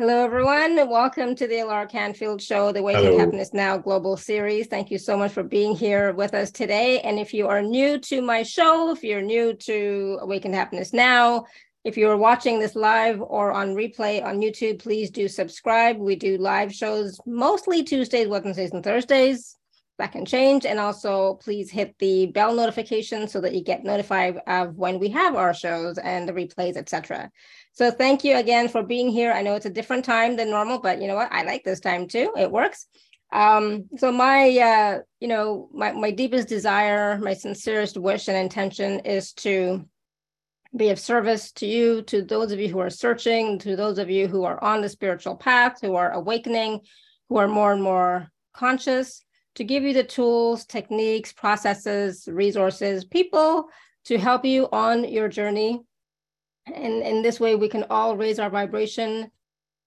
Hello, 0.00 0.24
everyone. 0.24 0.76
Welcome 0.88 1.34
to 1.34 1.46
the 1.46 1.56
Alara 1.56 1.86
Canfield 1.86 2.40
Show, 2.40 2.72
the 2.72 2.78
Awaken 2.78 3.18
Happiness 3.18 3.52
Now 3.52 3.76
Global 3.76 4.16
Series. 4.16 4.66
Thank 4.66 4.90
you 4.90 4.96
so 4.96 5.14
much 5.14 5.30
for 5.30 5.42
being 5.42 5.76
here 5.76 6.14
with 6.14 6.32
us 6.32 6.50
today. 6.50 7.00
And 7.00 7.18
if 7.18 7.34
you 7.34 7.48
are 7.48 7.60
new 7.60 7.98
to 7.98 8.22
my 8.22 8.42
show, 8.42 8.92
if 8.92 9.04
you're 9.04 9.20
new 9.20 9.52
to 9.52 10.18
Awaken 10.22 10.54
Happiness 10.54 10.94
Now, 10.94 11.44
if 11.84 11.98
you're 11.98 12.16
watching 12.16 12.58
this 12.58 12.74
live 12.74 13.20
or 13.20 13.52
on 13.52 13.74
replay 13.74 14.24
on 14.24 14.40
YouTube, 14.40 14.78
please 14.78 15.10
do 15.10 15.28
subscribe. 15.28 15.98
We 15.98 16.16
do 16.16 16.38
live 16.38 16.72
shows 16.74 17.20
mostly 17.26 17.82
Tuesdays, 17.82 18.26
Wednesdays, 18.26 18.72
and 18.72 18.82
Thursdays. 18.82 19.54
That 19.98 20.12
can 20.12 20.24
change. 20.24 20.64
And 20.64 20.80
also, 20.80 21.34
please 21.34 21.70
hit 21.70 21.94
the 21.98 22.28
bell 22.28 22.54
notification 22.54 23.28
so 23.28 23.38
that 23.42 23.54
you 23.54 23.62
get 23.62 23.84
notified 23.84 24.38
of 24.46 24.78
when 24.78 24.98
we 24.98 25.10
have 25.10 25.34
our 25.34 25.52
shows 25.52 25.98
and 25.98 26.26
the 26.26 26.32
replays, 26.32 26.78
etc. 26.78 27.30
So 27.72 27.90
thank 27.90 28.24
you 28.24 28.36
again 28.36 28.68
for 28.68 28.82
being 28.82 29.08
here. 29.08 29.32
I 29.32 29.42
know 29.42 29.54
it's 29.54 29.66
a 29.66 29.70
different 29.70 30.04
time 30.04 30.36
than 30.36 30.50
normal, 30.50 30.80
but 30.80 31.00
you 31.00 31.08
know 31.08 31.14
what? 31.14 31.32
I 31.32 31.44
like 31.44 31.64
this 31.64 31.80
time 31.80 32.08
too. 32.08 32.32
It 32.36 32.50
works. 32.50 32.86
Um, 33.32 33.84
so 33.96 34.10
my, 34.10 34.58
uh, 34.58 34.98
you 35.20 35.28
know, 35.28 35.68
my, 35.72 35.92
my 35.92 36.10
deepest 36.10 36.48
desire, 36.48 37.18
my 37.18 37.32
sincerest 37.32 37.96
wish 37.96 38.28
and 38.28 38.36
intention 38.36 39.00
is 39.00 39.32
to 39.34 39.86
be 40.76 40.90
of 40.90 40.98
service 40.98 41.52
to 41.52 41.66
you, 41.66 42.02
to 42.02 42.22
those 42.22 42.52
of 42.52 42.60
you 42.60 42.68
who 42.68 42.80
are 42.80 42.90
searching, 42.90 43.58
to 43.60 43.76
those 43.76 43.98
of 43.98 44.10
you 44.10 44.26
who 44.26 44.44
are 44.44 44.62
on 44.62 44.82
the 44.82 44.88
spiritual 44.88 45.36
path, 45.36 45.78
who 45.80 45.94
are 45.94 46.12
awakening, 46.12 46.80
who 47.28 47.36
are 47.36 47.48
more 47.48 47.72
and 47.72 47.82
more 47.82 48.28
conscious, 48.52 49.24
to 49.54 49.64
give 49.64 49.82
you 49.82 49.92
the 49.92 50.04
tools, 50.04 50.64
techniques, 50.64 51.32
processes, 51.32 52.28
resources, 52.30 53.04
people 53.04 53.68
to 54.04 54.16
help 54.18 54.44
you 54.44 54.68
on 54.72 55.04
your 55.04 55.28
journey 55.28 55.80
and 56.66 57.02
in 57.02 57.22
this 57.22 57.40
way, 57.40 57.56
we 57.56 57.68
can 57.68 57.84
all 57.90 58.16
raise 58.16 58.38
our 58.38 58.50
vibration 58.50 59.30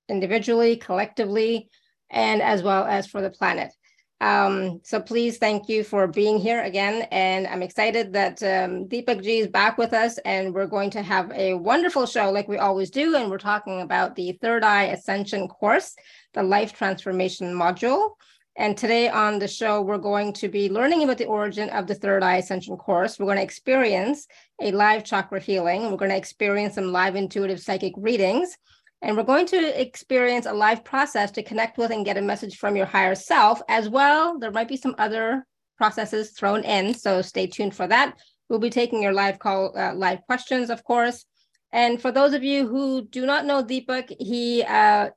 individually, 0.10 0.76
collectively, 0.76 1.70
and 2.10 2.42
as 2.42 2.64
well 2.64 2.86
as 2.86 3.08
for 3.08 3.22
the 3.22 3.30
planet. 3.30 3.74
Um, 4.22 4.80
so 4.84 5.02
please 5.02 5.38
thank 5.38 5.68
you 5.68 5.84
for 5.84 6.08
being 6.08 6.38
here 6.38 6.62
again. 6.62 7.08
And 7.12 7.46
I'm 7.46 7.62
excited 7.62 8.14
that 8.14 8.42
um, 8.42 8.88
Deepakk 8.88 9.22
Ji 9.22 9.40
is 9.40 9.48
back 9.48 9.78
with 9.78 9.92
us 9.92 10.18
and 10.20 10.54
we're 10.54 10.68
going 10.68 10.92
to 10.92 11.02
have 11.02 11.30
a 11.34 11.56
wonderful 11.56 12.06
show 12.06 12.32
like 12.32 12.48
we 12.48 12.58
always 12.58 12.90
do. 12.90 13.18
And 13.18 13.30
we're 13.30 13.38
talking 13.38 13.82
about 13.82 14.16
the 14.16 14.32
Third 14.42 14.64
Eye 14.64 14.86
Ascension 14.86 15.50
course, 15.50 15.94
the 16.34 16.42
life 16.42 16.72
transformation 16.72 17.54
module. 17.54 18.12
And 18.56 18.78
today 18.78 19.10
on 19.10 19.40
the 19.40 19.48
show, 19.48 19.82
we're 19.82 19.98
going 19.98 20.32
to 20.34 20.48
be 20.48 20.70
learning 20.70 21.04
about 21.04 21.18
the 21.18 21.26
origin 21.26 21.70
of 21.70 21.88
the 21.88 21.96
Third 21.96 22.22
Eye 22.22 22.38
Ascension 22.38 22.78
course. 22.78 23.18
We're 23.18 23.26
going 23.26 23.38
to 23.38 23.44
experience 23.44 24.28
a 24.62 24.72
live 24.72 25.04
chakra 25.04 25.40
healing. 25.40 25.90
We're 25.90 25.98
going 25.98 26.12
to 26.12 26.18
experience 26.18 26.76
some 26.76 26.92
live 26.92 27.16
intuitive 27.16 27.60
psychic 27.60 27.94
readings. 27.98 28.56
And 29.02 29.18
we're 29.18 29.24
going 29.24 29.48
to 29.48 29.82
experience 29.82 30.46
a 30.46 30.54
live 30.54 30.84
process 30.84 31.32
to 31.32 31.44
connect 31.44 31.80
with 31.80 31.92
and 31.92 32.06
get 32.06 32.18
a 32.18 32.22
message 32.22 32.58
from 32.58 32.76
your 32.76 32.86
higher 32.86 33.16
self 33.16 33.60
as 33.68 33.90
well. 33.90 34.38
There 34.38 34.52
might 34.52 34.68
be 34.68 34.78
some 34.78 34.96
other 35.00 35.46
processes 35.78 36.32
thrown 36.32 36.64
in, 36.64 36.94
so 36.94 37.24
stay 37.24 37.48
tuned 37.48 37.76
for 37.76 37.88
that. 37.88 38.16
We'll 38.50 38.60
be 38.60 38.70
taking 38.70 39.02
your 39.02 39.14
live 39.14 39.40
call, 39.40 39.78
uh, 39.78 39.96
live 39.96 40.22
questions, 40.22 40.70
of 40.70 40.84
course. 40.84 41.26
And 41.72 42.00
for 42.00 42.12
those 42.12 42.34
of 42.34 42.44
you 42.44 42.68
who 42.68 43.08
do 43.08 43.26
not 43.26 43.46
know 43.46 43.64
Deepakk, 43.64 44.16
he 44.20 44.64
uh, 44.64 45.10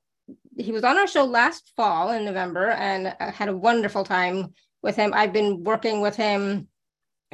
he 0.58 0.72
was 0.72 0.84
on 0.84 0.96
our 0.96 1.06
show 1.06 1.24
last 1.24 1.72
fall 1.76 2.10
in 2.10 2.24
November 2.24 2.70
and 2.70 3.14
I 3.20 3.30
had 3.30 3.48
a 3.48 3.56
wonderful 3.56 4.04
time 4.04 4.54
with 4.82 4.96
him. 4.96 5.12
I've 5.14 5.32
been 5.32 5.64
working 5.64 6.00
with 6.00 6.16
him 6.16 6.68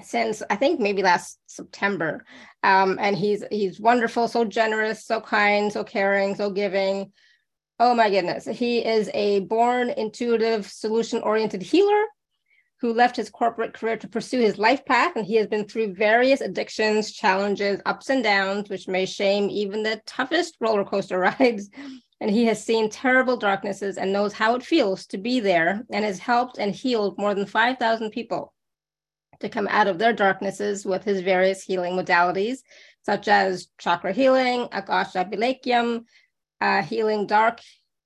since 0.03 0.43
I 0.51 0.57
think 0.57 0.81
maybe 0.81 1.03
last 1.03 1.39
September. 1.47 2.25
Um, 2.63 2.99
and 3.01 3.17
he's 3.17 3.45
he's 3.51 3.81
wonderful, 3.81 4.27
so 4.29 4.45
generous, 4.45 5.05
so 5.05 5.21
kind, 5.21 5.73
so 5.73 5.85
caring, 5.85 6.35
so 6.35 6.51
giving. 6.51 7.13
Oh 7.79 7.95
my 7.95 8.11
goodness. 8.11 8.47
He 8.47 8.79
is 8.85 9.11
a 9.15 9.41
born 9.41 9.91
intuitive, 9.91 10.67
solution-oriented 10.67 11.63
healer 11.63 12.05
who 12.81 12.93
left 12.93 13.17
his 13.17 13.31
corporate 13.31 13.75
career 13.75 13.97
to 13.97 14.09
pursue 14.09 14.41
his 14.41 14.59
life 14.59 14.85
path. 14.85 15.13
And 15.15 15.25
he 15.25 15.37
has 15.37 15.47
been 15.47 15.67
through 15.67 15.95
various 15.95 16.41
addictions, 16.41 17.13
challenges, 17.13 17.81
ups 17.87 18.11
and 18.11 18.25
downs, 18.25 18.69
which 18.69 18.89
may 18.89 19.07
shame 19.07 19.49
even 19.51 19.83
the 19.83 20.01
toughest 20.07 20.57
roller 20.61 20.85
coaster 20.85 21.19
rides 21.41 21.71
and 22.23 22.31
he 22.31 22.45
has 22.45 22.65
seen 22.65 22.89
terrible 22.89 23.37
darknesses 23.37 23.99
and 23.99 24.13
knows 24.13 24.33
how 24.33 24.55
it 24.55 24.63
feels 24.63 25.07
to 25.07 25.19
be 25.19 25.41
there 25.41 25.85
and 25.91 26.05
has 26.05 26.21
helped 26.21 26.57
and 26.57 26.73
healed 26.73 27.19
more 27.19 27.35
than 27.35 27.47
5,000 27.47 28.11
people 28.11 28.55
to 29.41 29.49
come 29.49 29.67
out 29.69 29.89
of 29.89 29.99
their 29.99 30.13
darknesses 30.13 30.87
with 30.87 31.03
his 31.03 31.21
various 31.21 31.65
healing 31.65 31.95
modalities, 31.95 32.59
such 33.05 33.27
as 33.27 33.67
chakra 33.77 34.13
healing, 34.13 34.69
Akasa 34.71 35.25
Abhilekhyam, 35.25 36.05
uh, 36.61 36.83
healing 36.83 37.27
dark 37.27 37.61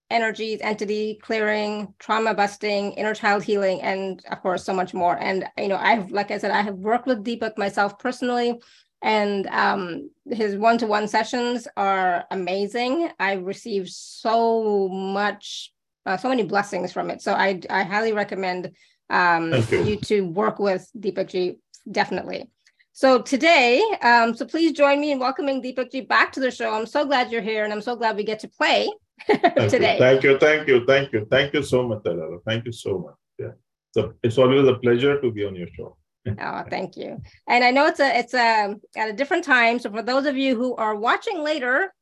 energies, 0.08 0.60
entity 0.62 1.18
clearing, 1.20 1.92
trauma 1.98 2.32
busting, 2.32 2.92
inner 2.92 3.12
child 3.12 3.42
healing, 3.42 3.82
and 3.82 4.24
of 4.30 4.40
course, 4.40 4.64
so 4.64 4.72
much 4.72 4.94
more. 4.94 5.18
And, 5.18 5.46
you 5.58 5.68
know, 5.68 5.76
I've, 5.76 6.10
like 6.10 6.30
I 6.30 6.38
said, 6.38 6.52
I 6.52 6.62
have 6.62 6.76
worked 6.76 7.06
with 7.06 7.22
Deepakk 7.22 7.58
myself 7.58 7.98
personally 7.98 8.58
and 9.02 9.46
um, 9.48 10.10
his 10.30 10.56
one-to-one 10.56 11.08
sessions 11.08 11.68
are 11.76 12.24
amazing. 12.30 13.10
I've 13.18 13.44
received 13.44 13.90
so 13.90 14.88
much, 14.88 15.72
uh, 16.06 16.16
so 16.16 16.28
many 16.28 16.42
blessings 16.42 16.92
from 16.92 17.10
it. 17.10 17.22
So 17.22 17.32
I, 17.32 17.60
I 17.70 17.82
highly 17.82 18.12
recommend 18.12 18.72
um, 19.10 19.52
you. 19.70 19.82
you. 19.82 19.96
to 19.96 20.22
work 20.22 20.58
with 20.58 20.88
Deepakk 20.98 21.28
Ji, 21.28 21.58
definitely. 21.90 22.50
So 22.92 23.20
today, 23.20 23.82
um, 24.02 24.34
so 24.34 24.46
please 24.46 24.72
join 24.72 25.00
me 25.00 25.12
in 25.12 25.18
welcoming 25.18 25.62
Deepakk 25.62 25.92
Ji 25.92 26.00
back 26.00 26.32
to 26.32 26.40
the 26.40 26.50
show. 26.50 26.72
I'm 26.72 26.86
so 26.86 27.04
glad 27.04 27.30
you're 27.30 27.42
here, 27.42 27.64
and 27.64 27.72
I'm 27.72 27.82
so 27.82 27.94
glad 27.94 28.16
we 28.16 28.24
get 28.24 28.40
to 28.40 28.48
play 28.48 28.90
thank 29.26 29.70
today. 29.70 29.94
You, 29.94 29.98
thank 29.98 30.22
you, 30.22 30.38
thank 30.38 30.68
you, 30.68 30.86
thank 30.86 31.12
you, 31.12 31.26
thank 31.30 31.54
you 31.54 31.62
so 31.62 31.86
much, 31.86 32.02
Alara. 32.04 32.38
Thank 32.46 32.64
you 32.64 32.72
so 32.72 32.98
much. 32.98 33.14
Yeah, 33.38 33.52
so 33.92 34.14
it's 34.22 34.38
always 34.38 34.66
a 34.66 34.74
pleasure 34.74 35.20
to 35.20 35.30
be 35.30 35.44
on 35.44 35.54
your 35.54 35.68
show 35.76 35.96
oh, 36.40 36.64
thank 36.68 36.96
you. 36.96 37.20
And 37.48 37.64
I 37.64 37.70
know 37.70 37.86
it's 37.86 38.00
a 38.00 38.18
it's 38.18 38.34
a 38.34 38.76
at 38.96 39.08
a 39.08 39.12
different 39.12 39.44
time. 39.44 39.78
So 39.78 39.90
for 39.90 40.02
those 40.02 40.26
of 40.26 40.36
you 40.36 40.56
who 40.56 40.74
are 40.76 40.94
watching 40.94 41.42
later 41.42 41.92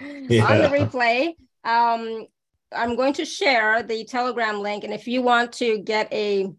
yeah. 0.00 0.44
on 0.50 0.58
the 0.58 0.68
replay, 0.68 1.34
um, 1.64 2.26
I'm 2.72 2.96
going 2.96 3.14
to 3.14 3.24
share 3.24 3.82
the 3.82 4.04
Telegram 4.04 4.60
link. 4.60 4.84
And 4.84 4.92
if 4.92 5.06
you 5.06 5.22
want 5.22 5.52
to 5.54 5.78
get 5.78 6.12
a 6.12 6.50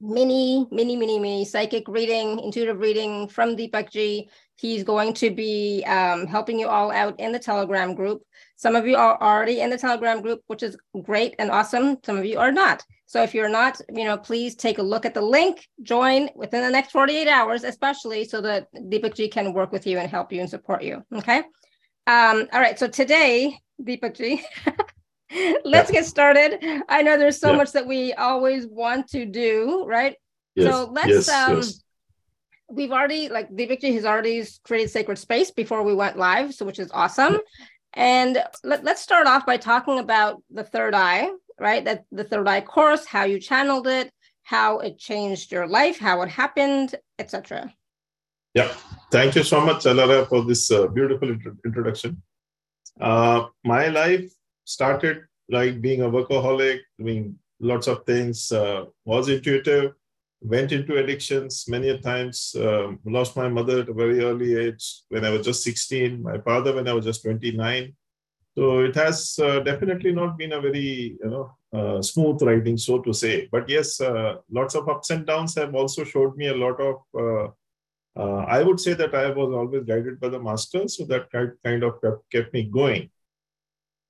mini, 0.00 0.66
mini, 0.70 0.96
mini, 0.96 1.18
mini 1.18 1.44
psychic 1.44 1.86
reading, 1.88 2.40
intuitive 2.40 2.78
reading 2.78 3.28
from 3.28 3.56
Deepakk 3.56 3.90
Ji, 3.90 4.28
he's 4.56 4.84
going 4.84 5.14
to 5.14 5.30
be 5.30 5.84
um, 5.86 6.26
helping 6.26 6.58
you 6.58 6.68
all 6.68 6.90
out 6.90 7.18
in 7.20 7.32
the 7.32 7.38
Telegram 7.38 7.94
group. 7.94 8.22
Some 8.56 8.76
of 8.76 8.86
you 8.86 8.96
are 8.96 9.20
already 9.20 9.60
in 9.60 9.70
the 9.70 9.78
Telegram 9.78 10.20
group, 10.20 10.42
which 10.46 10.62
is 10.62 10.76
great 11.02 11.34
and 11.38 11.50
awesome. 11.50 11.98
Some 12.04 12.18
of 12.18 12.24
you 12.24 12.38
are 12.38 12.52
not. 12.52 12.82
So 13.10 13.24
if 13.24 13.34
you're 13.34 13.48
not, 13.48 13.80
you 13.92 14.04
know, 14.04 14.16
please 14.16 14.54
take 14.54 14.78
a 14.78 14.84
look 14.84 15.04
at 15.04 15.14
the 15.14 15.20
link, 15.20 15.68
join 15.82 16.30
within 16.36 16.62
the 16.62 16.70
next 16.70 16.92
48 16.92 17.26
hours, 17.26 17.64
especially 17.64 18.22
so 18.22 18.40
that 18.40 18.72
Deepakk 18.72 19.16
Ji 19.16 19.26
can 19.26 19.52
work 19.52 19.72
with 19.72 19.84
you 19.84 19.98
and 19.98 20.08
help 20.08 20.32
you 20.32 20.40
and 20.40 20.48
support 20.48 20.84
you. 20.84 21.04
Okay. 21.12 21.38
Um, 22.06 22.46
all 22.52 22.60
right. 22.60 22.78
So 22.78 22.86
today, 22.86 23.58
Deepakk 23.82 24.16
Ji, 24.16 24.44
let's 25.64 25.90
yeah. 25.90 25.94
get 25.94 26.06
started. 26.06 26.64
I 26.88 27.02
know 27.02 27.18
there's 27.18 27.40
so 27.40 27.50
yeah. 27.50 27.56
much 27.56 27.72
that 27.72 27.84
we 27.84 28.12
always 28.12 28.68
want 28.68 29.08
to 29.08 29.26
do, 29.26 29.84
right? 29.88 30.14
Yes. 30.54 30.72
So 30.72 30.88
let's 30.92 31.08
yes, 31.08 31.28
um 31.30 31.56
yes. 31.56 31.82
we've 32.68 32.92
already 32.92 33.28
like 33.28 33.50
Deepakk 33.50 33.80
Ji 33.80 33.92
has 33.94 34.04
already 34.04 34.46
created 34.62 34.88
sacred 34.88 35.18
space 35.18 35.50
before 35.50 35.82
we 35.82 35.96
went 35.96 36.16
live, 36.16 36.54
so 36.54 36.64
which 36.64 36.78
is 36.78 36.92
awesome. 36.92 37.38
And 37.94 38.40
let, 38.62 38.84
let's 38.84 39.02
start 39.02 39.26
off 39.26 39.44
by 39.44 39.56
talking 39.56 39.98
about 39.98 40.40
the 40.48 40.62
third 40.62 40.94
eye, 40.94 41.28
right? 41.60 41.84
That 41.84 42.04
the 42.10 42.24
third 42.24 42.48
eye 42.48 42.62
course, 42.62 43.06
how 43.06 43.24
you 43.24 43.38
channeled 43.38 43.86
it, 43.86 44.10
how 44.42 44.78
it 44.78 44.98
changed 44.98 45.52
your 45.52 45.66
life, 45.66 45.98
how 45.98 46.22
it 46.22 46.30
happened, 46.30 46.94
etc. 47.18 47.72
Yeah, 48.54 48.72
thank 49.12 49.36
you 49.36 49.44
so 49.44 49.60
much, 49.60 49.84
Alara, 49.84 50.28
for 50.28 50.42
this 50.44 50.70
uh, 50.72 50.88
beautiful 50.88 51.30
int- 51.30 51.60
introduction. 51.64 52.20
Uh, 53.00 53.46
my 53.64 53.86
life 53.88 54.28
started 54.64 55.24
like 55.48 55.80
being 55.80 56.02
a 56.02 56.10
workaholic, 56.10 56.80
doing 56.98 57.38
lots 57.60 57.86
of 57.86 58.04
things, 58.06 58.50
uh, 58.50 58.84
was 59.04 59.28
intuitive, 59.28 59.92
went 60.40 60.72
into 60.72 60.96
addictions 60.96 61.66
many 61.68 61.96
times, 61.98 62.56
um, 62.58 62.98
lost 63.04 63.36
my 63.36 63.48
mother 63.48 63.80
at 63.80 63.88
a 63.88 63.92
very 63.92 64.24
early 64.24 64.56
age 64.56 65.02
when 65.10 65.24
I 65.24 65.30
was 65.30 65.44
just 65.44 65.62
16, 65.62 66.22
my 66.22 66.38
father 66.38 66.74
when 66.74 66.88
I 66.88 66.92
was 66.92 67.04
just 67.04 67.22
29. 67.22 67.94
So 68.56 68.80
it 68.80 68.94
has 68.96 69.38
uh, 69.42 69.60
definitely 69.60 70.12
not 70.12 70.36
been 70.36 70.52
a 70.52 70.60
very 70.60 71.16
you 71.22 71.30
know 71.30 71.56
uh, 71.72 72.02
smooth 72.02 72.42
riding, 72.42 72.76
so 72.76 72.98
to 73.00 73.12
say. 73.12 73.48
But 73.50 73.68
yes, 73.68 74.00
uh, 74.00 74.36
lots 74.50 74.74
of 74.74 74.88
ups 74.88 75.10
and 75.10 75.24
downs 75.24 75.54
have 75.54 75.74
also 75.74 76.04
showed 76.04 76.36
me 76.36 76.48
a 76.48 76.56
lot 76.56 76.80
of. 76.80 76.96
Uh, 77.14 77.48
uh, 78.16 78.44
I 78.48 78.62
would 78.62 78.80
say 78.80 78.94
that 78.94 79.14
I 79.14 79.30
was 79.30 79.54
always 79.54 79.84
guided 79.84 80.18
by 80.18 80.30
the 80.30 80.40
master, 80.40 80.88
so 80.88 81.04
that 81.04 81.30
kind 81.64 81.84
of 81.84 82.00
kept 82.32 82.52
me 82.52 82.64
going. 82.64 83.08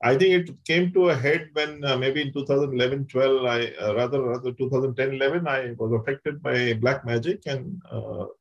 I 0.03 0.17
think 0.17 0.49
it 0.49 0.65
came 0.65 0.91
to 0.95 1.11
a 1.11 1.15
head 1.15 1.51
when 1.53 1.85
uh, 1.85 1.99
maybe 1.99 2.23
in 2.23 2.33
2011 2.33 3.09
12, 3.09 3.45
I 3.45 3.93
rather 3.93 4.23
rather 4.23 4.53
2010 4.53 5.13
11, 5.13 5.47
I 5.47 5.75
was 5.77 5.93
affected 5.93 6.43
by 6.43 6.73
black 6.73 7.05
magic, 7.05 7.43
and 7.45 7.83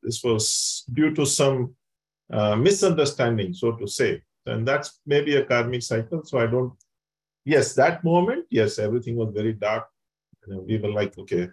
this 0.02 0.24
was 0.24 0.86
due 0.94 1.14
to 1.16 1.26
some 1.26 1.76
misunderstanding, 2.32 3.54
so 3.54 3.74
to 3.74 3.86
say 3.86 4.22
And 4.50 4.68
that's 4.68 5.00
maybe 5.06 5.36
a 5.36 5.46
karmic 5.46 5.84
cycle. 5.84 6.24
So 6.24 6.40
I 6.40 6.48
don't, 6.48 6.74
yes, 7.46 7.74
that 7.76 8.04
moment, 8.04 8.46
yes, 8.50 8.80
everything 8.80 9.16
was 9.16 9.34
very 9.34 9.54
dark. 9.54 9.88
We 10.48 10.78
were 10.78 10.92
like, 10.92 11.18
okay, 11.18 11.50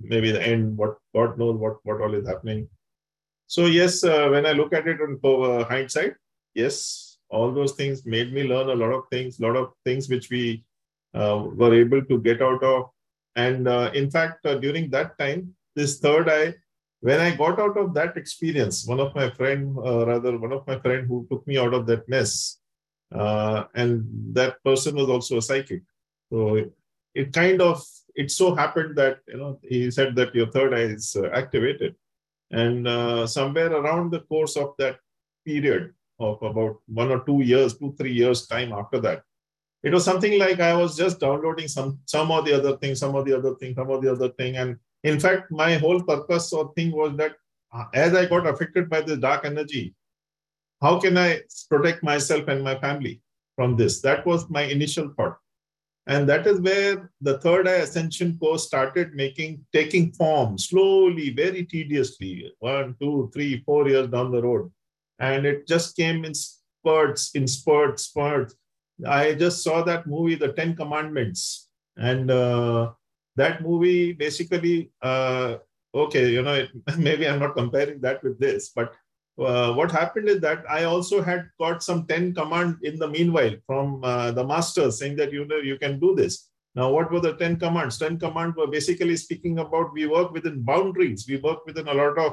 maybe 0.00 0.30
the 0.30 0.42
end, 0.46 0.76
what 0.76 0.96
God 1.14 1.38
knows 1.38 1.56
what, 1.56 1.76
what 1.84 2.00
all 2.00 2.14
is 2.14 2.26
happening. 2.26 2.68
So 3.46 3.66
yes, 3.66 4.04
uh, 4.04 4.28
when 4.28 4.46
I 4.46 4.52
look 4.52 4.72
at 4.72 4.86
it 4.86 4.98
on 5.00 5.20
uh, 5.22 5.64
hindsight, 5.64 6.14
yes, 6.54 7.18
all 7.30 7.52
those 7.52 7.72
things 7.72 8.04
made 8.04 8.32
me 8.32 8.44
learn 8.44 8.68
a 8.68 8.74
lot 8.74 8.92
of 8.92 9.04
things, 9.10 9.40
lot 9.40 9.56
of 9.56 9.72
things 9.84 10.08
which 10.08 10.30
we 10.30 10.64
uh, 11.14 11.44
were 11.54 11.74
able 11.74 12.04
to 12.04 12.18
get 12.20 12.42
out 12.42 12.62
of. 12.62 12.90
And 13.36 13.66
uh, 13.68 13.90
in 13.94 14.10
fact, 14.10 14.44
uh, 14.46 14.54
during 14.56 14.90
that 14.90 15.18
time, 15.18 15.54
this 15.74 15.98
third 15.98 16.28
eye, 16.28 16.54
when 17.04 17.20
I 17.20 17.36
got 17.36 17.60
out 17.60 17.76
of 17.76 17.92
that 17.94 18.16
experience, 18.16 18.86
one 18.86 19.00
of 19.00 19.14
my 19.14 19.28
friend, 19.28 19.76
uh, 19.78 20.06
rather 20.06 20.38
one 20.38 20.52
of 20.52 20.66
my 20.66 20.78
friend 20.78 21.06
who 21.06 21.26
took 21.30 21.46
me 21.46 21.58
out 21.58 21.74
of 21.74 21.86
that 21.88 22.08
mess, 22.08 22.60
and 23.10 24.04
that 24.38 24.62
person 24.64 24.96
was 24.96 25.10
also 25.10 25.36
a 25.36 25.42
psychic. 25.42 25.82
So 26.30 26.54
it, 26.60 26.72
it 27.14 27.32
kind 27.32 27.60
of 27.60 27.84
it 28.14 28.30
so 28.30 28.54
happened 28.54 28.96
that 28.96 29.18
you 29.28 29.36
know 29.36 29.58
he 29.62 29.90
said 29.90 30.16
that 30.16 30.34
your 30.34 30.50
third 30.50 30.72
eye 30.72 30.88
is 30.98 31.14
activated 31.40 31.94
and 32.50 32.86
uh, 32.86 33.26
somewhere 33.26 33.72
around 33.72 34.10
the 34.10 34.20
course 34.20 34.56
of 34.56 34.74
that 34.78 34.98
period 35.44 35.92
of 36.18 36.42
about 36.42 36.78
one 36.86 37.10
or 37.10 37.20
two 37.24 37.40
years, 37.42 37.76
two, 37.76 37.94
three 37.98 38.12
years 38.12 38.46
time 38.46 38.72
after 38.72 39.00
that, 39.00 39.22
it 39.82 39.92
was 39.92 40.04
something 40.04 40.38
like 40.38 40.60
I 40.60 40.74
was 40.74 40.96
just 40.96 41.20
downloading 41.20 41.68
some 41.68 41.98
some 42.06 42.30
of 42.30 42.44
the 42.46 42.54
other 42.54 42.76
thing, 42.78 42.94
some 42.94 43.14
of 43.14 43.24
the 43.26 43.36
other 43.36 43.54
thing, 43.56 43.74
some 43.74 43.90
of 43.90 44.00
the 44.02 44.10
other 44.10 44.30
thing. 44.30 44.56
And 44.56 44.78
in 45.04 45.20
fact, 45.20 45.50
my 45.50 45.74
whole 45.74 46.02
purpose 46.02 46.52
or 46.52 46.72
thing 46.74 46.90
was 46.90 47.16
that 47.18 47.32
uh, 47.72 47.84
as 47.94 48.14
I 48.14 48.26
got 48.26 48.46
affected 48.46 48.88
by 48.88 49.02
this 49.02 49.18
dark 49.18 49.44
energy, 49.44 49.94
how 50.80 50.98
can 50.98 51.16
I 51.16 51.40
protect 51.68 52.02
myself 52.02 52.48
and 52.48 52.64
my 52.64 52.78
family 52.80 53.20
from 53.54 53.76
this? 53.76 54.00
That 54.00 54.26
was 54.26 54.48
my 54.50 54.62
initial 54.62 55.12
thought. 55.16 55.36
And 56.06 56.28
that 56.28 56.46
is 56.46 56.60
where 56.60 57.10
the 57.20 57.38
third 57.38 57.66
eye 57.66 57.82
ascension 57.86 58.38
course 58.38 58.66
started 58.66 59.14
making, 59.14 59.64
taking 59.72 60.12
form 60.12 60.58
slowly, 60.58 61.30
very 61.30 61.64
tediously, 61.64 62.52
one, 62.58 62.96
two, 63.00 63.30
three, 63.32 63.62
four 63.64 63.88
years 63.88 64.08
down 64.08 64.30
the 64.30 64.42
road. 64.42 64.70
And 65.18 65.46
it 65.46 65.66
just 65.66 65.96
came 65.96 66.24
in 66.24 66.34
spurts, 66.34 67.30
in 67.34 67.46
spurts, 67.46 68.04
spurts. 68.04 68.54
I 69.06 69.34
just 69.34 69.62
saw 69.62 69.82
that 69.84 70.06
movie, 70.06 70.34
The 70.34 70.52
Ten 70.52 70.76
Commandments. 70.76 71.68
And 71.96 72.30
uh, 72.30 72.92
that 73.36 73.62
movie 73.62 74.12
basically, 74.12 74.90
uh, 75.02 75.56
okay, 75.94 76.30
you 76.30 76.42
know, 76.42 76.66
maybe 76.98 77.28
I'm 77.28 77.40
not 77.40 77.54
comparing 77.54 78.00
that 78.00 78.22
with 78.22 78.38
this, 78.38 78.70
but 78.74 78.94
uh, 79.38 79.72
what 79.72 79.90
happened 79.90 80.28
is 80.28 80.40
that 80.40 80.64
I 80.70 80.84
also 80.84 81.20
had 81.20 81.48
got 81.58 81.82
some 81.82 82.06
10 82.06 82.34
command 82.34 82.76
in 82.82 82.98
the 82.98 83.08
meanwhile 83.08 83.56
from 83.66 84.02
uh, 84.04 84.30
the 84.30 84.46
master 84.46 84.90
saying 84.90 85.16
that 85.16 85.32
you 85.32 85.44
know 85.44 85.56
you 85.56 85.76
can 85.78 85.98
do 85.98 86.14
this. 86.14 86.50
Now, 86.76 86.90
what 86.90 87.10
were 87.10 87.20
the 87.20 87.34
10 87.34 87.58
commands? 87.58 87.98
10 87.98 88.18
commands 88.18 88.56
were 88.56 88.66
basically 88.66 89.16
speaking 89.16 89.58
about 89.58 89.92
we 89.92 90.06
work 90.06 90.32
within 90.32 90.62
boundaries. 90.62 91.26
We 91.28 91.36
work 91.36 91.66
within 91.66 91.86
a 91.88 91.94
lot 91.94 92.18
of 92.18 92.32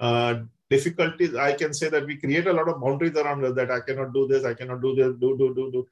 uh, 0.00 0.42
difficulties. 0.70 1.34
I 1.34 1.52
can 1.52 1.74
say 1.74 1.88
that 1.90 2.06
we 2.06 2.16
create 2.16 2.46
a 2.46 2.52
lot 2.52 2.68
of 2.68 2.80
boundaries 2.80 3.16
around 3.16 3.44
us 3.44 3.54
that 3.54 3.70
I 3.70 3.80
cannot 3.80 4.14
do 4.14 4.26
this, 4.26 4.44
I 4.44 4.54
cannot 4.54 4.80
do 4.80 4.94
this, 4.94 5.12
do, 5.20 5.36
do, 5.36 5.54
do, 5.54 5.70
do. 5.72 5.86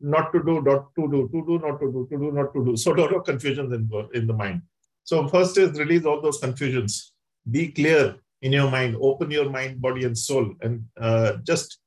Not 0.00 0.32
to 0.32 0.42
do, 0.42 0.62
not 0.62 0.94
to 0.94 1.08
do, 1.10 1.28
to 1.32 1.44
do, 1.46 1.58
not 1.58 1.80
to 1.80 1.92
do, 1.92 2.06
to 2.10 2.18
do, 2.18 2.32
not 2.32 2.54
to 2.54 2.64
do. 2.64 2.76
So 2.76 2.94
a 2.94 2.96
lot 2.96 3.14
of 3.14 3.24
confusions 3.24 3.72
in, 3.72 3.90
in 4.14 4.26
the 4.26 4.32
mind. 4.32 4.62
So 5.04 5.26
first 5.26 5.58
is 5.58 5.78
release 5.78 6.04
all 6.04 6.20
those 6.20 6.38
confusions. 6.38 7.12
Be 7.50 7.68
clear 7.68 8.16
in 8.42 8.52
your 8.52 8.70
mind, 8.70 8.96
open 9.00 9.30
your 9.30 9.50
mind, 9.50 9.80
body, 9.80 10.04
and 10.04 10.16
soul, 10.16 10.54
and 10.60 10.84
uh, 11.00 11.38
just 11.42 11.78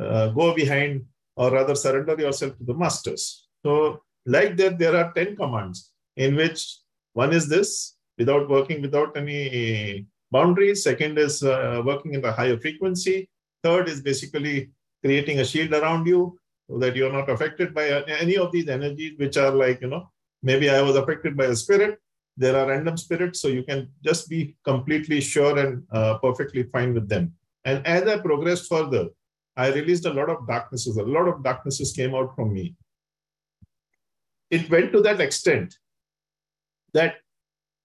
uh, 0.00 0.28
go 0.28 0.54
behind, 0.54 1.04
or 1.36 1.50
rather 1.50 1.74
surrender 1.74 2.18
yourself 2.18 2.56
to 2.58 2.64
the 2.64 2.74
masters. 2.74 3.48
So, 3.64 4.02
like 4.24 4.56
that, 4.56 4.78
there 4.78 4.96
are 4.96 5.12
10 5.12 5.36
commands 5.36 5.92
in 6.16 6.36
which 6.36 6.78
one 7.12 7.32
is 7.32 7.48
this 7.48 7.96
without 8.16 8.48
working 8.48 8.80
without 8.80 9.16
any 9.16 10.06
boundaries. 10.30 10.84
Second 10.84 11.18
is 11.18 11.42
uh, 11.42 11.82
working 11.84 12.14
in 12.14 12.20
the 12.20 12.32
higher 12.32 12.58
frequency. 12.58 13.28
Third 13.62 13.88
is 13.88 14.00
basically 14.00 14.70
creating 15.04 15.40
a 15.40 15.44
shield 15.44 15.72
around 15.72 16.06
you 16.06 16.38
so 16.68 16.78
that 16.78 16.94
you're 16.94 17.12
not 17.12 17.30
affected 17.30 17.74
by 17.74 17.88
any 18.06 18.36
of 18.36 18.52
these 18.52 18.68
energies, 18.68 19.18
which 19.18 19.36
are 19.36 19.50
like, 19.50 19.80
you 19.80 19.88
know, 19.88 20.10
maybe 20.42 20.68
I 20.70 20.82
was 20.82 20.96
affected 20.96 21.36
by 21.36 21.46
a 21.46 21.56
spirit 21.56 21.98
there 22.38 22.56
are 22.56 22.68
random 22.68 22.96
spirits, 22.96 23.40
so 23.42 23.48
you 23.48 23.64
can 23.64 23.88
just 24.02 24.28
be 24.28 24.56
completely 24.64 25.20
sure 25.20 25.58
and 25.58 25.82
uh, 25.90 26.18
perfectly 26.18 26.62
fine 26.62 26.94
with 26.94 27.08
them. 27.08 27.32
And 27.64 27.84
as 27.84 28.04
I 28.04 28.18
progressed 28.18 28.68
further, 28.68 29.08
I 29.56 29.72
released 29.72 30.06
a 30.06 30.12
lot 30.12 30.30
of 30.30 30.46
darknesses. 30.46 30.96
A 30.96 31.02
lot 31.02 31.26
of 31.26 31.42
darknesses 31.42 31.92
came 31.92 32.14
out 32.14 32.36
from 32.36 32.54
me. 32.54 32.76
It 34.50 34.70
went 34.70 34.92
to 34.92 35.00
that 35.02 35.20
extent 35.20 35.74
that, 36.94 37.16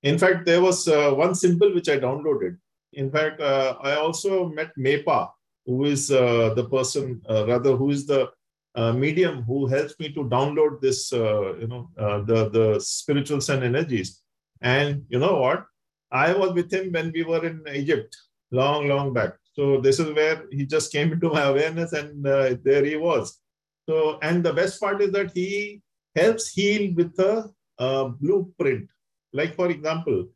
in 0.04 0.20
fact, 0.20 0.46
there 0.46 0.62
was 0.62 0.88
uh, 0.88 1.12
one 1.12 1.34
symbol 1.34 1.74
which 1.74 1.90
I 1.90 1.98
downloaded. 1.98 2.58
In 2.94 3.10
fact, 3.10 3.42
uh, 3.42 3.76
I 3.82 3.96
also 3.96 4.50
met 4.50 4.70
Mepa, 4.78 5.32
who 5.66 5.86
is 5.86 6.12
uh, 6.12 6.54
the 6.54 6.66
person, 6.66 7.24
uh, 7.28 7.48
rather, 7.48 7.76
who 7.76 7.90
is 7.90 8.06
the 8.06 8.30
medium 8.76 9.44
who 9.44 9.68
helps 9.68 10.00
me 10.00 10.12
to 10.14 10.24
download 10.26 10.82
this, 10.82 11.12
you 11.12 11.68
know, 11.68 11.90
the 12.26 12.50
the 12.50 12.80
spiritual 12.80 13.42
sun 13.42 13.64
energies. 13.64 14.22
And 14.62 15.06
you 15.10 15.20
know 15.20 15.40
what? 15.40 15.66
I 16.12 16.34
was 16.34 16.54
with 16.54 16.72
him 16.72 16.92
when 16.92 17.12
we 17.12 17.24
were 17.24 17.46
in 17.46 17.64
Egypt, 17.74 18.16
long, 18.52 18.88
long 18.88 19.14
back. 19.14 19.34
So 19.54 19.82
this 19.82 20.00
is 20.00 20.14
where 20.16 20.46
he 20.52 20.66
just 20.66 20.92
came 20.92 21.12
into 21.12 21.30
my 21.30 21.44
awareness, 21.44 21.94
and 21.94 22.26
uh, 22.26 22.56
there 22.64 22.86
he 22.86 22.96
was. 22.96 23.40
So, 23.88 24.18
and 24.22 24.44
the 24.44 24.54
best 24.54 24.80
part 24.80 25.02
is 25.02 25.12
that 25.12 25.32
he 25.34 25.82
helps 26.16 26.50
heal 26.50 26.94
with 26.96 27.18
a, 27.20 27.52
a 27.78 28.10
blueprint. 28.10 28.88
Like 29.34 29.56
for 29.56 29.70
example, 29.70 30.28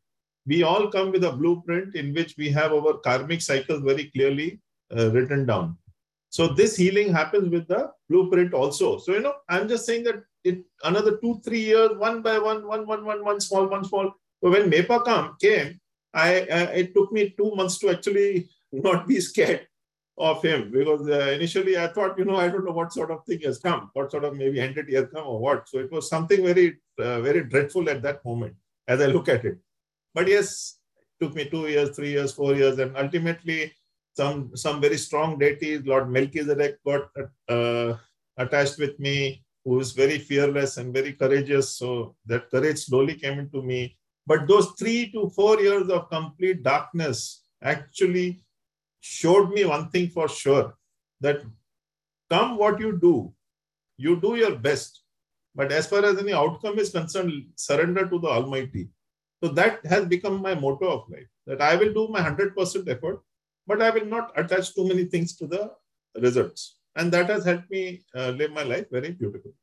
we 0.45 0.63
all 0.63 0.89
come 0.89 1.11
with 1.11 1.23
a 1.23 1.31
blueprint 1.31 1.95
in 1.95 2.13
which 2.13 2.35
we 2.37 2.49
have 2.49 2.73
our 2.73 2.97
karmic 2.97 3.41
cycles 3.41 3.81
very 3.81 4.05
clearly 4.11 4.59
uh, 4.95 5.11
written 5.11 5.45
down. 5.45 5.77
So 6.37 6.47
this 6.47 6.75
healing 6.75 7.11
happens 7.11 7.49
with 7.49 7.67
the 7.67 7.91
blueprint 8.07 8.53
also. 8.53 8.99
So 8.99 9.13
you 9.13 9.21
know, 9.21 9.33
I'm 9.49 9.67
just 9.67 9.87
saying 9.87 10.03
that 10.03 10.17
it 10.43 10.59
another 10.83 11.17
two, 11.17 11.41
three 11.43 11.61
years, 11.61 11.97
one 11.97 12.21
by 12.21 12.37
one, 12.37 12.67
one, 12.67 12.85
one, 12.85 13.03
one, 13.05 13.25
one 13.25 13.39
small, 13.41 13.65
one 13.65 13.83
small. 13.83 14.11
So 14.43 14.51
when 14.51 14.69
MEPA 14.69 15.03
come, 15.03 15.35
came, 15.41 15.79
I 16.13 16.29
it 16.81 16.93
took 16.93 17.11
me 17.11 17.33
two 17.35 17.55
months 17.55 17.79
to 17.79 17.89
actually 17.89 18.49
not 18.71 19.07
be 19.07 19.19
scared 19.19 19.65
of 20.15 20.43
him 20.43 20.69
because 20.71 21.09
uh, 21.09 21.31
initially 21.37 21.75
I 21.75 21.87
thought, 21.87 22.19
you 22.19 22.25
know, 22.25 22.35
I 22.35 22.49
don't 22.49 22.65
know 22.65 22.77
what 22.81 22.93
sort 22.93 23.09
of 23.09 23.25
thing 23.25 23.41
has 23.41 23.57
come, 23.57 23.89
what 23.93 24.11
sort 24.11 24.23
of 24.23 24.35
maybe 24.35 24.61
entity 24.61 24.93
has 24.93 25.07
come 25.11 25.25
or 25.25 25.39
what. 25.39 25.67
So 25.67 25.79
it 25.79 25.91
was 25.91 26.07
something 26.07 26.45
very, 26.45 26.77
uh, 26.99 27.19
very 27.21 27.45
dreadful 27.45 27.89
at 27.89 28.03
that 28.03 28.23
moment 28.23 28.53
as 28.87 29.01
I 29.01 29.07
look 29.07 29.27
at 29.27 29.43
it. 29.43 29.57
But 30.13 30.27
yes, 30.27 30.77
it 30.99 31.25
took 31.25 31.33
me 31.33 31.49
two 31.49 31.67
years, 31.67 31.95
three 31.95 32.11
years, 32.11 32.31
four 32.31 32.53
years, 32.53 32.77
and 32.77 32.95
ultimately 32.95 33.73
some 34.17 34.55
some 34.63 34.81
very 34.85 34.97
strong 34.97 35.37
deities, 35.37 35.85
Lord 35.85 36.09
Melchizedek 36.09 36.73
got 36.89 37.03
uh, 37.55 37.93
attached 38.43 38.77
with 38.83 38.99
me 38.99 39.43
who 39.63 39.79
is 39.83 39.91
very 39.91 40.17
fearless 40.17 40.77
and 40.77 40.93
very 40.93 41.13
courageous. 41.13 41.67
So 41.79 42.15
that 42.25 42.49
courage 42.49 42.79
slowly 42.79 43.15
came 43.15 43.37
into 43.39 43.61
me. 43.61 43.97
But 44.25 44.47
those 44.47 44.67
three 44.79 45.11
to 45.13 45.29
four 45.29 45.59
years 45.59 45.89
of 45.89 46.09
complete 46.09 46.63
darkness 46.63 47.43
actually 47.61 48.43
showed 49.01 49.49
me 49.51 49.65
one 49.65 49.89
thing 49.89 50.09
for 50.09 50.27
sure 50.27 50.73
that 51.21 51.41
come 52.29 52.57
what 52.57 52.79
you 52.79 52.97
do, 52.97 53.33
you 53.97 54.19
do 54.19 54.35
your 54.35 54.55
best. 54.55 55.01
But 55.55 55.71
as 55.71 55.87
far 55.87 56.03
as 56.05 56.17
any 56.17 56.33
outcome 56.33 56.79
is 56.79 56.91
concerned, 56.91 57.33
surrender 57.55 58.07
to 58.07 58.19
the 58.19 58.27
Almighty. 58.27 58.89
So 59.43 59.49
that 59.49 59.85
has 59.85 60.05
become 60.05 60.41
my 60.41 60.55
motto 60.55 60.87
of 60.87 61.09
life 61.09 61.29
that 61.47 61.61
I 61.61 61.75
will 61.75 61.93
do 61.93 62.07
my 62.09 62.21
100% 62.21 62.87
effort, 62.89 63.21
but 63.67 63.81
I 63.81 63.89
will 63.89 64.05
not 64.05 64.31
attach 64.35 64.73
too 64.73 64.87
many 64.87 65.03
things 65.03 65.35
to 65.37 65.47
the 65.47 65.71
results. 66.15 66.77
And 66.95 67.11
that 67.11 67.29
has 67.29 67.45
helped 67.45 67.69
me 67.69 68.03
uh, 68.15 68.29
live 68.29 68.51
my 68.51 68.63
life 68.63 68.87
very 68.91 69.11
beautifully. 69.11 69.53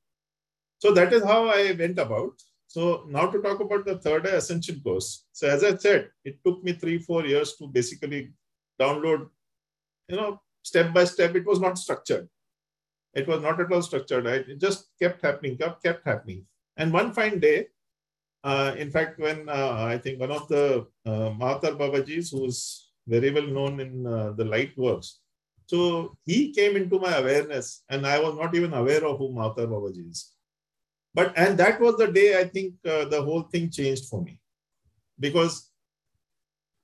So 0.79 0.93
that 0.93 1.13
is 1.13 1.25
how 1.25 1.49
I 1.49 1.73
went 1.73 1.99
about. 1.99 2.35
So 2.69 3.05
now 3.09 3.27
to 3.27 3.41
talk 3.41 3.61
about 3.61 3.87
the 3.87 3.99
third 3.99 4.27
ascension 4.27 4.81
course. 4.81 5.27
So 5.33 5.49
as 5.49 5.65
I 5.65 5.77
said, 5.77 6.11
it 6.25 6.39
took 6.45 6.63
me 6.63 6.73
three, 6.73 6.99
four 6.99 7.25
years 7.25 7.57
to 7.57 7.67
basically 7.69 8.33
download, 8.81 9.29
you 10.09 10.17
know, 10.17 10.41
step 10.63 10.93
by 10.93 11.05
step. 11.05 11.35
It 11.35 11.47
was 11.47 11.61
not 11.61 11.79
structured. 11.79 12.29
It 13.15 13.29
was 13.29 13.41
not 13.41 13.61
at 13.61 13.73
all 13.73 13.83
structured. 13.83 14.27
I, 14.27 14.35
it 14.35 14.61
just 14.61 14.89
kept 15.01 15.23
happening, 15.23 15.57
kept 15.57 16.05
happening. 16.05 16.47
And 16.77 16.93
one 16.93 17.13
fine 17.13 17.39
day, 17.39 17.69
uh, 18.43 18.75
in 18.77 18.91
fact, 18.91 19.19
when 19.19 19.49
uh, 19.49 19.87
I 19.89 19.99
think 19.99 20.21
one 20.21 20.33
of 20.33 20.49
the 20.49 20.87
uh, 21.07 21.31
Mahavatar 21.31 21.79
Babajis, 21.79 22.31
who's 22.33 22.84
very 23.07 23.31
well 23.31 23.47
known 23.47 23.81
in 23.81 24.07
uh, 24.07 24.33
the 24.33 24.45
light 24.45 24.77
works, 24.77 25.21
so 25.67 26.17
he 26.25 26.53
came 26.53 26.77
into 26.77 26.99
my 26.99 27.17
awareness, 27.17 27.83
and 27.89 28.07
I 28.07 28.21
was 28.21 28.37
not 28.37 28.55
even 28.55 28.73
aware 28.75 29.05
of 29.05 29.19
who 29.19 29.31
Mahavatar 29.31 29.67
Babaji 29.67 30.11
is. 30.11 30.33
But 31.15 31.33
and 31.37 31.57
that 31.59 31.81
was 31.81 31.97
the 31.97 32.09
day 32.09 32.39
I 32.39 32.45
think 32.45 32.75
uh, 32.87 33.07
the 33.07 33.23
whole 33.23 33.43
thing 33.43 33.71
changed 33.71 34.07
for 34.09 34.23
me, 34.23 34.41
because 35.19 35.71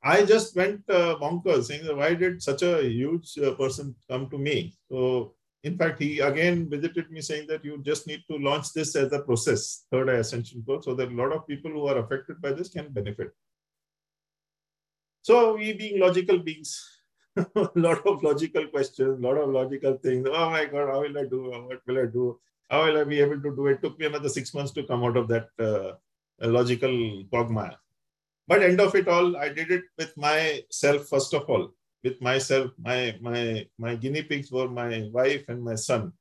I 0.03 0.25
just 0.25 0.57
went 0.57 0.83
uh, 0.89 1.17
bonkers, 1.21 1.65
saying, 1.65 1.85
"Why 1.97 2.15
did 2.15 2.43
such 2.43 2.63
a 2.63 2.83
huge 2.83 3.37
uh, 3.39 3.55
person 3.55 3.95
come 4.09 4.31
to 4.31 4.39
me?" 4.39 4.75
So 4.91 5.35
in 5.63 5.77
fact, 5.77 6.01
he 6.01 6.21
again 6.21 6.71
visited 6.71 7.11
me 7.11 7.21
saying 7.21 7.47
that 7.49 7.65
you 7.65 7.83
just 7.83 8.07
need 8.07 8.23
to 8.31 8.39
launch 8.39 8.73
this 8.73 8.97
as 8.97 9.13
a 9.13 9.21
process, 9.21 9.85
third 9.91 10.09
eye 10.09 10.21
ascension 10.25 10.63
course, 10.63 10.87
so 10.87 10.95
that 10.95 11.13
a 11.13 11.15
lot 11.15 11.33
of 11.33 11.47
people 11.47 11.71
who 11.71 11.87
are 11.87 11.99
affected 11.99 12.41
by 12.41 12.53
this 12.53 12.71
can 12.71 12.89
benefit. 12.89 13.31
So 15.23 15.57
we 15.57 15.73
being 15.73 16.01
logical 16.01 16.39
beings, 16.39 17.01
a 17.37 17.47
lot 17.75 18.07
of 18.07 18.23
logical 18.23 18.67
questions, 18.69 19.19
a 19.19 19.27
lot 19.27 19.37
of 19.37 19.51
logical 19.51 19.99
things. 19.99 20.27
Oh 20.31 20.51
my 20.51 20.65
God, 20.65 20.89
how 20.89 21.01
will 21.01 21.19
I 21.19 21.25
do? 21.25 21.51
What 21.51 21.81
will 21.87 21.99
I 21.99 22.07
do? 22.07 22.39
How 22.71 22.85
will 22.87 22.99
I 22.99 23.05
be 23.05 23.21
able 23.21 23.41
to 23.41 23.55
do 23.55 23.67
it? 23.67 23.83
Took 23.83 23.99
me 23.99 24.07
another 24.07 24.29
six 24.29 24.55
months 24.55 24.73
to 24.73 24.85
come 24.85 25.05
out 25.05 25.17
of 25.17 25.29
that 25.29 25.49
uh, 25.59 25.93
logical 26.41 27.25
quagmire. 27.31 27.77
But 28.47 28.63
end 28.63 28.81
of 28.81 28.95
it 28.95 29.09
all, 29.09 29.37
I 29.37 29.49
did 29.49 29.71
it 29.71 29.85
with 29.99 30.17
myself 30.17 31.09
first 31.09 31.35
of 31.35 31.49
all 31.49 31.73
with 32.03 32.21
myself. 32.21 32.71
My 32.79 33.17
my 33.21 33.67
my 33.79 33.95
guinea 33.97 34.23
pigs 34.23 34.51
were 34.51 34.69
my 34.69 35.09
wife 35.13 35.45
and 35.49 35.63
my 35.63 35.75
son, 35.75 36.13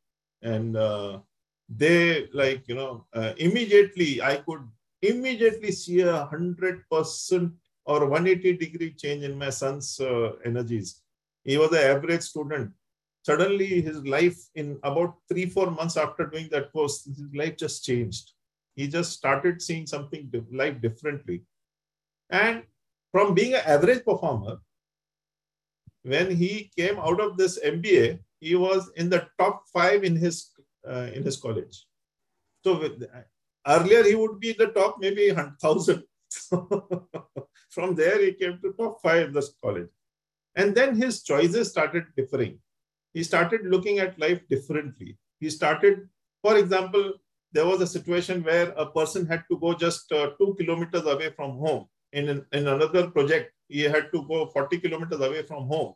and 0.41 0.75
uh, 0.75 1.19
they 1.69 2.27
like 2.33 2.67
you 2.67 2.75
know 2.75 3.05
uh, 3.13 3.33
immediately 3.37 4.21
I 4.21 4.37
could 4.37 4.67
immediately 5.01 5.71
see 5.71 6.01
a 6.01 6.25
hundred 6.25 6.83
percent 6.91 7.53
or 7.89 8.05
180 8.05 8.57
degree 8.63 8.91
change 8.93 9.23
in 9.23 9.37
my 9.43 9.49
son's 9.49 9.99
uh, 9.99 10.31
energies. 10.45 11.01
He 11.43 11.57
was 11.57 11.71
an 11.71 11.85
average 11.93 12.21
student. 12.21 12.71
Suddenly, 13.23 13.81
his 13.81 13.99
life 14.15 14.39
in 14.55 14.67
about 14.83 15.15
three 15.29 15.47
four 15.55 15.69
months 15.71 15.97
after 15.97 16.25
doing 16.33 16.47
that 16.51 16.71
course, 16.71 17.03
his 17.05 17.29
life 17.41 17.57
just 17.57 17.83
changed. 17.83 18.31
He 18.75 18.87
just 18.87 19.11
started 19.13 19.61
seeing 19.61 19.85
something 19.87 20.31
life 20.51 20.79
differently, 20.81 21.43
and 22.29 22.63
from 23.11 23.33
being 23.33 23.55
an 23.55 23.63
average 23.65 24.05
performer 24.05 24.59
when 26.03 26.35
he 26.35 26.71
came 26.77 26.97
out 26.97 27.19
of 27.19 27.37
this 27.37 27.59
MBA, 27.59 28.19
he 28.39 28.55
was 28.55 28.89
in 28.95 29.09
the 29.09 29.27
top 29.37 29.63
five 29.73 30.03
in 30.03 30.15
his 30.15 30.51
uh, 30.87 31.09
in 31.13 31.23
his 31.23 31.37
college. 31.37 31.85
So 32.63 32.79
with, 32.79 33.03
earlier 33.67 34.03
he 34.03 34.15
would 34.15 34.39
be 34.39 34.51
in 34.51 34.55
the 34.57 34.67
top 34.67 34.97
maybe 34.99 35.31
thousand. 35.61 36.03
From 37.69 37.95
there 37.95 38.23
he 38.23 38.33
came 38.33 38.59
to 38.61 38.73
top 38.73 39.01
five 39.01 39.33
this 39.33 39.53
college, 39.63 39.89
and 40.55 40.75
then 40.75 40.95
his 40.95 41.23
choices 41.23 41.69
started 41.69 42.05
differing. 42.17 42.59
He 43.13 43.23
started 43.23 43.61
looking 43.65 43.99
at 43.99 44.19
life 44.19 44.41
differently. 44.49 45.17
He 45.39 45.49
started, 45.49 46.07
for 46.41 46.57
example, 46.57 47.13
there 47.51 47.65
was 47.65 47.81
a 47.81 47.87
situation 47.87 48.43
where 48.43 48.69
a 48.77 48.85
person 48.85 49.25
had 49.25 49.43
to 49.49 49.57
go 49.57 49.73
just 49.73 50.11
uh, 50.11 50.31
two 50.37 50.55
kilometers 50.59 51.05
away 51.05 51.31
from 51.31 51.57
home. 51.57 51.85
In, 52.13 52.29
in, 52.29 52.45
in 52.51 52.67
another 52.67 53.09
project, 53.09 53.51
he 53.67 53.81
had 53.81 54.11
to 54.11 54.25
go 54.27 54.47
40 54.47 54.79
kilometers 54.79 55.19
away 55.19 55.43
from 55.43 55.67
home. 55.67 55.93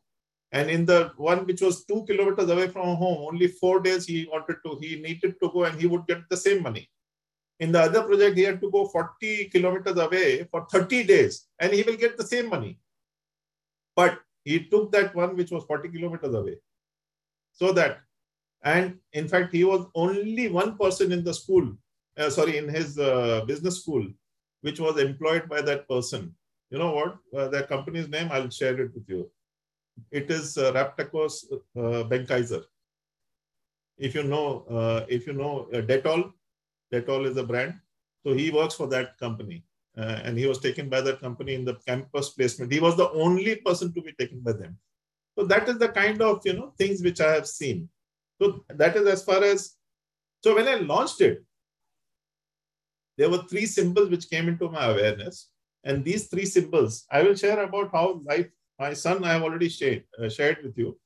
And 0.51 0.69
in 0.69 0.85
the 0.85 1.11
one 1.17 1.45
which 1.47 1.61
was 1.61 1.83
two 1.85 2.05
kilometers 2.05 2.49
away 2.49 2.67
from 2.67 2.95
home, 2.95 3.27
only 3.27 3.47
four 3.47 3.79
days 3.79 4.05
he 4.05 4.27
wanted 4.31 4.57
to, 4.65 4.77
he 4.79 5.01
needed 5.01 5.35
to 5.41 5.49
go 5.51 5.63
and 5.63 5.79
he 5.79 5.87
would 5.87 6.05
get 6.07 6.21
the 6.29 6.37
same 6.37 6.61
money. 6.61 6.87
In 7.63 7.71
the 7.75 7.81
other 7.87 8.03
project, 8.03 8.37
he 8.37 8.43
had 8.49 8.59
to 8.61 8.69
go 8.75 8.81
40 8.87 9.45
kilometers 9.53 9.97
away 10.05 10.27
for 10.51 10.65
30 10.71 11.03
days 11.11 11.47
and 11.59 11.73
he 11.73 11.81
will 11.87 11.99
get 12.03 12.17
the 12.17 12.27
same 12.33 12.49
money. 12.49 12.79
But 13.95 14.19
he 14.43 14.65
took 14.65 14.91
that 14.91 15.15
one 15.15 15.35
which 15.37 15.51
was 15.51 15.63
40 15.65 15.89
kilometers 15.95 16.33
away. 16.33 16.57
So 17.53 17.71
that, 17.73 17.99
and 18.63 18.97
in 19.13 19.27
fact, 19.27 19.53
he 19.53 19.63
was 19.63 19.85
only 19.95 20.47
one 20.49 20.77
person 20.77 21.11
in 21.11 21.23
the 21.23 21.33
school, 21.33 21.65
uh, 22.17 22.29
sorry, 22.29 22.57
in 22.57 22.67
his 22.67 22.97
uh, 22.97 23.43
business 23.47 23.81
school, 23.81 24.07
which 24.61 24.79
was 24.79 24.99
employed 24.99 25.47
by 25.47 25.61
that 25.61 25.87
person 25.87 26.33
you 26.73 26.79
know 26.79 26.91
what? 26.91 27.17
Uh, 27.37 27.49
the 27.49 27.63
company's 27.63 28.09
name, 28.09 28.29
I'll 28.31 28.49
share 28.49 28.79
it 28.81 28.91
with 28.95 29.07
you. 29.07 29.29
It 30.11 30.31
is 30.31 30.57
uh, 30.57 30.71
Raptakos 30.73 31.33
uh, 31.53 32.03
Benckiser. 32.09 32.63
If 33.95 34.15
you 34.15 34.23
know, 34.23 34.65
uh, 34.67 35.05
if 35.07 35.27
you 35.27 35.33
know 35.33 35.67
uh, 35.71 35.81
Dettol 36.93 37.25
is 37.25 37.37
a 37.37 37.43
brand. 37.43 37.73
So 38.25 38.33
he 38.33 38.51
works 38.51 38.75
for 38.75 38.87
that 38.87 39.17
company. 39.17 39.63
Uh, 39.97 40.19
and 40.23 40.37
he 40.37 40.47
was 40.47 40.59
taken 40.59 40.89
by 40.89 41.01
that 41.01 41.19
company 41.19 41.53
in 41.53 41.65
the 41.65 41.75
campus 41.87 42.29
placement. 42.29 42.71
He 42.71 42.79
was 42.79 42.95
the 42.95 43.09
only 43.11 43.55
person 43.57 43.93
to 43.93 44.01
be 44.01 44.13
taken 44.13 44.39
by 44.39 44.53
them. 44.53 44.77
So 45.37 45.45
that 45.45 45.67
is 45.69 45.77
the 45.77 45.89
kind 45.89 46.21
of 46.21 46.41
you 46.45 46.53
know 46.53 46.73
things 46.77 47.01
which 47.01 47.21
I 47.21 47.31
have 47.33 47.47
seen. 47.47 47.89
So 48.41 48.63
that 48.69 48.95
is 48.95 49.07
as 49.07 49.23
far 49.23 49.43
as 49.43 49.75
so 50.43 50.55
when 50.55 50.67
I 50.67 50.75
launched 50.75 51.21
it, 51.21 51.43
there 53.17 53.29
were 53.29 53.43
three 53.49 53.65
symbols 53.65 54.09
which 54.09 54.29
came 54.29 54.47
into 54.49 54.69
my 54.69 54.85
awareness. 54.85 55.49
And 55.85 56.03
these 56.03 56.27
three 56.27 56.45
symbols, 56.45 57.05
I 57.09 57.23
will 57.23 57.35
share 57.35 57.61
about 57.63 57.91
how 57.91 58.21
life, 58.25 58.47
my 58.79 58.93
son, 58.93 59.23
I 59.23 59.33
have 59.33 59.43
already 59.43 59.69
shared, 59.69 60.03
uh, 60.21 60.29
shared 60.29 60.63
with 60.63 60.77
you. 60.77 60.99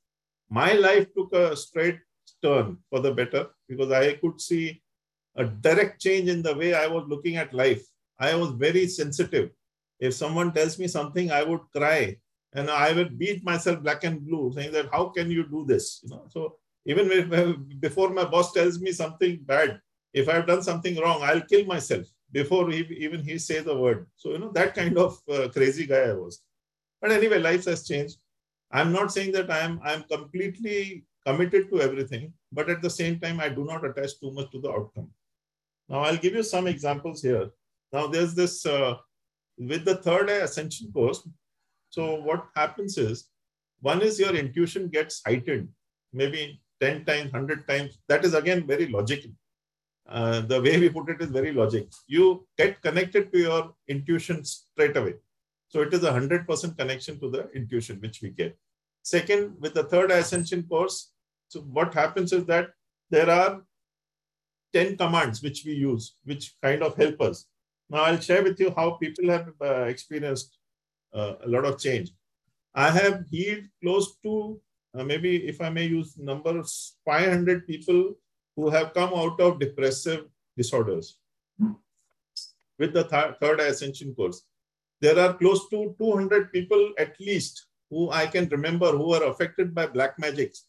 My 0.50 0.74
life 0.74 1.08
took 1.14 1.34
a 1.34 1.56
straight 1.56 2.00
turn 2.42 2.78
for 2.90 3.00
the 3.00 3.12
better 3.12 3.48
because 3.68 3.92
I 3.92 4.14
could 4.14 4.40
see 4.40 4.82
a 5.38 5.46
direct 5.46 6.02
change 6.02 6.30
in 6.30 6.42
the 6.42 6.56
way 6.56 6.74
I 6.74 6.88
was 6.88 7.06
looking 7.08 7.38
at 7.38 7.54
life. 7.54 7.84
I 8.20 8.36
was 8.36 8.52
very 8.52 8.88
sensitive. 8.88 9.52
If 10.00 10.14
someone 10.14 10.52
tells 10.52 10.78
me 10.78 10.88
something, 10.88 11.32
I 11.32 11.44
would 11.44 11.62
cry 11.76 12.18
and 12.54 12.70
I 12.70 12.94
would 12.94 13.18
beat 13.18 13.44
myself 13.44 13.84
black 13.84 14.04
and 14.04 14.26
blue, 14.26 14.52
saying 14.54 14.72
that 14.72 14.90
how 14.92 15.10
can 15.10 15.30
you 15.30 15.48
do 15.48 15.66
this? 15.66 16.02
You 16.04 16.10
know, 16.10 16.26
so 16.30 16.56
even 16.86 17.12
if, 17.12 17.80
before 17.80 18.10
my 18.10 18.26
boss 18.26 18.52
tells 18.52 18.80
me 18.80 18.92
something 18.92 19.40
bad, 19.44 19.80
if 20.14 20.28
I've 20.30 20.48
done 20.48 20.64
something 20.64 20.96
wrong, 20.98 21.22
I'll 21.22 21.42
kill 21.42 21.66
myself 21.66 22.08
before 22.32 22.70
he, 22.72 22.80
even 22.98 23.24
he 23.24 23.38
says 23.38 23.66
the 23.66 23.78
word. 23.78 24.08
So, 24.16 24.32
you 24.32 24.40
know, 24.40 24.52
that 24.54 24.74
kind 24.74 24.98
of 24.98 25.20
uh, 25.32 25.50
crazy 25.50 25.86
guy 25.86 26.10
I 26.10 26.14
was. 26.14 26.42
But 27.02 27.12
anyway, 27.12 27.40
life 27.40 27.66
has 27.66 27.88
changed. 27.88 28.18
I'm 28.72 28.92
not 28.92 29.12
saying 29.12 29.34
that 29.34 29.52
I'm, 29.52 29.80
I'm 29.84 30.04
completely 30.04 31.06
committed 31.26 31.70
to 31.70 31.82
everything, 31.82 32.34
but 32.52 32.70
at 32.70 32.82
the 32.82 32.90
same 32.90 33.20
time, 33.20 33.40
I 33.40 33.50
do 33.50 33.66
not 33.66 33.86
attach 33.86 34.20
too 34.20 34.32
much 34.32 34.52
to 34.52 34.62
the 34.62 34.72
outcome. 34.72 35.10
Now, 35.90 36.00
I'll 36.00 36.18
give 36.18 36.34
you 36.34 36.44
some 36.44 36.68
examples 36.68 37.22
here. 37.22 37.50
Now, 37.94 38.08
there's 38.08 38.36
this, 38.36 38.66
uh, 38.66 38.96
with 39.58 39.86
the 39.86 39.96
third 39.96 40.30
eye 40.30 40.44
ascension 40.48 40.92
course, 40.92 41.28
so 41.90 42.16
what 42.16 42.46
happens 42.56 42.98
is, 42.98 43.30
one 43.82 44.02
is 44.02 44.20
your 44.20 44.36
intuition 44.36 44.90
gets 44.90 45.22
heightened, 45.26 45.70
maybe 46.12 46.62
10 46.82 47.06
times, 47.06 47.32
100 47.32 47.68
times. 47.68 47.98
That 48.08 48.26
is 48.26 48.34
again 48.34 48.68
very 48.68 48.88
logical. 48.88 49.32
Uh, 50.08 50.42
the 50.42 50.62
way 50.62 50.80
we 50.80 50.90
put 50.90 51.10
it 51.10 51.22
is 51.22 51.30
very 51.30 51.52
logic. 51.52 51.90
You 52.08 52.48
get 52.58 52.82
connected 52.82 53.32
to 53.32 53.40
your 53.40 53.74
intuition 53.88 54.44
straight 54.46 54.96
away. 54.96 55.16
So 55.70 55.82
it 55.82 55.94
is 55.94 56.04
a 56.04 56.12
100% 56.12 56.78
connection 56.78 57.20
to 57.20 57.30
the 57.30 57.50
intuition 57.52 58.00
which 58.00 58.22
we 58.22 58.30
get. 58.30 58.58
Second, 59.04 59.56
with 59.60 59.74
the 59.74 59.84
third 59.84 60.12
ascension 60.12 60.64
course, 60.64 61.12
so 61.50 61.62
what 61.62 61.94
happens 61.94 62.32
is 62.32 62.46
that 62.46 62.70
there 63.10 63.30
are 63.30 63.64
10 64.74 64.98
commands 64.98 65.42
which 65.42 65.64
we 65.66 65.74
use, 65.74 66.16
which 66.24 66.56
kind 66.62 66.84
of 66.84 66.96
help 66.96 67.22
us. 67.22 67.46
Now 67.90 68.04
I'll 68.04 68.20
share 68.20 68.44
with 68.44 68.60
you 68.60 68.74
how 68.76 68.92
people 68.92 69.30
have 69.30 69.50
uh, 69.62 69.84
experienced 69.84 70.58
uh, 71.14 71.36
a 71.44 71.48
lot 71.48 71.66
of 71.66 71.80
change. 71.80 72.12
I 72.76 72.92
have 72.92 73.26
healed 73.32 73.66
close 73.82 74.18
to, 74.24 74.60
uh, 74.94 75.04
maybe 75.04 75.48
if 75.48 75.62
I 75.62 75.70
may 75.70 75.86
use 75.86 76.18
numbers, 76.18 76.98
500 77.06 77.66
people 77.66 78.14
who 78.56 78.70
have 78.70 78.94
come 78.94 79.14
out 79.14 79.40
of 79.40 79.60
depressive 79.60 80.26
disorders 80.58 81.18
with 82.80 82.94
the 82.94 83.04
th 83.04 83.36
third 83.40 83.60
ascension 83.60 84.14
course. 84.16 84.44
There 85.02 85.18
are 85.24 85.34
close 85.34 85.70
to 85.70 85.96
200 86.00 86.52
people 86.52 86.94
at 86.98 87.20
least 87.20 87.68
who 87.90 88.10
I 88.12 88.28
can 88.28 88.50
remember 88.50 88.92
who 88.92 89.10
were 89.10 89.26
affected 89.32 89.74
by 89.74 89.88
black 89.88 90.20
magics 90.20 90.66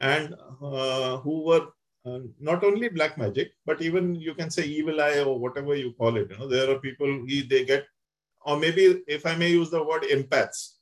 and 0.00 0.34
uh, 0.62 1.16
who 1.18 1.44
were 1.48 1.66
uh, 2.06 2.20
not 2.38 2.64
only 2.64 2.88
black 2.88 3.18
magic, 3.18 3.52
but 3.66 3.82
even 3.82 4.14
you 4.14 4.34
can 4.34 4.50
say 4.50 4.64
evil 4.64 5.00
eye 5.00 5.20
or 5.20 5.38
whatever 5.38 5.74
you 5.74 5.92
call 5.92 6.16
it. 6.16 6.30
You 6.30 6.38
know, 6.38 6.48
there 6.48 6.70
are 6.70 6.78
people 6.78 7.24
they 7.26 7.64
get, 7.64 7.86
or 8.42 8.58
maybe 8.58 9.02
if 9.06 9.26
I 9.26 9.36
may 9.36 9.50
use 9.50 9.70
the 9.70 9.82
word 9.82 10.02
empaths. 10.04 10.76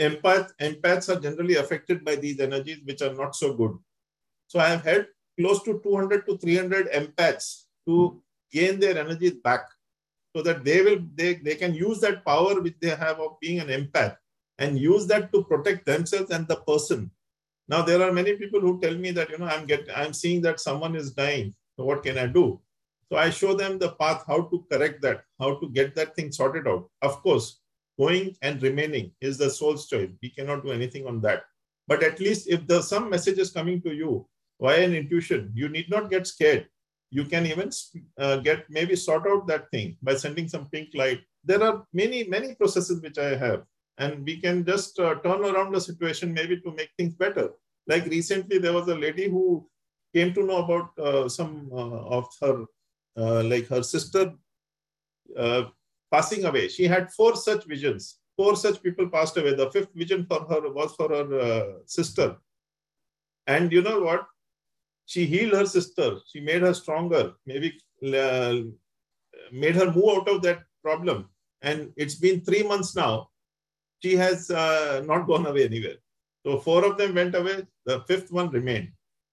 Empath, 0.00 0.50
empaths 0.60 1.14
are 1.14 1.20
generally 1.20 1.56
affected 1.56 2.04
by 2.04 2.16
these 2.16 2.40
energies 2.40 2.78
which 2.84 3.02
are 3.02 3.14
not 3.14 3.34
so 3.34 3.54
good. 3.54 3.76
So 4.46 4.60
I 4.60 4.68
have 4.68 4.84
had 4.84 5.06
close 5.38 5.62
to 5.64 5.80
200 5.82 6.26
to 6.26 6.38
300 6.38 6.92
empaths 6.92 7.64
to 7.86 8.22
gain 8.50 8.78
their 8.80 8.98
energies 8.98 9.34
back 9.34 9.62
so 10.34 10.42
that 10.42 10.64
they 10.64 10.82
will 10.82 11.00
they, 11.14 11.34
they 11.34 11.54
can 11.54 11.74
use 11.74 12.00
that 12.00 12.24
power 12.24 12.60
which 12.60 12.76
they 12.80 12.90
have 12.90 13.20
of 13.20 13.40
being 13.40 13.60
an 13.60 13.68
empath 13.68 14.16
and 14.58 14.78
use 14.78 15.06
that 15.06 15.32
to 15.32 15.44
protect 15.44 15.86
themselves 15.86 16.30
and 16.30 16.46
the 16.48 16.56
person 16.56 17.10
now 17.68 17.82
there 17.82 18.02
are 18.02 18.12
many 18.12 18.34
people 18.36 18.60
who 18.60 18.80
tell 18.80 18.94
me 18.94 19.10
that 19.10 19.30
you 19.30 19.38
know 19.38 19.46
i'm 19.46 19.66
getting 19.66 19.94
i'm 19.94 20.12
seeing 20.12 20.40
that 20.40 20.60
someone 20.60 20.94
is 20.94 21.12
dying 21.12 21.54
so 21.76 21.84
what 21.84 22.02
can 22.02 22.18
i 22.18 22.26
do 22.26 22.60
so 23.08 23.16
i 23.16 23.28
show 23.30 23.54
them 23.54 23.78
the 23.78 23.92
path 24.02 24.24
how 24.26 24.42
to 24.42 24.64
correct 24.70 25.02
that 25.02 25.22
how 25.40 25.54
to 25.60 25.68
get 25.70 25.94
that 25.94 26.14
thing 26.14 26.30
sorted 26.30 26.68
out 26.68 26.88
of 27.02 27.20
course 27.22 27.60
going 27.98 28.34
and 28.42 28.62
remaining 28.62 29.10
is 29.20 29.38
the 29.38 29.50
soul's 29.50 29.86
choice 29.88 30.10
we 30.22 30.30
cannot 30.30 30.64
do 30.64 30.70
anything 30.70 31.06
on 31.06 31.20
that 31.20 31.44
but 31.88 32.02
at 32.02 32.20
least 32.20 32.48
if 32.48 32.66
there's 32.66 32.88
some 32.88 33.08
messages 33.08 33.50
coming 33.50 33.80
to 33.82 33.94
you 33.94 34.26
via 34.60 34.84
an 34.84 34.94
intuition? 34.94 35.52
You 35.54 35.68
need 35.68 35.90
not 35.90 36.10
get 36.10 36.26
scared. 36.26 36.66
You 37.10 37.24
can 37.24 37.46
even 37.46 37.70
uh, 38.18 38.38
get 38.38 38.68
maybe 38.68 38.96
sort 38.96 39.26
out 39.28 39.46
that 39.46 39.70
thing 39.70 39.96
by 40.02 40.16
sending 40.16 40.48
some 40.48 40.66
pink 40.66 40.90
light. 40.94 41.20
There 41.44 41.62
are 41.62 41.84
many, 41.92 42.24
many 42.24 42.54
processes 42.54 43.00
which 43.00 43.18
I 43.18 43.36
have, 43.36 43.62
and 43.98 44.24
we 44.24 44.40
can 44.40 44.64
just 44.64 44.98
uh, 44.98 45.14
turn 45.24 45.44
around 45.44 45.72
the 45.72 45.80
situation 45.80 46.32
maybe 46.32 46.60
to 46.60 46.70
make 46.72 46.90
things 46.96 47.14
better. 47.14 47.50
Like 47.86 48.06
recently, 48.06 48.58
there 48.58 48.72
was 48.72 48.88
a 48.88 48.94
lady 48.94 49.28
who 49.28 49.68
came 50.14 50.34
to 50.34 50.42
know 50.42 50.64
about 50.64 50.98
uh, 50.98 51.28
some 51.28 51.70
uh, 51.72 52.00
of 52.18 52.26
her, 52.40 52.64
uh, 53.16 53.42
like 53.44 53.66
her 53.68 53.82
sister 53.82 54.32
uh, 55.36 55.64
passing 56.10 56.44
away. 56.44 56.68
She 56.68 56.86
had 56.86 57.12
four 57.12 57.36
such 57.36 57.64
visions. 57.64 58.18
Four 58.36 58.56
such 58.56 58.82
people 58.82 59.08
passed 59.08 59.36
away. 59.36 59.54
The 59.54 59.70
fifth 59.70 59.94
vision 59.94 60.26
for 60.26 60.40
her 60.40 60.70
was 60.70 60.94
for 60.94 61.08
her 61.08 61.40
uh, 61.40 61.72
sister. 61.86 62.36
And 63.46 63.72
you 63.72 63.82
know 63.82 64.00
what? 64.00 64.26
She 65.06 65.24
healed 65.24 65.54
her 65.54 65.66
sister. 65.66 66.18
She 66.30 66.40
made 66.40 66.62
her 66.62 66.74
stronger. 66.74 67.32
Maybe 67.46 67.78
made 68.02 69.76
her 69.76 69.92
move 69.92 70.18
out 70.18 70.28
of 70.28 70.42
that 70.42 70.64
problem. 70.82 71.30
And 71.62 71.92
it's 71.96 72.16
been 72.16 72.40
three 72.40 72.62
months 72.62 72.94
now. 72.94 73.30
She 74.06 74.14
has 74.14 74.50
not 74.50 75.26
gone 75.26 75.46
away 75.46 75.64
anywhere. 75.64 75.96
So 76.44 76.60
four 76.60 76.84
of 76.84 76.96
them 76.96 77.16
went 77.16 77.34
away. 77.34 77.66
The 77.86 78.02
fifth 78.02 78.30
one 78.30 78.50
remained. 78.50 78.90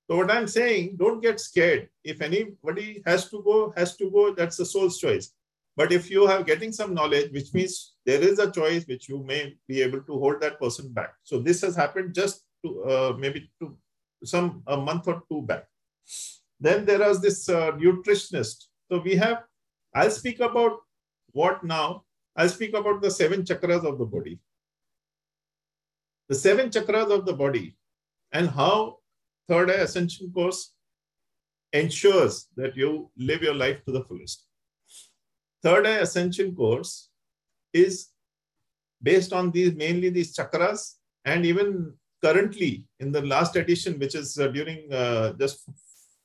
So 0.09 0.17
what 0.17 0.31
I'm 0.31 0.47
saying, 0.47 0.95
don't 0.97 1.21
get 1.21 1.39
scared. 1.39 1.89
If 2.03 2.21
anybody 2.21 3.03
has 3.05 3.29
to 3.29 3.43
go, 3.43 3.71
has 3.77 3.95
to 3.97 4.09
go, 4.09 4.33
that's 4.33 4.57
the 4.57 4.65
soul's 4.65 4.97
choice. 4.97 5.31
But 5.75 5.91
if 5.91 6.09
you 6.09 6.25
are 6.25 6.41
getting 6.41 6.71
some 6.71 6.95
knowledge, 6.95 7.31
which 7.31 7.53
means 7.53 7.93
there 8.03 8.19
is 8.19 8.39
a 8.39 8.51
choice 8.51 8.87
which 8.87 9.07
you 9.09 9.19
may 9.23 9.55
be 9.67 9.83
able 9.83 10.01
to 10.01 10.17
hold 10.17 10.41
that 10.41 10.59
person 10.59 10.91
back. 10.91 11.13
So 11.23 11.39
this 11.39 11.61
has 11.61 11.75
happened 11.75 12.15
just 12.15 12.41
to 12.65 12.83
uh, 12.83 13.13
maybe 13.19 13.51
to 13.59 13.77
some 14.23 14.63
a 14.65 14.75
month 14.75 15.07
or 15.07 15.21
two 15.29 15.43
back. 15.43 15.67
Then 16.59 16.83
there 16.83 16.99
was 17.07 17.21
this 17.21 17.47
uh, 17.47 17.73
nutritionist. 17.73 18.69
So 18.89 18.97
we 19.05 19.15
have, 19.17 19.43
I'll 19.93 20.09
speak 20.09 20.39
about 20.39 20.79
what 21.31 21.63
now? 21.63 22.05
I'll 22.35 22.49
speak 22.49 22.73
about 22.73 23.03
the 23.03 23.11
seven 23.11 23.43
chakras 23.43 23.85
of 23.85 23.99
the 23.99 24.05
body. 24.05 24.39
The 26.29 26.35
seven 26.35 26.69
chakras 26.69 27.11
of 27.11 27.25
the 27.25 27.33
body 27.33 27.75
and 28.31 28.49
how 28.49 28.97
third 29.47 29.69
eye 29.69 29.83
ascension 29.85 30.31
course 30.31 30.73
ensures 31.73 32.47
that 32.55 32.75
you 32.75 33.09
live 33.17 33.41
your 33.41 33.53
life 33.55 33.83
to 33.85 33.91
the 33.91 34.03
fullest. 34.03 34.45
Third 35.61 35.87
eye 35.87 35.97
ascension 35.97 36.55
course 36.55 37.09
is 37.73 38.09
based 39.01 39.33
on 39.33 39.51
these 39.51 39.75
mainly 39.75 40.09
these 40.09 40.35
chakras 40.35 40.95
and 41.25 41.45
even 41.45 41.93
currently 42.23 42.85
in 42.99 43.11
the 43.11 43.21
last 43.21 43.55
edition 43.55 43.99
which 43.99 44.15
is 44.15 44.37
uh, 44.39 44.47
during 44.47 44.91
uh, 44.91 45.33
just 45.33 45.69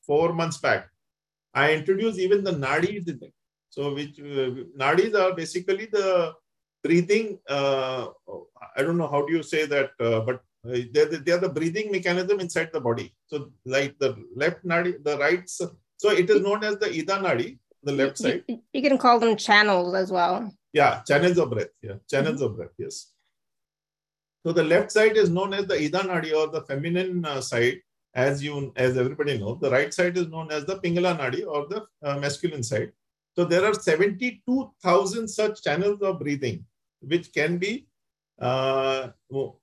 four 0.07 0.33
months 0.33 0.59
back 0.59 0.89
i 1.55 1.73
introduced 1.79 2.19
even 2.27 2.45
the 2.45 2.57
nadis 2.65 3.09
in 3.13 3.19
it 3.29 3.35
so 3.75 3.95
which 3.99 4.21
uh, 4.21 4.51
nadis 4.83 5.15
are 5.23 5.33
basically 5.35 5.87
the 5.97 6.33
breathing 6.89 7.27
uh, 7.57 8.07
i 8.77 8.83
don't 8.83 9.01
know 9.01 9.11
how 9.15 9.23
do 9.27 9.33
you 9.37 9.43
say 9.53 9.63
that 9.75 9.91
uh, 10.09 10.21
but 10.29 10.39
uh, 10.67 10.79
they're 10.93 11.07
the, 11.07 11.19
they're 11.19 11.39
the 11.39 11.49
breathing 11.49 11.91
mechanism 11.91 12.41
inside 12.41 12.71
the 12.73 12.81
body. 12.81 13.15
So 13.29 13.53
like 13.65 13.99
the 13.99 14.17
left 14.35 14.65
nadi, 14.67 15.03
the 15.03 15.17
right. 15.19 15.49
So 15.49 16.11
it 16.11 16.29
is 16.29 16.41
known 16.43 16.65
as 16.65 16.79
the 16.79 16.87
Ida 16.87 17.19
nadi, 17.19 17.59
the 17.83 17.93
left 17.93 18.19
side. 18.19 18.45
You, 18.49 18.61
you 18.73 18.83
can 18.83 18.99
call 18.99 19.19
them 19.19 19.37
channels 19.37 19.95
as 19.95 20.11
well. 20.11 20.53
Yeah, 20.73 21.03
channels 21.07 21.39
of 21.39 21.51
breath. 21.51 21.69
Yeah, 21.83 21.95
channels 22.11 22.37
mm-hmm. 22.37 22.45
of 22.45 22.57
breath. 22.57 22.71
Yes. 22.77 23.13
So 24.45 24.53
the 24.53 24.65
left 24.65 24.93
side 24.93 25.17
is 25.17 25.31
known 25.31 25.55
as 25.55 25.67
the 25.67 25.75
Ida 25.75 26.01
nadi 26.01 26.35
or 26.35 26.49
the 26.49 26.63
feminine 26.63 27.25
uh, 27.25 27.41
side, 27.41 27.79
as 28.15 28.43
you 28.43 28.73
as 28.77 28.97
everybody 28.97 29.39
knows. 29.39 29.61
The 29.61 29.71
right 29.71 29.93
side 29.95 30.17
is 30.17 30.29
known 30.29 30.51
as 30.51 30.65
the 30.65 30.77
Pingala 30.77 31.19
nadi 31.19 31.47
or 31.47 31.67
the 31.69 31.87
uh, 32.03 32.19
masculine 32.19 32.63
side. 32.63 32.93
So 33.37 33.45
there 33.45 33.65
are 33.65 33.75
72,000 33.75 35.29
such 35.29 35.63
channels 35.63 36.03
of 36.03 36.19
breathing, 36.19 36.65
which 37.01 37.33
can 37.33 37.59
be 37.59 37.89
uh, 38.41 39.09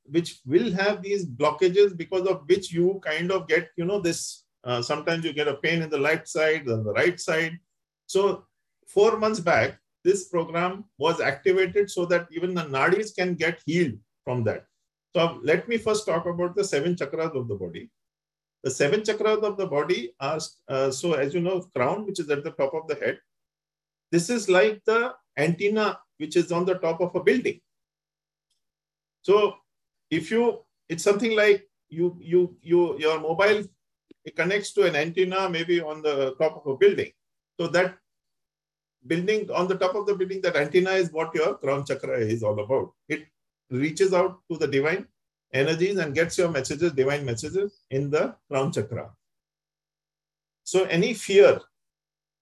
which 0.06 0.42
will 0.46 0.72
have 0.74 1.02
these 1.02 1.26
blockages 1.26 1.96
because 1.96 2.28
of 2.28 2.44
which 2.48 2.72
you 2.74 3.00
kind 3.04 3.32
of 3.32 3.48
get, 3.48 3.70
you 3.78 3.86
know, 3.86 4.00
this, 4.00 4.44
uh, 4.64 4.82
sometimes 4.82 5.24
you 5.24 5.34
get 5.34 5.48
a 5.48 5.56
pain 5.56 5.82
in 5.82 5.90
the 5.90 5.98
left 5.98 6.28
side, 6.28 6.68
on 6.68 6.84
the 6.84 6.92
right 6.94 7.20
side. 7.20 7.58
So 8.08 8.46
four 8.88 9.18
months 9.18 9.40
back, 9.40 9.80
this 10.04 10.28
program 10.28 10.86
was 10.98 11.20
activated 11.20 11.90
so 11.90 12.06
that 12.08 12.28
even 12.32 12.54
the 12.54 12.64
nadis 12.64 13.16
can 13.16 13.36
get 13.36 13.62
healed 13.66 13.98
from 14.24 14.44
that. 14.44 14.66
So 15.16 15.40
let 15.42 15.68
me 15.70 15.78
first 15.78 16.06
talk 16.06 16.26
about 16.26 16.56
the 16.56 16.64
seven 16.64 16.96
chakras 16.96 17.34
of 17.34 17.48
the 17.48 17.56
body. 17.56 17.90
The 18.64 18.72
seven 18.72 19.02
chakras 19.02 19.44
of 19.44 19.58
the 19.58 19.68
body 19.68 20.14
are, 20.20 20.40
uh, 20.68 20.92
so 20.92 21.14
as 21.14 21.34
you 21.34 21.40
know, 21.40 21.62
crown, 21.74 22.06
which 22.06 22.20
is 22.20 22.30
at 22.30 22.44
the 22.44 22.52
top 22.52 22.74
of 22.74 22.88
the 22.88 22.96
head. 22.96 23.20
This 24.12 24.30
is 24.30 24.50
like 24.50 24.84
the 24.86 25.14
antenna, 25.38 26.00
which 26.18 26.36
is 26.36 26.52
on 26.52 26.66
the 26.66 26.76
top 26.76 27.02
of 27.02 27.16
a 27.16 27.24
building. 27.24 27.60
So 29.22 29.56
if 30.10 30.32
you, 30.32 30.60
it's 30.88 31.04
something 31.04 31.36
like 31.36 31.68
you, 31.90 32.18
you, 32.22 32.56
you, 32.62 33.00
your 33.00 33.20
mobile 33.20 33.64
it 34.26 34.36
connects 34.36 34.74
to 34.74 34.84
an 34.84 34.96
antenna 34.96 35.48
maybe 35.50 35.80
on 35.80 36.02
the 36.02 36.36
top 36.36 36.58
of 36.58 36.74
a 36.74 36.78
building. 36.78 37.12
So 37.60 37.68
that 37.68 37.98
building 39.06 39.50
on 39.52 39.68
the 39.68 39.78
top 39.78 39.96
of 39.96 40.08
the 40.08 40.16
building, 40.16 40.42
that 40.42 40.56
antenna 40.56 40.92
is 40.92 41.12
what 41.12 41.34
your 41.36 41.56
crown 41.56 41.86
chakra 41.86 42.18
is 42.20 42.42
all 42.44 42.60
about. 42.60 42.92
It 43.08 43.28
reaches 43.70 44.14
out 44.14 44.40
to 44.52 44.58
the 44.58 44.68
divine 44.68 45.08
energies 45.54 45.98
and 45.98 46.14
gets 46.14 46.38
your 46.38 46.50
messages, 46.50 46.92
divine 46.94 47.24
messages 47.24 47.82
in 47.92 48.10
the 48.10 48.36
crown 48.50 48.72
chakra. 48.72 49.12
So 50.64 50.86
any 50.86 51.14
fear, 51.14 51.62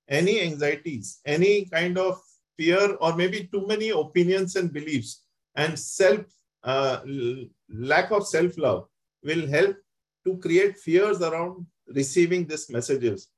any 0.08 0.42
anxieties, 0.42 1.20
any 1.26 1.66
kind 1.66 1.98
of 1.98 2.22
fear, 2.58 2.96
or 3.02 3.16
maybe 3.16 3.50
too 3.52 3.66
many 3.68 3.90
opinions 3.90 4.56
and 4.56 4.72
beliefs 4.72 5.24
and 5.56 5.78
self 5.78 6.22
uh, 6.64 7.02
lack 7.70 8.12
of 8.12 8.28
self-love 8.28 8.88
will 9.24 9.48
help 9.48 9.76
to 10.26 10.38
create 10.38 10.78
fears 10.78 11.22
around 11.22 11.66
receiving 11.88 12.46
these 12.48 12.70
messages. 12.70 13.30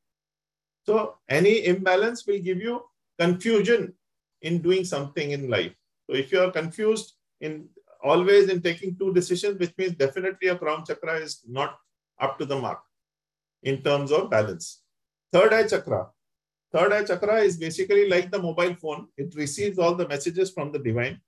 So 0.86 1.16
any 1.28 1.66
imbalance 1.66 2.28
will 2.28 2.40
give 2.40 2.60
you 2.60 2.84
confusion 3.18 3.94
in 4.42 4.62
doing 4.62 4.86
something 4.86 5.32
in 5.32 5.50
life. 5.50 5.74
So 6.08 6.16
if 6.16 6.32
you 6.32 6.40
are 6.42 6.52
confused 6.52 7.14
in 7.42 7.68
always 8.04 8.50
in 8.50 8.62
taking 8.62 8.96
two 8.98 9.12
decisions, 9.14 9.60
which 9.60 9.74
means 9.78 9.96
definitely 9.96 10.50
a 10.50 10.58
crown 10.58 10.84
chakra 10.86 11.16
is 11.16 11.42
not 11.48 11.78
up 12.20 12.38
to 12.38 12.46
the 12.46 12.56
mark 12.56 12.80
in 13.64 13.82
terms 13.82 14.12
of 14.12 14.30
balance. 14.30 14.84
Third 15.34 15.54
eye 15.54 15.68
chakra. 15.68 16.10
Third 16.76 16.92
eye 16.92 17.06
chakra 17.06 17.38
is 17.38 17.56
basically 17.56 18.10
like 18.10 18.30
the 18.30 18.42
mobile 18.42 18.76
phone. 18.76 19.08
It 19.16 19.34
receives 19.34 19.80
all 19.80 19.96
the 19.96 20.10
messages 20.10 20.52
from 20.52 20.74
the 20.74 20.80
divine 20.80 21.22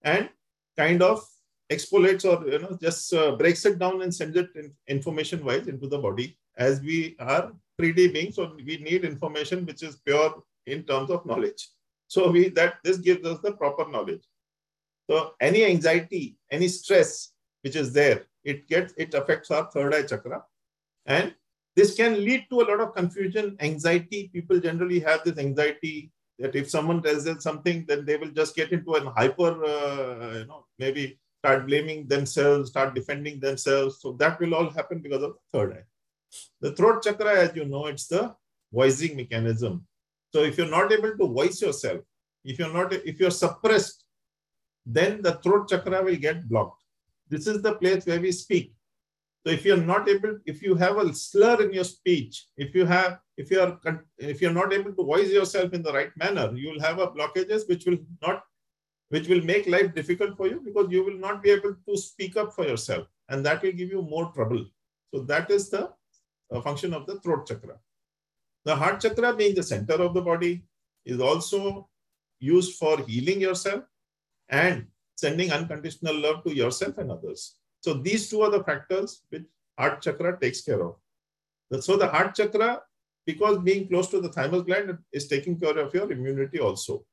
and 0.00 0.30
kind 0.78 1.02
of 1.02 1.22
exfoliates 1.70 2.24
or 2.24 2.48
you 2.48 2.58
know 2.58 2.78
just 2.80 3.12
uh, 3.12 3.36
breaks 3.36 3.66
it 3.66 3.78
down 3.78 4.00
and 4.00 4.14
sends 4.14 4.34
it 4.34 4.48
in 4.54 4.72
information 4.88 5.44
wise 5.44 5.66
into 5.66 5.88
the 5.88 5.98
body. 5.98 6.38
As 6.56 6.80
we 6.80 7.16
are 7.18 7.52
3d 7.78 8.14
beings 8.14 8.36
so 8.36 8.56
we 8.56 8.78
need 8.78 9.04
information 9.04 9.66
which 9.66 9.82
is 9.82 9.96
pure 10.06 10.42
in 10.66 10.84
terms 10.84 11.10
of 11.10 11.26
knowledge. 11.26 11.68
So 12.08 12.30
we 12.30 12.48
that 12.60 12.76
this 12.82 12.96
gives 12.96 13.26
us 13.26 13.40
the 13.40 13.52
proper 13.52 13.86
knowledge. 13.90 14.24
So 15.10 15.34
any 15.38 15.66
anxiety 15.66 16.38
any 16.50 16.68
stress 16.68 17.32
which 17.60 17.76
is 17.76 17.92
there 17.92 18.22
it 18.42 18.66
gets 18.68 18.94
it 18.96 19.12
affects 19.12 19.50
our 19.50 19.70
third 19.70 19.94
eye 19.94 20.04
chakra 20.04 20.44
and 21.04 21.34
this 21.76 21.94
can 21.94 22.14
lead 22.24 22.46
to 22.50 22.60
a 22.60 22.66
lot 22.70 22.80
of 22.80 22.94
confusion 22.94 23.56
anxiety 23.60 24.30
people 24.32 24.58
generally 24.60 25.00
have 25.00 25.22
this 25.24 25.38
anxiety 25.38 26.10
that 26.38 26.54
if 26.54 26.68
someone 26.68 27.02
tells 27.02 27.24
them 27.24 27.40
something 27.40 27.84
then 27.88 28.04
they 28.04 28.16
will 28.16 28.30
just 28.30 28.56
get 28.56 28.72
into 28.72 28.94
an 28.94 29.06
hyper 29.16 29.52
uh, 29.64 30.38
you 30.38 30.46
know 30.46 30.64
maybe 30.78 31.18
start 31.44 31.66
blaming 31.66 32.06
themselves, 32.06 32.70
start 32.70 32.94
defending 32.94 33.38
themselves. 33.38 34.00
So 34.00 34.12
that 34.12 34.40
will 34.40 34.54
all 34.54 34.70
happen 34.70 35.00
because 35.00 35.22
of 35.22 35.34
the 35.34 35.58
third 35.58 35.72
eye. 35.76 35.86
The 36.62 36.72
throat 36.72 37.02
chakra, 37.02 37.38
as 37.38 37.54
you 37.54 37.66
know, 37.66 37.86
it's 37.86 38.06
the 38.06 38.34
voicing 38.72 39.14
mechanism. 39.14 39.86
So 40.32 40.42
if 40.42 40.56
you're 40.56 40.74
not 40.78 40.90
able 40.90 41.14
to 41.18 41.26
voice 41.26 41.60
yourself, 41.60 42.00
if 42.44 42.58
you're 42.58 42.72
not, 42.72 42.94
if 42.94 43.20
you're 43.20 43.30
suppressed, 43.30 44.04
then 44.86 45.20
the 45.20 45.34
throat 45.42 45.68
chakra 45.68 46.02
will 46.02 46.16
get 46.16 46.48
blocked. 46.48 46.82
This 47.28 47.46
is 47.46 47.60
the 47.60 47.74
place 47.74 48.06
where 48.06 48.20
we 48.20 48.32
speak. 48.32 48.72
So 49.44 49.52
if 49.52 49.64
you're 49.64 49.76
not 49.76 50.08
able, 50.08 50.38
if 50.46 50.62
you 50.62 50.74
have 50.74 50.96
a 50.96 51.12
slur 51.12 51.62
in 51.62 51.72
your 51.74 51.84
speech, 51.84 52.46
if 52.56 52.74
you 52.74 52.86
have, 52.86 53.18
if 53.36 53.50
you 53.50 53.60
are, 53.60 53.78
if 54.16 54.40
you're 54.40 54.52
not 54.52 54.72
able 54.72 54.92
to 54.92 55.04
voice 55.04 55.28
yourself 55.28 55.74
in 55.74 55.82
the 55.82 55.92
right 55.92 56.10
manner, 56.16 56.50
you 56.54 56.70
will 56.70 56.80
have 56.80 56.98
a 56.98 57.08
blockages 57.08 57.68
which 57.68 57.84
will 57.84 57.98
not 58.22 58.42
which 59.10 59.28
will 59.28 59.42
make 59.42 59.66
life 59.66 59.94
difficult 59.94 60.36
for 60.36 60.48
you 60.48 60.60
because 60.64 60.90
you 60.90 61.04
will 61.04 61.18
not 61.18 61.42
be 61.42 61.50
able 61.50 61.76
to 61.86 61.96
speak 61.96 62.36
up 62.36 62.54
for 62.54 62.64
yourself 62.64 63.06
and 63.28 63.44
that 63.44 63.62
will 63.62 63.72
give 63.72 63.90
you 63.90 64.02
more 64.02 64.32
trouble. 64.32 64.64
So 65.12 65.20
that 65.24 65.50
is 65.50 65.68
the 65.68 65.90
uh, 66.50 66.60
function 66.62 66.94
of 66.94 67.06
the 67.06 67.20
throat 67.20 67.46
chakra. 67.46 67.76
The 68.64 68.74
heart 68.74 69.00
chakra 69.00 69.34
being 69.36 69.54
the 69.54 69.62
center 69.62 69.94
of 69.94 70.14
the 70.14 70.22
body 70.22 70.64
is 71.04 71.20
also 71.20 71.88
used 72.40 72.76
for 72.78 72.98
healing 73.02 73.40
yourself 73.40 73.84
and 74.48 74.86
sending 75.16 75.52
unconditional 75.52 76.18
love 76.18 76.42
to 76.44 76.54
yourself 76.54 76.98
and 76.98 77.10
others. 77.10 77.56
So 77.84 77.92
these 77.92 78.30
two 78.30 78.40
are 78.40 78.50
the 78.50 78.64
factors 78.64 79.20
which 79.28 79.44
heart 79.78 80.00
chakra 80.00 80.38
takes 80.40 80.62
care 80.62 80.82
of. 80.82 80.94
So 81.80 81.98
the 81.98 82.06
heart 82.06 82.34
chakra, 82.34 82.80
because 83.26 83.58
being 83.58 83.88
close 83.88 84.08
to 84.08 84.22
the 84.22 84.30
thymus 84.30 84.62
gland, 84.62 84.96
is 85.12 85.28
taking 85.28 85.60
care 85.60 85.76
of 85.78 85.92
your 85.92 86.10
immunity 86.10 86.60
also. 86.60 87.04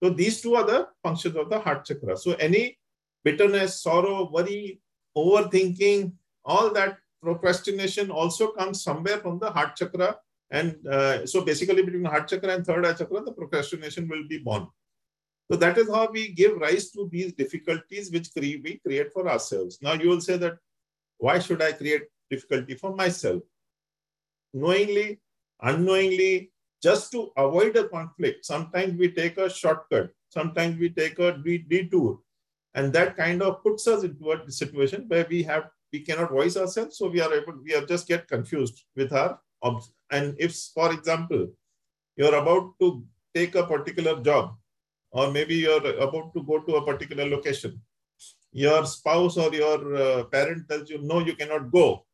So 0.00 0.10
these 0.10 0.40
two 0.40 0.54
are 0.54 0.64
the 0.64 0.86
functions 1.02 1.34
of 1.34 1.50
the 1.50 1.58
heart 1.58 1.84
chakra. 1.84 2.16
So 2.16 2.34
any 2.34 2.78
bitterness, 3.24 3.82
sorrow, 3.82 4.30
worry, 4.32 4.80
overthinking, 5.16 6.12
all 6.44 6.72
that 6.74 6.98
procrastination 7.20 8.12
also 8.12 8.52
comes 8.52 8.84
somewhere 8.84 9.18
from 9.18 9.40
the 9.40 9.50
heart 9.50 9.74
chakra. 9.74 10.16
And 10.52 10.76
uh, 10.86 11.26
so 11.26 11.44
basically 11.44 11.82
between 11.82 12.04
heart 12.04 12.28
chakra 12.28 12.54
and 12.54 12.64
third 12.64 12.86
eye 12.86 12.92
chakra, 12.92 13.22
the 13.22 13.32
procrastination 13.32 14.06
will 14.08 14.28
be 14.28 14.38
born. 14.38 14.68
So 15.50 15.56
that 15.56 15.78
is 15.78 15.88
how 15.88 16.10
we 16.10 16.28
give 16.28 16.58
rise 16.58 16.90
to 16.90 17.08
these 17.10 17.32
difficulties 17.32 18.10
which 18.10 18.28
we 18.36 18.80
create 18.84 19.12
for 19.12 19.28
ourselves. 19.28 19.78
Now 19.80 19.94
you 19.94 20.08
will 20.10 20.20
say 20.20 20.36
that, 20.36 20.58
why 21.16 21.38
should 21.38 21.62
I 21.62 21.72
create 21.72 22.02
difficulty 22.30 22.74
for 22.74 22.94
myself? 22.94 23.42
Knowingly, 24.52 25.20
unknowingly, 25.62 26.52
just 26.82 27.10
to 27.12 27.30
avoid 27.36 27.76
a 27.76 27.88
conflict, 27.88 28.44
sometimes 28.44 28.98
we 28.98 29.10
take 29.10 29.38
a 29.38 29.50
shortcut, 29.50 30.10
sometimes 30.28 30.78
we 30.78 30.90
take 30.90 31.18
a 31.18 31.32
detour. 31.32 32.20
And 32.74 32.92
that 32.92 33.16
kind 33.16 33.42
of 33.42 33.62
puts 33.62 33.88
us 33.88 34.04
into 34.04 34.30
a 34.30 34.50
situation 34.50 35.06
where 35.08 35.26
we 35.28 35.42
have 35.44 35.70
we 35.92 36.00
cannot 36.00 36.30
voice 36.30 36.56
ourselves, 36.58 36.98
so 36.98 37.08
we 37.08 37.20
are 37.22 37.32
able 37.32 37.54
we 37.64 37.74
are 37.74 37.86
just 37.86 38.06
get 38.06 38.28
confused 38.28 38.84
with 38.94 39.12
our 39.12 39.40
and 40.10 40.36
if, 40.38 40.54
for 40.74 40.92
example, 40.92 41.48
you're 42.16 42.34
about 42.34 42.74
to 42.80 43.04
take 43.34 43.54
a 43.54 43.66
particular 43.66 44.22
job 44.22 44.54
or 45.10 45.30
maybe 45.30 45.54
you're 45.54 45.86
about 46.00 46.32
to 46.34 46.42
go 46.42 46.60
to 46.60 46.76
a 46.76 46.84
particular 46.84 47.28
location. 47.28 47.80
Your 48.52 48.84
spouse 48.86 49.36
or 49.36 49.54
your 49.54 49.96
uh, 49.96 50.24
parent 50.24 50.68
tells 50.68 50.88
you, 50.90 51.00
no, 51.02 51.20
you 51.20 51.34
cannot 51.34 51.70
go. 51.70 52.04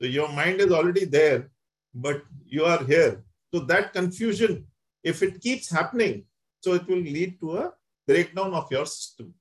So 0.00 0.06
your 0.06 0.28
mind 0.28 0.60
is 0.60 0.72
already 0.72 1.04
there, 1.04 1.50
but 1.94 2.22
you 2.46 2.64
are 2.64 2.82
here. 2.84 3.24
So 3.52 3.60
that 3.60 3.92
confusion, 3.92 4.66
if 5.04 5.22
it 5.22 5.40
keeps 5.40 5.70
happening, 5.70 6.24
so 6.60 6.74
it 6.74 6.86
will 6.88 6.98
lead 6.98 7.38
to 7.40 7.58
a 7.58 7.72
breakdown 8.06 8.54
of 8.54 8.70
your 8.70 8.86
system. 8.86 9.34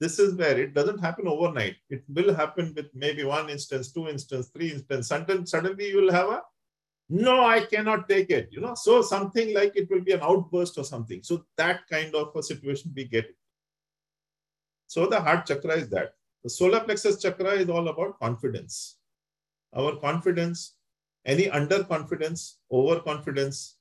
This 0.00 0.18
is 0.18 0.34
where 0.34 0.58
it 0.58 0.74
doesn't 0.74 0.98
happen 0.98 1.28
overnight. 1.28 1.76
It 1.88 2.02
will 2.08 2.34
happen 2.34 2.74
with 2.76 2.86
maybe 2.94 3.24
one 3.24 3.48
instance, 3.48 3.92
two 3.92 4.08
instance, 4.08 4.48
three 4.48 4.72
instance. 4.72 5.08
Suddenly, 5.08 5.46
suddenly 5.46 5.88
you 5.90 6.02
will 6.02 6.12
have 6.12 6.28
a 6.28 6.42
no, 7.08 7.44
I 7.44 7.64
cannot 7.66 8.08
take 8.08 8.30
it. 8.30 8.48
You 8.50 8.60
know, 8.60 8.74
so 8.74 9.02
something 9.02 9.54
like 9.54 9.76
it 9.76 9.90
will 9.90 10.00
be 10.00 10.12
an 10.12 10.20
outburst 10.22 10.78
or 10.78 10.84
something. 10.84 11.22
So 11.22 11.44
that 11.56 11.86
kind 11.88 12.14
of 12.14 12.34
a 12.34 12.42
situation 12.42 12.92
we 12.94 13.04
get. 13.04 13.26
So 14.86 15.06
the 15.06 15.20
heart 15.20 15.46
chakra 15.46 15.76
is 15.76 15.88
that. 15.90 16.14
The 16.42 16.50
solar 16.50 16.80
plexus 16.80 17.20
chakra 17.20 17.52
is 17.52 17.68
all 17.68 17.88
about 17.88 18.18
confidence. 18.20 18.96
Our 19.74 19.96
confidence, 19.96 20.76
any 21.24 21.46
underconfidence, 21.46 22.56
overconfidence. 22.70 23.76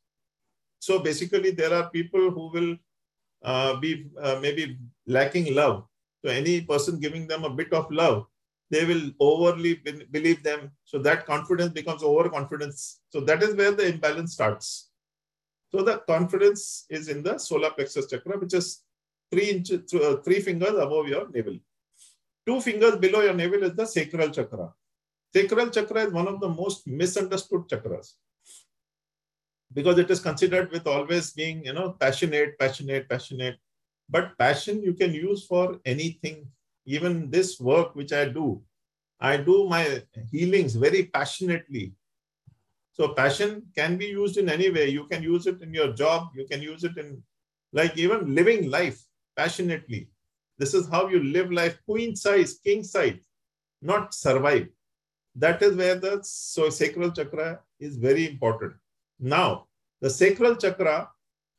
So 0.79 0.99
basically, 0.99 1.51
there 1.51 1.73
are 1.73 1.89
people 1.89 2.31
who 2.31 2.49
will 2.51 2.77
uh, 3.43 3.75
be 3.79 4.07
uh, 4.19 4.39
maybe 4.41 4.77
lacking 5.07 5.53
love. 5.53 5.85
So 6.23 6.31
any 6.31 6.61
person 6.61 6.99
giving 6.99 7.27
them 7.27 7.43
a 7.43 7.49
bit 7.49 7.71
of 7.73 7.91
love, 7.91 8.27
they 8.73 8.85
will 8.85 9.05
overly 9.19 9.73
believe 10.15 10.41
them. 10.41 10.71
So 10.83 10.97
that 11.07 11.27
confidence 11.27 11.73
becomes 11.73 12.01
overconfidence. 12.01 13.01
So 13.11 13.19
that 13.21 13.43
is 13.43 13.55
where 13.55 13.71
the 13.71 13.87
imbalance 13.93 14.33
starts. 14.33 14.89
So 15.71 15.83
the 15.83 15.97
confidence 16.07 16.85
is 16.89 17.07
in 17.07 17.21
the 17.21 17.37
solar 17.37 17.69
plexus 17.69 18.07
chakra, 18.07 18.39
which 18.39 18.55
is 18.55 18.83
three 19.31 19.49
inches, 19.51 19.93
uh, 19.93 20.17
three 20.25 20.39
fingers 20.39 20.75
above 20.85 21.07
your 21.07 21.29
navel. 21.29 21.57
Two 22.47 22.59
fingers 22.61 22.95
below 22.95 23.21
your 23.21 23.35
navel 23.35 23.63
is 23.63 23.75
the 23.75 23.85
sacral 23.85 24.29
chakra. 24.29 24.73
Sacral 25.35 25.69
chakra 25.69 26.07
is 26.07 26.13
one 26.13 26.27
of 26.27 26.39
the 26.39 26.49
most 26.49 26.87
misunderstood 26.87 27.67
chakras 27.69 28.13
because 29.71 29.99
it 29.99 30.09
is 30.09 30.19
considered 30.19 30.71
with 30.71 30.87
always 30.87 31.31
being, 31.33 31.63
you 31.65 31.73
know, 31.73 31.91
passionate, 31.99 32.57
passionate, 32.57 33.07
passionate. 33.07 33.57
But 34.09 34.37
passion 34.37 34.81
you 34.81 34.93
can 34.93 35.13
use 35.13 35.45
for 35.45 35.79
anything 35.85 36.47
even 36.85 37.29
this 37.29 37.59
work 37.59 37.95
which 37.95 38.13
I 38.13 38.25
do, 38.25 38.61
I 39.19 39.37
do 39.37 39.67
my 39.67 40.03
healings 40.31 40.75
very 40.75 41.05
passionately. 41.05 41.93
So 42.91 43.09
passion 43.09 43.63
can 43.75 43.97
be 43.97 44.05
used 44.05 44.37
in 44.37 44.49
any 44.49 44.69
way. 44.69 44.89
You 44.89 45.05
can 45.05 45.23
use 45.23 45.47
it 45.47 45.61
in 45.61 45.73
your 45.73 45.93
job. 45.93 46.29
You 46.35 46.45
can 46.45 46.61
use 46.61 46.83
it 46.83 46.97
in 46.97 47.23
like 47.71 47.97
even 47.97 48.35
living 48.35 48.69
life 48.69 49.01
passionately. 49.35 50.09
This 50.59 50.73
is 50.73 50.87
how 50.89 51.07
you 51.07 51.23
live 51.23 51.51
life 51.51 51.77
queen 51.87 52.15
size, 52.15 52.59
king 52.63 52.83
size, 52.83 53.27
not 53.81 54.13
survive. 54.13 54.67
That 55.35 55.63
is 55.63 55.75
where 55.75 55.95
the 55.95 56.19
so 56.23 56.69
sacral 56.69 57.11
chakra 57.11 57.61
is 57.79 57.97
very 57.97 58.29
important. 58.29 58.73
Now, 59.19 59.65
the 60.01 60.09
sacral 60.09 60.55
chakra 60.55 61.09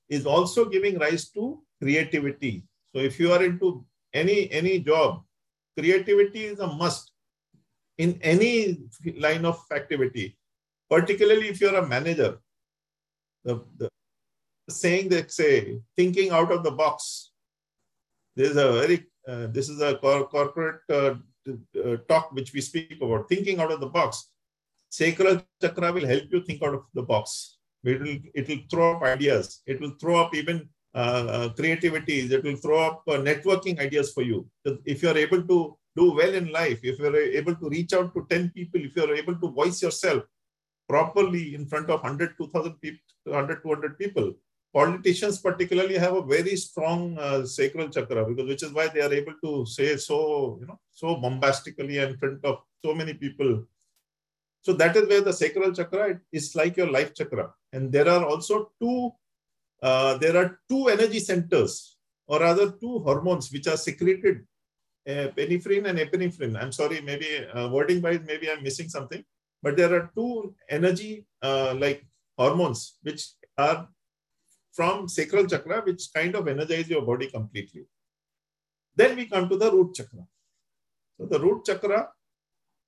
is 0.08 0.26
also 0.26 0.66
giving 0.66 0.98
rise 0.98 1.28
to 1.30 1.60
creativity. 1.82 2.64
So 2.94 3.00
if 3.00 3.18
you 3.18 3.32
are 3.32 3.42
into 3.42 3.84
any 4.14 4.50
any 4.52 4.78
job 4.80 5.22
creativity 5.78 6.44
is 6.44 6.60
a 6.60 6.66
must 6.66 7.10
in 7.98 8.18
any 8.22 8.78
line 9.18 9.44
of 9.44 9.62
activity. 9.72 10.36
Particularly 10.88 11.48
if 11.48 11.60
you're 11.60 11.76
a 11.76 11.86
manager 11.86 12.38
the, 13.44 13.62
the 13.76 13.88
saying 14.68 15.08
that 15.10 15.30
say 15.30 15.78
thinking 15.96 16.30
out 16.30 16.50
of 16.50 16.64
the 16.64 16.70
box. 16.70 17.32
There's 18.36 18.56
a 18.56 18.72
very 18.72 19.06
uh, 19.28 19.46
this 19.48 19.68
is 19.68 19.80
a 19.80 19.96
cor 19.96 20.26
corporate 20.26 20.80
uh, 20.90 21.14
uh, 21.48 21.96
talk 22.08 22.32
which 22.32 22.52
we 22.52 22.60
speak 22.60 22.98
about. 23.00 23.28
Thinking 23.28 23.60
out 23.60 23.72
of 23.72 23.80
the 23.80 23.86
box. 23.86 24.30
Sacral 24.90 25.42
chakra 25.60 25.92
will 25.92 26.06
help 26.06 26.24
you 26.30 26.40
think 26.42 26.62
out 26.62 26.74
of 26.74 26.84
the 26.94 27.02
box. 27.02 27.58
It 27.84 28.00
will 28.00 28.18
it 28.34 28.48
will 28.48 28.62
throw 28.70 28.96
up 28.96 29.02
ideas. 29.02 29.60
It 29.66 29.80
will 29.80 29.94
throw 30.00 30.16
up 30.16 30.34
even 30.34 30.68
uh, 30.94 31.26
uh, 31.36 31.48
creativity, 31.54 32.26
that 32.28 32.44
will 32.44 32.56
throw 32.56 32.78
up 32.78 33.02
uh, 33.08 33.12
networking 33.12 33.78
ideas 33.80 34.12
for 34.12 34.22
you. 34.22 34.46
If 34.84 35.02
you're 35.02 35.18
able 35.18 35.42
to 35.42 35.76
do 35.96 36.12
well 36.12 36.34
in 36.34 36.52
life, 36.52 36.80
if 36.82 36.98
you're 36.98 37.16
able 37.16 37.56
to 37.56 37.68
reach 37.68 37.92
out 37.92 38.14
to 38.14 38.26
10 38.28 38.50
people, 38.50 38.80
if 38.84 38.96
you're 38.96 39.14
able 39.14 39.36
to 39.36 39.50
voice 39.50 39.82
yourself 39.82 40.24
properly 40.88 41.54
in 41.54 41.66
front 41.66 41.90
of 41.90 42.02
100, 42.02 42.36
2000 42.38 42.74
people, 42.80 43.00
100, 43.24 43.62
200 43.62 43.98
people, 43.98 44.34
politicians 44.74 45.38
particularly 45.38 45.96
have 45.96 46.14
a 46.14 46.22
very 46.22 46.56
strong 46.56 47.16
uh, 47.18 47.44
sacral 47.46 47.88
chakra 47.88 48.24
because 48.28 48.48
which 48.48 48.64
is 48.64 48.72
why 48.72 48.88
they 48.88 49.00
are 49.00 49.14
able 49.20 49.34
to 49.42 49.64
say 49.64 49.96
so 49.96 50.58
you 50.60 50.66
know 50.66 50.78
so 50.90 51.14
bombastically 51.24 51.98
in 51.98 52.16
front 52.18 52.44
of 52.44 52.58
so 52.84 52.92
many 52.92 53.14
people 53.14 53.64
so 54.62 54.72
that 54.72 54.96
is 54.96 55.08
where 55.08 55.20
the 55.20 55.32
sacral 55.32 55.72
chakra 55.72 56.20
is 56.32 56.56
like 56.56 56.76
your 56.76 56.90
life 56.90 57.14
chakra 57.14 57.46
and 57.72 57.92
there 57.92 58.08
are 58.08 58.24
also 58.24 58.72
two 58.82 59.12
uh, 59.88 60.16
there 60.22 60.36
are 60.40 60.48
two 60.70 60.82
energy 60.88 61.20
centers, 61.30 61.98
or 62.26 62.40
rather 62.40 62.66
two 62.82 62.94
hormones 63.06 63.52
which 63.52 63.66
are 63.72 63.76
secreted, 63.76 64.36
uh, 65.06 65.28
epinephrine 65.36 65.86
and 65.90 65.98
epinephrine. 66.04 66.54
I'm 66.60 66.72
sorry, 66.72 67.00
maybe 67.10 67.28
uh, 67.54 67.68
wording 67.68 68.00
wise, 68.00 68.20
maybe 68.24 68.50
I'm 68.50 68.62
missing 68.68 68.88
something, 68.88 69.22
but 69.62 69.76
there 69.76 69.92
are 69.94 70.10
two 70.16 70.54
energy 70.70 71.26
uh, 71.42 71.74
like 71.84 72.00
hormones 72.38 72.98
which 73.02 73.22
are 73.58 73.88
from 74.72 75.08
sacral 75.16 75.46
chakra, 75.46 75.82
which 75.82 76.08
kind 76.14 76.34
of 76.34 76.48
energize 76.48 76.88
your 76.88 77.02
body 77.02 77.28
completely. 77.30 77.84
Then 78.96 79.16
we 79.16 79.26
come 79.26 79.48
to 79.50 79.56
the 79.56 79.70
root 79.70 79.94
chakra. 79.94 80.24
So 81.18 81.26
the 81.26 81.40
root 81.40 81.64
chakra 81.66 82.08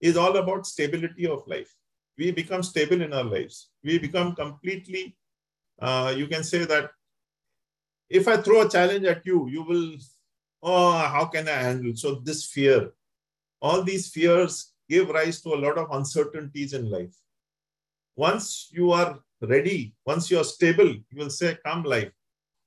is 0.00 0.16
all 0.16 0.36
about 0.36 0.66
stability 0.66 1.26
of 1.26 1.46
life. 1.46 1.72
We 2.18 2.30
become 2.30 2.62
stable 2.62 3.02
in 3.02 3.12
our 3.12 3.24
lives. 3.36 3.70
We 3.84 3.98
become 3.98 4.34
completely 4.34 5.16
uh, 5.80 6.14
you 6.16 6.26
can 6.26 6.44
say 6.44 6.64
that 6.64 6.90
if 8.08 8.28
I 8.28 8.36
throw 8.36 8.62
a 8.62 8.68
challenge 8.68 9.04
at 9.04 9.26
you, 9.26 9.48
you 9.48 9.62
will, 9.62 9.96
oh, 10.62 10.92
how 10.92 11.26
can 11.26 11.48
I 11.48 11.52
handle? 11.52 11.94
So 11.96 12.16
this 12.16 12.46
fear, 12.46 12.92
all 13.60 13.82
these 13.82 14.08
fears 14.08 14.72
give 14.88 15.08
rise 15.10 15.40
to 15.42 15.54
a 15.54 15.56
lot 15.56 15.78
of 15.78 15.90
uncertainties 15.90 16.72
in 16.72 16.90
life. 16.90 17.14
Once 18.14 18.68
you 18.72 18.92
are 18.92 19.18
ready, 19.40 19.94
once 20.06 20.30
you 20.30 20.38
are 20.38 20.44
stable, 20.44 20.88
you 20.88 21.16
will 21.16 21.30
say, 21.30 21.58
come 21.64 21.82
life, 21.82 22.12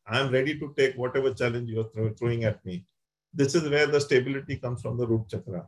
I 0.05 0.19
am 0.19 0.31
ready 0.31 0.59
to 0.59 0.73
take 0.77 0.95
whatever 0.95 1.33
challenge 1.33 1.69
you 1.69 1.81
are 1.81 2.09
throwing 2.11 2.43
at 2.43 2.63
me. 2.65 2.85
This 3.33 3.55
is 3.55 3.69
where 3.69 3.87
the 3.87 4.01
stability 4.01 4.57
comes 4.57 4.81
from 4.81 4.97
the 4.97 5.07
root 5.07 5.29
chakra. 5.29 5.67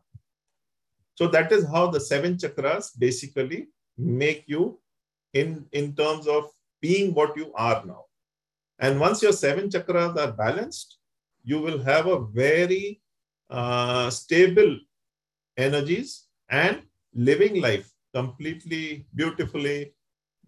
So 1.15 1.27
that 1.27 1.51
is 1.51 1.67
how 1.67 1.87
the 1.87 1.99
seven 1.99 2.35
chakras 2.35 2.97
basically 2.97 3.67
make 3.97 4.43
you 4.47 4.79
in, 5.33 5.65
in 5.71 5.95
terms 5.95 6.27
of 6.27 6.49
being 6.81 7.13
what 7.13 7.37
you 7.37 7.51
are 7.55 7.83
now. 7.85 8.05
And 8.79 8.99
once 8.99 9.21
your 9.21 9.33
seven 9.33 9.69
chakras 9.69 10.17
are 10.17 10.31
balanced, 10.31 10.97
you 11.43 11.59
will 11.59 11.79
have 11.83 12.07
a 12.07 12.25
very 12.25 13.01
uh, 13.49 14.09
stable 14.09 14.79
energies 15.57 16.25
and 16.49 16.81
living 17.13 17.61
life 17.61 17.89
completely 18.13 19.05
beautifully 19.15 19.93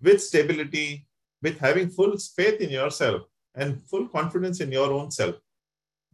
with 0.02 0.22
stability, 0.22 1.08
with 1.42 1.60
having 1.60 1.90
full 1.90 2.18
faith 2.18 2.60
in 2.60 2.70
yourself 2.70 3.24
and 3.56 3.82
full 3.90 4.08
confidence 4.08 4.60
in 4.60 4.72
your 4.72 4.92
own 4.92 5.12
self. 5.12 5.36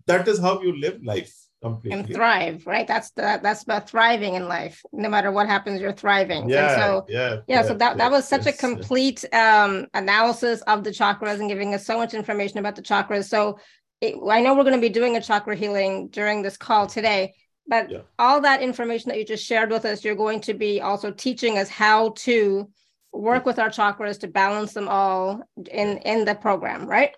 That 0.05 0.27
is 0.27 0.39
how 0.39 0.62
you 0.62 0.77
live 0.77 1.03
life 1.03 1.34
completely. 1.62 2.00
And 2.00 2.13
thrive 2.13 2.65
right? 2.65 2.88
That's 2.88 3.12
the, 3.12 3.39
that's 3.43 3.63
about 3.63 3.89
thriving 3.89 4.36
in 4.36 4.48
life. 4.48 4.82
No 4.91 5.10
matter 5.10 5.32
what 5.32 5.48
happens 5.48 5.82
you're 5.82 5.93
thriving. 5.93 6.50
Yeah 6.50 6.74
and 6.74 6.82
so 6.82 7.06
yeah, 7.10 7.30
yeah, 7.30 7.39
yeah 7.48 7.62
so 7.63 7.74
that, 7.76 7.98
that 7.98 8.12
was 8.12 8.28
such 8.28 8.45
a 8.45 8.52
complete 8.52 9.26
um 9.34 9.88
analysis 9.93 10.62
of 10.63 10.84
the 10.84 10.91
chakras 10.91 11.39
and 11.39 11.50
giving 11.50 11.74
us 11.74 11.86
so 11.86 11.98
much 11.98 12.13
information 12.13 12.60
about 12.60 12.76
the 12.76 12.82
chakras. 12.82 13.26
So 13.26 13.60
it, 14.02 14.15
i 14.30 14.41
know 14.41 14.56
we're 14.56 14.63
going 14.63 14.76
to 14.76 14.82
be 14.82 14.89
doing 14.89 15.17
a 15.17 15.22
chakra 15.22 15.56
healing 15.56 16.08
during 16.08 16.41
this 16.41 16.56
call 16.58 16.88
today 16.88 17.34
But 17.67 17.91
yeah. 17.91 18.02
all 18.17 18.41
that 18.41 18.62
information 18.62 19.10
that 19.10 19.19
you 19.19 19.26
just 19.26 19.45
shared 19.45 19.69
with 19.69 19.86
us, 19.86 20.04
you're 20.04 20.15
going 20.15 20.41
to 20.41 20.54
be 20.56 20.82
also 20.82 21.12
teaching 21.12 21.58
us 21.60 21.69
how 21.69 22.13
to 22.26 22.69
work 23.13 23.45
with 23.45 23.60
our 23.60 23.69
chakras 23.69 24.19
to 24.22 24.28
balance 24.28 24.74
them 24.74 24.88
all 24.89 25.41
in 25.72 26.00
in 26.00 26.26
the 26.26 26.36
program, 26.36 26.88
right? 26.88 27.15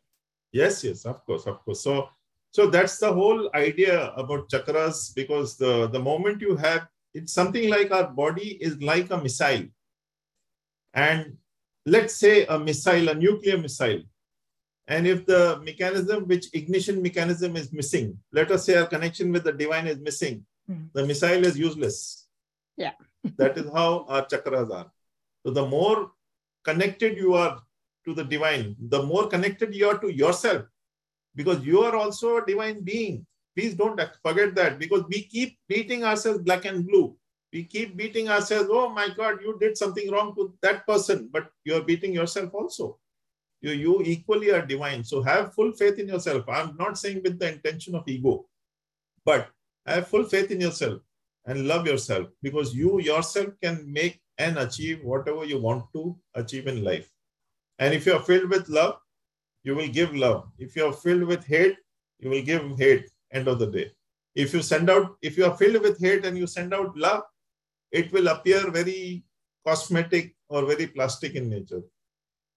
Yes, 0.52 0.84
yes, 0.84 1.06
of 1.06 1.26
course, 1.26 1.48
of 1.48 1.64
course. 1.64 1.82
So 1.82 2.10
so 2.52 2.68
that's 2.70 2.98
the 2.98 3.12
whole 3.12 3.50
idea 3.56 4.12
about 4.18 4.50
chakras 4.50 5.16
because 5.16 5.58
the 5.58 5.88
the 5.88 6.00
moment 6.00 6.42
you 6.42 6.56
have 6.58 6.88
it's 7.14 7.34
something 7.34 7.70
like 7.70 7.92
our 7.92 8.08
body 8.08 8.58
is 8.62 8.82
like 8.82 9.10
a 9.12 9.18
missile. 9.18 9.66
And 10.94 11.38
let's 11.86 12.16
say 12.16 12.46
a 12.46 12.60
missile 12.60 13.10
a 13.10 13.16
nuclear 13.16 13.58
missile. 13.58 14.02
And 14.88 15.08
if 15.08 15.26
the 15.26 15.62
mechanism 15.64 16.28
which 16.28 16.48
ignition 16.54 17.02
mechanism 17.02 17.56
is 17.56 17.72
missing 17.72 18.18
let 18.34 18.52
us 18.52 18.66
say 18.66 18.76
our 18.76 18.88
connection 18.88 19.32
with 19.32 19.46
the 19.46 19.54
divine 19.54 19.88
is 19.88 20.00
missing 20.00 20.46
mm. 20.70 20.90
the 20.94 21.06
missile 21.06 21.46
is 21.46 21.58
useless. 21.58 22.28
Yeah. 22.76 22.94
That 23.38 23.58
is 23.58 23.68
how 23.72 24.06
our 24.10 24.26
chakras 24.26 24.72
are. 24.80 24.92
So 25.46 25.54
the 25.54 25.66
more 25.66 26.12
connected 26.66 27.18
you 27.18 27.34
are 27.36 27.62
to 28.06 28.14
the 28.14 28.26
divine 28.26 28.76
the 28.96 29.02
more 29.04 29.28
connected 29.28 29.74
you 29.74 29.88
are 29.88 30.00
to 30.00 30.10
yourself 30.12 30.66
because 31.36 31.66
you 31.66 31.82
are 31.82 31.96
also 31.96 32.38
a 32.38 32.46
divine 32.46 32.82
being 32.82 33.26
Please 33.56 33.76
don't 33.76 34.00
forget 34.24 34.56
that 34.56 34.80
because 34.80 35.04
we 35.10 35.24
keep 35.24 35.58
beating 35.68 36.04
ourselves 36.04 36.40
black 36.40 36.66
and 36.66 36.88
blue. 36.88 37.16
We 37.52 37.66
keep 37.66 37.98
beating 37.98 38.30
ourselves, 38.30 38.70
oh 38.72 38.90
my 38.90 39.10
God, 39.10 39.40
you 39.42 39.58
did 39.60 39.78
something 39.78 40.10
wrong 40.10 40.34
to 40.36 40.54
that 40.62 40.88
person, 40.88 41.30
but 41.32 41.50
you're 41.66 41.84
beating 41.84 42.14
yourself 42.14 42.54
also. 42.54 42.98
You, 43.60 43.72
you 43.72 44.02
equally 44.04 44.52
are 44.52 44.66
divine. 44.66 45.04
So 45.04 45.22
have 45.22 45.54
full 45.54 45.74
faith 45.74 46.00
in 46.00 46.08
yourself. 46.08 46.46
I'm 46.48 46.78
not 46.78 46.98
saying 46.98 47.22
with 47.24 47.40
the 47.40 47.54
intention 47.54 47.94
of 47.94 48.08
ego, 48.08 48.46
but 49.26 49.50
have 49.86 50.08
full 50.08 50.24
faith 50.24 50.50
in 50.50 50.62
yourself 50.62 51.02
and 51.46 51.68
love 51.68 51.86
yourself 51.86 52.30
because 52.42 52.74
you 52.74 53.02
yourself 53.02 53.50
can 53.62 53.92
make 53.92 54.22
and 54.38 54.58
achieve 54.58 55.04
whatever 55.04 55.44
you 55.44 55.60
want 55.60 55.84
to 55.94 56.18
achieve 56.36 56.68
in 56.68 56.84
life. 56.84 57.12
And 57.80 57.94
if 57.94 58.06
you're 58.06 58.22
filled 58.22 58.50
with 58.50 58.70
love, 58.70 59.01
you 59.64 59.76
will 59.76 59.88
give 59.88 60.16
love. 60.16 60.48
If 60.58 60.76
you're 60.76 60.94
filled 60.94 61.24
with 61.24 61.46
hate, 61.46 61.78
you 62.20 62.30
will 62.30 62.42
give 62.42 62.78
hate 62.78 63.10
end 63.32 63.48
of 63.48 63.60
the 63.60 63.68
day. 63.68 63.92
If 64.36 64.54
you 64.54 64.62
send 64.62 64.90
out, 64.90 65.18
if 65.22 65.38
you 65.38 65.46
are 65.46 65.58
filled 65.58 65.82
with 65.82 66.00
hate 66.00 66.26
and 66.26 66.38
you 66.38 66.48
send 66.48 66.74
out 66.74 66.96
love, 66.98 67.24
it 67.92 68.12
will 68.12 68.28
appear 68.28 68.72
very 68.72 69.24
cosmetic 69.66 70.36
or 70.50 70.66
very 70.66 70.88
plastic 70.88 71.36
in 71.36 71.50
nature. 71.50 71.82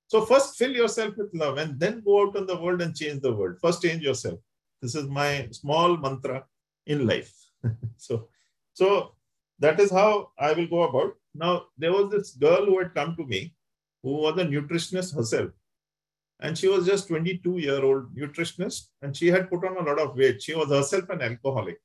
So 0.06 0.24
first 0.24 0.56
fill 0.56 0.72
yourself 0.72 1.16
with 1.16 1.34
love 1.34 1.58
and 1.58 1.78
then 1.80 2.02
go 2.04 2.22
out 2.22 2.36
in 2.36 2.46
the 2.46 2.60
world 2.60 2.82
and 2.82 2.94
change 2.94 3.20
the 3.20 3.32
world. 3.32 3.56
First 3.60 3.82
change 3.82 4.02
yourself. 4.02 4.38
This 4.80 4.94
is 4.94 5.08
my 5.08 5.48
small 5.50 5.96
mantra 5.96 6.44
in 6.86 7.06
life. 7.06 7.32
so, 7.96 8.28
so 8.74 9.14
that 9.58 9.80
is 9.80 9.90
how 9.90 10.30
I 10.38 10.52
will 10.52 10.66
go 10.66 10.82
about. 10.82 11.14
Now, 11.34 11.64
there 11.78 11.92
was 11.92 12.10
this 12.10 12.32
girl 12.32 12.66
who 12.66 12.78
had 12.78 12.94
come 12.94 13.16
to 13.16 13.24
me 13.24 13.54
who 14.02 14.12
was 14.12 14.38
a 14.38 14.44
nutritionist 14.44 15.14
herself 15.14 15.50
and 16.40 16.56
she 16.58 16.68
was 16.68 16.86
just 16.86 17.08
22 17.08 17.58
year 17.58 17.82
old 17.82 18.14
nutritionist 18.14 18.88
and 19.02 19.16
she 19.16 19.28
had 19.28 19.48
put 19.48 19.64
on 19.64 19.76
a 19.76 19.88
lot 19.88 19.98
of 19.98 20.16
weight. 20.16 20.42
She 20.42 20.54
was 20.54 20.68
herself 20.68 21.08
an 21.10 21.22
alcoholic. 21.22 21.80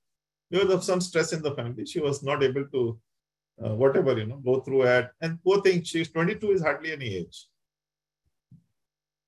Because 0.49 0.71
of 0.73 0.83
some 0.83 0.99
stress 0.99 1.31
in 1.33 1.43
the 1.43 1.53
family 1.53 1.85
she 1.85 1.99
was 1.99 2.23
not 2.23 2.41
able 2.41 2.65
to 2.65 2.99
uh, 3.63 3.75
whatever 3.75 4.17
you 4.17 4.25
know 4.25 4.37
go 4.37 4.61
through 4.61 4.83
it 4.83 5.11
and 5.21 5.43
poor 5.43 5.61
thing 5.61 5.83
she's 5.83 6.09
22 6.09 6.51
is 6.51 6.61
hardly 6.61 6.91
any 6.91 7.15
age. 7.15 7.45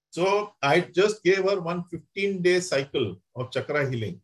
So 0.10 0.54
i 0.62 0.80
just 0.82 1.24
gave 1.24 1.44
her 1.44 1.60
one 1.62 1.84
15 1.84 2.42
day 2.42 2.60
cycle 2.60 3.18
of 3.36 3.52
chakra 3.52 3.90
healing. 3.90 4.20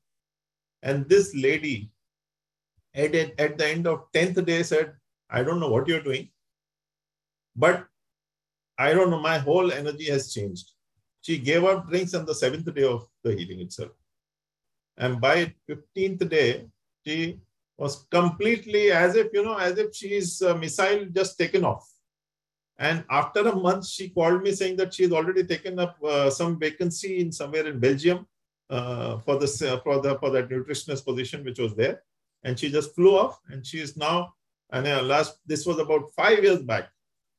And 0.82 1.08
this 1.10 1.36
lady 1.36 1.92
at, 2.98 3.14
at 3.16 3.58
the 3.58 3.68
end 3.68 3.88
of 3.88 4.12
10th 4.14 4.44
day 4.46 4.64
said 4.64 4.94
i 5.30 5.44
don't 5.44 5.60
know 5.60 5.70
what 5.70 5.88
you're 5.88 6.08
doing 6.10 6.30
but 7.56 7.86
i 8.78 8.94
don't 8.94 9.12
know 9.12 9.20
my 9.20 9.38
whole 9.38 9.72
energy 9.72 10.06
has 10.06 10.34
changed 10.34 10.72
she 11.22 11.38
gave 11.38 11.64
up 11.64 11.90
drinks 11.90 12.14
on 12.14 12.26
the 12.26 12.36
seventh 12.36 12.74
day 12.74 12.84
of 12.84 13.08
the 13.24 13.34
healing 13.36 13.62
itself. 13.62 13.92
And 14.98 15.22
by 15.22 15.54
15th 15.70 16.30
day, 16.30 16.66
she 17.06 17.40
was 17.78 18.06
completely 18.10 18.92
as 18.92 19.16
if, 19.16 19.28
you 19.34 19.44
know, 19.44 19.58
as 19.58 19.78
if 19.78 19.96
she's 19.96 20.42
a 20.42 20.58
missile 20.58 21.06
just 21.12 21.38
taken 21.38 21.64
off. 21.64 21.88
And 22.80 23.04
after 23.10 23.42
a 23.42 23.56
month, 23.56 23.88
she 23.88 24.10
called 24.10 24.44
me 24.44 24.52
saying 24.52 24.78
that 24.78 24.94
she 24.94 25.04
she's 25.04 25.12
already 25.12 25.44
taken 25.44 25.80
up 25.80 25.98
uh, 26.04 26.30
some 26.30 26.60
vacancy 26.60 27.20
in 27.20 27.32
somewhere 27.32 27.66
in 27.66 27.80
Belgium 27.80 28.28
uh, 28.70 29.18
for 29.20 29.38
the 29.40 29.48
for 29.84 30.00
the 30.00 30.18
for 30.20 30.30
that 30.30 30.50
nutritionist 30.50 31.04
position 31.04 31.44
which 31.44 31.60
was 31.60 31.76
there, 31.76 32.04
and 32.44 32.60
she 32.60 32.70
just 32.70 32.94
flew 32.94 33.18
off. 33.18 33.40
And 33.50 33.66
she 33.66 33.80
is 33.80 33.98
now, 33.98 34.34
and 34.72 34.86
uh, 34.88 35.02
last 35.02 35.40
this 35.48 35.66
was 35.66 35.80
about 35.80 36.12
five 36.16 36.44
years 36.44 36.62
back 36.62 36.92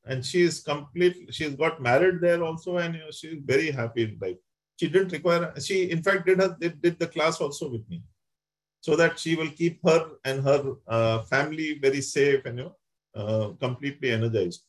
and 0.09 0.25
she's 0.25 0.59
complete 0.71 1.17
she's 1.37 1.55
got 1.63 1.81
married 1.81 2.19
there 2.21 2.43
also 2.43 2.77
and 2.77 2.95
you 2.95 3.01
know, 3.01 3.11
she's 3.11 3.39
very 3.53 3.71
happy 3.71 4.03
in 4.03 4.17
life 4.21 4.39
she 4.79 4.87
didn't 4.87 5.11
require 5.17 5.53
she 5.67 5.77
in 5.91 6.01
fact 6.03 6.25
did 6.25 6.39
her 6.41 6.55
did, 6.59 6.81
did 6.81 6.99
the 6.99 7.07
class 7.15 7.39
also 7.39 7.69
with 7.69 7.87
me 7.89 8.01
so 8.81 8.95
that 8.95 9.19
she 9.19 9.35
will 9.35 9.51
keep 9.61 9.79
her 9.85 10.01
and 10.25 10.43
her 10.43 10.61
uh, 10.87 11.19
family 11.33 11.79
very 11.81 12.01
safe 12.01 12.45
and 12.45 12.57
you 12.59 12.65
know 12.65 12.75
uh, 13.21 13.47
completely 13.65 14.11
energized 14.11 14.63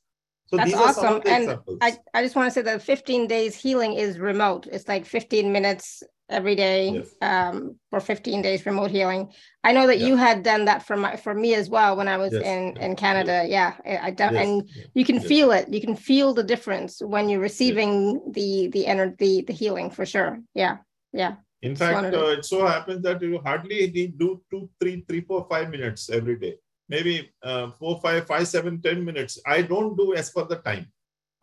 so 0.50 0.56
That's 0.56 0.74
awesome. 0.74 1.22
and 1.26 1.60
I, 1.80 1.96
I 2.12 2.24
just 2.24 2.34
want 2.34 2.48
to 2.48 2.50
say 2.50 2.62
that 2.62 2.82
15 2.82 3.28
days 3.28 3.54
healing 3.54 3.92
is 3.92 4.18
remote. 4.18 4.66
It's 4.66 4.88
like 4.88 5.06
15 5.06 5.52
minutes 5.52 6.02
every 6.30 6.54
day 6.54 6.90
yes. 6.90 7.14
um, 7.20 7.76
for 7.90 8.00
15 8.00 8.42
days 8.42 8.64
remote 8.64 8.90
healing. 8.90 9.32
I 9.64 9.72
know 9.72 9.86
that 9.86 9.98
yeah. 9.98 10.06
you 10.06 10.16
had 10.16 10.42
done 10.42 10.64
that 10.64 10.82
for 10.86 10.96
my 10.96 11.16
for 11.16 11.34
me 11.34 11.54
as 11.54 11.68
well 11.68 11.96
when 11.96 12.08
I 12.08 12.16
was 12.16 12.32
yes. 12.32 12.42
in 12.42 12.76
in 12.78 12.96
Canada. 12.96 13.44
Yeah, 13.46 13.74
I 13.84 14.10
done, 14.10 14.34
yes. 14.34 14.46
and 14.46 14.70
you 14.94 15.04
can 15.04 15.20
feel 15.20 15.52
it. 15.52 15.68
You 15.68 15.80
can 15.80 15.96
feel 15.96 16.32
the 16.32 16.42
difference 16.42 17.02
when 17.02 17.28
you're 17.28 17.40
receiving 17.40 18.20
the 18.32 18.68
the 18.68 18.86
energy 18.86 19.16
the, 19.18 19.42
the 19.48 19.52
healing 19.52 19.90
for 19.90 20.06
sure. 20.06 20.40
Yeah, 20.54 20.78
yeah. 21.12 21.36
In 21.62 21.76
fact, 21.76 22.14
uh, 22.14 22.40
it 22.40 22.44
so 22.44 22.64
happens 22.64 23.02
that 23.02 23.20
you 23.20 23.38
hardly 23.44 23.90
need 23.90 24.18
do 24.18 24.40
two, 24.50 24.70
three, 24.80 25.04
three, 25.06 25.20
four, 25.20 25.46
five 25.50 25.68
minutes 25.68 26.08
every 26.08 26.36
day. 26.36 26.56
Maybe 26.88 27.30
uh, 27.42 27.70
four, 27.72 28.00
five, 28.00 28.26
five, 28.26 28.48
seven, 28.48 28.80
ten 28.80 29.04
minutes. 29.04 29.38
I 29.46 29.62
don't 29.62 29.94
do 29.96 30.14
as 30.14 30.30
per 30.30 30.44
the 30.44 30.56
time. 30.56 30.90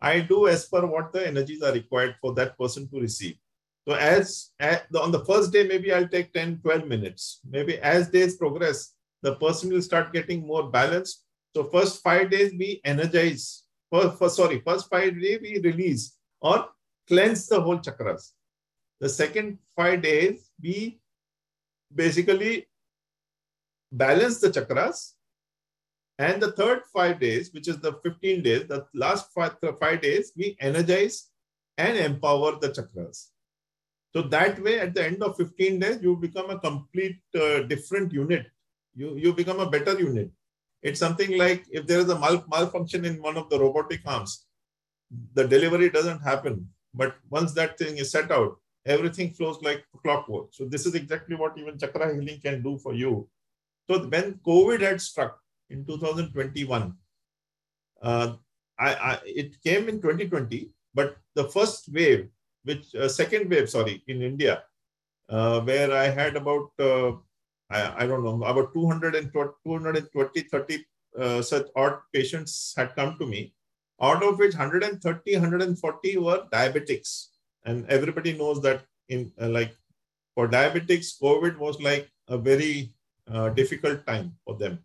I 0.00 0.20
do 0.20 0.46
as 0.46 0.66
per 0.66 0.86
what 0.86 1.12
the 1.12 1.26
energies 1.26 1.62
are 1.62 1.72
required 1.72 2.16
for 2.20 2.34
that 2.34 2.58
person 2.58 2.88
to 2.90 3.00
receive. 3.00 3.36
So 3.88 3.94
as, 3.94 4.50
as 4.60 4.80
on 5.00 5.12
the 5.12 5.24
first 5.24 5.50
day, 5.50 5.66
maybe 5.66 5.94
I'll 5.94 6.06
take 6.06 6.34
10, 6.34 6.60
12 6.62 6.86
minutes. 6.86 7.40
Maybe 7.48 7.78
as 7.78 8.10
days 8.10 8.36
progress, 8.36 8.92
the 9.22 9.36
person 9.36 9.72
will 9.72 9.80
start 9.80 10.12
getting 10.12 10.46
more 10.46 10.70
balanced. 10.70 11.24
So 11.56 11.64
first 11.64 12.02
five 12.02 12.30
days 12.30 12.52
we 12.52 12.82
energize. 12.84 13.64
For, 13.88 14.10
for 14.10 14.28
sorry, 14.28 14.60
first 14.60 14.90
five 14.90 15.18
days 15.18 15.38
we 15.40 15.60
release 15.60 16.18
or 16.42 16.68
cleanse 17.08 17.48
the 17.48 17.62
whole 17.62 17.78
chakras. 17.78 18.32
The 19.00 19.08
second 19.08 19.56
five 19.74 20.02
days 20.02 20.50
we 20.62 21.00
basically 21.94 22.68
balance 23.90 24.38
the 24.38 24.50
chakras. 24.50 25.14
And 26.18 26.42
the 26.42 26.52
third 26.52 26.82
five 26.92 27.20
days, 27.20 27.54
which 27.54 27.68
is 27.68 27.78
the 27.78 27.94
15 28.04 28.42
days, 28.42 28.66
the 28.68 28.84
last 28.92 29.32
five, 29.32 29.56
five 29.80 30.02
days, 30.02 30.32
we 30.36 30.58
energize 30.60 31.30
and 31.78 31.96
empower 31.96 32.58
the 32.60 32.68
chakras. 32.68 33.28
So 34.14 34.22
that 34.22 34.62
way, 34.62 34.80
at 34.80 34.94
the 34.94 35.04
end 35.04 35.22
of 35.22 35.36
15 35.36 35.78
days, 35.78 35.98
you 36.02 36.16
become 36.16 36.50
a 36.50 36.58
complete 36.58 37.20
uh, 37.34 37.60
different 37.60 38.12
unit. 38.12 38.46
You, 38.94 39.16
you 39.16 39.32
become 39.32 39.60
a 39.60 39.70
better 39.70 39.98
unit. 39.98 40.30
It's 40.82 41.00
something 41.00 41.36
like 41.36 41.66
if 41.70 41.86
there 41.86 41.98
is 41.98 42.08
a 42.08 42.18
mal 42.18 42.44
malfunction 42.48 43.04
in 43.04 43.20
one 43.20 43.36
of 43.36 43.50
the 43.50 43.58
robotic 43.58 44.00
arms, 44.06 44.46
the 45.34 45.46
delivery 45.46 45.90
doesn't 45.90 46.20
happen. 46.20 46.68
But 46.94 47.16
once 47.28 47.52
that 47.54 47.76
thing 47.78 47.98
is 47.98 48.10
set 48.10 48.30
out, 48.30 48.58
everything 48.86 49.32
flows 49.32 49.60
like 49.62 49.84
clockwork. 50.02 50.48
So 50.52 50.64
this 50.64 50.86
is 50.86 50.94
exactly 50.94 51.36
what 51.36 51.58
even 51.58 51.78
chakra 51.78 52.14
healing 52.14 52.40
can 52.40 52.62
do 52.62 52.78
for 52.78 52.94
you. 52.94 53.28
So 53.88 54.06
when 54.06 54.34
COVID 54.46 54.80
had 54.80 55.00
struck 55.00 55.38
in 55.68 55.84
2021, 55.84 56.94
uh, 58.02 58.36
I, 58.78 58.94
I, 58.94 59.18
it 59.24 59.60
came 59.62 59.88
in 59.88 60.00
2020, 60.00 60.70
but 60.94 61.16
the 61.34 61.44
first 61.44 61.88
wave 61.92 62.28
which 62.68 62.94
uh, 62.94 63.08
second 63.08 63.50
wave, 63.50 63.68
sorry, 63.70 64.02
in 64.06 64.22
India, 64.22 64.62
uh, 65.28 65.60
where 65.60 65.90
I 65.92 66.08
had 66.18 66.36
about, 66.36 66.70
uh, 66.78 67.12
I, 67.70 68.04
I, 68.04 68.06
don't 68.06 68.24
know, 68.24 68.36
about 68.44 68.74
220, 68.74 69.30
220 69.32 70.40
30 70.40 70.84
uh, 71.18 71.42
such 71.42 71.66
odd 71.74 71.98
patients 72.12 72.74
had 72.76 72.94
come 72.94 73.16
to 73.18 73.26
me, 73.26 73.54
out 74.00 74.22
of 74.22 74.38
which 74.38 74.54
130, 74.54 75.32
140 75.32 76.18
were 76.18 76.44
diabetics. 76.52 77.28
And 77.64 77.86
everybody 77.86 78.32
knows 78.36 78.62
that 78.62 78.84
in 79.08 79.32
uh, 79.40 79.48
like 79.48 79.74
for 80.34 80.48
diabetics, 80.48 81.20
COVID 81.20 81.58
was 81.58 81.80
like 81.80 82.10
a 82.28 82.38
very 82.38 82.92
uh, 83.30 83.48
difficult 83.50 84.06
time 84.06 84.36
for 84.44 84.56
them. 84.56 84.78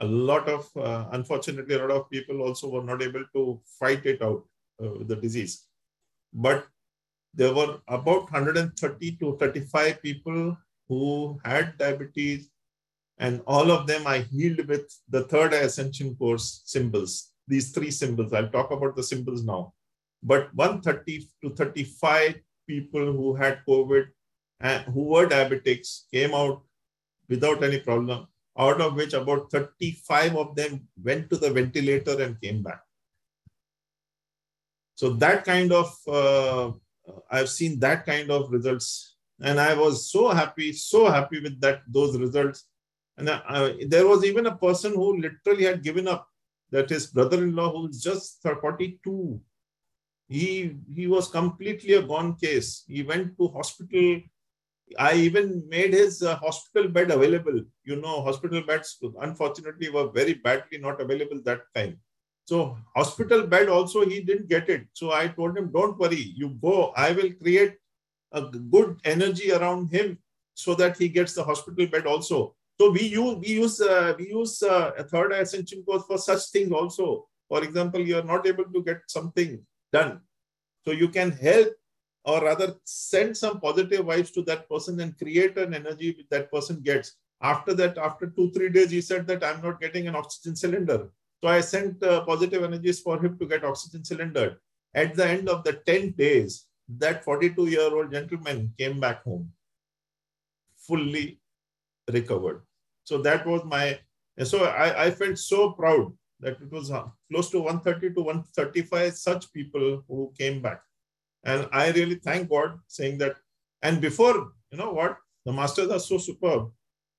A 0.00 0.06
lot 0.06 0.48
of, 0.48 0.70
unfortunately, 1.12 1.74
a 1.74 1.78
lot 1.78 1.90
of 1.90 2.08
people 2.08 2.40
also 2.42 2.68
were 2.68 2.84
not 2.84 3.02
able 3.02 3.24
to 3.34 3.60
fight 3.80 4.06
it 4.06 4.22
out, 4.22 4.44
the 4.78 5.16
disease. 5.20 5.64
But 6.32 6.68
there 7.34 7.54
were 7.54 7.78
about 7.88 8.30
130 8.32 9.16
to 9.16 9.36
35 9.38 10.02
people 10.02 10.56
who 10.88 11.38
had 11.44 11.76
diabetes 11.78 12.50
And 13.18 13.42
all 13.46 13.70
of 13.70 13.86
them 13.86 14.06
I 14.06 14.18
healed 14.20 14.66
with 14.68 14.86
the 15.08 15.24
third 15.24 15.52
ascension 15.52 16.14
course 16.16 16.62
symbols, 16.64 17.32
these 17.46 17.70
three 17.72 17.90
symbols. 17.90 18.32
I'll 18.32 18.48
talk 18.48 18.70
about 18.70 18.96
the 18.96 19.02
symbols 19.02 19.44
now. 19.44 19.74
But 20.22 20.54
130 20.54 21.28
to 21.42 21.50
35 21.50 22.36
people 22.66 23.12
who 23.12 23.34
had 23.34 23.60
COVID 23.68 24.06
and 24.60 24.84
who 24.94 25.04
were 25.04 25.26
diabetics 25.26 26.02
came 26.12 26.34
out 26.34 26.62
without 27.28 27.62
any 27.62 27.80
problem, 27.80 28.26
out 28.58 28.80
of 28.80 28.94
which 28.94 29.14
about 29.14 29.50
35 29.50 30.36
of 30.36 30.54
them 30.56 30.88
went 31.02 31.30
to 31.30 31.36
the 31.36 31.50
ventilator 31.50 32.20
and 32.22 32.40
came 32.40 32.62
back. 32.62 32.82
So 34.94 35.10
that 35.10 35.44
kind 35.44 35.72
of, 35.72 35.96
uh, 36.08 36.72
I've 37.30 37.48
seen 37.48 37.78
that 37.80 38.06
kind 38.06 38.30
of 38.30 38.50
results. 38.50 39.16
And 39.40 39.60
I 39.60 39.74
was 39.74 40.10
so 40.10 40.30
happy, 40.30 40.72
so 40.72 41.10
happy 41.10 41.40
with 41.40 41.60
that 41.60 41.82
those 41.86 42.16
results. 42.18 42.64
And 43.16 43.30
I, 43.30 43.74
there 43.86 44.06
was 44.06 44.24
even 44.24 44.46
a 44.46 44.56
person 44.56 44.94
who 44.94 45.20
literally 45.20 45.64
had 45.64 45.82
given 45.82 46.08
up. 46.08 46.28
That 46.70 46.90
his 46.90 47.06
brother-in-law 47.06 47.72
who's 47.72 48.02
just 48.02 48.42
42 48.42 49.40
he 50.28 50.76
he 50.94 51.06
was 51.06 51.28
completely 51.28 51.94
a 51.94 52.02
gone 52.02 52.34
case. 52.36 52.84
He 52.86 53.02
went 53.02 53.38
to 53.38 53.48
hospital. 53.48 54.20
I 54.98 55.14
even 55.14 55.66
made 55.68 55.94
his 55.94 56.22
uh, 56.22 56.36
hospital 56.36 56.88
bed 56.88 57.10
available. 57.10 57.62
You 57.84 57.96
know 57.96 58.22
hospital 58.22 58.62
beds 58.66 58.98
unfortunately 59.20 59.88
were 59.88 60.10
very 60.10 60.34
badly 60.34 60.78
not 60.78 61.00
available 61.00 61.40
that 61.44 61.62
time 61.74 61.98
so 62.50 62.56
hospital 62.96 63.42
bed 63.54 63.68
also 63.76 64.04
he 64.12 64.18
didn't 64.28 64.48
get 64.54 64.68
it 64.74 64.86
so 65.00 65.12
i 65.20 65.24
told 65.38 65.58
him 65.58 65.70
don't 65.78 65.98
worry 66.02 66.24
you 66.42 66.48
go 66.66 66.76
i 67.06 67.08
will 67.18 67.32
create 67.42 67.74
a 68.40 68.42
good 68.74 68.90
energy 69.14 69.52
around 69.58 69.90
him 69.96 70.18
so 70.64 70.74
that 70.80 70.96
he 71.02 71.08
gets 71.16 71.34
the 71.34 71.44
hospital 71.50 71.86
bed 71.94 72.06
also 72.12 72.38
so 72.80 72.90
we 72.96 73.04
use 73.20 73.34
we 73.44 73.50
use 73.62 73.80
uh, 73.80 74.14
we 74.18 74.28
use 74.38 74.62
uh, 74.62 74.90
a 75.02 75.04
third 75.12 75.32
ascension 75.32 75.82
course 75.82 76.04
for 76.10 76.18
such 76.28 76.44
things 76.54 76.72
also 76.80 77.08
for 77.48 77.64
example 77.64 78.00
you 78.00 78.16
are 78.18 78.28
not 78.34 78.46
able 78.46 78.64
to 78.64 78.82
get 78.82 79.00
something 79.08 79.58
done. 79.92 80.20
So 80.84 80.92
you 80.92 81.08
can 81.08 81.30
help 81.32 81.68
or 82.24 82.44
rather 82.44 82.74
send 82.84 83.36
some 83.36 83.60
positive 83.60 84.04
vibes 84.04 84.32
to 84.34 84.42
that 84.42 84.68
person 84.68 85.00
and 85.00 85.16
create 85.16 85.56
an 85.56 85.74
energy 85.74 86.26
that 86.30 86.50
person 86.52 86.80
gets. 86.80 87.16
After 87.40 87.72
that, 87.74 87.96
after 87.98 88.26
two, 88.26 88.50
three 88.50 88.68
days, 88.68 88.90
he 88.90 89.00
said 89.00 89.26
that 89.28 89.44
I'm 89.44 89.62
not 89.62 89.80
getting 89.80 90.08
an 90.08 90.16
oxygen 90.16 90.56
cylinder. 90.56 91.08
So 91.42 91.48
I 91.48 91.60
sent 91.60 92.02
uh, 92.02 92.24
positive 92.24 92.64
energies 92.64 93.00
for 93.00 93.22
him 93.22 93.38
to 93.38 93.46
get 93.46 93.64
oxygen 93.64 94.04
cylinder. 94.04 94.60
At 94.94 95.14
the 95.14 95.26
end 95.26 95.48
of 95.48 95.64
the 95.64 95.74
10 95.74 96.12
days, 96.12 96.66
that 96.88 97.24
42 97.24 97.66
year 97.66 97.94
old 97.94 98.10
gentleman 98.10 98.72
came 98.78 98.98
back 98.98 99.22
home 99.22 99.52
fully 100.88 101.40
recovered. 102.10 102.62
So 103.04 103.18
that 103.22 103.46
was 103.46 103.62
my, 103.64 103.98
so 104.42 104.64
I, 104.64 105.06
I 105.06 105.10
felt 105.10 105.38
so 105.38 105.72
proud 105.72 106.12
that 106.40 106.60
it 106.60 106.72
was 106.72 106.90
uh, 106.90 107.04
close 107.30 107.50
to 107.50 107.58
130 107.60 108.14
to 108.14 108.20
135 108.22 109.14
such 109.14 109.52
people 109.52 110.02
who 110.08 110.32
came 110.38 110.62
back. 110.62 110.80
And 111.44 111.68
I 111.72 111.90
really 111.90 112.16
thank 112.16 112.48
God 112.48 112.78
saying 112.86 113.18
that. 113.18 113.36
And 113.82 114.00
before, 114.00 114.52
you 114.70 114.78
know 114.78 114.92
what? 114.92 115.18
The 115.44 115.52
masters 115.52 115.90
are 115.90 116.00
so 116.00 116.18
superb 116.18 116.70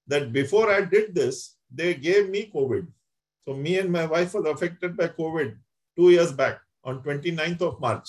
that 0.07 0.33
before 0.33 0.69
I 0.69 0.81
did 0.81 1.15
this, 1.15 1.55
they 1.73 1.93
gave 1.93 2.29
me 2.29 2.51
COVID. 2.53 2.87
So 3.49 3.55
me 3.55 3.79
and 3.79 3.91
my 3.91 4.05
wife 4.05 4.35
was 4.35 4.45
affected 4.45 4.95
by 4.95 5.07
COVID 5.07 5.57
two 5.97 6.11
years 6.11 6.31
back 6.31 6.61
on 6.83 7.01
29th 7.01 7.61
of 7.61 7.79
March. 7.79 8.07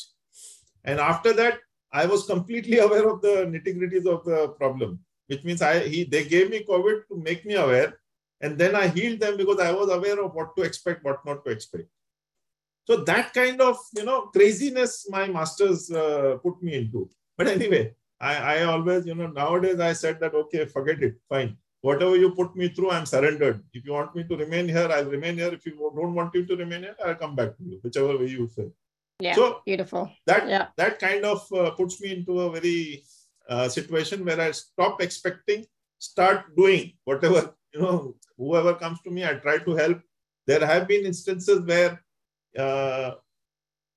And 0.84 1.00
after 1.00 1.32
that, 1.32 1.60
I 1.90 2.04
was 2.04 2.26
completely 2.26 2.78
aware 2.86 3.08
of 3.08 3.22
the 3.22 3.48
nitty-gritties 3.52 4.06
of 4.06 4.22
the 4.26 4.48
problem, 4.58 4.98
which 5.28 5.42
means 5.42 5.62
I 5.62 5.78
he 5.88 6.04
they 6.04 6.24
gave 6.24 6.50
me 6.50 6.66
COVID 6.68 7.08
to 7.08 7.16
make 7.16 7.46
me 7.46 7.54
aware 7.54 7.98
and 8.42 8.58
then 8.58 8.76
I 8.76 8.88
healed 8.88 9.20
them 9.20 9.38
because 9.38 9.60
I 9.60 9.72
was 9.72 9.88
aware 9.88 10.22
of 10.22 10.34
what 10.34 10.54
to 10.56 10.62
expect, 10.62 11.02
what 11.04 11.24
not 11.24 11.42
to 11.46 11.52
expect. 11.52 11.88
So 12.86 12.96
that 13.04 13.32
kind 13.32 13.62
of 13.62 13.78
you 13.96 14.04
know 14.04 14.20
craziness 14.36 15.08
my 15.08 15.26
masters 15.26 15.90
uh, 15.90 16.36
put 16.42 16.62
me 16.62 16.74
into. 16.74 17.08
But 17.38 17.48
anyway, 17.48 17.94
I, 18.20 18.34
I 18.56 18.62
always 18.64 19.06
you 19.06 19.14
know 19.14 19.28
nowadays 19.28 19.80
I 19.80 19.94
said 19.94 20.20
that 20.20 20.34
okay, 20.34 20.66
forget 20.66 21.02
it, 21.02 21.14
fine. 21.30 21.56
Whatever 21.82 22.16
you 22.16 22.30
put 22.32 22.54
me 22.54 22.68
through, 22.68 22.90
I'm 22.90 23.06
surrendered. 23.06 23.62
If 23.72 23.86
you 23.86 23.92
want 23.92 24.14
me 24.14 24.24
to 24.24 24.36
remain 24.36 24.68
here, 24.68 24.88
I'll 24.92 25.06
remain 25.06 25.36
here. 25.36 25.52
If 25.52 25.64
you 25.64 25.72
don't 25.96 26.14
want 26.14 26.34
me 26.34 26.44
to 26.44 26.56
remain 26.56 26.82
here, 26.82 26.96
I'll 27.04 27.14
come 27.14 27.34
back 27.34 27.56
to 27.56 27.64
you, 27.64 27.80
whichever 27.82 28.18
way 28.18 28.26
you 28.26 28.48
say. 28.48 28.68
Yeah. 29.18 29.34
So 29.34 29.62
beautiful. 29.64 30.10
That 30.26 30.48
yeah. 30.48 30.68
that 30.76 30.98
kind 30.98 31.24
of 31.24 31.46
uh, 31.52 31.70
puts 31.70 32.00
me 32.00 32.12
into 32.12 32.40
a 32.40 32.50
very 32.50 33.04
uh, 33.48 33.68
situation 33.68 34.24
where 34.24 34.40
I 34.40 34.50
stop 34.50 35.00
expecting, 35.00 35.64
start 35.98 36.54
doing 36.56 36.92
whatever 37.04 37.54
you 37.74 37.80
know, 37.80 38.14
whoever 38.36 38.74
comes 38.74 39.00
to 39.02 39.10
me, 39.10 39.24
I 39.24 39.34
try 39.34 39.58
to 39.58 39.76
help. 39.76 40.00
There 40.46 40.64
have 40.66 40.88
been 40.88 41.04
instances 41.04 41.60
where 41.60 42.02
uh, 42.58 43.12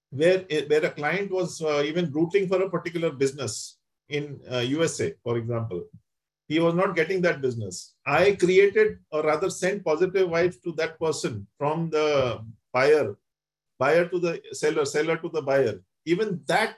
where 0.09 0.45
where 0.67 0.85
a 0.85 0.91
client 0.91 1.31
was 1.31 1.61
uh, 1.61 1.81
even 1.85 2.11
rooting 2.11 2.47
for 2.47 2.61
a 2.61 2.69
particular 2.69 3.11
business 3.11 3.77
in 4.09 4.39
uh, 4.51 4.59
USA, 4.59 5.13
for 5.23 5.37
example. 5.37 5.83
He 6.53 6.59
was 6.59 6.75
not 6.75 6.95
getting 6.99 7.19
that 7.21 7.41
business. 7.41 7.95
I 8.05 8.23
created 8.43 8.89
or 9.11 9.23
rather 9.23 9.49
sent 9.49 9.83
positive 9.83 10.29
vibes 10.33 10.57
to 10.65 10.71
that 10.79 10.99
person 10.99 11.47
from 11.57 11.89
the 11.89 12.07
buyer, 12.71 13.15
buyer 13.79 14.05
to 14.11 14.19
the 14.25 14.33
seller, 14.51 14.85
seller 14.85 15.17
to 15.23 15.29
the 15.29 15.41
buyer. 15.41 15.75
Even 16.05 16.41
that 16.47 16.75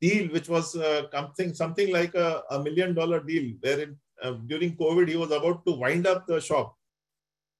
deal, 0.00 0.24
which 0.34 0.48
was 0.48 0.74
uh, 0.76 1.02
something 1.12 1.54
something 1.54 1.92
like 1.98 2.14
a, 2.26 2.42
a 2.50 2.58
million 2.66 2.92
dollar 3.00 3.20
deal, 3.30 3.46
wherein 3.60 3.96
uh, 4.22 4.32
during 4.50 4.74
COVID, 4.82 5.06
he 5.08 5.16
was 5.16 5.30
about 5.30 5.64
to 5.66 5.72
wind 5.84 6.08
up 6.12 6.26
the 6.26 6.40
shop. 6.40 6.74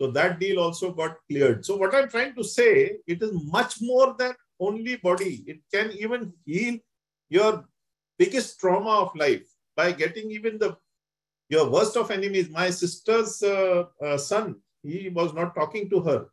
So 0.01 0.11
that 0.18 0.40
deal 0.42 0.59
also 0.59 0.92
got 0.92 1.18
cleared. 1.29 1.64
So 1.64 1.77
what 1.77 1.94
I'm 1.94 2.09
trying 2.09 2.35
to 2.35 2.44
say, 2.44 2.72
it 3.07 3.22
is 3.22 3.33
much 3.59 3.77
more 3.81 4.14
than 4.18 4.35
only 4.59 4.96
body. 4.96 5.44
It 5.46 5.61
can 5.72 5.92
even 5.92 6.33
heal 6.44 6.79
your 7.29 7.64
biggest 8.18 8.59
trauma 8.59 8.94
of 9.05 9.14
life 9.14 9.46
by 9.77 9.92
getting 9.92 10.31
even 10.33 10.59
the 10.59 10.77
your 11.49 11.69
worst 11.71 11.97
of 11.97 12.11
enemies. 12.11 12.51
My 12.51 12.71
sister's 12.71 13.43
uh, 13.43 13.85
uh, 14.05 14.19
son, 14.19 14.57
he 14.83 15.09
was 15.09 15.33
not 15.35 15.55
talking 15.55 15.89
to 15.91 16.01
her 16.01 16.27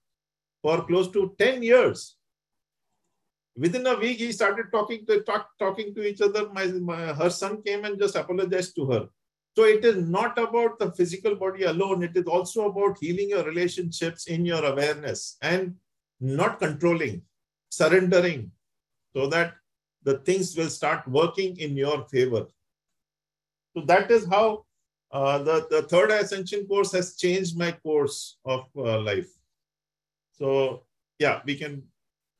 for 0.62 0.86
close 0.86 1.10
to 1.12 1.36
10 1.40 1.64
years. 1.64 2.18
Within 3.58 3.88
a 3.88 3.96
week, 3.96 4.18
he 4.18 4.32
started 4.34 4.66
talking 4.72 5.06
to 5.06 5.22
talk, 5.22 5.50
talking 5.58 5.96
to 5.96 6.06
each 6.06 6.20
other. 6.22 6.50
My, 6.50 6.66
my 6.68 7.14
her 7.14 7.30
son 7.30 7.62
came 7.62 7.86
and 7.86 7.98
just 7.98 8.16
apologized 8.16 8.76
to 8.76 8.86
her. 8.92 9.08
So 9.56 9.64
it 9.64 9.86
is 9.86 9.96
not 9.96 10.38
about 10.38 10.80
the 10.80 10.92
physical 10.92 11.36
body 11.36 11.64
alone. 11.64 12.04
It 12.04 12.18
is 12.18 12.26
also 12.26 12.70
about 12.70 12.98
healing 13.00 13.30
your 13.30 13.46
relationships 13.46 14.28
in 14.28 14.46
your 14.46 14.66
awareness 14.66 15.38
and 15.42 15.76
not 16.20 16.60
controlling, 16.60 17.22
surrendering 17.70 18.52
so 19.16 19.28
that 19.28 19.54
the 20.04 20.18
things 20.20 20.58
will 20.58 20.70
start 20.70 21.08
working 21.08 21.58
in 21.58 21.78
your 21.78 22.06
favor. 22.10 22.48
So 23.76 23.86
that 23.86 24.12
is 24.12 24.28
how 24.28 24.66
uh, 25.12 25.40
the, 25.40 25.68
the 25.70 25.82
third 25.84 26.12
ascension 26.12 26.66
course 26.68 26.92
has 26.92 27.16
changed 27.16 27.58
my 27.58 27.72
course 27.72 28.38
of 28.46 28.66
uh, 28.78 29.00
life. 29.02 29.30
So 30.34 30.84
yeah, 31.20 31.42
we 31.46 31.56
can 31.56 31.84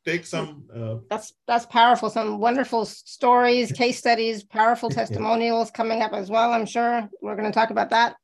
take 0.06 0.26
some 0.26 0.66
uh, 0.74 0.98
that's 1.10 1.34
that's 1.48 1.66
powerful 1.66 2.10
some 2.10 2.38
wonderful 2.38 2.86
stories 2.86 3.72
case 3.72 3.98
studies 3.98 4.44
powerful 4.44 4.90
testimonials 5.02 5.70
yeah. 5.70 5.78
coming 5.78 6.02
up 6.04 6.14
as 6.14 6.30
well 6.30 6.54
i'm 6.54 6.66
sure 6.66 7.10
we're 7.22 7.36
going 7.36 7.52
to 7.52 7.60
talk 7.60 7.72
about 7.72 7.90
that 7.90 8.16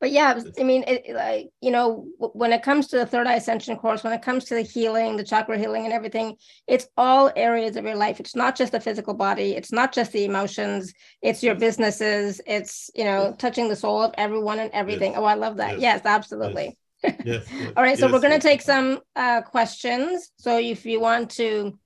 but 0.00 0.10
yeah 0.10 0.40
i 0.58 0.62
mean 0.62 0.84
it, 0.86 1.14
like 1.14 1.48
you 1.60 1.70
know 1.70 2.06
when 2.18 2.52
it 2.52 2.62
comes 2.62 2.88
to 2.88 2.96
the 2.96 3.06
third 3.06 3.26
eye 3.26 3.34
ascension 3.34 3.76
course 3.76 4.02
when 4.02 4.12
it 4.12 4.22
comes 4.22 4.44
to 4.44 4.54
the 4.54 4.62
healing 4.62 5.16
the 5.16 5.24
chakra 5.24 5.58
healing 5.58 5.84
and 5.84 5.92
everything 5.92 6.36
it's 6.66 6.88
all 6.96 7.32
areas 7.34 7.76
of 7.76 7.84
your 7.84 7.96
life. 7.96 8.20
It's 8.20 8.36
not 8.36 8.56
just 8.56 8.72
the 8.72 8.80
physical 8.80 9.14
body. 9.14 9.52
It's 9.52 9.72
not 9.72 9.92
just 9.92 10.12
the 10.12 10.24
emotions. 10.24 10.92
It's 11.20 11.42
your 11.42 11.54
businesses. 11.54 12.40
It's 12.46 12.90
you 12.94 13.04
know 13.04 13.34
touching 13.38 13.68
the 13.68 13.76
soul 13.76 14.02
of 14.02 14.14
everyone 14.16 14.58
and 14.60 14.70
everything. 14.72 15.12
Yes. 15.12 15.20
oh 15.20 15.24
i 15.24 15.34
love 15.34 15.56
that. 15.56 15.80
Yes, 15.80 16.02
yes 16.04 16.06
absolutely. 16.06 16.76
Yes. 17.24 17.46
All 17.76 17.82
right, 17.82 17.98
so 17.98 18.10
we're 18.12 18.20
going 18.20 18.38
to 18.38 18.46
take 18.46 18.62
some 18.62 19.00
uh, 19.16 19.40
questions. 19.40 20.30
So 20.36 20.58
if 20.58 20.84
you 20.84 21.00
want 21.00 21.30
to, 21.32 21.78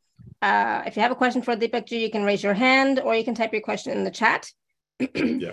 uh, 0.42 0.82
if 0.86 0.96
you 0.96 1.02
have 1.02 1.12
a 1.12 1.16
question 1.16 1.40
for 1.40 1.56
Deepakk 1.56 1.86
Ji, 1.86 2.02
you 2.02 2.10
can 2.10 2.24
raise 2.24 2.42
your 2.42 2.54
hand 2.54 3.00
or 3.00 3.14
you 3.14 3.24
can 3.24 3.34
type 3.34 3.52
your 3.52 3.62
question 3.62 3.92
in 3.92 4.04
the 4.04 4.10
chat. 4.10 4.50
yeah. 5.14 5.52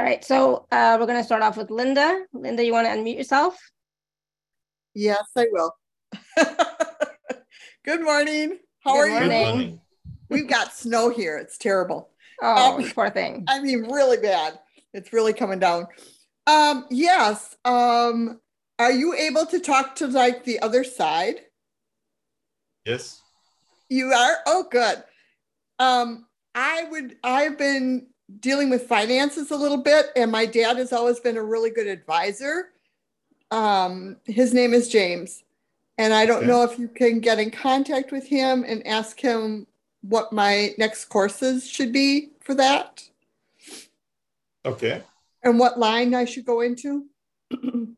All 0.00 0.06
right, 0.06 0.24
so 0.24 0.66
uh, 0.72 0.96
we're 0.98 1.04
going 1.04 1.18
to 1.18 1.24
start 1.24 1.42
off 1.42 1.58
with 1.58 1.70
Linda. 1.70 2.24
Linda, 2.32 2.64
you 2.64 2.72
want 2.72 2.86
to 2.86 2.90
unmute 2.90 3.18
yourself? 3.18 3.60
Yes, 4.94 5.24
I 5.36 5.44
will. 5.52 5.74
Good 7.84 8.00
morning. 8.00 8.60
How 8.82 8.94
Good 8.94 9.10
are 9.10 9.20
morning. 9.26 9.60
you? 9.60 9.80
We've 10.30 10.48
got 10.48 10.72
snow 10.72 11.10
here. 11.10 11.36
It's 11.36 11.58
terrible. 11.58 12.08
Oh, 12.40 12.78
um, 12.78 12.90
poor 12.92 13.10
thing. 13.10 13.44
I 13.46 13.60
mean, 13.60 13.92
really 13.92 14.16
bad. 14.16 14.58
It's 14.94 15.12
really 15.12 15.34
coming 15.34 15.58
down. 15.58 15.86
Um, 16.46 16.86
yes. 16.88 17.54
Um, 17.66 18.40
are 18.78 18.92
you 18.92 19.12
able 19.12 19.44
to 19.44 19.60
talk 19.60 19.96
to 19.96 20.06
like 20.06 20.44
the 20.44 20.60
other 20.60 20.82
side? 20.82 21.42
Yes. 22.86 23.20
You 23.90 24.14
are? 24.14 24.36
Oh, 24.46 24.64
good. 24.70 25.04
Um, 25.78 26.26
I 26.54 26.84
would, 26.90 27.16
I've 27.22 27.58
been 27.58 28.06
dealing 28.38 28.70
with 28.70 28.86
finances 28.86 29.50
a 29.50 29.56
little 29.56 29.78
bit, 29.82 30.06
and 30.14 30.30
my 30.30 30.46
dad 30.46 30.76
has 30.76 30.92
always 30.92 31.18
been 31.20 31.36
a 31.36 31.42
really 31.42 31.70
good 31.70 31.86
advisor. 31.88 32.70
Um, 33.50 34.16
his 34.24 34.54
name 34.54 34.72
is 34.72 34.88
James, 34.88 35.42
and 35.98 36.14
I 36.14 36.26
don't 36.26 36.38
Okay. 36.38 36.46
know 36.46 36.62
if 36.62 36.78
you 36.78 36.86
can 36.88 37.18
get 37.20 37.38
in 37.40 37.50
contact 37.50 38.12
with 38.12 38.26
him 38.26 38.64
and 38.66 38.86
ask 38.86 39.18
him 39.18 39.66
what 40.02 40.32
my 40.32 40.74
next 40.78 41.06
courses 41.06 41.68
should 41.68 41.92
be 41.92 42.30
for 42.40 42.54
that 42.54 43.02
Okay. 44.64 45.02
and 45.42 45.58
what 45.58 45.78
line 45.78 46.14
I 46.14 46.24
should 46.24 46.44
go 46.44 46.60
into. 46.60 47.06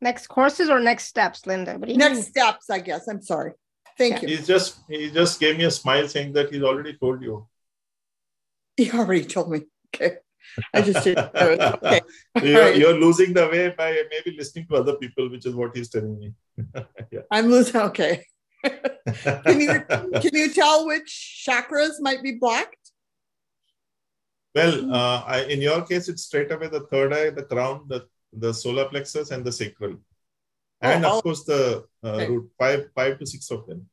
Next 0.00 0.26
courses 0.26 0.68
or 0.68 0.80
next 0.80 1.04
steps, 1.04 1.46
Linda? 1.46 1.78
What 1.78 1.86
do 1.86 1.92
you 1.92 1.98
next 1.98 2.14
mean? 2.16 2.24
steps, 2.24 2.68
I 2.68 2.78
guess. 2.78 3.08
I'm 3.08 3.22
sorry. 3.22 3.52
Thank 3.96 4.22
you. 4.22 4.28
He's 4.28 4.46
just 4.46 4.80
he 4.88 5.10
just 5.10 5.38
gave 5.40 5.56
me 5.58 5.64
a 5.64 5.70
smile 5.70 6.08
saying 6.08 6.32
that 6.32 6.52
he's 6.52 6.62
already 6.62 6.94
told 6.94 7.22
you. 7.22 7.46
He 8.76 8.90
already 8.90 9.24
told 9.24 9.50
me. 9.50 9.62
Okay. 9.94 10.16
I 10.74 10.82
just 10.82 11.04
didn't 11.04 11.32
do 11.32 11.48
it. 11.52 11.60
Okay. 11.60 12.00
You're, 12.42 12.60
Right. 12.60 12.76
you're 12.76 12.98
losing 12.98 13.32
the 13.32 13.48
way 13.48 13.70
by 13.70 14.02
maybe 14.10 14.36
listening 14.36 14.66
to 14.68 14.76
other 14.76 14.96
people, 14.96 15.30
which 15.30 15.46
is 15.46 15.54
what 15.54 15.74
he's 15.76 15.88
telling 15.88 16.18
me. 16.18 16.32
yeah. 17.10 17.20
I'm 17.30 17.46
losing. 17.46 17.80
Okay. 17.80 18.24
Can 18.64 19.60
you 19.60 19.80
can 20.22 20.34
you 20.34 20.50
tell 20.52 20.86
which 20.86 21.44
chakras 21.46 22.00
might 22.00 22.22
be 22.22 22.32
blocked? 22.32 22.84
Well, 24.54 24.94
uh, 24.94 25.22
I, 25.26 25.44
in 25.44 25.60
your 25.60 25.82
case, 25.82 26.08
it's 26.08 26.22
straight 26.24 26.50
away 26.52 26.68
the 26.68 26.86
third 26.92 27.12
eye, 27.12 27.30
the 27.30 27.42
crown, 27.42 27.84
the, 27.88 28.06
the 28.32 28.54
solar 28.54 28.86
plexus, 28.88 29.30
and 29.32 29.44
the 29.44 29.52
sacral. 29.52 29.96
And 30.84 31.04
Oh, 31.04 31.16
of 31.16 31.22
course, 31.22 31.44
the 31.44 31.84
uh, 32.04 32.26
root, 32.28 32.50
five, 32.58 32.90
five 32.94 33.18
to 33.18 33.26
six 33.26 33.50
of 33.50 33.66
them. 33.66 33.88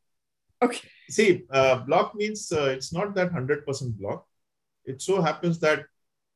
Okay. 0.62 0.88
See, 1.10 1.44
uh, 1.50 1.78
block 1.80 2.16
means 2.16 2.52
uh, 2.52 2.70
it's 2.76 2.94
not 2.94 3.16
that 3.16 3.32
100% 3.32 3.98
block. 3.98 4.28
It 4.86 5.02
so 5.02 5.22
happens 5.22 5.60
that 5.60 5.86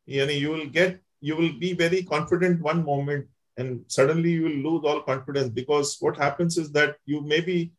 you, 0.06 0.26
know, 0.26 0.32
you 0.32 0.50
will 0.50 0.68
get, 0.68 1.02
you 1.20 1.36
will 1.36 1.54
be 1.54 1.74
very 1.74 2.04
confident 2.04 2.62
one 2.62 2.86
moment 2.86 3.28
and 3.58 3.84
suddenly 3.88 4.32
you 4.32 4.44
will 4.44 4.72
lose 4.72 4.84
all 4.86 5.02
confidence 5.02 5.50
because 5.50 5.98
what 6.00 6.18
happens 6.18 6.58
is 6.58 6.72
that 6.74 6.98
you 7.06 7.22
maybe, 7.22 7.74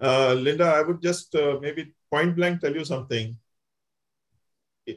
uh, 0.00 0.34
Linda, 0.34 0.64
I 0.64 0.82
would 0.82 1.00
just 1.02 1.34
uh, 1.34 1.58
maybe 1.60 1.92
point 2.10 2.36
blank 2.36 2.60
tell 2.60 2.74
you 2.74 2.84
something. 2.84 3.36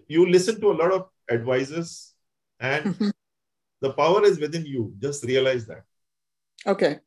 You 0.07 0.30
listen 0.30 0.59
to 0.61 0.71
a 0.71 0.78
lot 0.82 0.91
of 0.91 1.09
advisors 1.30 2.13
and 2.59 2.86
Mhm. 2.95 3.11
the 3.82 3.93
power 3.93 4.24
is 4.24 4.39
within 4.39 4.65
you. 4.65 4.93
Just 4.99 5.26
realize 5.26 5.65
that. 5.67 5.84
Okay. 6.65 6.99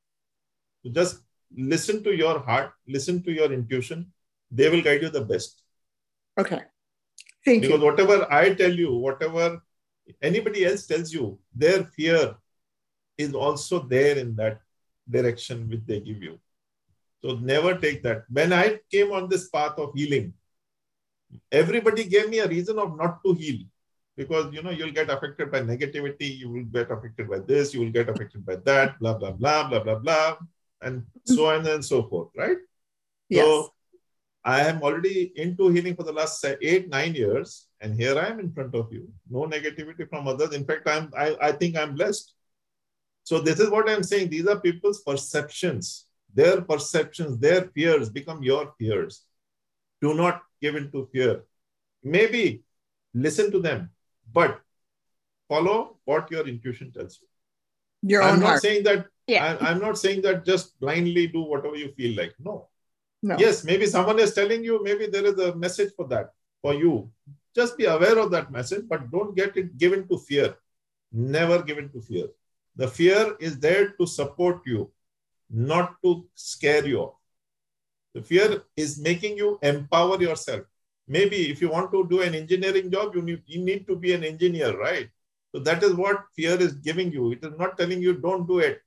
Just 0.93 1.23
listen 1.57 2.03
to 2.05 2.15
your 2.15 2.39
heart, 2.41 2.73
listen 2.87 3.23
to 3.23 3.33
your 3.33 3.53
intuition. 3.53 4.13
They 4.51 4.69
will 4.69 4.83
guide 4.83 5.03
you 5.03 5.11
the 5.11 5.25
best. 5.25 5.63
Okay. 6.39 6.63
Thank 7.45 7.63
you. 7.63 7.69
because 7.69 7.81
you. 7.81 7.87
whatever 7.87 8.33
I 8.33 8.55
tell 8.55 8.73
you, 8.73 8.95
whatever 8.95 9.63
anybody 10.23 10.65
else 10.65 10.87
tells 10.87 11.13
you, 11.13 11.39
their 11.55 11.85
fear 11.85 12.37
is 13.17 13.35
also 13.35 13.81
there 13.81 14.19
in 14.19 14.35
that 14.37 14.61
direction 15.09 15.69
which 15.69 15.83
they 15.87 16.01
give 16.01 16.23
you. 16.23 16.39
So 17.23 17.37
never 17.37 17.79
take 17.79 18.03
that. 18.03 18.25
When 18.29 18.53
I 18.53 18.81
came 18.91 19.13
on 19.13 19.29
this 19.29 19.49
path 19.49 19.79
of 19.79 19.95
healing, 19.95 20.35
everybody 21.51 22.05
gave 22.05 22.29
me 22.29 22.41
a 22.41 22.49
reason 22.49 22.79
of 22.79 22.97
not 22.97 23.23
to 23.25 23.33
heal 23.33 23.61
because 24.17 24.53
you 24.53 24.63
know 24.63 24.71
you'll 24.71 24.93
get 24.93 25.11
affected 25.11 25.51
by 25.51 25.61
negativity, 25.61 26.39
you 26.39 26.51
will 26.51 26.65
get 26.65 26.91
affected 26.91 27.29
by 27.29 27.39
this, 27.39 27.75
you 27.75 27.81
will 27.81 27.91
get 27.91 28.09
affected 28.09 28.45
by 28.45 28.57
that, 28.57 28.99
blah 28.99 29.15
blah 29.15 29.31
blah 29.31 29.69
blah 29.69 29.81
blah 29.81 29.99
blah, 29.99 30.37
and 30.83 31.03
mm-hmm. 31.03 31.35
so 31.35 31.47
on 31.47 31.67
and 31.67 31.85
so 31.85 32.05
forth, 32.09 32.29
right? 32.37 32.59
Yes. 33.29 33.45
So 33.45 33.73
I 34.45 34.61
am 34.61 34.83
already 34.83 35.33
into 35.35 35.69
healing 35.69 35.97
for 35.97 36.05
the 36.05 36.13
last 36.13 36.45
eight, 36.63 36.89
nine 36.89 37.15
years, 37.15 37.67
and 37.81 37.99
here 37.99 38.19
I 38.19 38.27
am 38.27 38.39
in 38.39 38.53
front 38.53 38.75
of 38.75 38.93
you. 38.93 39.09
No 39.29 39.47
negativity 39.47 40.09
from 40.09 40.29
others. 40.29 40.55
In 40.55 40.65
fact, 40.65 40.89
I'm 40.89 41.11
I, 41.17 41.37
I 41.41 41.53
think 41.53 41.77
I'm 41.77 41.95
blessed. 41.95 42.33
So 43.25 43.41
this 43.41 43.59
is 43.59 43.71
what 43.71 43.91
I'm 43.91 44.05
saying. 44.05 44.31
These 44.31 44.47
are 44.47 44.61
people's 44.61 45.03
perceptions. 45.03 46.07
Their 46.33 46.61
perceptions, 46.61 47.39
their 47.39 47.63
fears 47.75 48.09
become 48.09 48.43
your 48.43 48.73
fears. 48.79 49.25
Do 50.01 50.15
not 50.15 50.43
give 50.61 50.77
in 50.77 50.93
to 50.93 51.09
fear. 51.13 51.45
Maybe 52.05 52.63
listen 53.15 53.51
to 53.51 53.59
them, 53.61 53.91
but 54.33 54.61
follow 55.49 55.97
what 56.05 56.31
your 56.31 56.47
intuition 56.47 56.93
tells 56.93 57.19
you. 57.21 57.29
Your 58.11 58.23
I'm 58.23 58.39
not 58.39 58.49
heart. 58.49 58.63
saying 58.63 58.85
that 58.85 59.07
Yeah. 59.27 59.57
I, 59.61 59.71
I'm 59.71 59.81
not 59.81 59.99
saying 59.99 60.23
that 60.23 60.45
just 60.45 60.79
blindly 60.81 61.27
do 61.27 61.43
whatever 61.43 61.77
you 61.77 61.93
feel 61.93 62.17
like. 62.17 62.35
No. 62.39 62.69
No. 63.23 63.37
Yes, 63.39 63.65
maybe 63.65 63.87
someone 63.87 64.19
is 64.21 64.35
telling 64.35 64.63
you, 64.63 64.83
maybe 64.83 65.07
there 65.07 65.25
is 65.25 65.39
a 65.39 65.55
message 65.57 65.93
for 65.97 66.07
that, 66.09 66.33
for 66.63 66.75
you. 66.75 67.11
Just 67.55 67.77
be 67.77 67.87
aware 67.87 68.19
of 68.19 68.31
that 68.31 68.53
message, 68.53 68.85
but 68.89 69.11
don't 69.11 69.35
get 69.35 69.57
it 69.57 69.79
given 69.79 70.07
to 70.09 70.19
fear. 70.19 70.57
Never 71.13 71.63
give 71.63 71.79
in 71.79 71.89
to 71.91 72.01
fear. 72.01 72.27
The 72.77 72.87
fear 72.87 73.35
is 73.41 73.59
there 73.59 73.91
to 73.93 74.07
support 74.07 74.61
you, 74.67 74.93
not 75.51 75.97
to 76.05 76.27
scare 76.35 76.87
you 76.87 77.01
off. 77.01 77.15
The 78.15 78.23
fear 78.23 78.63
is 78.77 78.99
making 78.99 79.39
you 79.39 79.59
empower 79.63 80.21
yourself. 80.21 80.65
Maybe 81.09 81.51
if 81.51 81.61
you 81.61 81.71
want 81.71 81.91
to 81.93 82.07
do 82.09 82.21
an 82.21 82.35
engineering 82.35 82.91
job, 82.91 83.15
you 83.15 83.23
need, 83.23 83.43
you 83.47 83.65
need 83.65 83.87
to 83.87 83.97
be 83.97 84.13
an 84.13 84.25
engineer, 84.25 84.77
right? 84.79 85.09
So 85.55 85.61
that 85.63 85.83
is 85.83 85.95
what 85.95 86.25
fear 86.35 86.61
is 86.61 86.75
giving 86.75 87.11
you. 87.13 87.33
It 87.33 87.43
is 87.43 87.59
not 87.59 87.79
telling 87.79 88.03
you 88.03 88.15
don't 88.15 88.47
do 88.47 88.59
it 88.59 88.83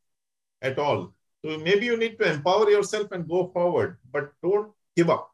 at 0.61 0.77
all. 0.79 1.13
So 1.43 1.57
maybe 1.57 1.85
you 1.85 1.97
need 1.97 2.19
to 2.19 2.31
empower 2.31 2.69
yourself 2.69 3.11
and 3.11 3.27
go 3.27 3.49
forward, 3.53 3.97
but 4.11 4.31
don't 4.43 4.71
give 4.95 5.09
up. 5.09 5.31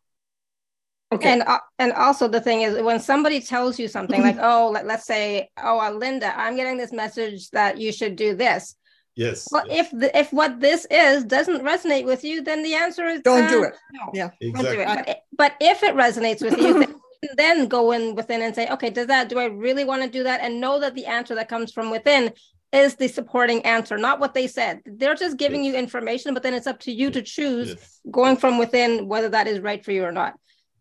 Okay. 1.11 1.29
And 1.29 1.43
uh, 1.43 1.59
and 1.79 1.93
also 1.93 2.27
the 2.27 2.41
thing 2.41 2.61
is 2.61 2.81
when 2.81 2.99
somebody 2.99 3.39
tells 3.39 3.79
you 3.79 3.87
something 3.87 4.21
like 4.21 4.37
oh 4.41 4.71
let, 4.73 4.85
let's 4.85 5.05
say 5.05 5.49
oh 5.61 5.79
uh, 5.79 5.91
Linda 5.91 6.37
I'm 6.37 6.55
getting 6.55 6.77
this 6.77 6.91
message 6.91 7.49
that 7.51 7.77
you 7.77 7.91
should 7.91 8.15
do 8.15 8.35
this 8.35 8.75
Yes. 9.15 9.47
well 9.51 9.63
yes, 9.67 9.85
if 9.93 9.99
the, 9.99 10.17
if 10.17 10.33
what 10.33 10.59
this 10.59 10.85
is 10.91 11.23
doesn't 11.23 11.61
resonate 11.61 12.05
with 12.05 12.23
you 12.23 12.41
then 12.41 12.63
the 12.63 12.73
answer 12.73 13.05
is 13.05 13.21
Don't 13.21 13.47
do 13.49 13.63
uh, 13.63 13.67
it. 13.67 13.75
no, 13.93 14.11
Yeah. 14.13 14.29
don't 14.41 14.63
do 14.63 14.71
exactly. 14.71 15.13
it 15.13 15.17
but, 15.37 15.51
but 15.51 15.55
if 15.61 15.83
it 15.83 15.95
resonates 15.95 16.41
with 16.41 16.57
you 16.57 16.73
then, 16.79 16.95
then 17.37 17.67
go 17.67 17.91
in 17.91 18.15
within 18.15 18.41
and 18.41 18.53
say 18.53 18.67
okay 18.69 18.89
does 18.89 19.07
that 19.07 19.29
do 19.29 19.37
I 19.39 19.45
really 19.45 19.85
want 19.85 20.01
to 20.01 20.09
do 20.09 20.23
that 20.23 20.41
and 20.41 20.59
know 20.59 20.79
that 20.79 20.95
the 20.95 21.05
answer 21.05 21.35
that 21.35 21.47
comes 21.47 21.71
from 21.71 21.91
within 21.91 22.33
is 22.75 22.95
the 22.95 23.07
supporting 23.07 23.61
answer 23.65 23.97
not 23.97 24.19
what 24.19 24.33
they 24.33 24.47
said. 24.47 24.81
They're 24.85 25.15
just 25.15 25.37
giving 25.37 25.63
Yes. 25.63 25.73
you 25.73 25.79
information 25.79 26.33
but 26.33 26.43
then 26.43 26.53
it's 26.53 26.67
up 26.67 26.79
to 26.81 26.91
you 26.91 27.09
to 27.11 27.21
choose 27.21 27.69
Yes. 27.69 28.01
going 28.11 28.37
from 28.37 28.57
within 28.57 29.07
whether 29.07 29.29
that 29.29 29.47
is 29.47 29.59
right 29.59 29.83
for 29.83 29.91
you 29.91 30.03
or 30.03 30.11
not 30.11 30.33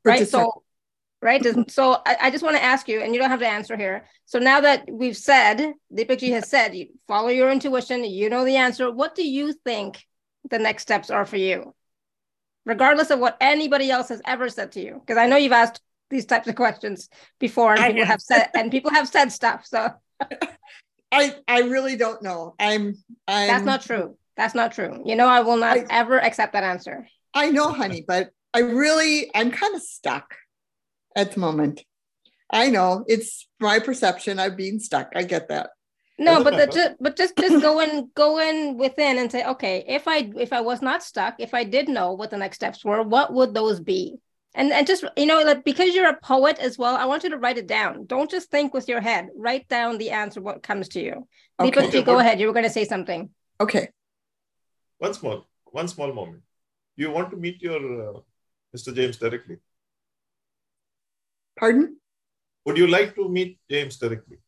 right? 0.05 0.18
just- 0.18 0.32
so 0.32 0.62
right? 1.22 1.42
So 1.70 2.03
I, 2.07 2.16
I 2.24 2.30
just 2.30 2.45
want 2.45 2.57
to 2.57 2.62
ask 2.62 2.86
you 2.86 3.01
and 3.01 3.14
you 3.14 3.18
don't 3.20 3.30
have 3.30 3.40
to 3.40 3.49
answer 3.49 3.78
here. 3.78 4.05
So 4.26 4.38
now 4.38 4.61
that 4.61 4.84
we've 4.90 5.16
said 5.16 5.72
Deepakkji 5.90 6.30
has 6.32 6.51
said 6.51 6.74
you 6.74 6.88
follow 7.09 7.28
your 7.28 7.51
intuition 7.51 8.05
you 8.05 8.28
know 8.28 8.45
the 8.45 8.57
answer 8.57 8.90
what 8.92 9.14
do 9.14 9.26
you 9.26 9.55
think 9.55 10.05
the 10.51 10.59
next 10.59 10.82
steps 10.82 11.09
are 11.11 11.24
for 11.24 11.38
you? 11.38 11.74
Regardless 12.66 13.11
of 13.11 13.20
what 13.20 13.38
anybody 13.40 13.90
else 13.90 14.09
has 14.11 14.20
ever 14.26 14.49
said 14.51 14.72
to 14.72 14.80
you 14.80 14.95
because 15.01 15.16
i 15.18 15.26
know 15.26 15.36
you've 15.36 15.53
asked 15.53 15.80
these 16.11 16.26
types 16.26 16.47
of 16.49 16.55
questions 16.55 17.09
before 17.38 17.72
and 17.72 17.80
I 17.80 17.88
people 17.88 18.01
have. 18.05 18.09
have 18.09 18.20
said 18.20 18.49
and 18.55 18.70
people 18.70 18.90
have 18.90 19.09
said 19.09 19.32
stuff 19.32 19.64
so 19.66 19.88
I 21.15 21.35
I 21.47 21.61
really 21.61 21.97
don't 21.97 22.23
know. 22.23 22.55
I'm 22.59 22.97
I'm 23.29 23.49
that's 23.49 23.65
not 23.65 23.83
true 23.83 24.17
that's 24.37 24.55
not 24.55 24.73
true 24.73 25.01
you 25.07 25.15
know 25.15 25.29
i 25.29 25.41
will 25.47 25.57
not 25.57 25.77
I- 25.77 25.87
ever 25.91 26.19
accept 26.19 26.55
that 26.55 26.65
answer 26.65 27.07
I 27.35 27.51
know, 27.51 27.73
honey, 27.73 28.05
but 28.07 28.31
I 28.55 28.61
really 28.61 29.31
I'm 29.35 29.51
kind 29.51 29.75
of 29.75 29.83
stuck 29.83 30.37
at 31.17 31.33
the 31.33 31.41
moment. 31.41 31.83
I 32.51 32.71
know 32.71 33.05
it's 33.09 33.49
my 33.59 33.81
perception. 33.81 34.39
I'm 34.39 34.55
being 34.55 34.79
stuck. 34.79 35.11
I 35.17 35.25
get 35.25 35.49
that. 35.49 35.71
No, 36.17 36.45
but 36.45 36.51
the, 36.51 36.67
matter. 36.69 36.91
ju- 36.91 36.97
but 37.01 37.17
just 37.17 37.37
just 37.37 37.61
go 37.61 37.81
in 37.81 38.09
go 38.15 38.39
in 38.39 38.79
within 38.79 39.19
and 39.19 39.33
say, 39.33 39.45
okay, 39.45 39.85
if 39.89 40.07
I 40.07 40.31
if 40.39 40.53
I 40.53 40.61
was 40.61 40.81
not 40.81 41.03
stuck, 41.03 41.35
if 41.41 41.55
I 41.55 41.65
did 41.65 41.89
know 41.89 42.12
what 42.12 42.31
the 42.31 42.39
next 42.39 42.57
steps 42.57 42.85
were, 42.85 43.03
what 43.03 43.33
would 43.35 43.53
those 43.53 43.81
be? 43.81 44.21
And 44.55 44.73
and 44.73 44.87
just 44.87 45.05
you 45.17 45.27
know, 45.27 45.43
like 45.43 45.65
because 45.65 45.95
you're 45.95 46.09
a 46.09 46.21
poet 46.23 46.59
as 46.61 46.79
well, 46.79 46.95
I 46.97 47.07
want 47.07 47.25
you 47.25 47.31
to 47.31 47.39
write 47.39 47.59
it 47.59 47.67
down. 47.67 48.07
Don't 48.07 48.31
just 48.31 48.51
think 48.51 48.73
with 48.73 48.89
your 48.89 49.01
head. 49.01 49.29
Write 49.37 49.69
down 49.69 49.99
the 49.99 50.11
answer, 50.11 50.41
what 50.41 50.63
comes 50.63 50.89
to 50.91 51.01
you. 51.03 51.27
Okay. 51.59 51.71
Deepakkji, 51.71 52.05
go 52.05 52.19
ahead. 52.21 52.39
You 52.39 52.47
were 52.47 52.53
going 52.53 52.65
to 52.65 52.71
say 52.71 52.85
something. 52.85 53.31
Okay. 53.61 53.89
One 54.99 55.13
small, 55.15 55.47
one 55.65 55.89
small 55.89 56.13
moment. 56.13 56.43
You 56.97 57.11
want 57.11 57.31
to 57.31 57.37
meet 57.37 57.61
your 57.63 57.81
uh, 58.17 58.21
Mr. 58.77 58.95
James 58.95 59.17
directly. 59.17 59.57
Pardon? 61.59 61.97
Would 62.65 62.79
you 62.79 62.87
like 62.87 63.15
to 63.17 63.29
meet 63.29 63.59
James 63.69 63.97
directly 63.97 64.39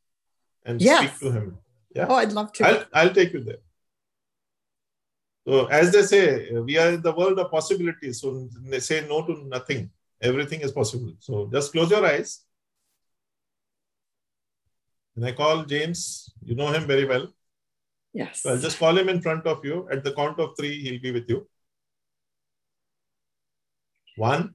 and 0.65 0.81
Yes. 0.81 0.99
speak 0.99 1.19
to 1.21 1.31
him? 1.33 1.59
Yeah. 1.95 2.07
Oh, 2.09 2.15
I'd 2.15 2.33
love 2.33 2.53
to. 2.55 2.67
I'll, 2.67 2.85
I'll 2.93 3.15
take 3.15 3.33
you 3.33 3.43
there. 3.43 3.59
So, 5.47 5.67
as 5.67 5.93
they 5.93 6.03
say, 6.03 6.51
we 6.53 6.77
are 6.79 6.91
in 6.91 7.03
the 7.03 7.13
world 7.13 7.39
of 7.39 7.51
possibilities. 7.51 8.21
So, 8.21 8.49
they 8.65 8.81
say 8.81 9.07
no 9.09 9.25
to 9.27 9.45
nothing. 9.47 9.91
Everything 10.23 10.61
is 10.61 10.73
possible. 10.73 11.13
So, 11.19 11.49
just 11.53 11.73
close 11.73 11.91
your 11.91 12.05
eyes. 12.05 12.43
And 15.15 15.25
I 15.25 15.33
call 15.33 15.65
James. 15.65 16.31
You 16.43 16.55
know 16.55 16.69
him 16.73 16.87
very 16.87 17.05
well. 17.05 17.29
yes. 18.13 18.43
So, 18.43 18.51
I'll 18.51 18.59
just 18.61 18.79
call 18.79 18.97
him 18.97 19.09
in 19.09 19.21
front 19.21 19.47
of 19.47 19.65
you. 19.65 19.89
At 19.91 20.05
the 20.05 20.13
count 20.15 20.39
of 20.41 20.57
three, 20.59 20.81
he'll 20.83 21.01
be 21.01 21.13
with 21.13 21.29
you. 21.29 21.47
One, 24.17 24.55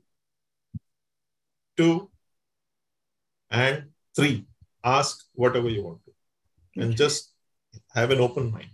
two, 1.78 2.09
And 3.51 3.89
three, 4.16 4.47
ask 4.84 5.26
whatever 5.34 5.70
you 5.70 5.84
want 5.84 5.99
to. 6.05 6.82
And 6.82 6.95
just 6.95 7.34
have 7.93 8.12
an 8.12 8.20
open 8.20 8.51
mind. 8.51 8.72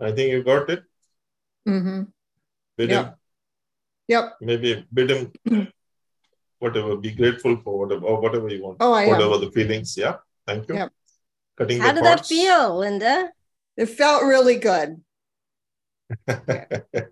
I 0.00 0.12
think 0.12 0.30
you 0.32 0.42
got 0.42 0.68
it. 0.70 0.84
Mm-hmm. 1.68 2.02
Bid 2.76 2.90
Yep. 2.90 3.04
him, 3.06 3.14
Yep. 4.08 4.36
maybe 4.40 4.86
bid 4.92 5.10
him, 5.10 5.32
whatever, 6.58 6.96
be 6.96 7.12
grateful 7.12 7.56
for 7.64 7.78
whatever, 7.78 8.04
or 8.06 8.20
whatever 8.20 8.48
you 8.48 8.62
want, 8.62 8.76
Oh, 8.80 8.92
I 8.92 9.04
am. 9.04 9.08
whatever 9.08 9.38
the 9.38 9.50
feelings. 9.50 9.96
Yeah. 9.96 10.16
Thank 10.46 10.68
you. 10.68 10.74
Yep. 10.76 10.92
Cutting 11.56 11.80
How 11.80 11.88
the 11.88 11.94
did 11.94 12.04
that 12.04 12.26
feel, 12.26 12.78
Linda? 12.78 13.32
It 13.76 13.86
felt 13.86 14.22
really 14.24 14.56
good. 14.56 15.02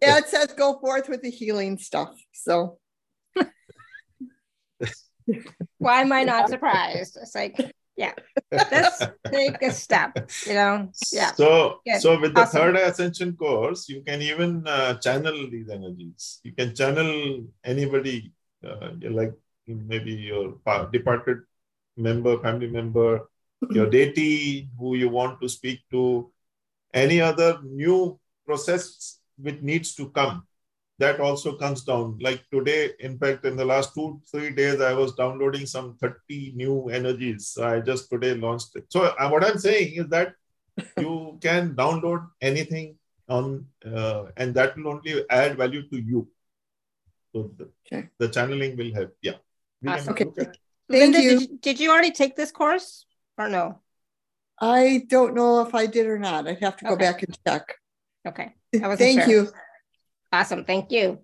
Yeah, 0.02 0.18
it 0.18 0.28
says 0.28 0.52
go 0.56 0.78
forth 0.78 1.08
with 1.08 1.22
the 1.22 1.30
healing 1.30 1.78
stuff. 1.78 2.14
So 2.32 2.78
Why 5.78 6.00
am 6.02 6.12
I 6.12 6.24
not 6.24 6.48
surprised? 6.48 7.16
It's 7.20 7.34
like, 7.34 7.56
yeah, 7.96 8.12
let's 8.50 9.02
take 9.30 9.62
a 9.62 9.70
step, 9.72 10.18
you 10.46 10.54
know? 10.54 10.90
Yeah. 11.12 11.32
So, 11.32 11.80
Good. 11.86 12.00
so 12.00 12.20
with 12.20 12.34
the 12.34 12.42
Awesome. 12.42 12.60
third 12.60 12.76
ascension 12.76 13.36
course, 13.36 13.88
you 13.88 14.02
can 14.02 14.20
even 14.22 14.66
uh, 14.66 14.94
channel 14.98 15.48
these 15.50 15.68
energies. 15.68 16.40
You 16.42 16.52
can 16.52 16.74
channel 16.74 17.44
anybody, 17.62 18.32
uh, 18.66 18.90
like 19.10 19.32
maybe 19.66 20.12
your 20.12 20.58
departed 20.92 21.38
member, 21.96 22.38
family 22.40 22.66
member, 22.68 23.28
your 23.70 23.88
deity, 23.96 24.68
who 24.78 24.96
you 24.96 25.08
want 25.08 25.40
to 25.40 25.48
speak 25.48 25.80
to, 25.90 26.30
any 26.92 27.20
other 27.20 27.60
new 27.62 28.18
process 28.46 29.20
which 29.36 29.60
needs 29.62 29.94
to 29.94 30.10
come. 30.10 30.46
That 30.98 31.18
also 31.20 31.56
comes 31.56 31.82
down. 31.82 32.18
Like 32.20 32.44
today, 32.52 32.90
in 33.00 33.18
fact, 33.18 33.44
in 33.44 33.56
the 33.56 33.64
last 33.64 33.94
two, 33.94 34.20
three 34.30 34.50
days, 34.50 34.80
I 34.80 34.92
was 34.92 35.14
downloading 35.14 35.66
some 35.66 35.96
30 36.00 36.52
new 36.54 36.88
energies. 36.88 37.58
I 37.60 37.80
just 37.80 38.08
today 38.08 38.34
launched 38.34 38.76
it. 38.76 38.84
So 38.90 39.02
uh, 39.06 39.28
what 39.28 39.44
I'm 39.44 39.58
saying 39.58 39.94
is 39.96 40.06
that 40.08 40.34
you 40.98 41.38
can 41.40 41.74
download 41.74 42.28
anything 42.40 42.96
on 43.28 43.66
uh, 43.84 44.26
and 44.36 44.54
that 44.54 44.76
will 44.76 44.88
only 44.88 45.24
add 45.30 45.56
value 45.56 45.88
to 45.88 45.96
you 45.98 46.28
so 47.32 47.50
the, 47.56 47.70
Okay. 47.86 48.08
the 48.18 48.28
channeling 48.28 48.76
will 48.76 48.92
help 48.92 49.16
yeah 49.22 49.38
We 49.80 49.88
Awesome. 49.90 50.12
Okay. 50.12 50.24
at- 50.38 50.56
Thank 50.90 51.14
Linda, 51.14 51.22
you. 51.22 51.30
Did, 51.30 51.40
you, 51.40 51.58
did 51.62 51.80
you 51.80 51.90
already 51.90 52.10
take 52.10 52.36
this 52.36 52.52
course 52.52 53.06
or 53.38 53.48
no? 53.48 53.80
I 54.60 55.04
don't 55.08 55.34
know 55.34 55.62
if 55.62 55.74
I 55.74 55.86
did 55.86 56.06
or 56.06 56.18
not. 56.18 56.46
I'd 56.46 56.60
have 56.60 56.76
to 56.76 56.84
go 56.84 56.92
Okay. 56.92 57.04
back 57.06 57.22
and 57.22 57.38
check. 57.46 57.74
Okay. 58.28 58.52
I 58.74 58.78
wasn't 58.88 58.98
Thank 58.98 59.22
sure. 59.22 59.30
you. 59.30 59.48
Awesome. 60.34 60.64
Thank 60.64 60.90
you. 60.90 61.20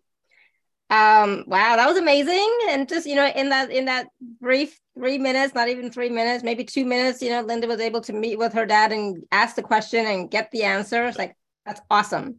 Um, 0.89 1.45
wow, 1.49 1.75
that 1.77 1.89
was 1.89 1.99
amazing. 1.99 2.49
And 2.69 2.89
just, 2.89 3.07
you 3.07 3.17
know, 3.17 3.27
in 3.27 3.49
that 3.49 3.73
in 3.73 3.87
that 3.87 4.07
brief 4.41 4.79
three 4.97 5.19
minutes, 5.19 5.53
not 5.53 5.69
even 5.69 5.91
three 5.91 6.11
minutes, 6.11 6.45
maybe 6.45 6.63
two 6.63 6.85
minutes, 6.85 7.21
you 7.21 7.31
know, 7.31 7.43
Linda 7.43 7.67
was 7.67 7.81
able 7.81 8.01
to 8.03 8.13
meet 8.13 8.39
with 8.39 8.53
her 8.53 8.67
dad 8.67 8.93
and 8.93 9.25
ask 9.33 9.57
the 9.57 9.63
question 9.63 10.07
and 10.07 10.31
get 10.31 10.51
the 10.53 10.63
answer. 10.63 11.07
It's 11.07 11.19
like 11.19 11.37
that's 11.67 11.81
awesome. 11.91 12.37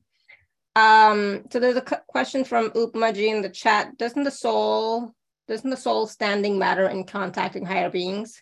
Um, 0.78 1.44
so 1.52 1.60
there's 1.60 1.76
a 1.76 1.82
question 2.08 2.46
from 2.46 2.72
Upmaji 2.72 3.28
in 3.28 3.42
the 3.42 3.50
chat. 3.50 3.98
Doesn't 3.98 4.24
the 4.24 4.32
soul, 4.32 5.14
doesn't 5.50 5.70
the 5.70 5.76
soul 5.76 6.08
standing 6.08 6.58
matter 6.58 6.88
in 6.88 7.04
contacting 7.04 7.66
higher 7.66 7.90
beings? 7.90 8.42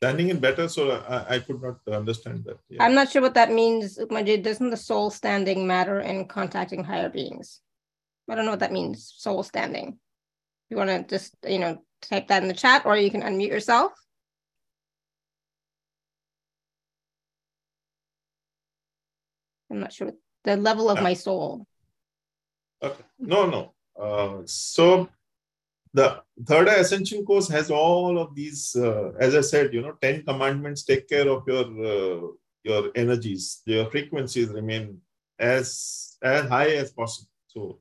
Standing 0.00 0.30
in 0.30 0.40
better 0.40 0.66
so 0.66 0.90
I, 0.90 1.34
I 1.34 1.38
could 1.40 1.60
not 1.60 1.76
understand 1.92 2.44
that 2.46 2.56
yeah. 2.70 2.82
I'm 2.82 2.94
not 2.94 3.10
sure 3.10 3.20
what 3.20 3.34
that 3.34 3.52
means, 3.52 3.98
Upmaji. 3.98 4.42
Doesn't 4.42 4.70
the 4.70 4.76
soul 4.76 5.10
standing 5.10 5.66
matter 5.66 6.00
in 6.00 6.26
contacting 6.26 6.84
higher 6.84 7.10
beings? 7.10 7.60
I 8.26 8.34
don't 8.34 8.46
know 8.46 8.52
what 8.52 8.60
that 8.60 8.72
means, 8.72 9.12
soul 9.14 9.42
standing. 9.42 9.98
You 10.70 10.78
want 10.78 10.88
to 10.88 11.02
just, 11.02 11.36
you 11.46 11.58
know, 11.58 11.82
type 12.00 12.28
that 12.28 12.40
in 12.42 12.48
the 12.48 12.54
chat 12.54 12.86
or 12.86 12.96
you 12.96 13.10
can 13.10 13.20
unmute 13.20 13.48
yourself. 13.48 13.92
I'm 19.70 19.80
not 19.80 19.92
sure 19.92 20.12
the 20.44 20.56
level 20.56 20.88
of 20.88 20.96
Yeah. 20.96 21.02
my 21.02 21.14
soul. 21.14 21.66
Okay. 22.82 23.04
No, 23.18 23.44
no. 23.44 23.74
Uh, 24.00 24.42
so 24.46 25.10
the 25.92 26.22
third 26.46 26.68
ascension 26.68 27.24
course 27.24 27.48
has 27.48 27.70
all 27.70 28.18
of 28.18 28.34
these. 28.34 28.76
Uh, 28.76 29.12
as 29.18 29.34
I 29.34 29.40
said, 29.40 29.74
you 29.74 29.82
know, 29.82 29.96
ten 30.00 30.22
commandments 30.22 30.84
take 30.84 31.08
care 31.08 31.28
of 31.28 31.46
your 31.46 31.66
uh, 31.92 32.26
your 32.62 32.90
energies. 32.94 33.62
Your 33.66 33.90
frequencies 33.90 34.48
remain 34.48 34.98
as 35.38 36.16
as 36.22 36.48
high 36.48 36.70
as 36.70 36.92
possible. 36.92 37.28
So 37.48 37.80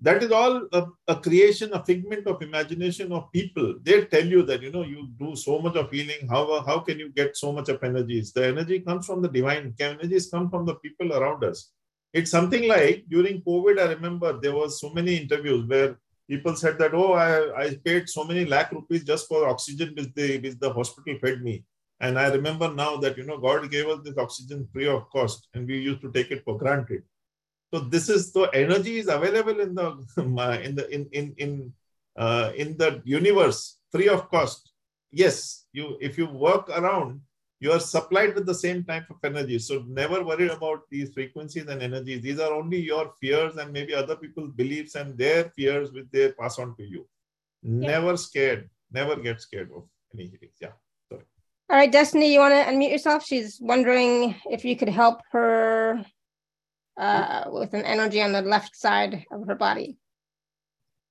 that 0.00 0.22
is 0.22 0.30
all 0.30 0.68
a, 0.72 0.86
a 1.08 1.16
creation, 1.16 1.72
a 1.72 1.84
figment 1.84 2.26
of 2.26 2.42
imagination 2.42 3.10
of 3.12 3.32
people. 3.32 3.76
They 3.82 4.04
tell 4.04 4.24
you 4.24 4.42
that 4.44 4.62
you 4.62 4.70
know 4.70 4.84
you 4.84 5.08
do 5.18 5.34
so 5.34 5.58
much 5.58 5.76
of 5.76 5.90
healing. 5.90 6.28
How 6.28 6.62
how 6.64 6.80
can 6.80 6.98
you 6.98 7.10
get 7.10 7.36
so 7.36 7.52
much 7.52 7.68
of 7.68 7.82
energies? 7.82 8.32
The 8.32 8.46
energy 8.46 8.80
comes 8.80 9.06
from 9.06 9.22
the 9.22 9.28
divine. 9.28 9.74
Energies 9.80 10.30
come 10.30 10.48
from 10.48 10.64
the 10.64 10.76
people 10.76 11.12
around 11.12 11.42
us 11.42 11.72
it's 12.16 12.30
something 12.30 12.66
like 12.66 13.04
during 13.10 13.42
COVID, 13.42 13.78
I 13.78 13.92
remember 13.92 14.40
there 14.40 14.54
was 14.54 14.80
so 14.80 14.88
many 14.90 15.16
interviews 15.16 15.68
where 15.68 15.98
people 16.28 16.56
said 16.56 16.78
that, 16.78 16.94
oh, 16.94 17.12
I, 17.12 17.64
I 17.64 17.76
paid 17.84 18.08
so 18.08 18.24
many 18.24 18.44
lakh 18.44 18.72
rupees 18.72 19.04
just 19.04 19.28
for 19.28 19.48
oxygen 19.48 19.94
which 19.96 20.12
the, 20.14 20.38
which 20.38 20.58
the 20.58 20.72
hospital 20.72 21.16
fed 21.20 21.42
me. 21.42 21.64
And 22.00 22.18
I 22.18 22.28
remember 22.28 22.72
now 22.72 22.96
that, 22.98 23.16
you 23.16 23.24
know, 23.24 23.38
God 23.38 23.70
gave 23.70 23.88
us 23.88 24.00
this 24.04 24.18
oxygen 24.18 24.68
free 24.72 24.88
of 24.88 25.08
cost 25.10 25.48
and 25.54 25.66
we 25.66 25.78
used 25.78 26.02
to 26.02 26.12
take 26.12 26.30
it 26.30 26.44
for 26.44 26.58
granted. 26.58 27.02
So 27.72 27.80
this 27.80 28.08
is 28.08 28.32
the 28.32 28.48
energy 28.54 28.98
is 28.98 29.08
available 29.08 29.60
in 29.60 29.74
the 29.74 29.88
in 30.62 30.76
the 30.76 30.88
in 30.94 31.08
in 31.12 31.34
in 31.36 31.72
uh, 32.16 32.52
in 32.56 32.76
the 32.76 33.02
universe 33.04 33.78
free 33.90 34.08
of 34.08 34.30
cost. 34.30 34.72
Yes, 35.10 35.66
you 35.72 35.98
if 36.00 36.16
you 36.16 36.26
work 36.26 36.68
around, 36.68 37.20
you 37.60 37.72
are 37.72 37.80
supplied 37.80 38.34
with 38.34 38.46
the 38.46 38.54
same 38.54 38.84
type 38.84 39.08
of 39.10 39.16
energy. 39.24 39.58
So 39.58 39.84
never 39.88 40.22
worry 40.22 40.48
about 40.48 40.82
these 40.90 41.12
frequencies 41.12 41.66
and 41.66 41.82
energies. 41.82 42.22
These 42.22 42.38
are 42.38 42.52
only 42.52 42.80
your 42.80 43.12
fears 43.20 43.56
and 43.56 43.72
maybe 43.72 43.94
other 43.94 44.16
people's 44.16 44.52
beliefs 44.52 44.94
and 44.94 45.16
their 45.16 45.50
fears 45.56 45.92
which 45.92 46.06
they 46.12 46.32
pass 46.32 46.58
on 46.58 46.76
to 46.76 46.82
you. 46.82 47.06
Never 47.62 48.16
scared. 48.16 48.68
Never 48.92 49.16
get 49.16 49.40
scared 49.40 49.70
of 49.74 49.84
any 50.14 50.24
healings. 50.24 50.56
Yeah. 50.60 50.72
Sorry. 51.10 51.22
All 51.70 51.76
right, 51.78 51.90
Destiny, 51.90 52.32
you 52.32 52.40
want 52.40 52.52
to 52.54 52.70
unmute 52.70 52.90
yourself? 52.92 53.24
She's 53.24 53.58
wondering 53.60 54.36
if 54.50 54.64
you 54.64 54.76
could 54.76 54.90
help 54.90 55.20
her 55.32 56.04
uh, 56.98 57.44
with 57.48 57.72
an 57.74 57.84
energy 57.84 58.22
on 58.22 58.32
the 58.32 58.42
left 58.42 58.76
side 58.76 59.24
of 59.32 59.46
her 59.46 59.54
body. 59.54 59.98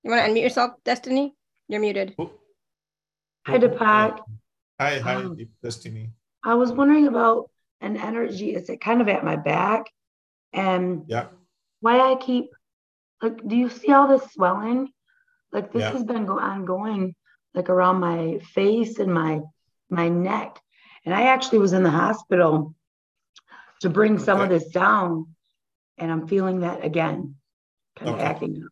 You 0.03 0.11
want 0.11 0.23
to 0.23 0.31
unmute 0.31 0.43
yourself, 0.43 0.71
Destiny? 0.83 1.33
You're 1.67 1.81
muted. 1.81 2.15
Hi, 3.47 3.57
Deepakk. 3.57 4.19
Hi, 4.79 4.99
hi, 4.99 5.15
Um, 5.15 5.37
Destiny. 5.63 6.11
I 6.45 6.53
was 6.53 6.71
wondering 6.71 7.07
about 7.07 7.49
an 7.81 7.97
energy. 7.97 8.53
It's 8.55 8.69
kind 8.79 9.01
of 9.01 9.09
at 9.09 9.25
my 9.25 9.35
back, 9.35 9.87
and 10.53 11.03
Yeah. 11.07 11.27
why 11.81 11.99
I 11.99 12.15
keep 12.15 12.51
like. 13.21 13.45
Do 13.45 13.55
you 13.55 13.69
see 13.69 13.91
all 13.91 14.07
this 14.07 14.31
swelling? 14.33 14.93
Like 15.51 15.71
this 15.71 15.81
Yeah. 15.81 15.91
has 15.91 16.03
been 16.03 16.25
go- 16.25 16.39
ongoing, 16.39 17.15
like 17.53 17.69
around 17.69 17.99
my 17.99 18.39
face 18.39 18.99
and 18.99 19.11
my 19.13 19.41
my 19.89 20.09
neck. 20.09 20.61
And 21.05 21.13
I 21.13 21.23
actually 21.23 21.59
was 21.59 21.73
in 21.73 21.83
the 21.83 21.91
hospital 21.91 22.75
to 23.81 23.89
bring 23.89 24.17
some 24.19 24.41
of 24.41 24.49
this 24.49 24.67
down, 24.69 25.35
and 25.97 26.11
I'm 26.11 26.27
feeling 26.27 26.61
that 26.61 26.83
again, 26.83 27.35
kind 27.95 28.09
of 28.09 28.15
Okay. 28.15 28.25
acting 28.25 28.63
up. 28.63 28.71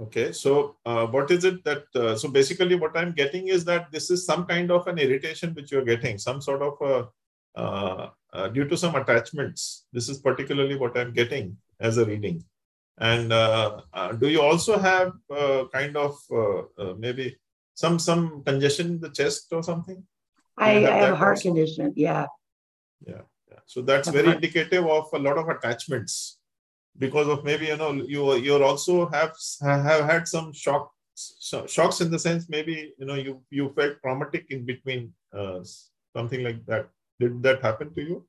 Okay, 0.00 0.32
so 0.32 0.76
uh, 0.86 1.06
what 1.06 1.30
is 1.30 1.44
it 1.44 1.62
that, 1.64 1.84
uh, 1.94 2.16
so 2.16 2.30
basically 2.30 2.74
what 2.74 2.96
I'm 2.96 3.12
getting 3.12 3.48
is 3.48 3.66
that 3.66 3.92
this 3.92 4.10
is 4.10 4.24
some 4.24 4.46
kind 4.46 4.70
of 4.70 4.86
an 4.86 4.98
irritation 4.98 5.52
which 5.52 5.70
you're 5.70 5.84
getting, 5.84 6.16
some 6.16 6.40
sort 6.40 6.62
of 6.62 6.74
a, 6.80 7.60
uh, 7.60 8.08
uh, 8.32 8.48
due 8.48 8.66
to 8.66 8.78
some 8.78 8.94
attachments. 8.94 9.84
This 9.92 10.08
is 10.08 10.18
particularly 10.18 10.76
what 10.76 10.96
I'm 10.96 11.12
getting 11.12 11.58
as 11.80 11.98
a 11.98 12.06
reading. 12.06 12.42
And 12.96 13.30
uh, 13.30 13.82
uh, 13.92 14.12
do 14.12 14.28
you 14.28 14.40
also 14.40 14.78
have 14.78 15.12
uh, 15.30 15.64
kind 15.70 15.96
of 15.96 16.18
uh, 16.30 16.60
uh, 16.78 16.94
maybe 16.98 17.36
some 17.74 17.98
some 17.98 18.42
congestion 18.44 18.86
in 18.88 19.00
the 19.00 19.10
chest 19.10 19.48
or 19.52 19.62
something? 19.62 20.02
I, 20.56 20.78
you 20.78 20.86
I 20.86 20.90
have 20.90 21.00
have 21.00 21.12
a 21.12 21.16
heart 21.16 21.36
also? 21.38 21.48
condition. 21.48 21.92
Yeah. 21.96 22.26
Yeah. 23.06 23.22
So 23.66 23.82
that's 23.82 24.08
very 24.08 24.32
indicative 24.32 24.86
of 24.86 25.08
a 25.12 25.18
lot 25.18 25.38
of 25.38 25.48
attachments 25.48 26.39
because 26.98 27.28
of 27.28 27.44
maybe 27.44 27.66
you 27.66 27.76
know 27.76 27.92
you 27.92 28.34
you 28.36 28.62
also 28.62 29.08
have 29.08 29.34
have 29.62 30.04
had 30.04 30.28
some 30.28 30.52
shock 30.52 30.92
shocks 31.66 32.00
in 32.00 32.10
the 32.10 32.18
sense 32.18 32.48
maybe 32.48 32.94
you 32.98 33.06
know 33.06 33.14
you 33.14 33.42
you 33.50 33.72
felt 33.76 34.00
traumatic 34.02 34.46
in 34.50 34.64
between 34.64 35.12
uh, 35.32 35.60
something 36.16 36.42
like 36.42 36.64
that. 36.66 36.88
Did 37.18 37.42
that 37.42 37.62
happen 37.62 37.94
to 37.94 38.02
you? 38.02 38.26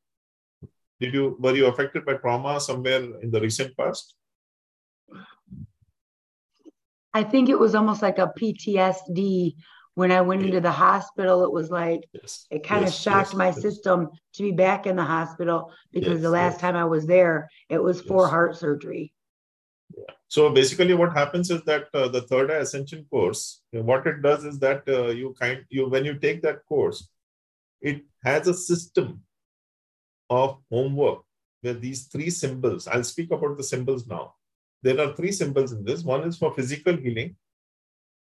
Did 0.99 1.14
you 1.14 1.38
were 1.39 1.55
you 1.55 1.66
affected 1.68 2.05
by 2.05 2.16
trauma 2.16 2.59
somewhere 2.59 3.03
in 3.22 3.32
the 3.32 3.41
recent 3.41 3.76
past? 3.78 4.16
I 7.14 7.24
think 7.24 7.49
it 7.49 7.59
was 7.59 7.76
almost 7.76 8.01
like 8.01 8.20
a 8.20 8.32
PTSD 8.39 9.55
when 9.95 10.11
I 10.11 10.21
went 10.21 10.43
into 10.43 10.61
the 10.61 10.71
hospital. 10.71 11.43
It 11.43 11.51
was 11.51 11.69
like 11.69 12.07
yes. 12.13 12.45
it 12.49 12.63
kind 12.63 12.81
yes, 12.81 12.95
of 12.95 13.01
shocked 13.01 13.29
yes, 13.29 13.35
my 13.35 13.51
system 13.51 14.09
to 14.33 14.43
be 14.43 14.51
back 14.51 14.87
in 14.87 14.95
the 14.95 15.03
hospital 15.03 15.71
because 15.91 16.21
the 16.21 16.29
last 16.29 16.59
time 16.59 16.75
I 16.75 16.85
was 16.85 17.05
there, 17.05 17.49
it 17.69 17.81
was 17.81 18.01
for 18.01 18.27
heart 18.27 18.57
surgery. 18.57 19.13
Yeah. 19.95 20.13
So 20.27 20.49
basically, 20.49 20.93
what 20.93 21.13
happens 21.13 21.51
is 21.51 21.61
that 21.63 21.87
uh, 21.93 22.07
the 22.07 22.21
third 22.21 22.51
eye 22.51 22.63
ascension 22.65 23.05
course, 23.09 23.61
what 23.71 24.07
it 24.07 24.21
does 24.21 24.45
is 24.45 24.59
that 24.59 24.83
uh, 24.87 25.07
you 25.07 25.35
kind 25.39 25.65
you 25.69 25.89
when 25.89 26.05
you 26.05 26.17
take 26.17 26.41
that 26.43 26.65
course, 26.65 27.09
it 27.81 28.03
has 28.23 28.47
a 28.47 28.53
system 28.53 29.21
of 30.29 30.59
homework 30.71 31.23
where 31.61 31.73
these 31.73 32.05
three 32.05 32.29
symbols. 32.29 32.87
I'll 32.87 33.03
speak 33.03 33.31
about 33.31 33.57
the 33.57 33.63
symbols 33.63 34.07
now 34.07 34.35
there 34.83 34.99
are 34.99 35.15
three 35.15 35.31
symbols 35.31 35.71
in 35.71 35.83
this. 35.83 36.03
One 36.03 36.23
is 36.23 36.37
for 36.37 36.53
physical 36.53 36.95
healing, 36.97 37.35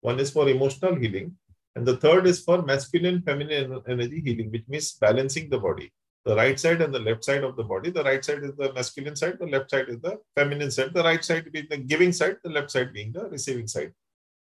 one 0.01 0.19
is 0.21 0.31
for 0.31 0.49
emotional 0.49 0.95
healing, 0.95 1.37
and 1.79 1.87
the 1.87 1.97
third 1.97 2.27
is 2.27 2.41
for 2.41 2.61
masculine 2.63 3.23
feminine 3.23 3.81
energy 3.89 4.21
healing, 4.21 4.51
which 4.51 4.67
means 4.67 4.95
balancing 4.95 5.49
the 5.49 5.59
body. 5.59 5.93
The 6.25 6.35
right 6.35 6.59
side 6.59 6.83
and 6.83 6.93
the 6.93 6.99
left 6.99 7.25
side 7.25 7.45
of 7.45 7.55
the 7.57 7.63
body. 7.63 7.91
The 7.91 8.03
right 8.03 8.25
side 8.25 8.43
is 8.43 8.55
the 8.57 8.73
masculine 8.73 9.15
side, 9.15 9.37
the 9.39 9.47
left 9.47 9.71
side 9.71 9.89
is 9.89 10.01
the 10.01 10.19
feminine 10.37 10.73
side. 10.73 10.93
The 10.93 11.05
right 11.05 11.25
side 11.25 11.53
being 11.53 11.69
the 11.71 11.77
giving 11.77 12.13
side, 12.13 12.39
the 12.43 12.51
left 12.51 12.73
side 12.73 12.93
being 12.93 13.13
the 13.13 13.31
receiving 13.31 13.69
side. 13.69 13.93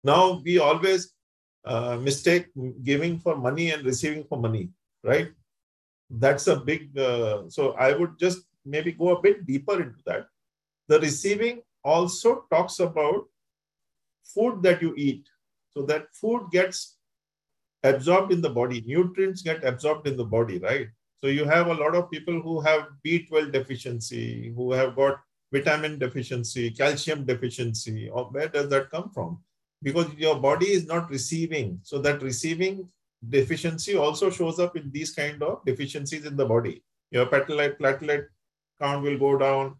Now, 0.04 0.42
we 0.44 0.58
always 0.58 1.14
uh, 1.64 1.98
mistake 1.98 2.48
giving 2.84 3.20
for 3.20 3.36
money 3.36 3.70
and 3.70 3.86
receiving 3.86 4.24
for 4.24 4.40
money, 4.40 4.70
right? 5.04 5.30
That's 6.10 6.48
a 6.48 6.56
big, 6.56 6.98
uh, 6.98 7.44
so 7.50 7.74
I 7.74 7.94
would 7.94 8.18
just 8.18 8.40
maybe 8.66 8.94
go 8.94 9.16
a 9.16 9.22
bit 9.22 9.46
deeper 9.46 9.80
into 9.80 10.02
that. 10.08 10.26
The 10.88 11.00
receiving 11.00 11.62
also 11.84 12.46
talks 12.52 12.80
about 12.80 13.26
food 14.24 14.64
that 14.64 14.82
you 14.82 14.96
eat. 14.98 15.28
So 15.70 15.84
that 15.84 16.08
food 16.14 16.48
gets 16.52 16.97
absorbed 17.88 18.32
in 18.32 18.42
the 18.42 18.50
body, 18.50 18.84
nutrients 18.86 19.42
get 19.42 19.64
absorbed 19.64 20.08
in 20.08 20.18
the 20.18 20.26
body, 20.26 20.60
right? 20.60 20.88
So 21.22 21.28
you 21.28 21.46
have 21.46 21.68
a 21.68 21.74
lot 21.74 21.96
of 21.96 22.12
people 22.12 22.42
who 22.42 22.62
have 22.62 22.88
B12 23.06 23.52
deficiency, 23.52 24.54
who 24.56 24.72
have 24.74 24.96
got 24.96 25.20
vitamin 25.52 25.98
deficiency, 25.98 26.70
calcium 26.72 27.26
deficiency. 27.26 28.10
Or 28.10 28.26
where 28.26 28.48
does 28.48 28.70
that 28.70 28.92
come 28.92 29.10
from? 29.10 29.40
Because 29.82 30.14
your 30.16 30.40
body 30.40 30.68
is 30.68 30.86
not 30.86 31.10
receiving. 31.10 31.80
So 31.84 32.00
that 32.00 32.22
receiving 32.22 32.88
deficiency 33.30 33.96
also 33.96 34.30
shows 34.30 34.60
up 34.60 34.76
in 34.76 34.92
these 34.92 35.12
kind 35.12 35.42
of 35.42 35.66
deficiencies 35.66 36.26
in 36.26 36.38
the 36.38 36.46
body. 36.46 36.84
Your 37.12 37.26
platelet, 37.26 37.80
platelet 37.80 38.26
count 38.80 39.04
will 39.04 39.18
go 39.18 39.38
down 39.38 39.78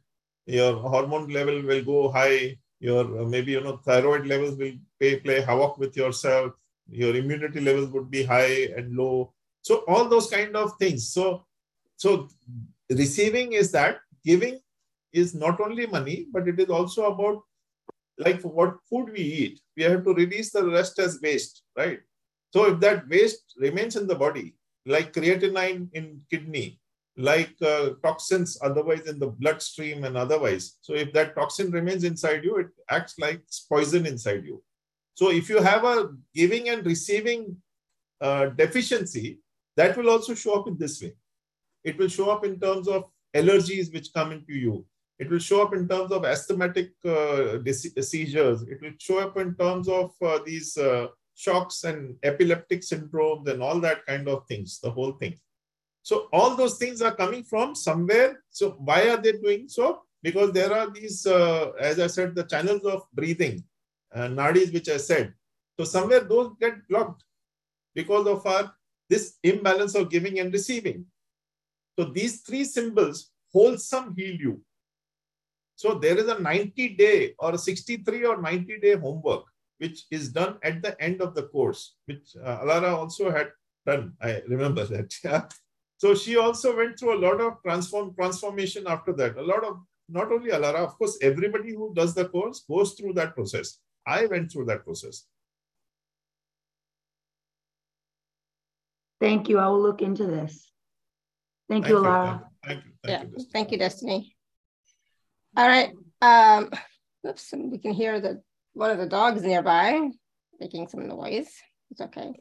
your 0.48 0.76
hormone 0.76 1.28
level 1.28 1.62
will 1.62 1.84
go 1.84 2.10
high, 2.10 2.58
your 2.80 3.22
uh, 3.22 3.26
maybe 3.26 3.52
you 3.52 3.62
know 3.62 3.78
thyroid 3.78 4.26
levels 4.26 4.58
will 4.58 4.72
play, 5.00 5.18
play 5.18 5.42
havoc 5.42 5.78
with 5.78 5.96
yourself, 5.96 6.54
your 6.90 7.16
immunity 7.16 7.60
levels 7.60 7.90
would 7.90 8.10
be 8.10 8.24
high 8.24 8.70
and 8.76 8.96
low. 8.96 9.34
So 9.62 9.84
all 9.88 10.08
those 10.08 10.30
kind 10.30 10.56
of 10.56 10.78
things. 10.78 11.10
So 11.10 11.46
so 11.98 12.30
receiving 12.90 13.54
is 13.54 13.72
that 13.72 14.00
giving 14.24 14.60
is 15.14 15.34
not 15.34 15.60
only 15.60 15.88
money, 15.88 16.28
but 16.32 16.48
it 16.48 16.60
is 16.60 16.70
also 16.70 17.06
about 17.06 17.44
like 18.18 18.42
what 18.42 18.78
food 18.90 19.12
we 19.12 19.22
eat. 19.22 19.60
We 19.76 19.84
have 19.84 20.04
to 20.06 20.14
release 20.14 20.52
the 20.52 20.66
rest 20.66 21.00
as 21.00 21.20
waste, 21.22 21.64
right? 21.76 22.00
So 22.54 22.66
if 22.66 22.80
that 22.80 23.08
waste 23.08 23.54
remains 23.58 23.96
in 23.96 24.08
the 24.08 24.16
body, 24.16 24.56
like 24.86 25.14
creatinine 25.14 25.90
in 25.94 26.22
kidney, 26.30 26.80
like 27.18 27.54
uh, 27.62 27.92
toxins 28.04 28.58
otherwise 28.62 29.08
in 29.08 29.20
the 29.20 29.28
bloodstream 29.28 30.04
and 30.04 30.16
otherwise. 30.16 30.78
So 30.82 30.94
if 30.94 31.14
that 31.14 31.36
toxin 31.36 31.72
remains 31.72 32.04
inside 32.04 32.44
you, 32.44 32.58
it 32.58 32.68
acts 32.90 33.16
like 33.20 33.42
poison 33.70 34.06
inside 34.06 34.46
you. 34.46 34.64
So 35.18 35.32
if 35.32 35.50
you 35.50 35.60
have 35.64 35.84
a 35.84 36.10
giving 36.36 36.70
and 36.70 36.86
receiving 36.86 37.58
uh, 38.22 38.46
deficiency, 38.64 39.40
that 39.76 39.98
will 39.98 40.12
also 40.12 40.36
show 40.36 40.54
up 40.60 40.68
in 40.68 40.78
this 40.78 41.02
way. 41.02 41.14
It 41.84 41.98
will 41.98 42.08
show 42.08 42.30
up 42.30 42.46
in 42.46 42.60
terms 42.60 42.88
of 42.88 43.06
allergies 43.36 43.92
which 43.92 44.14
come 44.14 44.32
into 44.32 44.54
you. 44.54 44.86
It 45.18 45.32
will 45.32 45.40
show 45.40 45.64
up 45.64 45.74
in 45.74 45.88
terms 45.88 46.12
of 46.12 46.24
asthmatic 46.24 46.92
uh, 47.04 47.58
seizures. 48.00 48.62
It 48.74 48.80
will 48.80 48.94
show 49.00 49.18
up 49.18 49.38
in 49.38 49.56
terms 49.56 49.90
of 49.90 50.12
uh, 50.22 50.38
these 50.46 50.78
uh, 50.78 51.08
shocks 51.34 51.84
and 51.84 52.16
epileptic 52.22 52.82
syndromes 52.82 53.48
and 53.50 53.64
all 53.64 53.80
that 53.80 54.06
kind 54.06 54.28
of 54.28 54.46
things, 54.48 54.80
the 54.80 54.92
whole 54.92 55.14
thing. 55.14 55.36
So 56.04 56.28
all 56.32 56.56
those 56.56 56.78
things 56.78 57.02
are 57.02 57.16
coming 57.16 57.44
from 57.44 57.74
somewhere. 57.74 58.44
So 58.52 58.78
why 58.90 59.10
are 59.10 59.18
they 59.18 59.32
doing 59.32 59.68
so? 59.68 60.04
Because 60.22 60.52
there 60.52 60.72
are 60.72 60.92
these, 60.92 61.26
uh, 61.26 61.72
as 61.80 62.00
I 62.00 62.06
said, 62.06 62.36
the 62.36 62.44
channels 62.44 62.86
of 62.86 63.02
breathing, 63.14 63.64
uh, 64.14 64.28
nadis, 64.28 64.74
which 64.74 64.90
I 64.90 64.98
said. 64.98 65.34
So 65.80 65.86
somewhere 65.86 66.22
those 66.22 66.54
get 66.60 66.88
blocked 66.88 67.24
because 67.94 68.28
of 68.28 68.46
our 68.46 68.74
this 69.10 69.38
imbalance 69.44 69.96
of 69.96 70.10
giving 70.10 70.40
and 70.40 70.52
receiving. 70.52 71.06
So 71.98 72.06
these 72.06 72.42
three 72.42 72.66
symbols, 72.66 73.32
wholesome 73.54 74.14
heal 74.16 74.36
you. 74.36 74.62
So 75.76 75.94
there 75.94 76.18
is 76.18 76.28
a 76.28 76.40
90 76.40 76.90
day 76.96 77.34
or 77.40 77.54
a 77.54 77.58
63 77.58 78.26
or 78.26 78.42
90 78.42 78.80
day 78.80 78.96
homework, 78.96 79.46
which 79.78 80.06
is 80.12 80.30
done 80.30 80.58
at 80.64 80.82
the 80.82 81.00
end 81.02 81.22
of 81.22 81.36
the 81.36 81.44
course, 81.44 81.96
which 82.06 82.36
uh, 82.44 82.60
Alara 82.60 82.98
also 82.98 83.32
had 83.32 83.52
done. 83.86 84.14
I 84.22 84.42
remember 84.48 84.86
that. 84.86 85.14
Yeah. 85.24 85.44
So 86.00 86.14
she 86.14 86.38
also 86.38 86.78
went 86.78 87.00
through 87.00 87.18
a 87.18 87.24
lot 87.28 87.42
of 87.42 87.54
transform 87.64 88.14
transformation 88.14 88.86
after 88.88 89.14
that. 89.14 89.36
A 89.38 89.42
lot 89.42 89.64
of 89.64 89.80
not 90.10 90.32
only 90.32 90.52
Alara, 90.52 90.86
of 90.86 90.98
course, 90.98 91.18
everybody 91.22 91.72
who 91.74 91.94
does 91.96 92.14
the 92.14 92.26
course 92.26 92.64
goes 92.70 92.94
through 92.94 93.14
that 93.14 93.34
process. 93.34 93.80
I 94.08 94.26
went 94.26 94.52
through 94.52 94.66
that 94.66 94.86
process. 94.86 95.26
Thank 99.20 99.50
you. 99.50 99.60
I 99.60 99.68
will 99.68 99.82
look 99.82 100.02
into 100.02 100.26
this. 100.26 100.72
Thank, 101.70 101.86
thank 101.86 101.94
you, 101.94 102.02
Alara. 102.02 102.44
Thank 102.66 102.86
you. 102.86 102.92
Thank 103.04 103.12
yeah. 103.12 103.22
you, 103.24 103.28
Destiny. 103.28 103.50
Thank 103.52 103.72
you, 103.72 103.78
Destiny. 103.78 104.36
All 105.58 105.68
right. 105.68 105.92
Um, 106.22 106.70
oops, 107.28 107.54
we 107.54 107.78
can 107.80 107.94
hear 107.94 108.22
the 108.22 108.42
one 108.74 108.92
of 108.92 109.00
the 109.00 109.08
dogs 109.08 109.42
nearby 109.42 110.10
making 110.60 110.88
some 110.88 111.08
noise. 111.08 111.50
It's 111.92 112.02
okay. 112.02 112.34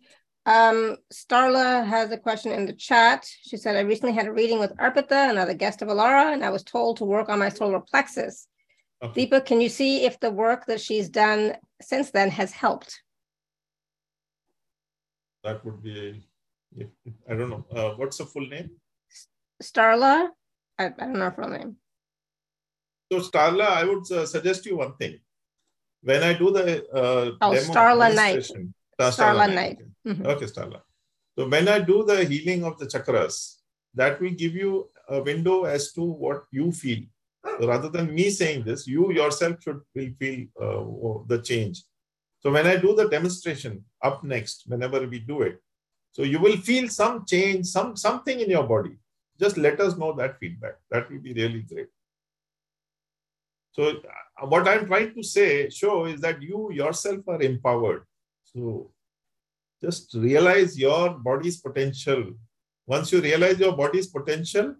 Um, 0.44 0.96
Starla 1.12 1.84
has 1.84 2.12
a 2.12 2.18
question 2.18 2.52
in 2.52 2.66
the 2.66 2.72
chat. 2.72 3.26
She 3.42 3.56
said, 3.56 3.74
I 3.74 3.80
recently 3.80 4.14
had 4.14 4.26
a 4.26 4.32
reading 4.32 4.60
with 4.60 4.76
Arpita, 4.76 5.30
another 5.30 5.54
guest 5.54 5.82
of 5.82 5.88
Alara, 5.88 6.32
and 6.32 6.44
I 6.44 6.50
was 6.50 6.62
told 6.62 6.98
to 6.98 7.04
work 7.04 7.28
on 7.28 7.40
my 7.40 7.48
solar 7.48 7.80
plexus. 7.80 8.46
Okay. 9.02 9.26
Deepa, 9.26 9.44
can 9.44 9.60
you 9.60 9.68
see 9.68 10.04
if 10.04 10.18
the 10.20 10.30
work 10.30 10.66
that 10.66 10.80
she's 10.80 11.08
done 11.08 11.54
since 11.82 12.10
then 12.10 12.30
has 12.30 12.50
helped? 12.52 13.02
That 15.44 15.64
would 15.64 15.82
be, 15.82 16.24
I 17.28 17.34
don't 17.34 17.50
know. 17.50 17.66
Uh, 17.70 17.90
what's 17.96 18.18
the 18.18 18.26
full 18.26 18.46
name? 18.46 18.70
Starla. 19.62 20.28
I, 20.78 20.86
I 20.86 20.88
don't 20.88 21.14
know 21.14 21.26
her 21.26 21.30
full 21.30 21.48
name. 21.48 21.76
So 23.12 23.20
Starla, 23.20 23.68
I 23.68 23.84
would 23.84 24.10
uh, 24.10 24.26
suggest 24.26 24.66
you 24.66 24.78
one 24.78 24.96
thing. 24.96 25.20
When 26.02 26.22
I 26.22 26.32
do 26.32 26.50
the 26.50 26.84
uh, 26.92 27.32
oh, 27.40 27.52
Starla 27.52 28.14
Knight. 28.14 28.50
Starla 28.98 29.54
Knight. 29.54 29.78
Mm-hmm. 30.06 30.26
Okay, 30.26 30.46
Starla. 30.46 30.80
So 31.38 31.48
when 31.48 31.68
I 31.68 31.80
do 31.80 32.04
the 32.04 32.24
healing 32.24 32.64
of 32.64 32.78
the 32.78 32.86
chakras, 32.86 33.56
that 33.94 34.20
will 34.20 34.30
give 34.30 34.54
you 34.54 34.90
a 35.08 35.22
window 35.22 35.64
as 35.64 35.92
to 35.92 36.02
what 36.02 36.44
you 36.50 36.72
feel. 36.72 37.04
So 37.58 37.68
rather 37.68 37.88
than 37.88 38.14
me 38.14 38.30
saying 38.30 38.64
this, 38.64 38.86
you 38.86 39.12
yourself 39.12 39.62
should 39.62 39.80
will 39.94 40.10
feel 40.18 40.46
uh, 40.60 41.24
the 41.26 41.42
change. 41.42 41.84
So 42.40 42.50
when 42.50 42.66
I 42.66 42.76
do 42.76 42.94
the 42.94 43.08
demonstration 43.08 43.84
up 44.02 44.22
next, 44.22 44.64
whenever 44.66 45.06
we 45.06 45.18
do 45.20 45.42
it, 45.42 45.60
so 46.12 46.22
you 46.22 46.38
will 46.38 46.56
feel 46.56 46.88
some 46.88 47.24
change, 47.26 47.66
some 47.66 47.96
something 47.96 48.40
in 48.40 48.50
your 48.50 48.64
body. 48.64 48.96
Just 49.38 49.56
let 49.58 49.80
us 49.80 49.96
know 49.96 50.12
that 50.14 50.38
feedback. 50.38 50.76
That 50.90 51.10
will 51.10 51.20
be 51.20 51.34
really 51.34 51.60
great. 51.60 51.88
So 53.72 53.88
uh, 53.88 54.46
what 54.46 54.66
I'm 54.66 54.86
trying 54.86 55.14
to 55.14 55.22
say, 55.22 55.68
show 55.68 56.06
is 56.06 56.20
that 56.22 56.40
you 56.40 56.72
yourself 56.72 57.20
are 57.28 57.42
empowered. 57.42 58.04
So 58.44 58.90
just 59.82 60.14
realize 60.14 60.78
your 60.78 61.10
body's 61.10 61.60
potential. 61.60 62.32
Once 62.86 63.12
you 63.12 63.20
realize 63.20 63.58
your 63.58 63.76
body's 63.76 64.06
potential, 64.06 64.74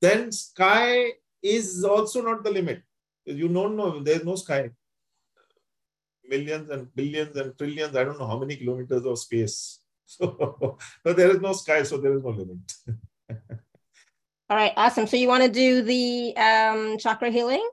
then 0.00 0.30
sky 0.30 1.12
is 1.42 1.84
also 1.84 2.22
not 2.22 2.44
the 2.44 2.50
limit. 2.50 2.82
You 3.24 3.48
don't 3.48 3.76
know, 3.76 4.02
there's 4.02 4.24
no 4.24 4.36
sky. 4.36 4.70
Millions 6.28 6.70
and 6.70 6.94
billions 6.94 7.36
and 7.36 7.56
trillions, 7.56 7.96
I 7.96 8.04
don't 8.04 8.18
know 8.18 8.26
how 8.26 8.38
many 8.38 8.56
kilometers 8.56 9.04
of 9.04 9.18
space. 9.18 9.80
So, 10.10 10.76
but 11.04 11.16
there 11.16 11.30
is 11.30 11.40
no 11.40 11.52
sky, 11.52 11.84
so 11.84 11.96
there 11.96 12.16
is 12.16 12.24
no 12.24 12.30
limit. 12.30 12.58
All 14.50 14.56
right, 14.56 14.72
awesome. 14.76 15.06
So 15.06 15.16
you 15.16 15.28
want 15.28 15.44
to 15.44 15.48
do 15.48 15.82
the 15.82 16.36
um, 16.36 16.98
chakra 16.98 17.30
healing? 17.30 17.64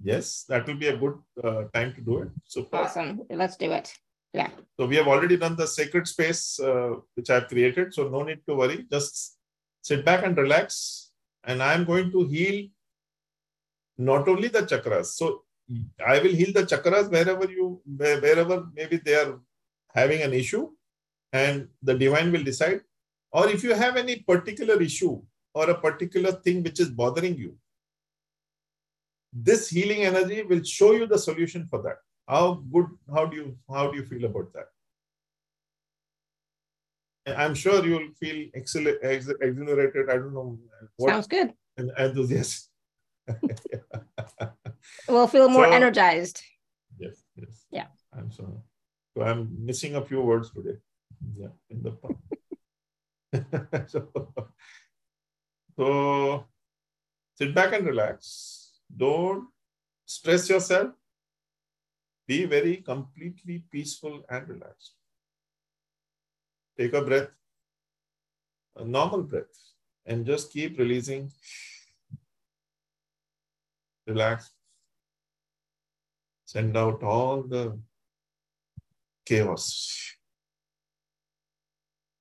Yes, 0.00 0.44
that 0.48 0.64
will 0.64 0.76
be 0.76 0.86
a 0.86 0.96
good 0.96 1.18
uh, 1.42 1.64
time 1.74 1.92
to 1.94 2.00
do 2.00 2.18
it. 2.18 2.28
Super. 2.44 2.76
Awesome. 2.76 3.22
Let's 3.28 3.56
do 3.56 3.72
it. 3.72 3.92
Yeah. 4.32 4.50
So 4.78 4.86
we 4.86 4.94
have 4.96 5.08
already 5.08 5.36
done 5.36 5.56
the 5.56 5.66
sacred 5.66 6.06
space 6.06 6.60
uh, 6.60 6.96
which 7.14 7.30
I've 7.30 7.48
created. 7.48 7.92
So 7.94 8.08
no 8.08 8.22
need 8.22 8.40
to 8.46 8.54
worry. 8.54 8.86
Just 8.88 9.36
sit 9.82 10.04
back 10.04 10.24
and 10.24 10.36
relax. 10.36 11.10
And 11.42 11.62
I'm 11.62 11.84
going 11.84 12.12
to 12.12 12.24
heal 12.24 12.68
not 13.98 14.28
only 14.28 14.48
the 14.48 14.62
chakras. 14.62 15.06
So 15.06 15.42
hmm. 15.68 15.82
I 16.06 16.18
will 16.18 16.32
heal 16.32 16.52
the 16.52 16.64
chakras 16.64 17.10
wherever 17.10 17.50
you 17.50 17.80
wherever 17.96 18.66
maybe 18.74 18.98
they 18.98 19.14
are 19.14 19.40
having 19.94 20.22
an 20.22 20.32
issue, 20.32 20.70
and 21.32 21.68
the 21.82 21.94
divine 21.94 22.32
will 22.32 22.44
decide. 22.44 22.80
Or 23.32 23.48
if 23.48 23.64
you 23.64 23.74
have 23.74 23.96
any 23.96 24.16
particular 24.20 24.80
issue 24.80 25.20
or 25.54 25.70
a 25.70 25.74
particular 25.74 26.32
thing 26.32 26.62
which 26.62 26.80
is 26.80 26.88
bothering 26.90 27.36
you, 27.36 27.56
this 29.32 29.68
healing 29.68 30.02
energy 30.04 30.42
will 30.42 30.62
show 30.62 30.92
you 30.92 31.06
the 31.06 31.18
solution 31.18 31.66
for 31.66 31.82
that. 31.82 31.98
How 32.28 32.62
good? 32.72 32.86
How 33.12 33.26
do 33.26 33.36
you 33.36 33.58
how 33.70 33.90
do 33.90 33.96
you 33.96 34.04
feel 34.04 34.24
about 34.24 34.52
that? 34.54 34.68
I'm 37.36 37.54
sure 37.54 37.84
you'll 37.84 38.12
feel 38.20 38.48
excellent, 38.54 38.98
exhilarated. 39.02 40.08
I 40.08 40.14
don't 40.14 40.32
know. 40.32 40.58
What, 40.96 41.10
Sounds 41.10 41.26
good. 41.26 41.52
And 41.76 41.90
enthusiastic. 41.98 42.70
we'll 45.08 45.26
feel 45.26 45.48
more 45.48 45.66
so, 45.66 45.70
energized. 45.70 46.42
Yes, 46.98 47.22
yes. 47.36 47.66
Yeah. 47.70 47.86
I'm 48.16 48.30
sorry. 48.30 48.58
So 49.16 49.22
I'm 49.22 49.48
missing 49.64 49.96
a 49.96 50.04
few 50.04 50.20
words 50.20 50.50
today. 50.50 50.78
Yeah, 51.36 51.48
in 51.70 51.82
the 51.82 51.96
so, 53.88 54.08
so 55.76 56.46
sit 57.34 57.54
back 57.54 57.72
and 57.72 57.86
relax. 57.86 58.80
Don't 58.94 59.48
stress 60.04 60.48
yourself. 60.48 60.90
Be 62.26 62.44
very 62.44 62.78
completely 62.78 63.64
peaceful 63.70 64.24
and 64.28 64.48
relaxed. 64.48 64.92
Take 66.78 66.92
a 66.92 67.02
breath, 67.02 67.30
a 68.76 68.84
normal 68.84 69.22
breath, 69.22 69.56
and 70.04 70.26
just 70.26 70.52
keep 70.52 70.78
releasing 70.78 71.32
relax. 74.06 74.50
Send 76.44 76.76
out 76.76 77.02
all 77.02 77.42
the 77.42 77.78
chaos. 79.24 80.14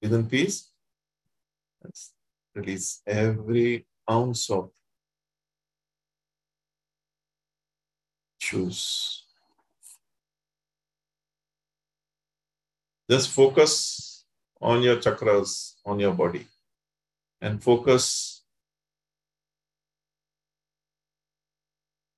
Within 0.02 0.28
peace, 0.28 0.72
Let's 1.86 2.14
release 2.56 3.02
every 3.06 3.86
ounce 4.10 4.50
of 4.50 4.72
choose. 8.40 9.24
Just 13.10 13.30
focus 13.30 14.26
on 14.60 14.82
your 14.82 14.98
chakras, 14.98 15.74
on 15.86 16.00
your 16.00 16.14
body, 16.14 16.48
and 17.40 17.62
focus 17.62 18.35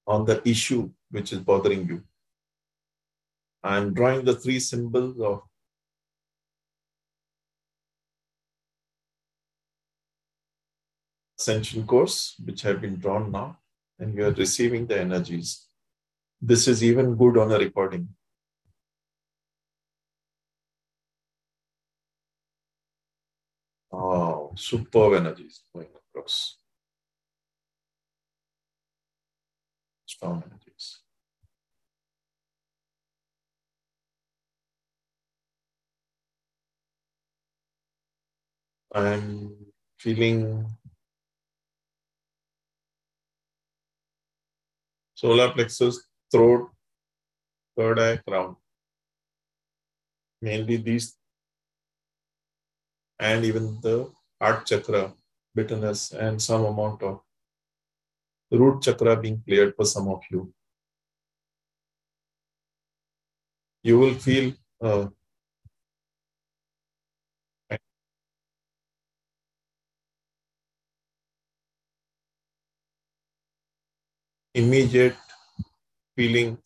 on 0.07 0.25
the 0.25 0.41
issue 0.47 0.89
which 1.11 1.33
is 1.33 1.39
bothering 1.39 1.87
you. 1.87 2.01
I'm 3.63 3.93
drawing 3.93 4.23
the 4.23 4.35
three 4.35 4.59
symbols 4.59 5.19
of 5.19 5.41
ascension 11.37 11.85
course, 11.85 12.35
which 12.43 12.61
have 12.61 12.81
been 12.81 12.95
drawn 12.95 13.31
now, 13.31 13.57
and 13.99 14.15
you 14.15 14.25
are 14.25 14.31
receiving 14.31 14.87
the 14.87 14.99
energies. 14.99 15.67
This 16.41 16.67
is 16.67 16.83
even 16.83 17.15
good 17.15 17.37
on 17.37 17.51
a 17.51 17.57
recording. 17.57 18.09
Oh, 23.91 24.53
superb 24.55 25.13
energies 25.13 25.61
going 25.73 25.87
across. 26.09 26.57
Strong 30.17 30.43
energies. 30.45 30.99
I'm 38.93 39.55
feeling 39.99 40.65
solar 45.13 45.51
plexus, 45.51 46.01
throat, 46.31 46.69
third 47.77 47.99
eye, 47.99 48.17
crown. 48.27 48.55
Mainly 50.41 50.77
these, 50.77 51.15
and 53.19 53.45
even 53.45 53.79
the 53.81 54.11
heart 54.41 54.65
chakra, 54.65 55.13
bitterness, 55.53 56.11
and 56.11 56.41
some 56.41 56.65
amount 56.65 57.03
of 57.03 57.21
root 58.51 58.81
chakra 58.83 59.15
being 59.21 59.41
cleared 59.45 59.75
for 59.75 59.85
some 59.85 60.07
of 60.09 60.21
you. 60.31 60.53
You 63.81 63.97
will 63.97 64.13
feel 64.13 64.53
uh, 64.81 65.07
immediate 74.53 75.15
feeling 76.15 76.57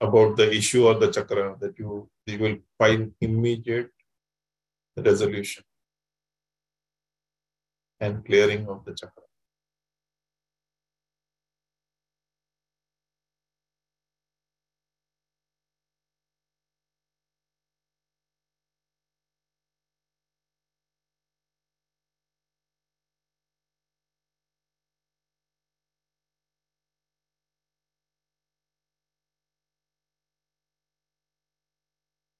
about 0.00 0.36
the 0.36 0.50
issue 0.52 0.86
or 0.86 0.94
the 0.98 1.10
chakra 1.10 1.56
that 1.60 1.78
you, 1.78 2.08
you 2.26 2.38
will 2.38 2.58
find 2.78 3.14
immediate 3.20 3.90
resolution 4.96 5.64
and 8.00 8.24
clearing 8.24 8.68
of 8.68 8.84
the 8.84 8.94
chakra. 8.94 9.24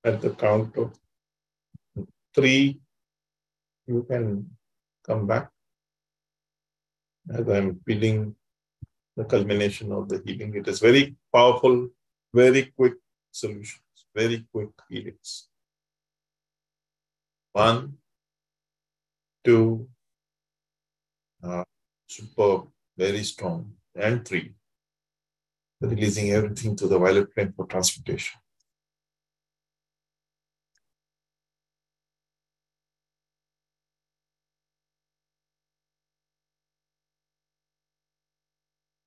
At 0.03 0.23
the 0.23 0.31
count 0.31 0.77
of 0.79 0.99
three, 2.35 2.81
you 3.87 4.03
can 4.09 4.49
come 5.07 5.27
back 5.27 5.51
as 7.33 7.49
I'm 7.49 7.81
feeling 7.87 8.35
the 9.17 9.25
culmination 9.25 9.93
of 9.93 10.09
the 10.09 10.23
healing. 10.25 10.55
It 10.55 10.69
is 10.69 10.81
very 10.81 11.17
powerful, 11.33 11.89
very 12.33 12.73
quick 12.77 12.95
solutions, 13.31 13.83
very 14.15 14.47
quick 14.53 14.71
healings. 14.89 15.49
One, 17.53 17.95
two, 19.45 19.89
uh, 21.43 21.65
superb, 22.09 22.69
very 22.97 23.25
strong, 23.25 23.73
and 23.95 24.27
three, 24.27 24.55
releasing 25.81 26.31
everything 26.31 26.77
to 26.77 26.87
the 26.87 26.99
violet 26.99 27.33
flame 27.35 27.53
for 27.57 27.67
transmutation. 27.67 28.39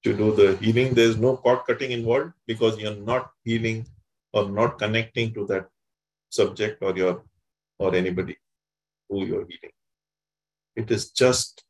To 0.03 0.15
do 0.15 0.35
the 0.35 0.57
healing. 0.57 0.93
There's 0.93 1.17
no 1.17 1.37
cord 1.37 1.59
cutting 1.65 1.91
involved 1.91 2.33
because 2.45 2.77
you're 2.77 2.95
not 2.95 3.31
healing 3.43 3.85
or 4.33 4.49
not 4.49 4.77
connecting 4.77 5.33
to 5.33 5.45
that 5.47 5.67
subject 6.29 6.81
or 6.81 6.95
your 6.95 7.23
or 7.79 7.95
anybody 7.95 8.37
who 9.09 9.25
you're 9.25 9.47
healing. 9.47 9.75
It 10.75 10.91
is 10.91 11.11
just 11.11 11.63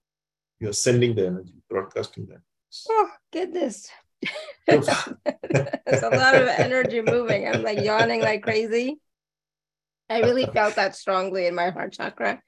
you're 0.59 0.73
sending 0.73 1.15
the 1.15 1.27
energy, 1.27 1.53
broadcasting 1.69 2.27
that. 2.27 2.41
Oh 2.89 3.09
goodness. 3.31 3.89
There's 4.67 4.87
a 4.87 6.09
lot 6.09 6.35
of 6.35 6.47
energy 6.47 7.01
moving. 7.01 7.47
I'm 7.47 7.63
like 7.63 7.81
yawning 7.81 8.21
like 8.21 8.43
crazy. 8.43 8.99
I 10.09 10.19
really 10.21 10.45
felt 10.45 10.75
that 10.75 10.95
strongly 10.95 11.47
in 11.47 11.55
my 11.55 11.69
heart 11.69 11.93
chakra. 11.93 12.41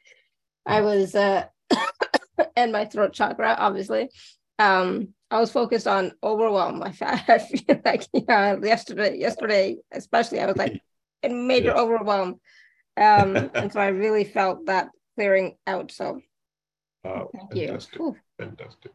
I 0.65 0.81
was 0.81 1.13
uh 1.15 1.45
and 2.55 2.71
my 2.71 2.86
throat 2.86 3.13
chakra, 3.13 3.55
obviously. 3.57 4.09
Um, 4.59 5.13
I 5.31 5.39
was 5.39 5.51
focused 5.51 5.87
on 5.87 6.11
overwhelm. 6.23 6.83
I, 7.01 7.23
I 7.27 7.39
feel 7.39 7.81
like 7.83 8.07
yeah, 8.13 8.55
yesterday, 8.61 9.17
yesterday 9.17 9.77
especially, 9.91 10.39
I 10.39 10.45
was 10.45 10.57
like 10.57 10.81
in 11.23 11.47
major 11.47 11.69
yes. 11.69 11.77
overwhelm, 11.77 12.39
um, 12.97 13.35
and 13.53 13.71
so 13.71 13.79
I 13.79 13.87
really 13.87 14.23
felt 14.23 14.67
that 14.67 14.89
clearing 15.15 15.57
out. 15.67 15.91
So, 15.91 16.21
oh, 17.03 17.29
thank 17.33 17.53
fantastic. 17.53 17.99
you. 17.99 18.15
Fantastic. 18.39 18.91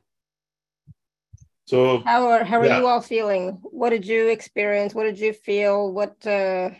So 1.66 2.02
how 2.04 2.28
are 2.30 2.42
how 2.42 2.58
are 2.58 2.66
yeah. 2.66 2.80
you 2.80 2.86
all 2.86 3.00
feeling? 3.00 3.58
What 3.62 3.90
did 3.90 4.04
you 4.04 4.28
experience? 4.28 4.92
What 4.92 5.04
did 5.04 5.20
you 5.20 5.32
feel? 5.32 5.92
What 5.92 6.26
uh 6.26 6.70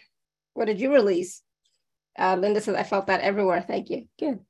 what 0.54 0.64
did 0.64 0.80
you 0.80 0.92
release? 0.92 1.42
Uh, 2.18 2.36
Linda 2.36 2.60
says 2.60 2.74
I 2.74 2.82
felt 2.82 3.06
that 3.06 3.20
everywhere. 3.20 3.62
Thank 3.62 3.88
you. 3.90 4.08
Good. 4.18 4.40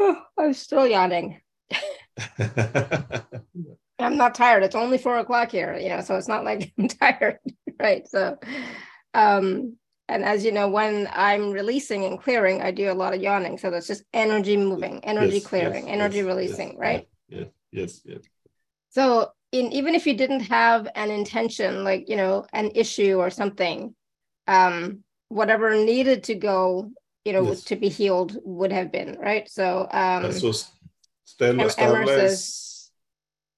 Oh, 0.00 0.22
I'm 0.38 0.54
still 0.54 0.86
yawning. 0.86 1.40
I'm 3.98 4.16
not 4.16 4.34
tired. 4.34 4.62
It's 4.62 4.74
only 4.74 4.98
four 4.98 5.18
o'clock 5.18 5.50
here, 5.50 5.76
you 5.76 5.90
know, 5.90 6.00
so 6.00 6.16
it's 6.16 6.28
not 6.28 6.44
like 6.44 6.72
I'm 6.78 6.88
tired, 6.88 7.38
right? 7.78 8.08
So, 8.08 8.38
um, 9.14 9.76
and 10.08 10.24
as 10.24 10.44
you 10.44 10.52
know, 10.52 10.68
when 10.68 11.08
I'm 11.12 11.50
releasing 11.52 12.04
and 12.04 12.20
clearing, 12.20 12.62
I 12.62 12.72
do 12.72 12.90
a 12.90 12.94
lot 12.94 13.14
of 13.14 13.20
yawning. 13.20 13.58
So 13.58 13.70
that's 13.70 13.86
just 13.86 14.02
energy 14.12 14.56
moving, 14.56 15.04
energy 15.04 15.36
yes, 15.36 15.46
clearing, 15.46 15.86
yes, 15.86 15.92
energy 15.92 16.18
yes, 16.18 16.26
releasing, 16.26 16.78
right? 16.78 17.06
Yes, 17.28 17.46
yes, 17.70 18.00
yes. 18.04 18.18
So, 18.88 19.30
in 19.52 19.72
even 19.72 19.94
if 19.94 20.06
you 20.06 20.14
didn't 20.14 20.40
have 20.40 20.88
an 20.94 21.10
intention, 21.10 21.84
like 21.84 22.08
you 22.08 22.16
know, 22.16 22.46
an 22.52 22.72
issue 22.74 23.18
or 23.18 23.30
something, 23.30 23.94
um, 24.48 25.04
whatever 25.28 25.76
needed 25.76 26.24
to 26.24 26.34
go, 26.34 26.90
you 27.24 27.32
know, 27.32 27.54
to 27.54 27.76
be 27.76 27.88
healed 27.88 28.36
would 28.44 28.72
have 28.72 28.90
been 28.90 29.16
right. 29.20 29.48
So, 29.48 29.88
um, 29.90 30.32
so 30.32 30.52
Stella 31.24 31.70
Emmer 31.78 32.06
says, 32.06 32.90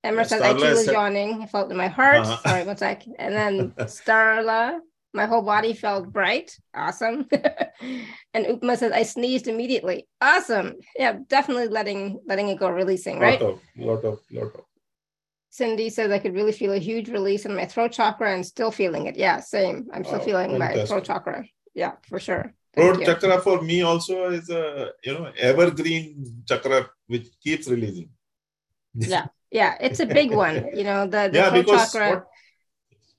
Emmer 0.04 0.24
says, 0.24 0.42
I 0.42 0.52
too 0.52 0.60
was 0.60 0.86
yawning. 0.86 1.42
I 1.42 1.46
felt 1.46 1.70
in 1.70 1.76
my 1.76 1.88
heart. 1.88 2.18
Uh-huh. 2.18 2.48
Sorry, 2.48 2.64
one 2.64 2.76
sec. 2.76 3.04
And 3.18 3.34
then 3.34 3.70
Starla 3.86 4.80
my 5.14 5.26
whole 5.26 5.42
body 5.42 5.74
felt 5.74 6.12
bright. 6.12 6.56
Awesome. 6.74 7.28
and 8.34 8.46
Upma 8.46 8.78
says, 8.78 8.92
I 8.92 9.02
sneezed 9.02 9.46
immediately. 9.46 10.08
Awesome. 10.20 10.74
Yeah, 10.96 11.18
definitely 11.28 11.68
letting 11.68 12.20
letting 12.26 12.48
it 12.48 12.58
go, 12.58 12.70
releasing, 12.70 13.18
right? 13.18 13.40
Lot 13.40 13.52
of, 13.52 13.60
lot 13.76 14.04
of, 14.04 14.20
lot 14.30 14.54
of. 14.54 14.64
Cindy 15.50 15.90
says 15.90 16.10
I 16.10 16.18
could 16.18 16.34
really 16.34 16.52
feel 16.52 16.72
a 16.72 16.78
huge 16.78 17.10
release 17.10 17.44
in 17.44 17.54
my 17.54 17.66
throat 17.66 17.92
chakra 17.92 18.32
and 18.32 18.44
still 18.44 18.70
feeling 18.70 19.06
it. 19.06 19.16
Yeah, 19.16 19.40
same. 19.40 19.88
I'm 19.92 20.04
still 20.04 20.20
oh, 20.20 20.24
feeling 20.24 20.50
fantastic. 20.52 20.80
my 20.80 20.86
throat 20.86 21.04
chakra. 21.04 21.44
Yeah, 21.74 21.92
for 22.08 22.18
sure. 22.18 22.54
Thank 22.74 22.94
throat 22.94 23.00
you. 23.00 23.06
chakra 23.06 23.40
for 23.40 23.62
me 23.62 23.82
also 23.82 24.30
is 24.30 24.48
a 24.48 24.92
you 25.04 25.12
know 25.12 25.30
evergreen 25.38 26.42
chakra 26.46 26.88
which 27.06 27.28
keeps 27.42 27.68
releasing. 27.68 28.08
yeah, 28.94 29.26
yeah, 29.50 29.76
it's 29.80 30.00
a 30.00 30.06
big 30.06 30.32
one. 30.32 30.68
You 30.74 30.84
know 30.84 31.04
the, 31.04 31.28
the 31.30 31.38
yeah, 31.38 31.50
throat 31.50 31.66
chakra. 31.66 32.10
What, 32.10 32.26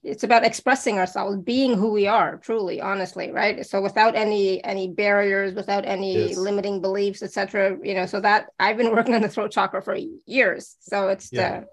it's 0.03 0.23
about 0.23 0.43
expressing 0.43 0.97
ourselves 0.97 1.37
being 1.37 1.77
who 1.77 1.91
we 1.91 2.07
are 2.07 2.37
truly 2.37 2.81
honestly 2.81 3.31
right 3.31 3.65
so 3.65 3.81
without 3.81 4.15
any 4.15 4.61
any 4.65 4.89
barriers 4.89 5.53
without 5.53 5.85
any 5.85 6.27
yes. 6.27 6.37
limiting 6.37 6.81
beliefs 6.81 7.23
etc 7.23 7.77
you 7.81 7.93
know 7.93 8.05
so 8.05 8.19
that 8.19 8.47
i've 8.59 8.75
been 8.75 8.91
working 8.95 9.15
on 9.15 9.21
the 9.21 9.29
throat 9.29 9.49
chakra 9.49 9.81
for 9.81 9.97
years 10.25 10.75
so 10.81 11.07
it's 11.07 11.29
yeah. 11.31 11.61
the 11.61 11.65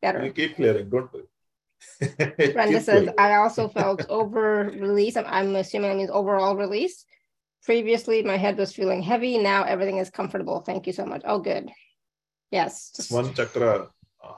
better 0.00 0.24
you 0.24 0.32
keep 0.32 0.56
clearing 0.56 0.88
don't 0.88 1.10
brenda 2.52 2.80
says 2.80 3.08
i 3.18 3.34
also 3.34 3.68
felt 3.68 4.06
over 4.08 4.70
release 4.78 5.16
I'm, 5.16 5.56
assuming 5.56 5.92
it 5.92 5.96
means 5.96 6.10
overall 6.10 6.56
release. 6.56 7.04
Previously 7.64 8.22
my 8.22 8.36
head 8.36 8.56
was 8.56 8.74
feeling 8.74 9.02
heavy 9.02 9.38
now 9.38 9.64
everything 9.64 9.98
is 9.98 10.10
comfortable. 10.10 10.60
Thank 10.60 10.86
you 10.86 10.92
so 10.92 11.04
much. 11.04 11.22
Oh 11.24 11.40
good. 11.40 11.70
Yes 12.50 12.92
just 12.94 13.10
one 13.10 13.34
chakra. 13.34 13.88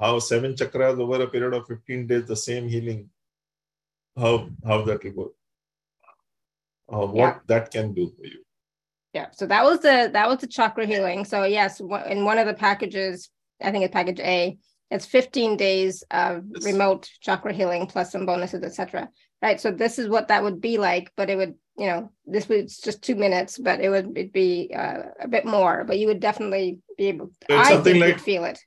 How 0.00 0.18
seven 0.18 0.54
chakras 0.54 0.98
over 0.98 1.22
a 1.22 1.26
period 1.28 1.54
of 1.54 1.66
15 1.66 2.06
days 2.06 2.26
the 2.26 2.36
same 2.36 2.68
healing. 2.68 3.10
How 4.16 4.48
how 4.64 4.82
that 4.82 5.04
will 5.04 5.12
go? 5.12 5.32
Uh, 6.90 7.06
what 7.06 7.16
yeah. 7.16 7.38
that 7.48 7.70
can 7.70 7.92
do 7.92 8.10
for 8.16 8.24
you? 8.24 8.42
Yeah 9.12 9.26
so 9.32 9.46
that 9.46 9.62
was 9.62 9.80
the 9.80 10.10
that 10.12 10.28
was 10.28 10.38
the 10.38 10.46
chakra 10.46 10.86
healing. 10.86 11.24
So 11.24 11.44
yes 11.44 11.80
in 11.80 12.24
one 12.24 12.38
of 12.38 12.46
the 12.46 12.54
packages 12.54 13.30
i 13.60 13.70
think 13.70 13.84
it's 13.84 13.92
package 13.92 14.20
a 14.20 14.56
it's 14.90 15.06
15 15.06 15.56
days 15.56 16.02
of 16.10 16.44
remote 16.62 17.10
chakra 17.20 17.52
healing 17.52 17.86
plus 17.86 18.12
some 18.12 18.26
bonuses 18.26 18.62
etc 18.62 19.08
right? 19.40 19.60
So 19.60 19.70
this 19.70 19.98
is 19.98 20.08
what 20.08 20.28
that 20.28 20.42
would 20.42 20.60
be 20.60 20.78
like 20.78 21.12
but 21.16 21.30
it 21.30 21.36
would 21.36 21.54
you 21.76 21.86
know 21.86 22.10
this 22.26 22.48
was 22.48 22.78
just 22.78 23.02
two 23.02 23.14
minutes 23.14 23.56
but 23.56 23.80
it 23.80 23.88
would 23.88 24.16
it'd 24.16 24.32
be 24.32 24.72
uh, 24.74 25.02
a 25.20 25.28
bit 25.28 25.44
more 25.44 25.84
but 25.84 25.98
you 25.98 26.08
would 26.08 26.20
definitely 26.20 26.78
be 26.96 27.06
able 27.06 27.30
to, 27.48 27.56
i 27.56 27.80
think 27.80 28.00
like, 28.00 28.18
feel 28.18 28.44
it. 28.44 28.58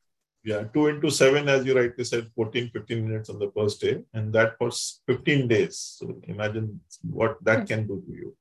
Yeah 0.43 0.63
2 0.73 0.87
into 0.87 1.11
7 1.11 1.47
as 1.49 1.65
you 1.65 1.77
rightly 1.77 2.03
said 2.03 2.31
14 2.35 2.71
15 2.73 3.07
minutes 3.07 3.29
on 3.29 3.37
the 3.37 3.51
first 3.55 3.81
day 3.81 4.01
and 4.13 4.33
that 4.33 4.53
was 4.59 5.01
15 5.07 5.47
days. 5.47 5.97
So 5.99 6.19
imagine 6.23 6.79
what 7.03 7.37
that 7.43 7.59
hmm. 7.59 7.65
can 7.65 7.87
do 7.87 8.01
to 8.07 8.11
you. 8.11 8.35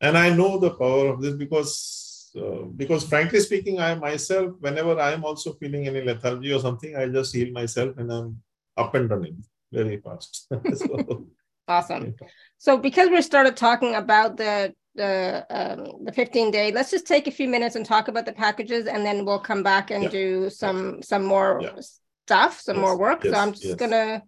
And 0.00 0.18
i 0.18 0.28
know 0.30 0.58
the 0.58 0.72
power 0.72 1.08
of 1.08 1.22
this 1.22 1.34
because 1.34 2.11
uh, 2.36 2.62
because 2.76 3.06
frankly 3.06 3.40
speaking 3.40 3.80
i 3.80 3.94
myself 3.94 4.52
whenever 4.60 4.98
i 5.00 5.12
am 5.12 5.24
also 5.24 5.52
feeling 5.54 5.86
any 5.86 6.02
lethargy 6.02 6.52
or 6.52 6.60
something 6.60 6.96
i 6.96 7.06
just 7.06 7.34
heal 7.34 7.52
myself 7.52 7.96
and 7.98 8.12
i'm 8.12 8.40
up 8.76 8.94
and 8.94 9.10
running 9.10 9.42
very 9.72 9.98
fast 9.98 10.48
so, 10.74 11.26
awesome 11.68 12.14
so 12.58 12.76
because 12.76 13.08
we 13.10 13.20
started 13.20 13.56
talking 13.56 13.94
about 13.94 14.36
the 14.36 14.74
the 14.94 15.46
um, 15.50 16.04
the 16.04 16.12
15 16.12 16.50
day 16.50 16.70
let's 16.70 16.90
just 16.90 17.06
take 17.06 17.26
a 17.26 17.30
few 17.30 17.48
minutes 17.48 17.76
and 17.76 17.86
talk 17.86 18.08
about 18.08 18.26
the 18.26 18.32
packages 18.32 18.86
and 18.86 19.04
then 19.04 19.24
we'll 19.24 19.38
come 19.38 19.62
back 19.62 19.90
and 19.90 20.04
yeah. 20.04 20.08
do 20.10 20.50
some 20.50 21.02
some 21.02 21.24
more 21.24 21.60
yeah. 21.62 21.80
stuff 22.26 22.60
some 22.60 22.76
yes. 22.76 22.82
more 22.82 22.98
work 22.98 23.24
yes. 23.24 23.32
so 23.32 23.40
i'm 23.40 23.52
just 23.52 23.78
gonna 23.78 24.22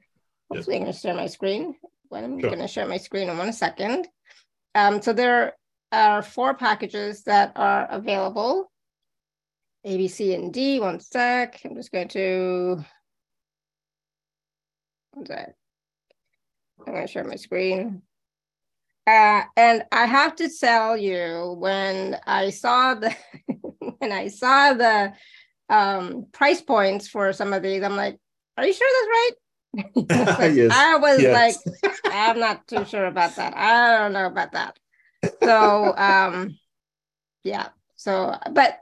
hopefully 0.51 0.77
i'm 0.77 0.83
gonna 0.83 0.93
share 0.93 1.15
my 1.15 1.27
screen 1.27 1.75
when 2.09 2.25
i'm 2.25 2.41
sure. 2.41 2.51
gonna 2.51 2.69
share 2.69 2.87
my 2.87 2.97
screen 2.97 3.29
in 3.29 3.37
one 3.37 3.53
second 3.53 4.09
um 4.75 5.03
so 5.03 5.13
there 5.13 5.55
are 5.95 6.23
four 6.23 6.55
packages 6.55 7.23
that 7.25 7.53
are 7.57 7.87
available 7.91 8.71
a 9.85 9.97
b 9.97 10.09
c 10.09 10.35
and 10.35 10.53
d 10.53 10.81
one 10.81 11.01
sec 11.01 11.61
i'm 11.65 11.75
just 11.75 11.93
going 11.93 12.09
to 12.09 12.85
one 15.13 15.27
sec 15.27 15.55
i'm 16.87 16.95
gonna 16.95 17.07
share 17.07 17.25
my 17.25 17.37
screen 17.37 18.03
uh, 19.07 19.43
and 19.57 19.85
I 19.93 20.07
have 20.07 20.35
to 20.37 20.49
tell 20.49 20.97
you, 20.97 21.57
when 21.59 22.19
I 22.27 22.51
saw 22.51 22.95
the 22.95 23.15
when 23.99 24.13
I 24.13 24.29
saw 24.29 24.73
the 24.73 25.13
um, 25.69 26.27
price 26.33 26.63
points 26.63 27.09
for 27.09 27.33
some 27.33 27.53
of 27.53 27.63
these, 27.63 27.83
I'm 27.83 27.97
like, 27.97 28.19
"Are 28.57 28.67
you 28.67 28.73
sure 28.73 28.89
that's 28.95 30.09
right?" 30.09 30.55
yes. 30.55 30.73
I 30.73 30.97
was 30.97 31.21
yes. 31.21 31.59
like, 31.65 31.93
"I'm 32.07 32.41
not 32.41 32.67
too 32.67 32.85
sure 32.87 33.05
about 33.05 33.37
that. 33.37 33.55
I 33.55 33.99
don't 33.99 34.15
know 34.15 34.27
about 34.27 34.53
that." 34.53 34.79
So, 35.43 35.97
um, 35.97 36.59
yeah. 37.43 37.69
So, 37.97 38.37
but 38.51 38.79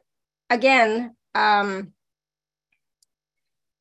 again, 0.50 1.14
um, 1.34 1.92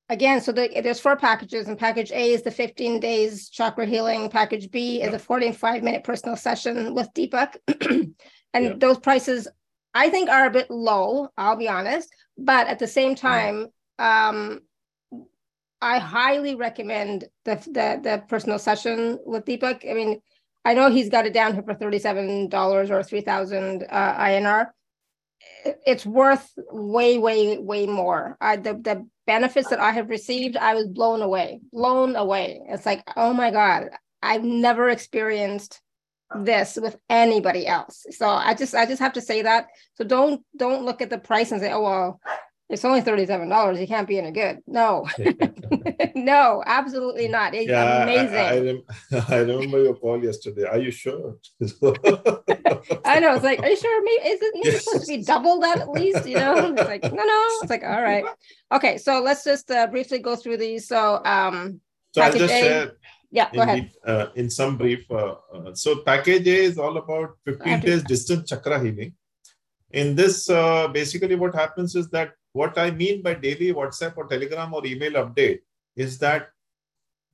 again, 0.10 0.42
so 0.42 0.52
the, 0.52 0.70
there's 0.84 1.00
four 1.00 1.16
packages, 1.16 1.68
and 1.68 1.78
package 1.78 2.12
A 2.12 2.34
is 2.34 2.44
the 2.44 2.52
15 2.52 3.00
days 3.00 3.50
chakra 3.50 3.86
healing. 3.86 4.30
Package 4.30 4.70
B 4.70 5.02
is 5.02 5.14
a 5.14 5.20
45 5.20 5.84
minute 5.84 6.04
personal 6.04 6.36
session 6.36 6.94
with 6.94 7.14
Deepakk. 7.14 7.56
and 8.54 8.66
yeah. 8.66 8.74
those 8.78 9.00
prices, 9.00 9.48
I 9.94 10.10
think, 10.10 10.30
are 10.30 10.46
a 10.46 10.52
bit 10.52 10.70
low, 10.70 11.30
I'll 11.38 11.56
be 11.56 11.70
honest. 11.70 12.10
But 12.38 12.68
at 12.68 12.80
the 12.80 12.88
same 12.88 13.16
time, 13.16 13.68
um, 14.00 14.62
I 15.82 15.98
highly 15.98 16.56
recommend 16.56 17.26
the, 17.46 17.56
the, 17.56 18.00
the 18.04 18.24
personal 18.28 18.60
session 18.60 19.18
with 19.26 19.46
Deepakk. 19.46 19.90
I 19.90 19.94
mean, 19.94 20.22
I 20.64 20.74
know 20.74 20.92
he's 20.92 21.10
got 21.10 21.26
it 21.26 21.34
down 21.34 21.54
here 21.54 21.64
for 21.64 21.74
$37 21.74 22.90
or 22.90 23.04
3000 23.04 23.88
uh, 23.90 24.16
INR 24.18 24.68
it's 25.86 26.06
worth 26.06 26.52
way, 26.72 27.18
way, 27.18 27.58
way 27.58 27.86
more. 27.86 28.38
I, 28.42 28.58
the 28.58 28.74
the 28.74 29.08
benefits 29.28 29.70
that 29.70 29.80
I 29.80 29.92
have 29.92 30.10
received, 30.10 30.58
I 30.58 30.76
was 30.76 30.88
blown 30.88 31.22
away, 31.22 31.60
blown 31.72 32.16
away. 32.16 32.62
It's 32.68 32.86
like, 32.86 33.04
oh 33.16 33.34
my 33.34 33.52
God, 33.52 33.90
I've 34.22 34.44
never 34.44 34.90
experienced 34.90 35.82
this 36.40 36.78
with 36.82 36.98
anybody 37.10 37.68
else. 37.68 38.06
So 38.12 38.28
I 38.28 38.54
just 38.54 38.74
I 38.74 38.86
just 38.86 39.02
have 39.02 39.14
to 39.14 39.22
say 39.22 39.44
that. 39.44 39.68
So 39.96 40.04
don't 40.04 40.42
don't 40.58 40.86
look 40.86 41.02
at 41.02 41.10
the 41.10 41.20
price 41.20 41.52
and 41.52 41.62
say, 41.62 41.72
oh 41.72 41.82
well, 41.82 42.22
it's 42.72 42.86
only 42.86 43.02
$37. 43.02 43.80
You 43.80 43.88
can't 43.88 44.08
be 44.08 44.18
any 44.18 44.32
good. 44.32 44.60
No, 44.66 45.06
no, 46.16 46.64
absolutely 46.66 47.28
not. 47.28 47.54
It's 47.54 47.70
yeah, 47.70 48.04
amazing. 48.04 48.36
I, 48.38 48.56
I, 48.56 48.60
rem- 48.62 48.84
I, 49.30 49.36
remember 49.40 49.84
your 49.84 49.96
call 49.96 50.24
yesterday. 50.24 50.64
Are 50.64 50.80
you 50.80 50.90
sure? 50.90 51.36
I 51.62 53.20
know. 53.20 53.36
It's 53.36 53.44
like, 53.44 53.60
are 53.60 53.68
you 53.68 53.76
sure? 53.76 54.04
Maybe 54.04 54.30
is 54.30 54.42
it 54.42 54.56
yes. 54.64 54.86
supposed 54.86 55.06
to 55.06 55.18
be 55.18 55.24
double 55.24 55.60
that 55.60 55.80
at 55.80 55.90
least? 55.90 56.26
You 56.26 56.38
know, 56.38 56.74
it's 56.74 56.88
like, 56.88 57.04
no, 57.04 57.24
no. 57.24 57.48
It's 57.62 57.70
like, 57.70 57.84
all 57.84 58.02
right. 58.02 58.24
Okay. 58.72 58.98
So 58.98 59.22
let's 59.22 59.44
just 59.44 59.70
uh, 59.70 59.88
briefly 59.88 60.20
go 60.20 60.38
through 60.38 60.58
these. 60.58 60.88
So, 60.88 61.22
um, 61.26 61.82
so 62.14 62.22
I'll 62.22 62.32
just 62.32 62.54
share. 62.54 62.94
Yeah, 63.32 63.50
go 63.54 63.62
in 63.62 63.70
ahead. 63.70 63.92
uh, 64.06 64.26
in 64.36 64.50
some 64.50 64.78
brief, 64.78 65.10
uh, 65.10 65.36
uh, 65.54 65.74
so 65.74 66.02
package 66.04 66.48
A 66.48 66.64
is 66.64 66.78
all 66.78 66.98
about 66.98 67.38
15 67.46 67.80
days 67.80 68.04
distant 68.04 68.46
chakra 68.46 68.84
healing. 68.84 69.14
In 69.92 70.16
this, 70.16 70.50
uh, 70.50 70.90
basically, 70.90 71.36
what 71.36 71.56
happens 71.56 71.96
is 71.96 72.10
that 72.10 72.34
what 72.54 72.78
I 72.78 72.92
mean 72.92 73.22
by 73.22 73.34
daily 73.34 73.74
WhatsApp 73.74 74.18
or 74.18 74.28
Telegram 74.28 74.74
or 74.74 74.86
email 74.86 75.14
update 75.14 75.60
is 75.96 76.18
that 76.20 76.50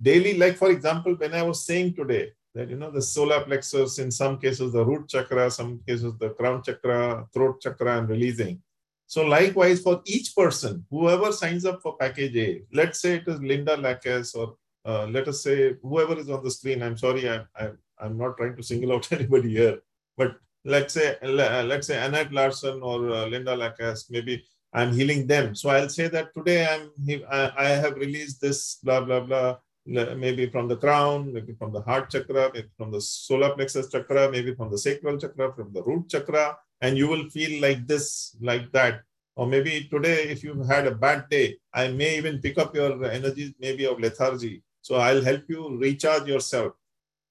daily, 0.02 0.38
like 0.38 0.58
for 0.58 0.72
example, 0.72 1.16
when 1.16 1.34
I 1.34 1.44
was 1.44 1.66
saying 1.66 1.96
today 1.96 2.32
that, 2.54 2.70
you 2.70 2.78
know, 2.78 2.92
the 2.92 3.02
solar 3.02 3.42
plexus, 3.42 4.00
in 4.00 4.12
some 4.12 4.38
cases, 4.38 4.74
the 4.74 4.86
root 4.86 5.08
chakra, 5.08 5.50
some 5.50 5.80
cases, 5.88 6.14
the 6.20 6.30
crown 6.32 6.62
chakra, 6.64 7.28
throat 7.34 7.62
chakra, 7.62 8.00
and 8.00 8.10
releasing. 8.10 8.62
So 9.08 9.24
likewise, 9.24 9.82
for 9.82 10.02
each 10.06 10.36
person, 10.36 10.86
whoever 10.90 11.32
signs 11.32 11.66
up 11.66 11.82
for 11.82 11.96
package 11.98 12.36
A, 12.36 12.62
let's 12.74 13.00
say 13.00 13.16
it 13.16 13.28
is 13.28 13.42
Linda 13.42 13.78
Lackas 13.78 14.36
or 14.36 14.56
uh, 14.86 15.06
let 15.08 15.28
us 15.28 15.44
say 15.44 15.76
whoever 15.82 16.18
is 16.18 16.30
on 16.30 16.44
the 16.44 16.52
screen. 16.52 16.84
I'm 16.84 16.98
sorry, 16.98 17.30
I'm, 17.30 17.48
I'm, 17.56 17.78
I'm 18.00 18.18
not 18.18 18.38
trying 18.38 18.56
to 18.56 18.64
single 18.64 18.94
out 18.94 19.12
anybody 19.12 19.50
here, 19.50 19.80
but 20.18 20.36
let's 20.66 20.94
say 20.94 21.18
let's 21.24 21.88
say 21.88 22.04
Annette 22.06 22.34
Larson 22.34 22.82
or 22.82 23.10
uh, 23.10 23.26
Linda 23.28 23.56
Lackas, 23.56 24.12
maybe 24.12 24.44
I'm 24.74 24.94
healing 24.94 25.28
them. 25.28 25.56
So 25.56 25.70
I'll 25.70 25.90
say 25.90 26.08
that 26.10 26.34
today 26.34 26.68
I'm 26.68 26.92
I 27.30 27.70
have 27.70 27.96
released 27.96 28.42
this 28.42 28.78
blah 28.84 29.02
blah 29.02 29.22
blah 29.22 29.58
maybe 29.88 30.50
from 30.50 30.68
the 30.68 30.76
crown, 30.76 31.34
maybe 31.34 31.54
from 31.54 31.72
the 31.72 31.82
heart 31.82 32.10
chakra, 32.10 32.52
maybe 32.54 32.68
from 32.78 32.92
the 32.92 33.02
solar 33.02 33.54
plexus 33.56 33.90
chakra, 33.90 34.30
maybe 34.30 34.54
from 34.54 34.70
the 34.70 34.78
sacral 34.78 35.18
chakra, 35.18 35.54
from 35.54 35.72
the 35.74 35.82
root 35.84 36.10
chakra, 36.10 36.58
and 36.82 36.98
you 36.98 37.08
will 37.08 37.30
feel 37.30 37.62
like 37.62 37.88
this, 37.88 38.36
like 38.42 38.72
that. 38.74 39.02
Or 39.36 39.48
maybe 39.48 39.88
today, 39.90 40.24
if 40.24 40.44
you've 40.44 40.68
had 40.68 40.88
a 40.88 40.96
bad 40.96 41.30
day, 41.30 41.58
I 41.74 41.90
may 41.90 42.18
even 42.18 42.40
pick 42.40 42.58
up 42.58 42.76
your 42.76 43.06
energies, 43.06 43.54
maybe 43.60 43.86
of 43.86 44.00
lethargy. 44.00 44.64
So 44.82 44.96
I'll 44.96 45.24
help 45.24 45.44
you 45.48 45.78
recharge 45.78 46.28
yourself. 46.28 46.74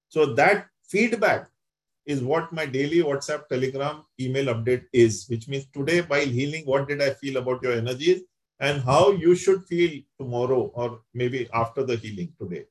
So 0.09 0.33
that 0.33 0.67
feedback 0.87 1.49
is 2.07 2.23
what 2.23 2.51
my 2.51 2.65
daily 2.65 3.03
WhatsApp, 3.03 3.47
Telegram, 3.49 4.03
email 4.19 4.45
update 4.45 4.85
is, 4.91 5.25
which 5.27 5.47
means 5.47 5.67
today 5.73 6.01
while 6.01 6.25
healing, 6.25 6.65
what 6.65 6.87
did 6.87 7.01
I 7.01 7.11
feel 7.11 7.37
about 7.37 7.61
your 7.61 7.73
energies? 7.73 8.21
and 8.59 8.81
how 8.81 9.11
you 9.11 9.35
should 9.35 9.65
feel 9.65 10.01
tomorrow 10.19 10.71
or 10.73 11.01
maybe 11.13 11.47
after 11.53 11.83
the 11.83 11.95
healing 11.95 12.33
today. 12.39 12.65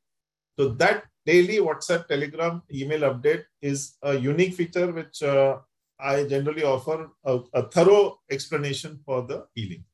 So 0.59 0.69
that 0.81 1.05
daily 1.25 1.59
WhatsApp, 1.59 2.09
Telegram, 2.09 2.63
email 2.73 3.01
update 3.01 3.45
is 3.63 3.97
a 4.03 4.15
unique 4.15 4.55
feature 4.55 4.91
which 4.93 5.23
uh, 5.23 5.59
I 6.01 6.25
generally 6.25 6.65
offer 6.65 7.11
a, 7.25 7.41
a, 7.53 7.69
thorough 7.69 8.19
explanation 8.31 9.01
for 9.05 9.23
the 9.23 9.47
healing. 9.55 9.85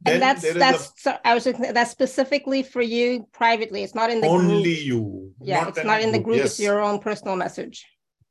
Then 0.00 0.14
and 0.14 0.22
that's 0.22 0.52
that's 0.54 0.88
a, 0.88 0.92
so 0.96 1.16
I 1.24 1.34
was 1.34 1.44
just, 1.44 1.58
that's 1.72 1.90
specifically 1.90 2.62
for 2.62 2.82
you 2.82 3.26
privately. 3.32 3.82
It's 3.82 3.94
not 3.94 4.10
in 4.10 4.20
the 4.20 4.26
only 4.26 4.74
group. 4.74 4.84
you. 4.84 5.32
Yeah, 5.40 5.60
not 5.60 5.68
it's 5.68 5.84
not 5.84 6.02
in 6.02 6.12
the 6.12 6.18
group. 6.18 6.38
Yes. 6.38 6.46
It's 6.46 6.60
your 6.60 6.82
own 6.82 6.98
personal 6.98 7.36
message. 7.36 7.86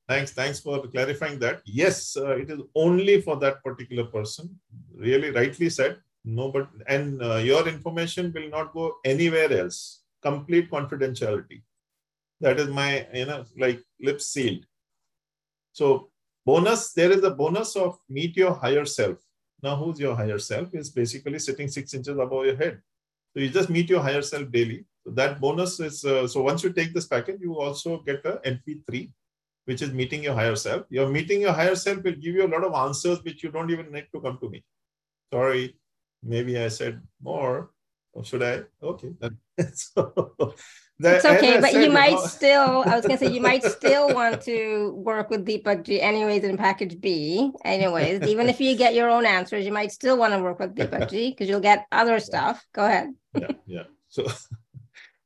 Thanks, 0.08 0.32
thanks 0.32 0.60
for 0.60 0.86
clarifying 0.88 1.40
that. 1.40 1.62
Yes, 1.66 2.18
uh, 2.18 2.36
it 2.36 2.50
is 2.50 2.60
only 2.76 3.22
for 3.22 3.38
that 3.38 3.64
particular 3.64 4.04
person. 4.06 4.60
Really, 4.96 5.30
rightly 5.32 5.70
said. 5.70 5.98
No 6.26 6.52
but 6.52 6.70
and 6.88 7.22
uh, 7.22 7.36
your 7.36 7.68
information 7.68 8.32
will 8.34 8.50
not 8.50 8.74
go 8.74 8.96
anywhere 9.04 9.52
else. 9.52 10.04
Complete 10.22 10.72
confidentiality. 10.72 11.62
That 12.40 12.60
is 12.60 12.68
my 12.70 13.08
you 13.14 13.26
know 13.26 13.46
like 13.58 13.82
lips 14.02 14.28
sealed. 14.28 14.66
So 15.74 16.10
bonus 16.46 16.94
there 16.94 17.12
is 17.12 17.24
a 17.24 17.32
bonus 17.32 17.76
of 17.76 18.00
meet 18.10 18.38
your 18.38 18.54
higher 18.54 18.86
self. 18.86 19.18
Now 19.62 19.76
who's 19.76 20.00
your 20.00 20.16
higher 20.16 20.40
self 20.40 20.74
is 20.74 20.90
basically 20.90 21.40
sitting 21.40 21.68
six 21.68 21.94
inches 21.94 22.18
above 22.18 22.46
your 22.46 22.56
head. 22.56 22.82
So 23.34 23.42
you 23.42 23.50
just 23.50 23.70
meet 23.70 23.90
your 23.90 24.02
higher 24.02 24.22
self 24.22 24.50
daily. 24.52 24.86
So 25.06 25.12
that 25.12 25.42
bonus 25.42 25.80
is 25.82 26.06
uh, 26.06 26.28
so 26.28 26.42
once 26.42 26.64
you 26.64 26.72
take 26.72 26.94
this 26.94 27.08
package 27.08 27.42
you 27.42 27.60
also 27.60 28.00
get 28.00 28.26
a 28.26 28.40
mp3 28.46 29.12
which 29.66 29.82
is 29.82 29.94
meeting 29.94 30.24
your 30.24 30.34
higher 30.34 30.56
self 30.56 30.86
your 30.90 31.08
meeting 31.10 31.42
your 31.42 31.54
higher 31.54 31.76
self 31.76 32.04
will 32.04 32.20
give 32.26 32.36
you 32.36 32.46
a 32.46 32.54
lot 32.54 32.64
of 32.64 32.74
answers 32.74 33.24
which 33.24 33.44
you 33.44 33.52
don't 33.52 33.72
even 33.72 33.92
need 33.92 34.08
to 34.14 34.22
come 34.22 34.38
to 34.40 34.50
me 34.50 34.64
sorry 35.32 35.76
maybe 36.24 36.58
I 36.58 36.70
said 36.70 37.02
more. 37.22 37.72
Or 38.14 38.24
should 38.24 38.44
I? 38.44 38.62
Okay. 38.82 39.12
so, 39.74 40.54
it's 41.00 41.26
okay, 41.26 41.60
but 41.60 41.72
said, 41.72 41.84
you 41.84 41.90
might 41.90 42.20
still, 42.30 42.84
I 42.86 42.96
was 42.96 43.06
going 43.06 43.18
to 43.18 43.26
say, 43.26 43.32
you 43.32 43.42
might 43.42 43.64
still 43.64 44.14
want 44.14 44.42
to 44.44 44.94
work 44.96 45.32
with 45.32 45.46
Deepakkji 45.46 46.00
anyways 46.00 46.44
in 46.44 46.56
package 46.56 47.02
B. 47.02 47.52
Anyways, 47.66 48.22
even 48.28 48.50
if 48.50 48.62
you 48.62 48.78
get 48.78 48.94
your 48.94 49.10
own 49.10 49.26
answers, 49.26 49.66
you 49.66 49.74
might 49.74 49.92
still 49.92 50.18
want 50.18 50.34
to 50.34 50.40
work 50.40 50.60
with 50.60 50.76
Deepakkji 50.76 51.32
because 51.32 51.50
you'll 51.50 51.60
get 51.60 51.88
other 51.92 52.20
stuff. 52.20 52.64
Go 52.74 52.86
ahead. 52.86 53.14
yeah. 53.36 53.52
Yeah. 53.66 53.84
So, 54.10 54.28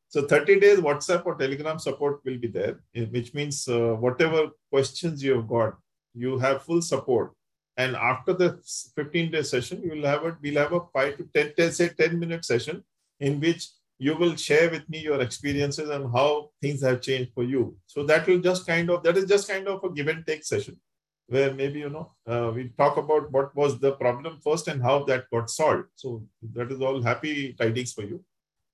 so 0.10 0.22
30 0.26 0.60
days 0.60 0.80
WhatsApp 0.80 1.26
or 1.26 1.36
Telegram 1.36 1.80
support 1.80 2.22
will 2.26 2.38
be 2.38 2.47
there, 2.47 2.80
which 3.12 3.34
means 3.34 3.68
uh, 3.68 3.95
whatever 3.99 4.49
questions 4.72 5.24
you 5.24 5.36
have 5.36 5.47
got, 5.47 5.76
you 6.14 6.39
have 6.39 6.64
full 6.64 6.82
support 6.82 7.34
and 7.78 7.95
after 7.95 8.34
the 8.34 8.60
15 8.95 9.32
day 9.32 9.43
session, 9.43 9.82
you 9.84 9.91
will 9.91 10.08
have 10.08 10.26
a, 10.26 10.36
we'll 10.41 10.62
have 10.62 10.74
a 10.74 10.82
five 10.91 11.16
to 11.18 11.30
10, 11.34 11.53
10, 11.55 11.72
say 11.72 11.89
10 11.89 12.20
minute 12.20 12.43
session 12.43 12.84
in 13.20 13.39
which 13.39 13.70
you 13.99 14.16
will 14.16 14.36
share 14.36 14.70
with 14.70 14.88
me 14.89 14.99
your 14.99 15.22
experiences 15.22 15.89
and 15.89 16.12
how 16.12 16.49
things 16.62 16.82
have 16.82 17.01
changed 17.01 17.32
for 17.34 17.43
you. 17.43 17.78
So 17.86 18.03
that 18.03 18.28
will 18.28 18.39
just 18.39 18.66
kind 18.66 18.89
of, 18.89 19.03
that 19.03 19.16
is 19.16 19.26
just 19.26 19.47
kind 19.47 19.68
of 19.68 19.84
a 19.84 19.91
give 19.91 20.08
and 20.08 20.26
take 20.26 20.43
session 20.43 20.80
where 21.28 21.53
maybe, 21.53 21.80
you 21.80 21.89
know, 21.89 22.12
uh, 22.28 22.51
we 22.51 22.70
talk 22.78 22.97
about 22.97 23.32
what 23.32 23.55
was 23.55 23.80
the 23.80 23.91
problem 23.93 24.39
first 24.43 24.68
and 24.68 24.82
how 24.82 25.03
that 25.03 25.30
got 25.32 25.49
solved. 25.49 25.86
So 25.95 26.24
that 26.53 26.72
is 26.72 26.82
all 26.82 27.01
happy 27.01 27.53
tidings 27.53 27.93
for 27.93 28.03
you. 28.03 28.24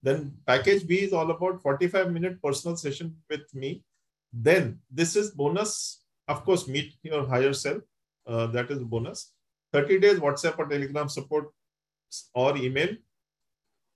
Then 0.03 0.33
package 0.45 0.85
B 0.85 0.97
is 0.99 1.13
all 1.13 1.31
about 1.31 1.61
45 1.61 2.11
minute 2.11 2.41
personal 2.43 2.75
session 2.75 3.15
with 3.29 3.53
me. 3.53 3.83
Then 4.31 4.79
this 4.91 5.15
is 5.15 5.31
bonus, 5.31 6.03
of 6.27 6.43
course, 6.43 6.67
meet 6.67 6.93
your 7.03 7.25
higher 7.25 7.53
self 7.53 7.81
uh, 8.27 8.47
that 8.47 8.69
is 8.69 8.79
bonus. 8.79 9.31
30 9.71 9.99
days 9.99 10.19
WhatsApp 10.19 10.59
or 10.59 10.67
Telegram 10.67 11.09
support 11.09 11.49
or 12.35 12.55
email. 12.57 12.89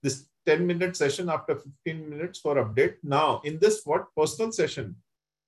This 0.02 0.26
10 0.46 0.66
minute 0.66 0.96
session 0.96 1.30
after 1.30 1.56
15 1.56 2.10
minutes 2.10 2.40
for 2.40 2.56
update. 2.56 2.96
Now, 3.04 3.42
in 3.44 3.60
this 3.60 3.82
what 3.84 4.08
personal 4.16 4.52
session, 4.52 4.96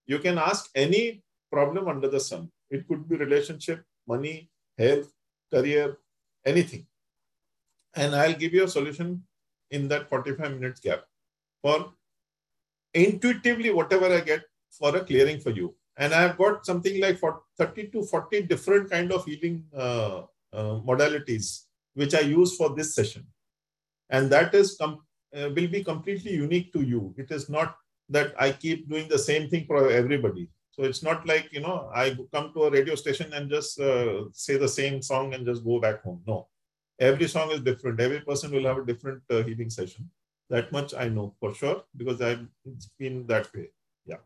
you 0.06 0.20
can 0.20 0.38
ask 0.38 0.70
any 0.76 1.24
problem 1.52 1.88
under 1.88 2.10
the 2.10 2.20
sun. 2.20 2.52
It 2.70 2.88
could 2.88 3.08
be 3.08 3.16
relationship, 3.16 3.84
money, 4.08 4.50
health, 4.78 5.12
career, 5.52 5.98
anything. 6.46 6.86
And 7.96 8.14
I'll 8.14 8.34
give 8.34 8.54
you 8.54 8.66
a 8.66 8.68
solution 8.68 9.24
in 9.72 9.88
that 9.88 10.10
45 10.10 10.52
minutes 10.60 10.80
gap 10.80 11.04
for 11.62 11.94
intuitively 12.94 13.72
whatever 13.72 14.14
I 14.14 14.22
get 14.22 14.42
for 14.72 14.96
a 14.96 15.04
clearing 15.04 15.40
for 15.40 15.52
you 15.52 15.76
and 15.98 16.14
I've 16.14 16.38
got 16.38 16.66
something 16.66 17.00
like 17.02 17.20
30 17.20 17.88
to 17.90 18.04
40 18.04 18.44
different 18.44 18.90
kind 18.90 19.12
of 19.12 19.26
healing 19.26 19.66
uh, 19.76 20.22
uh, 20.54 20.80
modalities 20.90 21.66
which 21.94 22.16
I 22.16 22.22
use 22.22 22.56
for 22.56 22.76
this 22.76 22.96
session. 22.96 23.28
And 24.10 24.30
that 24.32 24.56
is 24.56 24.78
com- 24.80 25.02
uh, 25.36 25.50
will 25.56 25.68
be 25.68 25.84
completely 25.84 26.34
unique 26.34 26.72
to 26.74 26.82
you. 26.82 27.14
It 27.18 27.30
is 27.32 27.50
not 27.50 27.76
that 28.10 28.34
I 28.40 28.52
keep 28.52 28.90
doing 28.90 29.08
the 29.08 29.20
same 29.20 29.50
thing 29.50 29.66
for 29.66 29.90
everybody. 29.90 30.50
So 30.72 30.84
it's 30.84 31.04
not 31.04 31.28
like, 31.28 31.50
you 31.52 31.60
know, 31.60 31.92
I 31.94 32.18
come 32.34 32.54
to 32.54 32.64
a 32.64 32.72
radio 32.72 32.96
station 32.96 33.34
and 33.34 33.50
just 33.50 33.80
uh, 33.80 34.32
say 34.32 34.58
the 34.58 34.68
same 34.68 35.02
song 35.02 35.34
and 35.34 35.46
just 35.46 35.64
go 35.64 35.80
back 35.80 36.02
home. 36.04 36.22
No, 36.26 36.48
every 37.00 37.28
song 37.28 37.52
is 37.52 37.62
different. 37.62 38.00
Every 38.00 38.22
person 38.22 38.52
will 38.52 38.66
have 38.66 38.78
a 38.78 38.86
different 38.86 39.22
uh, 39.30 39.44
healing 39.44 39.70
session. 39.70 40.10
That 40.50 40.72
much 40.72 40.94
I 40.94 41.10
know 41.10 41.36
for 41.40 41.54
sure 41.54 41.84
because 41.96 42.22
I've 42.22 42.46
been 42.98 43.26
that 43.28 43.54
way. 43.54 43.70
Yeah. 44.06 44.18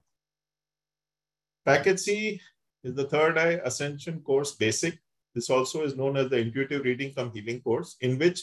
Package 1.65 1.99
C 1.99 2.41
is 2.83 2.95
the 2.95 3.05
third 3.05 3.37
eye 3.37 3.59
ascension 3.63 4.21
course 4.21 4.53
basic. 4.53 4.97
This 5.35 5.49
also 5.49 5.83
is 5.83 5.95
known 5.95 6.17
as 6.17 6.29
the 6.29 6.37
intuitive 6.37 6.83
reading 6.83 7.13
come 7.13 7.31
healing 7.33 7.61
course 7.61 7.97
in 8.01 8.17
which 8.17 8.41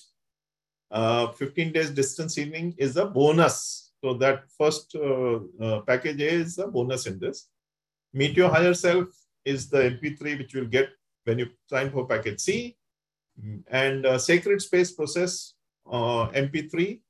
uh, 0.91 1.29
15 1.33 1.73
days 1.73 1.91
distance 1.91 2.35
healing 2.35 2.75
is 2.77 2.97
a 2.97 3.07
bonus. 3.07 3.93
So 4.03 4.15
that 4.15 4.45
first 4.59 4.95
uh, 4.95 5.39
uh, 5.61 5.81
package 5.83 6.21
A 6.21 6.29
is 6.29 6.59
a 6.59 6.67
bonus 6.67 7.07
in 7.07 7.19
this. 7.19 7.49
Meet 8.13 8.37
your 8.37 8.49
higher 8.49 8.75
self 8.75 9.09
is 9.45 9.69
the 9.69 9.99
MP3 10.01 10.39
which 10.39 10.55
you'll 10.55 10.67
get 10.67 10.91
when 11.25 11.39
you 11.39 11.49
sign 11.69 11.91
for 11.91 12.07
package 12.07 12.41
C. 12.41 12.77
And 13.69 14.07
uh, 14.07 14.19
sacred 14.19 14.61
space 14.63 14.93
process 14.93 15.55
uh, 15.91 16.29
MP3 16.31 17.01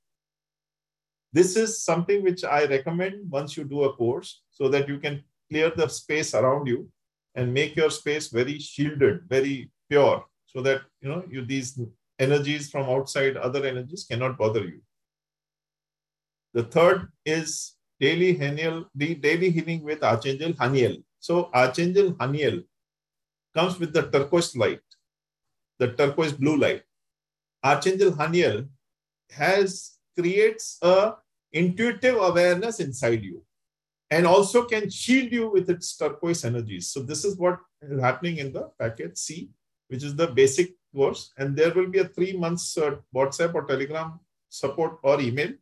this 1.33 1.57
is 1.57 1.83
something 1.83 2.23
which 2.23 2.45
I 2.45 2.65
recommend 2.65 3.31
once 3.31 3.57
you 3.57 3.65
do 3.65 3.85
a 3.85 3.93
course 3.95 4.43
so 4.51 4.69
that 4.69 4.89
you 4.89 4.99
can 4.99 5.23
clear 5.49 5.71
the 5.71 5.89
space 5.89 6.35
around 6.35 6.67
you 6.67 6.89
and 7.35 7.55
make 7.55 7.77
your 7.77 7.91
space 7.91 8.29
very 8.29 8.59
shielded, 8.59 9.23
very 9.29 9.71
pure, 9.89 10.25
so 10.47 10.61
that 10.63 10.83
you 11.01 11.09
know 11.09 11.23
you 11.31 11.45
these 11.45 11.79
energies 12.19 12.71
from 12.71 12.89
outside, 12.91 13.37
other 13.37 13.65
energies 13.65 14.05
cannot 14.05 14.37
bother 14.37 14.65
you. 14.65 14.81
The 16.53 16.65
third 16.65 17.09
is 17.25 17.77
daily 18.01 18.37
Haniel, 18.37 18.87
the 18.95 19.15
daily 19.15 19.51
healing 19.51 19.85
with 19.85 20.03
Archangel 20.03 20.53
Haniel. 20.55 21.03
So 21.21 21.51
Archangel 21.55 22.15
Haniel 22.15 22.65
comes 23.55 23.79
with 23.79 23.93
the 23.93 24.11
turquoise 24.11 24.57
light, 24.57 24.83
the 25.81 25.89
turquoise 25.99 26.33
blue 26.33 26.57
light. 26.57 26.83
Archangel 27.65 28.13
Haniel 28.13 28.69
has 29.33 29.97
creates 30.19 30.79
a 30.83 31.15
intuitive 31.53 32.17
awareness 32.17 32.81
inside 32.81 33.23
you 33.23 33.43
and 34.11 34.27
also 34.27 34.65
can 34.73 34.91
shield 34.91 35.33
you 35.33 35.51
with 35.51 35.71
its 35.71 35.97
turquoise 35.97 36.45
energies. 36.45 36.89
So 36.93 37.01
this 37.01 37.25
is 37.25 37.37
what 37.37 37.59
is 37.83 38.01
happening 38.01 38.39
in 38.39 38.53
the 38.53 38.71
package 38.79 39.17
C, 39.17 39.51
which 39.89 40.03
is 40.03 40.15
the 40.17 40.29
basic 40.29 40.75
course. 40.95 41.33
And 41.39 41.57
there 41.57 41.73
will 41.73 41.89
be 41.89 42.01
a 42.01 42.09
three 42.09 42.35
months 42.45 42.77
uh, 42.77 42.97
WhatsApp 43.15 43.55
or 43.55 43.65
Telegram 43.65 44.21
support 44.49 44.99
or 45.03 45.21
email, 45.21 45.53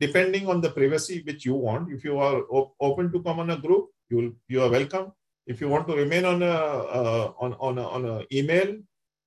depending 0.00 0.46
on 0.48 0.60
the 0.60 0.70
privacy 0.70 1.22
which 1.26 1.44
you 1.46 1.54
want. 1.54 1.92
If 1.92 2.04
you 2.04 2.18
are 2.18 2.42
op 2.50 2.74
open 2.78 3.10
to 3.12 3.22
come 3.22 3.40
on 3.40 3.50
a 3.50 3.56
group, 3.56 3.88
you 4.10 4.16
will, 4.18 4.32
you 4.48 4.62
are 4.62 4.70
welcome. 4.70 5.12
If 5.46 5.62
you 5.62 5.68
want 5.68 5.88
to 5.88 5.96
remain 5.96 6.26
on 6.26 6.42
a, 6.42 6.56
uh, 7.00 7.32
on, 7.40 7.54
on 7.54 7.78
a, 7.78 7.86
on 7.88 8.04
a 8.04 8.16
email, 8.30 8.76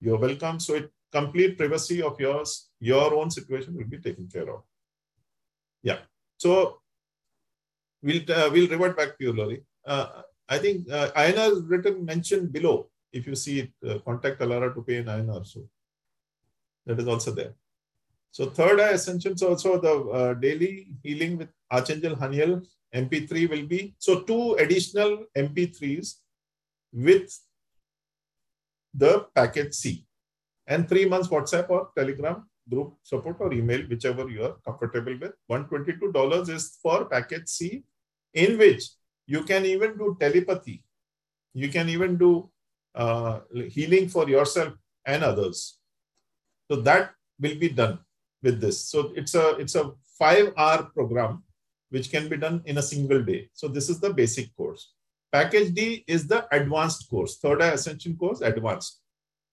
you're 0.02 0.18
welcome. 0.18 0.60
So 0.60 0.76
it 0.76 0.92
complete 1.12 1.58
privacy 1.58 2.02
of 2.02 2.20
yours, 2.20 2.70
your 2.80 3.14
own 3.14 3.30
situation 3.30 3.76
will 3.76 3.86
be 3.86 3.98
taken 3.98 4.28
care 4.28 4.50
of. 4.50 4.62
Yeah. 5.84 6.00
So 6.38 6.82
we'll 8.02 8.24
uh, 8.32 8.50
we'll 8.52 8.70
revert 8.70 8.98
back 8.98 9.18
to 9.18 9.24
you, 9.26 9.34
Lori. 9.34 9.64
Uh, 9.86 10.24
I 10.50 10.58
think 10.58 10.92
uh, 10.92 11.12
INR 11.12 11.70
written 11.70 12.06
mentioned 12.06 12.52
below. 12.52 12.90
If 13.14 13.28
you 13.28 13.36
see 13.36 13.60
it, 13.60 13.72
uh, 13.88 14.00
contact 14.00 14.40
Alara 14.40 14.74
to 14.74 14.82
pay 14.82 14.98
in 14.98 15.06
INR. 15.06 15.46
So 15.46 15.68
that 16.86 17.00
is 17.00 17.08
also 17.08 17.32
there. 17.32 17.54
So 18.32 18.46
third 18.46 18.80
eye 18.80 18.92
ascensions 18.92 19.44
also 19.44 19.80
the 19.80 19.96
uh, 20.10 20.34
daily 20.36 20.88
healing 21.04 21.38
with 21.38 21.50
Archangel 21.70 22.16
Haniel 22.16 22.66
MP3 22.96 23.50
will 23.50 23.66
be 23.68 23.94
so 24.00 24.22
two 24.22 24.54
additional 24.54 25.26
MP3s 25.38 26.16
with 26.94 27.38
the 28.94 29.26
package 29.36 29.74
C 29.74 30.06
and 30.68 30.88
three 30.88 31.06
months 31.06 31.28
WhatsApp 31.28 31.70
or 31.70 31.90
Telegram 31.98 32.46
group 32.70 32.94
support 33.04 33.38
or 33.40 33.54
email, 33.54 33.82
whichever 33.90 34.30
you 34.30 34.44
are 34.44 34.56
comfortable 34.66 35.18
with. 35.20 35.34
$122 35.50 36.50
is 36.50 36.78
for 36.82 37.06
package 37.06 37.48
C, 37.48 37.84
in 38.34 38.58
which 38.58 38.84
you 39.26 39.44
can 39.44 39.66
even 39.66 39.98
do 39.98 40.18
telepathy. 40.20 40.84
You 41.54 41.70
can 41.70 41.90
even 41.90 42.18
do 42.18 42.50
uh, 42.96 43.40
healing 43.70 44.08
for 44.08 44.30
yourself 44.30 44.74
and 45.06 45.24
others. 45.24 45.80
So 46.70 46.78
that 46.82 47.12
will 47.40 47.56
be 47.56 47.70
done 47.70 48.00
with 48.44 48.62
this. 48.62 48.86
So 48.86 49.12
it's 49.16 49.36
a 49.36 49.56
it's 49.58 49.76
a 49.76 49.92
five 50.18 50.54
hour 50.58 50.84
program 50.84 51.44
which 51.90 52.10
can 52.10 52.30
be 52.30 52.38
done 52.38 52.62
in 52.66 52.78
a 52.78 52.82
single 52.82 53.22
day. 53.22 53.50
So 53.54 53.68
this 53.68 53.90
is 53.90 54.00
the 54.00 54.14
basic 54.14 54.56
course. 54.56 54.94
Package 55.32 55.74
D 55.74 56.04
is 56.08 56.28
the 56.28 56.46
advanced 56.54 57.10
course, 57.10 57.38
third 57.38 57.62
eye 57.62 57.70
ascension 57.70 58.18
course, 58.18 58.42
advanced. 58.42 59.00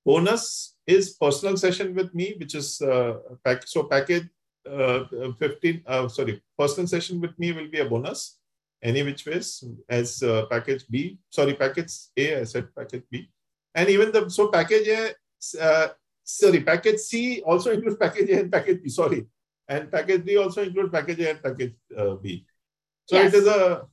Bonus 0.05 0.77
is 0.87 1.15
personal 1.15 1.57
session 1.57 1.95
with 1.95 2.15
me, 2.15 2.35
which 2.39 2.55
is 2.55 2.81
uh, 2.81 3.19
pack, 3.45 3.67
so 3.67 3.85
package 3.85 4.29
uh, 4.69 5.05
15, 5.39 5.83
uh, 5.87 6.09
sorry, 6.09 6.43
personal 6.59 6.87
session 6.87 7.21
with 7.21 7.39
me 7.39 7.53
will 7.53 7.69
be 7.69 7.81
a 7.81 7.85
bonus 7.85 8.39
any 8.83 9.03
which 9.03 9.27
ways 9.27 9.65
as 9.89 10.23
uh, 10.23 10.47
package 10.51 10.85
B, 10.89 11.19
sorry, 11.31 11.55
package 11.55 11.93
A, 12.17 12.41
I 12.41 12.45
said 12.45 12.69
package 12.75 13.03
B. 13.11 13.31
And 13.75 13.89
even 13.89 14.13
the, 14.13 14.29
so 14.29 14.49
package 14.49 14.89
A, 14.89 15.15
uh, 15.61 15.89
sorry, 16.23 16.61
package 16.61 16.99
C 17.01 17.43
also 17.43 17.73
includes 17.73 17.97
package 17.97 18.31
A 18.31 18.41
and 18.41 18.53
package 18.53 18.83
B, 18.83 18.89
sorry. 18.89 19.27
And 19.67 19.91
package 19.91 20.25
D 20.25 20.37
also 20.37 20.63
includes 20.63 20.91
package 20.91 21.21
A 21.21 21.31
and 21.31 21.43
package 21.43 21.75
uh, 21.97 22.15
B. 22.15 22.47
So 23.07 23.17
yes. 23.17 23.35
it 23.35 23.39
is 23.39 23.47
a 23.47 23.87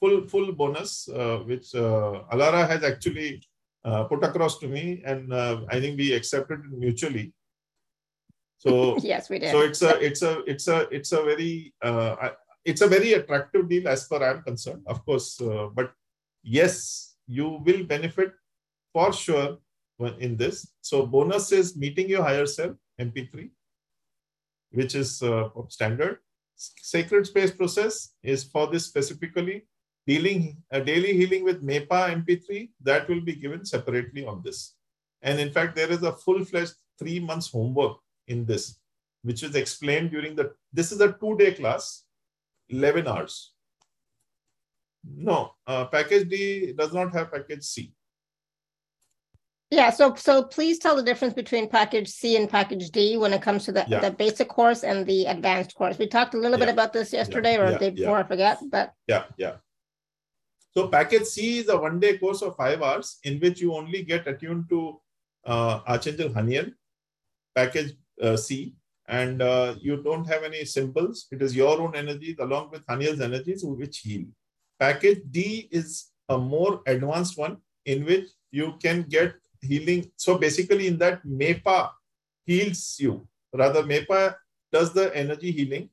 full, 0.00 0.26
full 0.28 0.52
bonus, 0.52 1.08
uh, 1.08 1.38
which 1.38 1.74
uh, 1.74 2.22
Alara 2.32 2.68
has 2.68 2.82
actually 2.84 3.42
uh, 3.84 4.04
put 4.04 4.22
across 4.24 4.58
to 4.58 4.68
me. 4.68 5.02
And 5.04 5.32
I 5.34 5.80
think 5.80 5.98
we 5.98 6.12
accepted 6.12 6.60
it 6.60 6.78
mutually. 6.78 7.32
So 8.58 8.96
yes, 9.02 9.28
we 9.28 9.38
did. 9.38 9.50
So 9.50 9.60
it's 9.60 9.82
a, 9.82 9.98
it's 10.00 10.22
a, 10.22 10.40
it's 10.50 10.68
a, 10.68 10.88
it's 10.90 11.12
a 11.12 11.22
very, 11.22 11.74
it's 12.64 12.80
a 12.80 12.88
very 12.88 13.12
attractive 13.12 13.68
deal 13.68 13.88
as 13.88 14.06
far 14.06 14.22
I'm 14.22 14.42
concerned, 14.42 14.82
of 14.86 15.04
course. 15.04 15.40
Uh, 15.40 15.68
but 15.74 15.92
yes, 16.42 17.16
you 17.26 17.60
will 17.64 17.84
benefit 17.84 18.32
for 18.92 19.12
sure 19.12 19.58
in 20.18 20.36
this. 20.36 20.72
So 20.80 21.06
bonus 21.06 21.52
is 21.52 21.76
meeting 21.76 22.08
your 22.08 22.22
higher 22.22 22.46
self, 22.46 22.76
MP3, 23.00 23.50
which 24.72 24.94
is 24.94 25.22
uh, 25.22 25.48
standard. 25.68 26.18
Sacred 26.56 27.26
space 27.26 27.50
process 27.50 28.14
is 28.22 28.44
for 28.44 28.68
this 28.68 28.86
specifically. 28.86 29.66
Dealing 30.06 30.62
a 30.70 30.80
daily 30.80 31.14
healing 31.14 31.44
with 31.44 31.66
MEPA 31.66 32.24
MP3 32.24 32.70
that 32.82 33.08
will 33.08 33.22
be 33.22 33.34
given 33.34 33.64
separately 33.64 34.26
on 34.26 34.42
this. 34.44 34.74
And 35.22 35.40
in 35.40 35.50
fact, 35.50 35.74
there 35.74 35.90
is 35.90 36.02
a 36.02 36.12
full-fledged 36.12 36.74
three 36.98 37.20
months 37.20 37.50
homework 37.50 37.96
in 38.28 38.44
this, 38.44 38.78
which 39.22 39.42
is 39.42 39.54
explained 39.54 40.10
during 40.10 40.36
the. 40.36 40.52
This 40.72 40.92
is 40.92 41.00
a 41.00 41.12
two-day 41.12 41.54
class 41.54 42.04
11 42.68 43.08
hours. 43.08 43.52
No, 45.16 45.52
uh, 45.66 45.86
package 45.86 46.28
D 46.28 46.72
does 46.72 46.92
not 46.92 47.12
have 47.14 47.32
package 47.32 47.62
C. 47.62 47.92
Yeah, 49.70 49.90
so 49.90 50.14
so 50.14 50.44
please 50.44 50.78
tell 50.78 50.94
the 50.94 51.02
difference 51.02 51.34
between 51.34 51.68
package 51.68 52.08
C 52.08 52.36
and 52.36 52.48
package 52.48 52.90
D 52.90 53.16
when 53.16 53.32
it 53.32 53.42
comes 53.42 53.64
to 53.64 53.72
the, 53.72 53.84
yeah. 53.88 54.00
the 54.00 54.10
basic 54.10 54.48
course 54.48 54.84
and 54.84 55.04
the 55.06 55.26
advanced 55.26 55.74
course. 55.74 55.98
We 55.98 56.06
talked 56.06 56.34
a 56.34 56.38
little 56.38 56.58
yeah. 56.58 56.66
bit 56.66 56.72
about 56.72 56.92
this 56.92 57.12
yesterday 57.12 57.54
yeah. 57.54 57.60
or 57.60 57.70
the 57.72 57.78
day 57.78 57.90
before, 57.90 58.18
I 58.18 58.22
forget, 58.22 58.58
but 58.70 58.92
yeah, 59.08 59.24
yeah. 59.36 59.56
So 60.76 60.88
package 60.88 61.24
C 61.24 61.58
is 61.58 61.68
a 61.68 61.76
one-day 61.76 62.18
course 62.18 62.42
of 62.42 62.56
five 62.56 62.82
hours 62.82 63.18
in 63.22 63.38
which 63.38 63.60
you 63.60 63.74
only 63.74 64.02
get 64.02 64.26
attuned 64.26 64.68
to 64.70 65.00
uh, 65.46 65.80
Archangel 65.86 66.30
Haniel, 66.30 66.72
package 67.54 67.92
uh, 68.20 68.36
C, 68.36 68.74
and 69.06 69.40
uh, 69.40 69.76
you 69.80 70.02
don't 70.02 70.24
have 70.24 70.42
any 70.42 70.64
symbols. 70.64 71.26
It 71.30 71.42
is 71.42 71.54
your 71.54 71.80
own 71.80 71.94
energies 71.94 72.36
along 72.40 72.70
with 72.72 72.84
Haniel's 72.86 73.20
energies 73.20 73.62
which 73.64 73.98
heal. 73.98 74.24
Package 74.80 75.20
D 75.30 75.68
is 75.70 76.10
a 76.28 76.38
more 76.38 76.80
advanced 76.86 77.38
one 77.38 77.58
in 77.84 78.04
which 78.04 78.30
you 78.50 78.74
can 78.82 79.02
get 79.02 79.34
healing. 79.60 80.10
So 80.16 80.38
basically 80.38 80.88
in 80.88 80.98
that 80.98 81.24
MEPA 81.24 81.90
heals 82.46 82.96
you. 82.98 83.28
Rather 83.52 83.82
MEPA 83.82 84.34
does 84.72 84.92
the 84.92 85.14
energy 85.16 85.52
healing, 85.52 85.90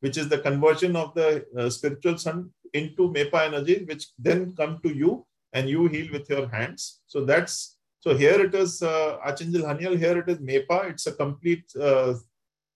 which 0.00 0.16
is 0.16 0.28
the 0.28 0.38
conversion 0.38 0.96
of 0.96 1.14
the 1.14 1.44
uh, 1.56 1.70
spiritual 1.70 2.18
sun 2.18 2.50
into 2.74 3.10
MEPA 3.10 3.46
energy, 3.46 3.84
which 3.88 4.08
then 4.18 4.54
come 4.56 4.80
to 4.82 4.90
you 4.94 5.26
and 5.52 5.68
you 5.68 5.86
heal 5.86 6.12
with 6.12 6.28
your 6.28 6.48
hands. 6.48 7.00
So 7.06 7.24
that's, 7.24 7.76
so 8.00 8.14
here 8.14 8.40
it 8.44 8.54
is 8.54 8.82
uh, 8.82 9.18
Haniel, 9.24 9.96
here 9.98 10.18
it 10.18 10.28
is 10.28 10.38
MEPA. 10.38 10.90
It's 10.90 11.06
a 11.06 11.12
complete 11.12 11.64
uh, 11.80 12.14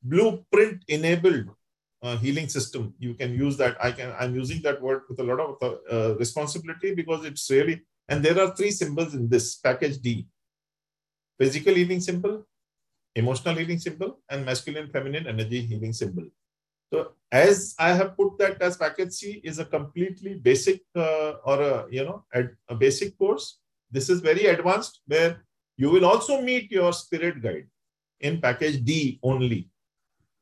blueprint 0.03 0.84
enabled 0.88 1.49
uh, 2.03 2.16
healing 2.16 2.49
system 2.49 2.94
you 2.99 3.14
can 3.14 3.34
use 3.34 3.57
that 3.57 3.76
i 3.82 3.90
can 3.90 4.14
i'm 4.18 4.34
using 4.34 4.62
that 4.62 4.80
word 4.80 5.03
with 5.09 5.18
a 5.20 5.22
lot 5.22 5.40
of 5.40 5.78
uh, 5.90 6.16
responsibility 6.16 6.94
because 6.94 7.24
it's 7.24 7.51
really 7.51 7.80
and 8.09 8.24
there 8.24 8.40
are 8.40 8.55
three 8.55 8.70
symbols 8.70 9.14
in 9.14 9.28
this 9.28 9.57
package 9.57 9.99
d 10.01 10.26
physical 11.38 11.74
healing 11.74 12.01
symbol 12.01 12.46
emotional 13.16 13.55
healing 13.55 13.78
symbol 13.78 14.20
and 14.30 14.44
masculine 14.44 14.88
feminine 14.88 15.26
energy 15.26 15.61
healing 15.61 15.92
symbol 15.92 16.24
so 16.93 17.12
as 17.30 17.74
i 17.78 17.93
have 17.93 18.16
put 18.16 18.39
that 18.39 18.61
as 18.62 18.76
package 18.76 19.12
c 19.12 19.41
is 19.45 19.59
a 19.59 19.64
completely 19.64 20.34
basic 20.34 20.82
uh, 20.97 21.32
or 21.45 21.61
a 21.62 21.86
you 21.91 22.05
know 22.05 22.24
a, 22.34 22.74
basic 22.74 23.16
course 23.18 23.59
this 23.91 24.09
is 24.09 24.20
very 24.20 24.47
advanced 24.47 25.01
where 25.07 25.45
you 25.76 25.91
will 25.91 26.05
also 26.05 26.41
meet 26.41 26.70
your 26.70 26.93
spirit 26.93 27.43
guide 27.43 27.66
in 28.20 28.41
package 28.41 28.78
d 28.84 29.18
only 29.22 29.68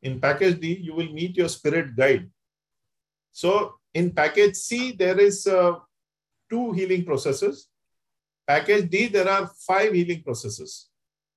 in 0.06 0.20
package 0.20 0.60
D, 0.60 0.78
you 0.80 0.94
will 0.94 1.12
meet 1.12 1.36
your 1.36 1.48
spirit 1.48 1.96
guide. 1.96 2.30
So 3.32 3.74
in 3.94 4.12
package 4.12 4.54
C, 4.54 4.92
there 4.92 5.18
is 5.18 5.46
uh, 5.46 5.74
two 6.50 6.72
healing 6.72 7.04
processes. 7.04 7.68
Package 8.46 8.88
D, 8.88 9.06
there 9.08 9.28
are 9.28 9.50
five 9.66 9.92
healing 9.92 10.22
processes, 10.22 10.88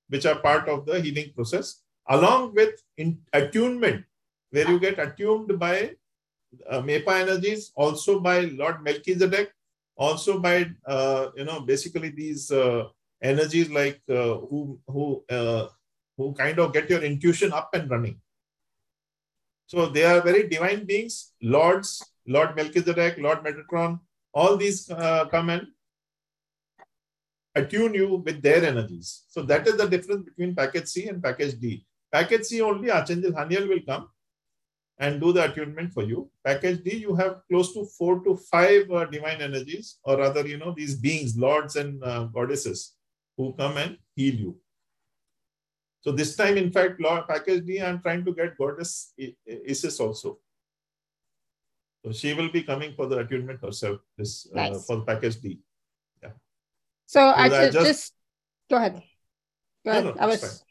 which 0.08 0.26
are 0.26 0.38
part 0.38 0.68
of 0.68 0.86
the 0.86 1.00
healing 1.00 1.32
process, 1.34 1.82
along 2.08 2.54
with 2.54 2.80
in 2.96 3.18
attunement, 3.32 4.04
where 4.50 4.68
you 4.68 4.78
get 4.78 4.98
attuned 4.98 5.58
by 5.58 5.92
uh, 6.68 6.80
MEPA 6.82 7.20
energies, 7.20 7.72
also 7.74 8.20
by 8.20 8.40
Lord 8.40 8.82
Melchizedek, 8.82 9.52
also 9.96 10.38
by, 10.38 10.70
uh, 10.86 11.28
you 11.36 11.44
know, 11.44 11.60
basically 11.60 12.10
these 12.10 12.50
uh, 12.50 12.84
energies 13.22 13.70
like 13.70 14.00
uh, 14.08 14.34
who, 14.48 14.78
who, 14.86 15.24
uh, 15.30 15.68
who 16.16 16.32
kind 16.34 16.58
of 16.58 16.72
get 16.72 16.90
your 16.90 17.02
intuition 17.02 17.52
up 17.52 17.70
and 17.74 17.90
running. 17.90 18.20
So 19.66 19.86
they 19.86 20.04
are 20.04 20.20
very 20.20 20.48
divine 20.48 20.84
beings, 20.84 21.32
lords, 21.42 22.02
Lord 22.26 22.56
Melchizedek, 22.56 23.18
Lord 23.18 23.44
Metatron, 23.44 24.00
all 24.34 24.56
these 24.56 24.90
uh, 24.90 25.26
come 25.26 25.50
and 25.50 25.66
attune 27.54 27.94
you 27.94 28.16
with 28.16 28.42
their 28.42 28.64
energies. 28.64 29.24
So 29.28 29.42
that 29.42 29.66
is 29.66 29.76
the 29.76 29.88
difference 29.88 30.24
between 30.24 30.54
package 30.54 30.88
C 30.88 31.08
and 31.08 31.22
package 31.22 31.58
D. 31.60 31.84
Package 32.12 32.44
C 32.44 32.62
only 32.62 32.90
Archangel 32.90 33.32
Haniel 33.32 33.68
will 33.68 33.80
come 33.86 34.08
and 35.00 35.20
do 35.20 35.32
the 35.32 35.42
attunement 35.50 35.92
for 35.92 36.04
you. 36.04 36.30
Package 36.44 36.84
D, 36.84 36.96
you 36.98 37.14
have 37.16 37.40
close 37.48 37.72
to 37.72 37.86
four 37.98 38.22
to 38.22 38.36
five 38.36 38.90
uh, 38.90 39.06
divine 39.06 39.40
energies, 39.40 39.98
or 40.04 40.18
rather, 40.18 40.46
you 40.46 40.58
know, 40.58 40.74
these 40.76 40.94
beings, 40.94 41.36
lords 41.36 41.76
and 41.76 42.04
uh, 42.04 42.24
goddesses, 42.24 42.96
who 43.36 43.54
come 43.54 43.78
and 43.78 43.96
heal 44.14 44.34
you. 44.34 44.56
So 46.02 46.12
this 46.12 46.36
time, 46.36 46.56
in 46.56 46.70
fact, 46.70 47.00
law 47.00 47.22
package 47.22 47.64
D, 47.66 47.80
I'm 47.80 48.00
trying 48.00 48.24
to 48.26 48.34
get 48.34 48.56
goddess 48.58 49.12
Isis 49.68 49.98
also. 50.00 50.38
So 52.04 52.12
she 52.12 52.32
will 52.34 52.50
be 52.50 52.62
coming 52.62 52.94
for 52.94 53.06
the 53.06 53.18
attunement 53.18 53.60
herself 53.62 54.00
this 54.16 54.46
uh, 54.52 54.56
nice. 54.56 54.76
uh, 54.76 54.78
for 54.80 55.04
package 55.04 55.40
D. 55.40 55.58
Yeah. 56.22 56.30
So, 57.06 57.20
so 57.20 57.26
I, 57.36 57.48
just, 57.48 57.86
just, 57.86 58.12
go 58.70 58.76
ahead. 58.76 59.02
Go 59.84 59.90
ahead. 59.90 60.04
No, 60.04 60.10
no, 60.12 60.20
I 60.20 60.26
was. 60.26 60.40
Fine. 60.40 60.66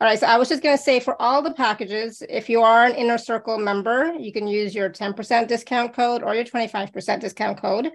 All 0.00 0.06
right, 0.06 0.18
so 0.18 0.28
I 0.28 0.38
was 0.38 0.48
just 0.48 0.62
going 0.62 0.76
to 0.76 0.82
say 0.82 1.00
for 1.00 1.20
all 1.20 1.42
the 1.42 1.52
packages, 1.52 2.22
if 2.28 2.48
you 2.48 2.62
are 2.62 2.84
an 2.84 2.94
Inner 2.94 3.18
Circle 3.18 3.58
member, 3.58 4.14
you 4.16 4.32
can 4.32 4.46
use 4.46 4.72
your 4.72 4.88
10% 4.88 5.48
discount 5.48 5.92
code 5.92 6.22
or 6.22 6.36
your 6.36 6.44
25% 6.44 7.18
discount 7.18 7.60
code. 7.60 7.90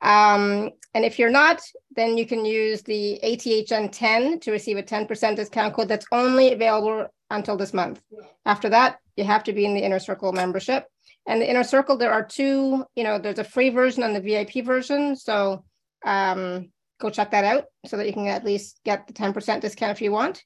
Um, 0.00 0.70
and 0.94 1.04
if 1.04 1.18
you're 1.18 1.30
not, 1.30 1.60
then 1.96 2.16
you 2.16 2.26
can 2.26 2.44
use 2.44 2.82
the 2.82 3.18
ATHN 3.24 3.90
10 3.90 4.38
to 4.38 4.52
receive 4.52 4.76
a 4.76 4.84
10% 4.84 5.34
discount 5.34 5.74
code 5.74 5.88
that's 5.88 6.06
only 6.12 6.52
available 6.52 7.08
until 7.28 7.56
this 7.56 7.74
month. 7.74 8.00
After 8.46 8.68
that, 8.68 9.00
you 9.16 9.24
have 9.24 9.42
to 9.42 9.52
be 9.52 9.64
in 9.64 9.74
the 9.74 9.82
Inner 9.82 9.98
Circle 9.98 10.32
membership. 10.32 10.86
And 11.26 11.42
the 11.42 11.50
Inner 11.50 11.64
Circle, 11.64 11.96
there 11.96 12.12
are 12.12 12.24
two, 12.24 12.84
you 12.94 13.02
know, 13.02 13.18
there's 13.18 13.40
a 13.40 13.44
free 13.44 13.70
version 13.70 14.04
and 14.04 14.14
the 14.14 14.20
VIP 14.20 14.64
version. 14.64 15.16
So 15.16 15.64
um, 16.04 16.70
go 17.00 17.10
check 17.10 17.32
that 17.32 17.44
out 17.44 17.64
so 17.84 17.96
that 17.96 18.06
you 18.06 18.12
can 18.12 18.28
at 18.28 18.44
least 18.44 18.78
get 18.84 19.08
the 19.08 19.12
10% 19.12 19.60
discount 19.60 19.90
if 19.90 20.00
you 20.00 20.12
want. 20.12 20.44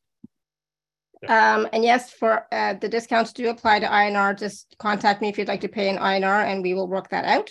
Um, 1.28 1.68
and 1.72 1.84
yes, 1.84 2.10
for 2.10 2.46
uh, 2.50 2.74
the 2.74 2.88
discounts 2.88 3.32
do 3.32 3.48
apply 3.48 3.80
to 3.80 3.86
INR. 3.86 4.38
Just 4.38 4.74
contact 4.78 5.22
me 5.22 5.28
if 5.28 5.38
you'd 5.38 5.48
like 5.48 5.60
to 5.60 5.68
pay 5.68 5.88
in 5.88 5.96
INR 5.96 6.44
and 6.44 6.62
we 6.62 6.74
will 6.74 6.88
work 6.88 7.10
that 7.10 7.24
out. 7.24 7.50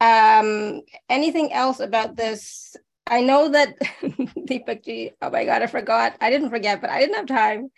Um, 0.00 0.82
anything 1.08 1.52
else 1.52 1.80
about 1.80 2.16
this? 2.16 2.74
I 3.06 3.20
know 3.20 3.50
that 3.50 3.78
Deepakk 4.02 5.12
oh 5.20 5.30
my 5.30 5.44
God, 5.44 5.62
I 5.62 5.66
forgot. 5.66 6.16
I 6.20 6.30
didn't 6.30 6.50
forget, 6.50 6.80
but 6.80 6.90
I 6.90 7.00
didn't 7.00 7.16
have 7.16 7.26
time. 7.26 7.70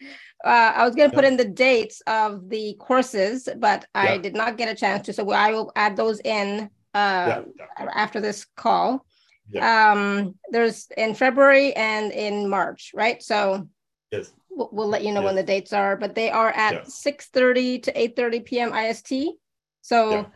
Uh, 0.45 0.73
I 0.77 0.85
was 0.85 0.95
going 0.95 1.11
to 1.11 1.17
yeah. 1.17 1.21
put 1.21 1.25
in 1.25 1.37
the 1.37 1.45
dates 1.45 2.01
of 2.07 2.49
the 2.49 2.77
courses, 2.79 3.49
but 3.59 3.87
yeah. 3.95 4.03
I 4.03 4.19
did 4.19 4.35
not 4.35 4.57
get 4.57 4.69
a 4.69 4.75
chance 4.75 5.07
to. 5.07 5.13
So 5.13 5.29
I 5.33 5.51
will 5.51 5.73
add 5.75 5.97
those 5.97 6.21
in 6.21 6.71
uh, 6.95 7.43
yeah. 7.59 7.89
after 7.95 8.21
this 8.21 8.47
call. 8.57 9.05
Um, 9.61 10.35
there's 10.51 10.89
in 10.97 11.15
February 11.15 11.75
and 11.75 12.13
in 12.13 12.49
March, 12.49 12.93
right? 12.95 13.23
So 13.23 13.69
yes 14.11 14.33
we'll, 14.57 14.70
we'll 14.73 14.89
let 14.89 15.05
you 15.05 15.12
know 15.12 15.23
when 15.23 15.37
the 15.37 15.43
dates 15.43 15.73
are, 15.73 15.97
but 15.97 16.15
they 16.15 16.31
are 16.31 16.51
at 16.51 16.73
yeah. 16.73 16.81
6.30 16.81 17.83
to 17.85 17.93
8.30 17.93 18.45
p.m. 18.45 18.74
IST. 18.74 19.12
So 19.83 20.27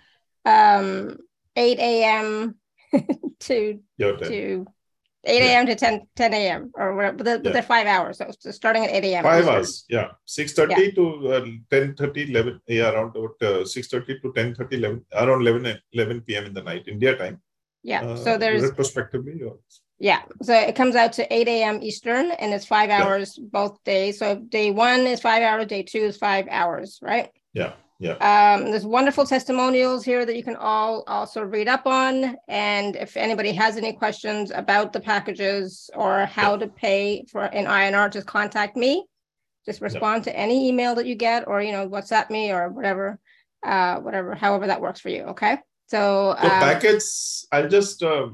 yeah. 0.46 0.76
um, 0.76 1.16
8 1.56 1.78
a.m. 1.78 2.54
to, 3.40 3.80
to 3.98 4.66
8 5.24 5.42
a.m. 5.42 5.66
to 5.66 5.74
10, 5.74 6.06
10 6.16 6.34
a.m. 6.34 6.70
or 6.74 6.94
whatever, 6.94 7.16
but, 7.16 7.24
the, 7.24 7.38
but 7.38 7.52
they're 7.52 7.62
five 7.62 7.86
hours. 7.86 8.18
So, 8.18 8.50
starting 8.50 8.84
at 8.84 8.90
8 8.90 9.04
a.m. 9.04 9.24
Five 9.24 9.48
hours, 9.48 9.84
yeah. 9.88 10.08
6.30 10.28 10.94
to 10.94 11.32
uh, 11.32 11.40
10.30, 11.70 12.30
11, 12.30 12.60
yeah, 12.66 12.90
around 12.90 13.16
about, 13.16 13.36
uh, 13.42 13.64
6.30 13.64 14.22
to 14.22 14.32
10.30, 14.32 14.72
11, 14.72 15.04
around 15.14 15.40
11, 15.42 15.78
11 15.92 16.20
p.m. 16.22 16.46
in 16.46 16.54
the 16.54 16.62
night, 16.62 16.84
India 16.86 17.16
time. 17.16 17.40
Yeah, 17.82 18.02
uh, 18.02 18.16
so 18.16 18.36
there's... 18.36 18.62
Retrospectively, 18.62 19.40
yeah, 20.00 20.22
so 20.40 20.54
it 20.54 20.74
comes 20.74 20.96
out 20.96 21.12
to 21.14 21.32
8 21.32 21.46
a.m. 21.46 21.82
Eastern 21.82 22.30
and 22.30 22.54
it's 22.54 22.64
five 22.64 22.88
hours 22.88 23.36
yeah. 23.36 23.44
both 23.52 23.84
days. 23.84 24.18
So 24.18 24.36
day 24.36 24.70
one 24.70 25.00
is 25.00 25.20
five 25.20 25.42
hours, 25.42 25.66
day 25.66 25.82
two 25.82 25.98
is 25.98 26.16
five 26.16 26.48
hours, 26.50 26.98
right? 27.02 27.28
Yeah, 27.52 27.74
yeah. 27.98 28.14
Um, 28.14 28.70
there's 28.70 28.86
wonderful 28.86 29.26
testimonials 29.26 30.02
here 30.02 30.24
that 30.24 30.34
you 30.34 30.42
can 30.42 30.56
all 30.56 31.04
also 31.06 31.42
read 31.42 31.68
up 31.68 31.86
on. 31.86 32.34
And 32.48 32.96
if 32.96 33.14
anybody 33.14 33.52
has 33.52 33.76
any 33.76 33.92
questions 33.92 34.50
about 34.50 34.94
the 34.94 35.00
packages 35.00 35.90
or 35.94 36.24
how 36.24 36.52
yeah. 36.52 36.60
to 36.60 36.68
pay 36.68 37.24
for 37.30 37.42
an 37.44 37.66
INR, 37.66 38.10
just 38.10 38.26
contact 38.26 38.78
me. 38.78 39.04
Just 39.66 39.82
respond 39.82 40.24
yeah. 40.24 40.32
to 40.32 40.38
any 40.38 40.66
email 40.66 40.94
that 40.94 41.04
you 41.04 41.14
get 41.14 41.46
or, 41.46 41.60
you 41.60 41.72
know, 41.72 41.86
WhatsApp 41.86 42.30
me 42.30 42.50
or 42.50 42.70
whatever, 42.70 43.18
uh, 43.62 43.96
whatever, 43.96 44.34
however 44.34 44.68
that 44.68 44.80
works 44.80 45.00
for 45.00 45.10
you. 45.10 45.24
Okay. 45.24 45.58
So, 45.90 46.36
so 46.40 46.44
um, 46.44 46.60
packets, 46.60 47.48
I'll 47.50 47.68
just 47.68 48.00
uh, 48.04 48.28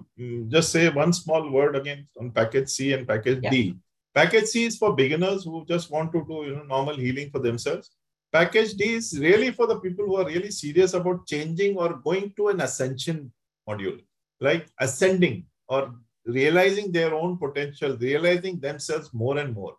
just 0.48 0.70
say 0.72 0.90
one 0.90 1.14
small 1.14 1.50
word 1.50 1.74
again 1.74 2.06
on 2.20 2.30
package 2.30 2.68
C 2.68 2.92
and 2.92 3.08
package 3.08 3.38
yeah. 3.42 3.48
D. 3.48 3.76
Package 4.14 4.44
C 4.44 4.64
is 4.66 4.76
for 4.76 4.94
beginners 4.94 5.44
who 5.44 5.64
just 5.64 5.90
want 5.90 6.12
to 6.12 6.22
do 6.28 6.44
you 6.48 6.56
know 6.56 6.64
normal 6.64 6.96
healing 6.96 7.30
for 7.30 7.38
themselves. 7.38 7.92
Package 8.30 8.74
D 8.74 8.92
is 8.96 9.18
really 9.18 9.52
for 9.52 9.66
the 9.66 9.80
people 9.80 10.04
who 10.04 10.16
are 10.16 10.26
really 10.26 10.50
serious 10.50 10.92
about 10.92 11.26
changing 11.26 11.78
or 11.78 11.94
going 12.04 12.34
to 12.36 12.48
an 12.48 12.60
ascension 12.60 13.32
module, 13.66 14.00
like 14.38 14.68
ascending 14.78 15.46
or 15.66 15.94
realizing 16.26 16.92
their 16.92 17.14
own 17.14 17.38
potential, 17.38 17.96
realizing 17.96 18.60
themselves 18.60 19.14
more 19.14 19.38
and 19.38 19.54
more. 19.54 19.76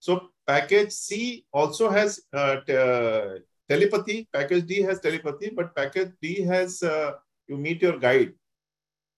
So 0.00 0.30
package 0.48 0.90
C 0.90 1.46
also 1.52 1.90
has 1.90 2.20
uh, 2.32 2.56
uh 2.78 3.34
Telepathy, 3.70 4.28
package 4.32 4.66
D 4.66 4.82
has 4.82 4.98
telepathy, 4.98 5.50
but 5.50 5.76
package 5.76 6.10
D 6.20 6.42
has 6.42 6.82
uh, 6.82 7.12
you 7.46 7.56
meet 7.56 7.80
your 7.80 7.98
guide. 7.98 8.32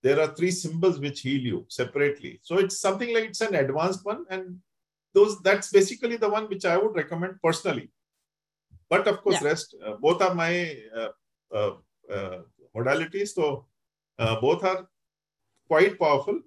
There 0.02 0.20
are 0.20 0.34
three 0.34 0.50
symbols 0.50 0.98
which 0.98 1.20
heal 1.20 1.40
you 1.40 1.64
separately. 1.68 2.38
So 2.42 2.58
it's 2.58 2.78
something 2.78 3.14
like 3.14 3.24
it's 3.24 3.40
an 3.40 3.54
advanced 3.54 4.04
one, 4.04 4.26
and 4.28 4.58
those 5.14 5.40
that's 5.40 5.70
basically 5.72 6.16
the 6.16 6.28
one 6.28 6.50
which 6.50 6.66
I 6.66 6.76
would 6.76 6.94
recommend 6.94 7.40
personally. 7.42 7.90
But 8.90 9.08
of 9.08 9.22
course, 9.22 9.40
yeah. 9.40 9.48
rest 9.48 9.74
uh, 9.86 9.94
both 9.94 10.20
are 10.20 10.34
my 10.34 10.76
uh, 10.94 11.12
uh, 11.54 11.72
uh 12.12 12.38
modalities. 12.76 13.28
So 13.28 13.66
uh, 14.18 14.38
both 14.38 14.64
are 14.64 14.86
quite 15.66 15.98
powerful. 15.98 16.40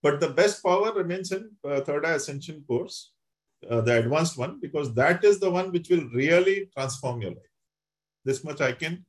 But 0.00 0.20
the 0.20 0.30
best 0.30 0.62
power 0.62 0.92
remains 0.92 1.32
in 1.32 1.50
Third 1.64 2.06
Eye 2.06 2.12
Ascension 2.12 2.62
course, 2.68 3.14
the 3.62 3.98
advanced 3.98 4.38
one, 4.38 4.60
because 4.60 4.94
that 4.94 5.24
is 5.24 5.40
the 5.40 5.50
one 5.50 5.72
which 5.72 5.88
will 5.88 6.08
really 6.14 6.68
transform 6.74 7.20
your 7.22 7.32
life. 7.32 7.54
This 8.24 8.44
much 8.44 8.60
I 8.60 8.72
can 8.72 9.04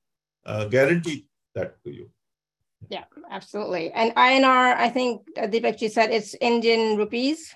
uh, 0.45 0.65
guarantee 0.65 1.27
that 1.55 1.83
to 1.83 1.91
you. 1.91 2.09
Yeah, 2.89 3.03
absolutely. 3.29 3.91
And 3.91 4.15
INR, 4.15 4.75
I 4.75 4.89
think 4.89 5.27
uh, 5.37 5.47
Deepakkji 5.47 5.91
said 5.91 6.11
it's 6.11 6.33
Indian 6.39 6.97
rupees. 6.97 7.53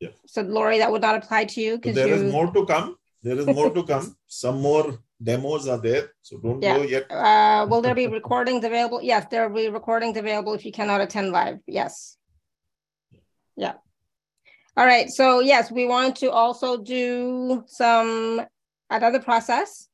Yeah. 0.00 0.10
So 0.26 0.42
Lori, 0.42 0.78
that 0.78 0.90
would 0.90 1.02
not 1.02 1.22
apply 1.22 1.44
to 1.44 1.60
you 1.60 1.76
because 1.76 1.94
so 1.94 2.00
there 2.00 2.08
you... 2.08 2.26
is 2.26 2.32
more 2.32 2.52
to 2.52 2.66
come. 2.66 2.96
There 3.22 3.38
is 3.38 3.46
more 3.46 3.70
to 3.70 3.82
come. 3.82 4.16
Some 4.26 4.60
more 4.60 4.98
demos 5.22 5.66
are 5.66 5.78
there, 5.78 6.12
so 6.22 6.38
don't 6.38 6.62
yeah. 6.62 6.76
go 6.76 6.82
yet. 6.84 7.10
Uh, 7.10 7.66
will 7.68 7.80
there 7.80 7.94
be 7.94 8.06
recordings 8.06 8.64
available? 8.64 9.00
Yes, 9.02 9.26
there 9.30 9.48
will 9.48 9.62
be 9.62 9.68
recordings 9.68 10.16
available 10.16 10.54
if 10.54 10.64
you 10.64 10.72
cannot 10.72 11.00
attend 11.00 11.32
live. 11.32 11.58
Yes. 11.66 12.16
Yeah. 13.56 13.74
All 14.78 14.86
right. 14.86 15.10
So 15.10 15.40
yes, 15.40 15.72
we 15.72 15.86
want 15.86 16.14
to 16.22 16.30
also 16.30 16.76
do 16.80 17.64
some 17.66 18.42
another 18.88 19.18
process 19.18 19.88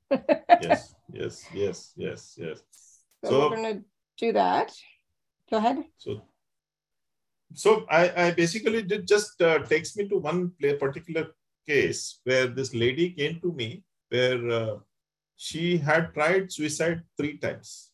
yes, 0.61 0.95
yes, 1.13 1.47
yes, 1.55 1.93
yes, 1.97 2.35
yes. 2.37 2.63
So, 3.25 3.31
so 3.31 3.41
we're 3.41 3.57
going 3.57 3.79
to 3.79 3.85
do 4.19 4.33
that. 4.35 4.73
Go 5.51 5.57
ahead. 5.57 5.85
So, 5.97 6.23
so 7.55 7.87
I, 7.91 8.27
I 8.27 8.31
basically 8.33 8.83
did 8.83 9.09
just 9.09 9.41
uh, 9.41 9.61
takes 9.61 9.97
me 9.97 10.07
to 10.09 10.19
one 10.19 10.53
particular 10.79 11.29
case 11.67 12.21
where 12.25 12.49
this 12.49 12.75
lady 12.75 13.11
came 13.11 13.41
to 13.41 13.53
me 13.53 13.85
where 14.11 14.51
uh, 14.51 14.75
she 15.37 15.79
had 15.79 16.13
tried 16.13 16.53
suicide 16.53 17.01
three 17.17 17.39
times 17.39 17.91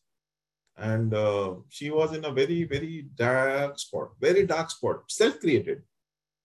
and 0.75 1.13
uh, 1.13 1.53
she 1.69 1.89
was 1.89 2.13
in 2.13 2.25
a 2.25 2.31
very 2.31 2.65
very 2.65 3.05
dark 3.15 3.79
spot 3.79 4.09
very 4.19 4.45
dark 4.45 4.69
spot 4.69 5.03
self-created 5.07 5.81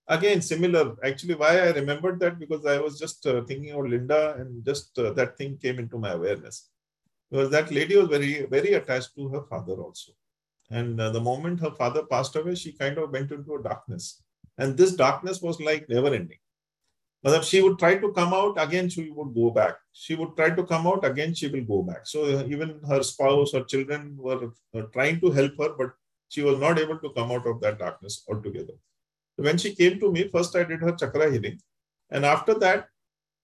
again 0.08 0.40
similar. 0.40 0.96
Actually 1.04 1.34
why 1.34 1.58
i 1.60 1.70
remembered 1.70 2.20
that? 2.20 2.38
Because 2.38 2.64
i 2.66 2.78
was 2.78 2.98
just 2.98 3.26
uh, 3.26 3.42
thinking 3.44 3.72
of 3.72 3.86
linda 3.86 4.36
and 4.38 4.64
just 4.64 4.98
uh, 4.98 5.12
that 5.12 5.36
thing 5.36 5.58
came 5.58 5.78
into 5.78 5.98
my 5.98 6.12
awareness. 6.12 6.68
Because 7.30 7.50
that 7.50 7.72
lady 7.72 7.96
was 7.96 8.08
very 8.08 8.46
very 8.46 8.74
attached 8.74 9.14
to 9.16 9.28
her 9.28 9.42
father 9.42 9.74
also. 9.74 10.12
And 10.70 11.00
uh, 11.00 11.10
the 11.10 11.20
moment 11.20 11.60
her 11.60 11.70
father 11.70 12.04
passed 12.04 12.36
away 12.36 12.54
she 12.54 12.72
kind 12.72 12.98
of 12.98 13.10
went 13.10 13.30
into 13.32 13.54
a 13.54 13.62
darkness. 13.62 14.22
And 14.58 14.76
this 14.76 14.94
darkness 14.94 15.42
was 15.42 15.60
like 15.60 15.88
never 15.88 16.08
ending. 16.08 16.38
But 17.22 17.44
she 17.44 17.60
would 17.60 17.78
try 17.78 17.96
to 17.96 18.12
come 18.12 18.32
out 18.32 18.54
again 18.62 18.88
she 18.88 19.10
would 19.10 19.34
go 19.34 19.50
back. 19.50 19.76
She 19.92 20.14
would 20.14 20.36
try 20.36 20.50
to 20.50 20.64
come 20.64 20.86
out 20.86 21.04
again 21.04 21.34
she 21.34 21.48
will 21.48 21.64
go 21.64 21.82
back. 21.82 22.06
So 22.06 22.24
uh, 22.24 22.44
even 22.48 22.80
her 22.88 23.02
spouse 23.02 23.54
or 23.54 23.64
children 23.64 24.16
were 24.16 24.52
uh, 24.74 24.82
trying 24.92 25.20
to 25.20 25.30
help 25.30 25.52
her 25.58 25.70
but 25.76 25.92
she 26.28 26.42
was 26.42 26.58
not 26.58 26.78
able 26.78 26.98
to 26.98 27.10
come 27.10 27.32
out 27.32 27.46
of 27.46 27.60
that 27.60 27.78
darkness 27.78 28.24
altogether 28.28 28.74
when 29.36 29.58
she 29.58 29.74
came 29.74 30.00
to 30.00 30.10
me, 30.10 30.28
first 30.28 30.56
I 30.56 30.64
did 30.64 30.80
her 30.80 30.92
chakra 30.92 31.30
healing. 31.30 31.60
And 32.10 32.24
after 32.24 32.54
that, 32.54 32.88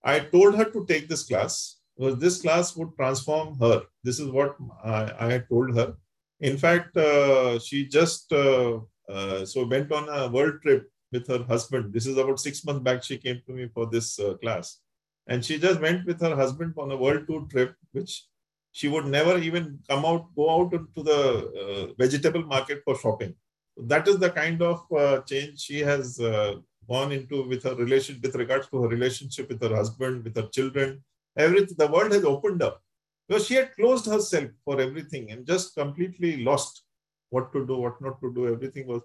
I 0.05 0.21
told 0.21 0.57
her 0.57 0.65
to 0.65 0.85
take 0.87 1.09
this 1.09 1.25
class 1.25 1.77
because 1.97 2.19
this 2.19 2.41
class 2.41 2.77
would 2.77 2.97
transform 2.97 3.59
her. 3.61 3.83
This 4.03 4.19
is 4.19 4.29
what 4.29 4.57
I, 4.85 5.13
I 5.21 5.33
had 5.33 5.49
told 5.49 5.77
her. 5.77 5.95
In 6.41 6.57
fact, 6.59 6.97
uh, 6.97 7.59
she 7.59 7.87
just 7.87 8.33
uh, 8.33 8.81
uh, 9.09 9.45
so 9.45 9.67
went 9.67 9.93
on 9.93 10.09
a 10.09 10.29
world 10.29 10.61
trip 10.63 10.89
with 11.13 11.29
her 11.29 11.45
husband. 11.45 11.93
This 11.93 12.07
is 12.07 12.17
about 12.17 12.41
six 12.41 12.65
months 12.65 12.83
back. 12.83 13.05
She 13.05 13.19
came 13.19 13.41
to 13.47 13.53
me 13.53 13.69
for 13.73 13.87
this 13.87 14.19
uh, 14.19 14.35
class, 14.35 14.81
and 15.29 15.45
she 15.45 15.59
just 15.59 15.81
went 15.81 16.07
with 16.07 16.21
her 16.21 16.35
husband 16.35 16.75
on 16.79 16.91
a 16.91 16.97
world 16.97 17.27
tour 17.29 17.47
trip, 17.51 17.77
which 17.93 18.25
she 18.73 18.89
would 18.89 19.07
never 19.07 19.39
even 19.39 19.79
come 19.89 20.05
out, 20.05 20.35
go 20.35 20.51
out 20.51 20.73
into 20.73 21.03
the 21.03 21.21
uh, 21.63 21.95
vegetable 21.99 22.43
market 22.43 22.81
for 22.85 22.99
shopping 22.99 23.35
that 23.77 24.07
is 24.09 24.19
the 24.19 24.31
kind 24.31 24.63
of 24.63 24.85
uh, 24.93 25.21
change 25.23 25.61
she 25.61 25.81
has 25.81 26.21
uh, 26.21 26.55
gone 26.89 27.13
into 27.13 27.49
with 27.49 27.63
her 27.63 27.75
relation 27.75 28.21
with 28.23 28.35
regards 28.35 28.69
to 28.69 28.83
her 28.83 28.89
relationship 28.89 29.49
with 29.49 29.63
her 29.63 29.75
husband 29.75 30.25
with 30.25 30.37
her 30.37 30.49
children. 30.49 31.03
Everything 31.37 31.77
the 31.79 31.87
world 31.87 32.13
has 32.13 32.25
opened 32.25 32.63
up. 32.63 32.83
Because 33.29 33.47
she 33.47 33.55
had 33.55 33.75
closed 33.75 34.07
herself 34.07 34.51
for 34.65 34.81
everything 34.81 35.31
and 35.31 35.47
just 35.47 35.75
completely 35.75 36.43
lost 36.45 36.83
what 37.31 37.53
to 37.53 37.67
do 37.67 37.77
what 37.77 38.01
not 38.01 38.21
to 38.21 38.33
do 38.35 38.49
everything 38.53 38.87
was. 38.87 39.03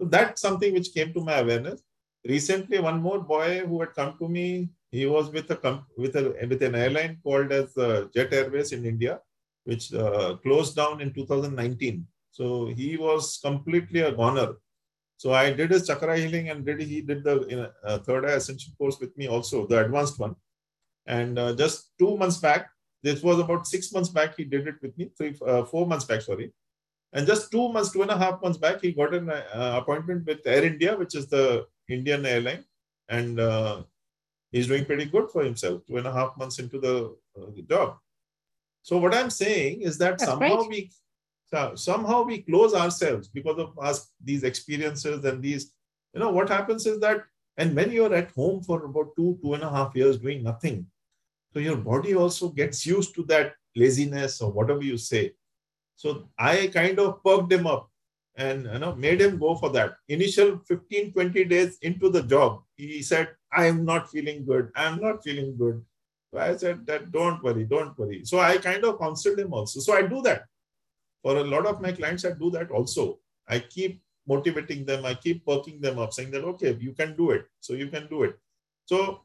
So 0.00 0.06
that's 0.06 0.40
something 0.40 0.72
which 0.74 0.92
came 0.94 1.12
to 1.14 1.20
my 1.20 1.38
awareness. 1.38 1.82
Recently 2.26 2.78
one 2.78 3.00
more 3.00 3.20
boy 3.20 3.60
who 3.66 3.80
had 3.80 3.94
come 3.94 4.16
to 4.18 4.28
me 4.28 4.68
He 4.94 5.06
was 5.06 5.28
with 5.30 5.50
a 5.50 5.82
with 5.98 6.14
a 6.14 6.22
with 6.48 6.62
an 6.62 6.76
airline 6.76 7.18
called 7.24 7.50
as 7.50 7.76
uh, 7.76 8.06
Jet 8.14 8.32
Airways 8.32 8.70
in 8.70 8.86
India, 8.86 9.20
which 9.64 9.92
uh, 9.92 10.36
closed 10.44 10.76
down 10.76 11.00
in 11.00 11.12
2019. 11.12 12.06
So 12.34 12.66
he 12.66 12.96
was 12.96 13.38
completely 13.40 14.00
a 14.00 14.10
goner. 14.10 14.54
So 15.18 15.32
I 15.32 15.52
did 15.52 15.70
his 15.70 15.86
chakra 15.86 16.16
healing 16.16 16.48
and 16.50 16.66
did 16.66 16.80
he 16.80 17.00
did 17.00 17.22
the 17.22 17.72
uh, 17.84 17.98
third 17.98 18.24
eye 18.24 18.32
ascension 18.40 18.72
course 18.76 18.98
with 18.98 19.16
me 19.16 19.28
also, 19.28 19.68
the 19.68 19.84
advanced 19.84 20.18
one. 20.18 20.34
And 21.06 21.38
uh, 21.38 21.54
just 21.54 21.92
two 21.96 22.16
months 22.16 22.38
back, 22.38 22.70
this 23.04 23.22
was 23.22 23.38
about 23.38 23.68
six 23.68 23.92
months 23.92 24.08
back, 24.08 24.36
he 24.36 24.42
did 24.42 24.66
it 24.66 24.82
with 24.82 24.98
me, 24.98 25.12
three, 25.16 25.36
uh, 25.46 25.62
four 25.64 25.86
months 25.86 26.06
back, 26.06 26.22
sorry. 26.22 26.52
And 27.12 27.24
just 27.24 27.52
two 27.52 27.68
months, 27.68 27.92
two 27.92 28.02
and 28.02 28.10
a 28.10 28.18
half 28.18 28.42
months 28.42 28.58
back, 28.58 28.80
he 28.80 28.90
got 28.90 29.14
an 29.14 29.30
uh, 29.30 29.78
appointment 29.80 30.26
with 30.26 30.44
Air 30.44 30.64
India, 30.64 30.96
which 30.96 31.14
is 31.14 31.28
the 31.28 31.66
Indian 31.88 32.26
airline. 32.26 32.64
And 33.08 33.38
uh, 33.38 33.84
he's 34.50 34.66
doing 34.66 34.86
pretty 34.86 35.04
good 35.04 35.30
for 35.30 35.44
himself, 35.44 35.86
two 35.86 35.98
and 35.98 36.08
a 36.08 36.12
half 36.12 36.36
months 36.36 36.58
into 36.58 36.80
the, 36.80 37.14
uh, 37.38 37.50
the 37.54 37.62
job. 37.62 37.98
So 38.82 38.98
what 38.98 39.14
I'm 39.14 39.30
saying 39.30 39.82
is 39.82 39.98
that 39.98 40.18
That's 40.18 40.24
somehow 40.24 40.64
great. 40.64 40.68
we 40.68 40.90
somehow 41.74 42.22
we 42.22 42.42
close 42.42 42.74
ourselves 42.74 43.28
because 43.28 43.58
of 43.58 43.78
us 43.78 44.12
these 44.22 44.44
experiences 44.44 45.24
and 45.24 45.42
these 45.42 45.72
you 46.12 46.20
know 46.20 46.30
what 46.30 46.48
happens 46.48 46.86
is 46.86 46.98
that 47.00 47.22
and 47.56 47.74
when 47.76 47.90
you're 47.90 48.14
at 48.14 48.30
home 48.32 48.62
for 48.62 48.84
about 48.84 49.14
two 49.16 49.38
two 49.42 49.54
and 49.54 49.62
a 49.62 49.70
half 49.70 49.94
years 49.94 50.18
doing 50.18 50.42
nothing 50.42 50.86
so 51.54 51.60
your 51.60 51.76
body 51.76 52.14
also 52.16 52.48
gets 52.48 52.84
used 52.84 53.14
to 53.14 53.22
that 53.24 53.54
laziness 53.76 54.40
or 54.40 54.50
whatever 54.50 54.82
you 54.82 54.98
say. 54.98 55.32
So 55.96 56.28
i 56.36 56.68
kind 56.72 56.98
of 56.98 57.22
perked 57.22 57.52
him 57.52 57.66
up 57.66 57.88
and 58.36 58.64
you 58.64 58.78
know 58.80 58.94
made 58.96 59.20
him 59.20 59.38
go 59.38 59.54
for 59.54 59.70
that. 59.70 59.94
Initial 60.08 60.58
15 60.66 61.12
20 61.12 61.44
days 61.44 61.78
into 61.82 62.10
the 62.10 62.22
job 62.22 62.62
he 62.76 63.02
said 63.02 63.28
i 63.52 63.66
am 63.66 63.84
not 63.84 64.10
feeling 64.10 64.44
good. 64.44 64.70
I 64.74 64.86
am 64.86 65.00
not 65.00 65.22
feeling 65.22 65.56
good. 65.56 65.80
So 66.32 66.40
i 66.40 66.56
said 66.56 66.84
that 66.86 67.12
don't 67.12 67.42
worry 67.44 67.64
don't 67.64 67.96
worry. 67.96 68.24
So 68.24 68.40
i 68.40 68.56
kind 68.58 68.84
of 68.84 68.98
counseled 68.98 69.38
him 69.38 69.52
also. 69.52 69.78
So 69.78 69.94
i 69.94 70.02
do 70.02 70.20
that 70.22 70.46
for 71.24 71.38
a 71.38 71.42
lot 71.42 71.64
of 71.64 71.80
my 71.80 71.90
clients, 71.90 72.26
I 72.26 72.32
do 72.32 72.50
that 72.50 72.70
also. 72.70 73.18
I 73.48 73.58
keep 73.58 74.02
motivating 74.28 74.84
them, 74.84 75.06
I 75.06 75.14
keep 75.14 75.44
perking 75.46 75.80
them 75.80 75.98
up, 75.98 76.12
saying 76.12 76.30
that, 76.32 76.44
okay, 76.44 76.76
you 76.78 76.92
can 76.92 77.16
do 77.16 77.30
it. 77.30 77.46
So 77.60 77.72
you 77.72 77.88
can 77.88 78.08
do 78.08 78.24
it. 78.24 78.38
So 78.84 79.22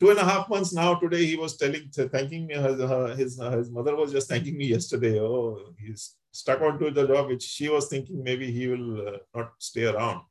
two 0.00 0.10
and 0.10 0.18
a 0.18 0.24
half 0.24 0.48
months 0.48 0.72
now, 0.72 0.94
today 0.94 1.26
he 1.26 1.36
was 1.36 1.58
telling, 1.58 1.90
thanking 1.90 2.46
me, 2.46 2.54
his, 2.54 2.78
his, 3.18 3.38
his 3.38 3.70
mother 3.70 3.94
was 3.94 4.12
just 4.12 4.30
thanking 4.30 4.56
me 4.56 4.66
yesterday. 4.66 5.20
Oh, 5.20 5.74
he's 5.78 6.16
stuck 6.32 6.62
onto 6.62 6.90
the 6.90 7.06
job, 7.06 7.28
which 7.28 7.42
she 7.42 7.68
was 7.68 7.88
thinking 7.88 8.24
maybe 8.24 8.50
he 8.50 8.68
will 8.68 9.08
uh, 9.08 9.18
not 9.34 9.52
stay 9.58 9.84
around. 9.84 10.22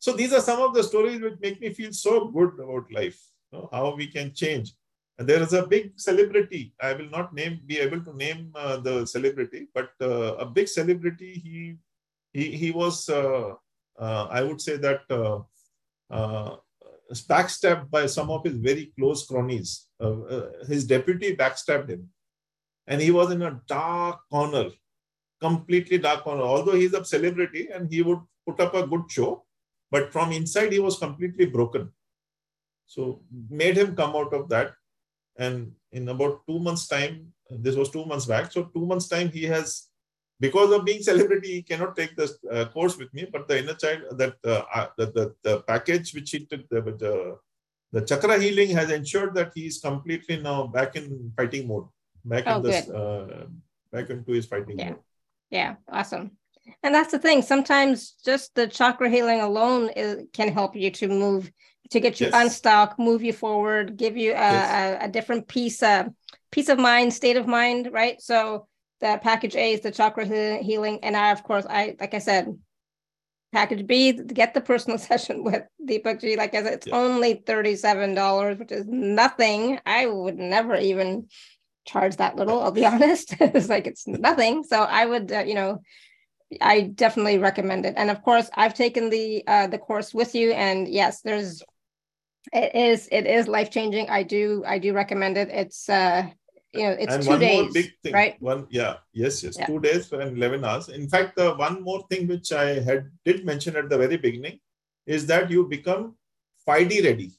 So 0.00 0.12
these 0.12 0.32
are 0.32 0.40
some 0.40 0.60
of 0.60 0.74
the 0.74 0.82
stories 0.82 1.20
which 1.20 1.38
make 1.40 1.60
me 1.60 1.72
feel 1.72 1.92
so 1.92 2.26
good 2.26 2.54
about 2.58 2.90
life, 2.90 3.20
you 3.52 3.58
know, 3.58 3.68
how 3.70 3.94
we 3.94 4.08
can 4.08 4.34
change. 4.34 4.74
There 5.22 5.42
is 5.42 5.52
a 5.52 5.66
big 5.66 5.92
celebrity. 5.96 6.74
I 6.80 6.92
will 6.94 7.10
not 7.10 7.34
name 7.34 7.60
be 7.66 7.78
able 7.78 8.02
to 8.04 8.16
name 8.16 8.52
uh, 8.54 8.78
the 8.78 9.06
celebrity, 9.06 9.68
but 9.74 9.90
uh, 10.00 10.34
a 10.36 10.46
big 10.46 10.68
celebrity. 10.68 11.32
He 11.44 11.76
he 12.32 12.56
he 12.56 12.70
was. 12.70 13.08
Uh, 13.08 13.54
uh 13.98 14.26
I 14.30 14.42
would 14.42 14.60
say 14.60 14.76
that 14.78 15.02
uh, 15.10 15.40
uh, 16.10 16.56
backstabbed 17.28 17.90
by 17.90 18.06
some 18.06 18.30
of 18.30 18.44
his 18.44 18.56
very 18.56 18.86
close 18.98 19.26
cronies. 19.26 19.88
his 20.68 20.84
deputy 20.86 21.36
backstabbed 21.36 21.88
him, 21.94 22.08
and 22.86 23.00
he 23.00 23.10
was 23.10 23.30
in 23.30 23.42
a 23.42 23.60
dark 23.66 24.20
corner, 24.30 24.66
completely 25.40 25.98
dark 25.98 26.24
corner. 26.24 26.42
Although 26.42 26.78
he's 26.82 26.94
a 26.94 27.04
celebrity 27.04 27.68
and 27.74 27.92
he 27.92 28.02
would 28.02 28.22
put 28.46 28.60
up 28.60 28.74
a 28.74 28.86
good 28.86 29.04
show, 29.08 29.44
but 29.90 30.12
from 30.12 30.32
inside 30.32 30.72
he 30.72 30.84
was 30.88 30.98
completely 30.98 31.46
broken. 31.46 31.92
So 32.86 33.22
made 33.62 33.76
him 33.76 33.94
come 33.96 34.16
out 34.16 34.32
of 34.34 34.48
that 34.48 34.74
and 35.36 35.72
in 35.92 36.08
about 36.08 36.46
two 36.46 36.58
months' 36.58 36.88
time, 36.88 37.32
this 37.50 37.76
was 37.76 37.90
two 37.90 38.04
months 38.04 38.26
back. 38.26 38.52
So 38.52 38.64
two 38.64 38.86
months' 38.86 39.08
time, 39.08 39.28
he 39.30 39.44
has, 39.44 39.88
because 40.40 40.72
of 40.72 40.84
being 40.84 41.02
celebrity, 41.02 41.52
he 41.52 41.62
cannot 41.62 41.96
take 41.96 42.16
this 42.16 42.38
uh, 42.50 42.64
course 42.66 42.96
with 42.96 43.12
me. 43.14 43.26
But 43.30 43.48
the 43.48 43.58
inner 43.58 43.74
child, 43.74 44.18
that 44.18 44.34
uh, 44.44 44.86
the, 44.96 45.06
the, 45.06 45.34
the 45.42 45.60
package 45.62 46.12
which 46.14 46.30
he 46.30 46.46
took, 46.46 46.68
the, 46.68 46.80
the 46.80 47.38
the 47.92 48.00
chakra 48.00 48.40
healing 48.40 48.70
has 48.70 48.90
ensured 48.90 49.34
that 49.34 49.52
he 49.54 49.66
is 49.66 49.78
completely 49.78 50.40
now 50.40 50.66
back 50.66 50.96
in 50.96 51.30
fighting 51.36 51.68
mode, 51.68 51.88
back 52.24 52.44
oh, 52.46 52.56
in 52.56 52.62
this, 52.62 52.88
uh, 52.88 53.44
back 53.92 54.08
into 54.08 54.32
his 54.32 54.46
fighting 54.46 54.78
yeah. 54.78 54.90
mode. 54.90 54.98
Yeah, 55.50 55.74
awesome. 55.90 56.30
And 56.82 56.94
that's 56.94 57.12
the 57.12 57.18
thing. 57.18 57.42
Sometimes 57.42 58.12
just 58.24 58.54
the 58.54 58.66
chakra 58.66 59.10
healing 59.10 59.40
alone 59.40 59.90
is, 59.90 60.24
can 60.32 60.48
help 60.50 60.74
you 60.74 60.90
to 60.90 61.08
move 61.08 61.52
to 61.92 62.00
get 62.00 62.20
you 62.20 62.26
yes. 62.26 62.34
unstuck, 62.34 62.98
move 62.98 63.22
you 63.22 63.32
forward, 63.32 63.96
give 63.96 64.16
you 64.16 64.32
a, 64.32 64.34
yes. 64.34 65.00
a, 65.00 65.04
a, 65.04 65.08
different 65.08 65.48
piece 65.48 65.82
of 65.82 66.06
peace 66.50 66.68
of 66.68 66.78
mind, 66.78 67.12
state 67.12 67.36
of 67.36 67.46
mind, 67.46 67.90
right? 67.92 68.20
So 68.20 68.66
the 69.00 69.18
package 69.22 69.56
A 69.56 69.72
is 69.72 69.80
the 69.80 69.90
chakra 69.90 70.26
healing, 70.26 71.00
and 71.02 71.16
I, 71.16 71.32
of 71.32 71.42
course, 71.42 71.66
I 71.68 71.96
like 72.00 72.14
I 72.14 72.18
said, 72.18 72.56
package 73.52 73.86
B, 73.86 74.12
get 74.12 74.54
the 74.54 74.60
personal 74.60 74.98
session 75.10 75.44
with 75.44 75.62
Deepakkji. 75.86 76.36
Like 76.36 76.54
I 76.54 76.62
said, 76.62 76.72
it's 76.74 76.86
yeah. 76.86 76.96
only 76.96 77.42
thirty-seven 77.46 78.14
dollars, 78.14 78.58
which 78.58 78.72
is 78.72 78.86
nothing. 78.86 79.78
I 79.86 80.06
would 80.06 80.38
never 80.38 80.76
even 80.76 81.28
charge 81.84 82.16
that 82.16 82.36
little. 82.36 82.62
I'll 82.62 82.72
be 82.72 82.86
honest. 82.94 83.34
it's 83.40 83.68
like 83.68 83.86
it's 83.86 84.06
nothing. 84.06 84.64
So 84.64 84.82
I 84.82 85.06
would, 85.06 85.32
uh, 85.32 85.40
you 85.40 85.54
know, 85.54 85.80
I 86.60 86.82
definitely 86.82 87.38
recommend 87.38 87.86
it. 87.86 87.94
And 87.96 88.10
of 88.10 88.22
course, 88.22 88.50
I've 88.54 88.74
taken 88.74 89.10
the 89.10 89.44
uh, 89.46 89.66
the 89.68 89.78
course 89.78 90.12
with 90.12 90.34
you, 90.34 90.52
and 90.52 90.88
yes, 90.88 91.20
there's 91.22 91.62
it 92.52 92.74
is 92.74 93.08
it 93.12 93.26
is 93.26 93.46
life 93.46 93.70
changing. 93.70 94.08
I 94.10 94.22
do 94.22 94.64
I 94.66 94.78
do 94.78 94.92
recommend 94.92 95.36
it. 95.36 95.48
It's 95.48 95.88
uh 95.88 96.28
you 96.72 96.82
know 96.82 96.96
it's 96.98 97.14
and 97.14 97.22
two 97.22 97.38
days, 97.38 97.90
thing, 98.02 98.12
right? 98.12 98.40
One 98.40 98.66
yeah 98.70 98.96
yes 99.12 99.42
yes 99.42 99.56
yeah. 99.58 99.66
two 99.66 99.78
days 99.80 100.10
and 100.12 100.36
eleven 100.36 100.64
hours. 100.64 100.88
In 100.88 101.08
fact, 101.08 101.36
the 101.36 101.54
one 101.54 101.82
more 101.82 102.04
thing 102.10 102.26
which 102.26 102.52
I 102.52 102.80
had 102.80 103.10
did 103.24 103.44
mention 103.44 103.76
at 103.76 103.88
the 103.88 103.98
very 103.98 104.16
beginning 104.16 104.58
is 105.06 105.26
that 105.26 105.50
you 105.50 105.66
become 105.66 106.14
5D 106.68 107.04
ready. 107.04 107.32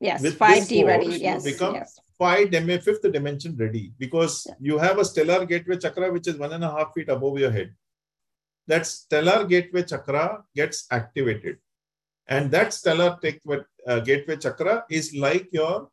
Yes, 0.00 0.22
With 0.22 0.38
5D 0.38 0.68
course, 0.68 0.86
ready. 0.86 1.06
Yes, 1.18 1.44
you 1.44 1.52
become 1.52 1.74
yes. 1.74 1.98
five 2.18 2.50
dim- 2.50 2.80
fifth 2.80 3.10
dimension 3.10 3.56
ready 3.56 3.92
because 3.98 4.46
yeah. 4.48 4.54
you 4.60 4.78
have 4.78 4.98
a 4.98 5.04
stellar 5.04 5.44
gateway 5.46 5.76
chakra 5.78 6.12
which 6.12 6.28
is 6.28 6.36
one 6.36 6.52
and 6.52 6.64
a 6.64 6.70
half 6.70 6.92
feet 6.94 7.08
above 7.08 7.38
your 7.38 7.50
head. 7.50 7.74
That 8.66 8.86
stellar 8.86 9.44
gateway 9.44 9.82
chakra 9.82 10.44
gets 10.54 10.86
activated 10.90 11.58
and 12.28 12.50
that 12.50 12.72
stellar 12.72 13.18
uh, 13.86 14.00
gateway 14.00 14.36
chakra 14.36 14.84
is 14.90 15.14
like 15.14 15.48
your 15.52 15.88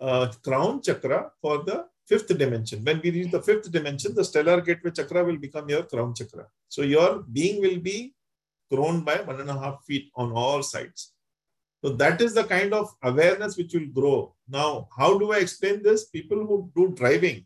uh, 0.00 0.32
crown 0.42 0.82
chakra 0.82 1.30
for 1.40 1.62
the 1.62 1.86
fifth 2.08 2.36
dimension. 2.36 2.84
When 2.84 3.00
we 3.02 3.10
reach 3.10 3.30
the 3.30 3.42
fifth 3.42 3.70
dimension, 3.70 4.14
the 4.14 4.24
stellar 4.24 4.60
gateway 4.60 4.90
chakra 4.90 5.24
will 5.24 5.38
become 5.38 5.68
your 5.68 5.84
crown 5.84 6.14
chakra. 6.14 6.46
So 6.68 6.82
your 6.82 7.24
being 7.32 7.60
will 7.60 7.78
be 7.78 8.14
grown 8.70 9.02
by 9.02 9.16
one 9.22 9.40
and 9.40 9.50
a 9.50 9.58
half 9.58 9.84
feet 9.84 10.10
on 10.16 10.32
all 10.32 10.62
sides. 10.62 11.12
So 11.84 11.90
that 11.90 12.20
is 12.20 12.34
the 12.34 12.44
kind 12.44 12.72
of 12.72 12.94
awareness 13.02 13.56
which 13.56 13.74
will 13.74 13.86
grow. 13.86 14.34
Now, 14.48 14.88
how 14.96 15.18
do 15.18 15.32
I 15.32 15.38
explain 15.38 15.82
this? 15.82 16.08
People 16.08 16.46
who 16.46 16.70
do 16.76 16.94
driving 16.94 17.44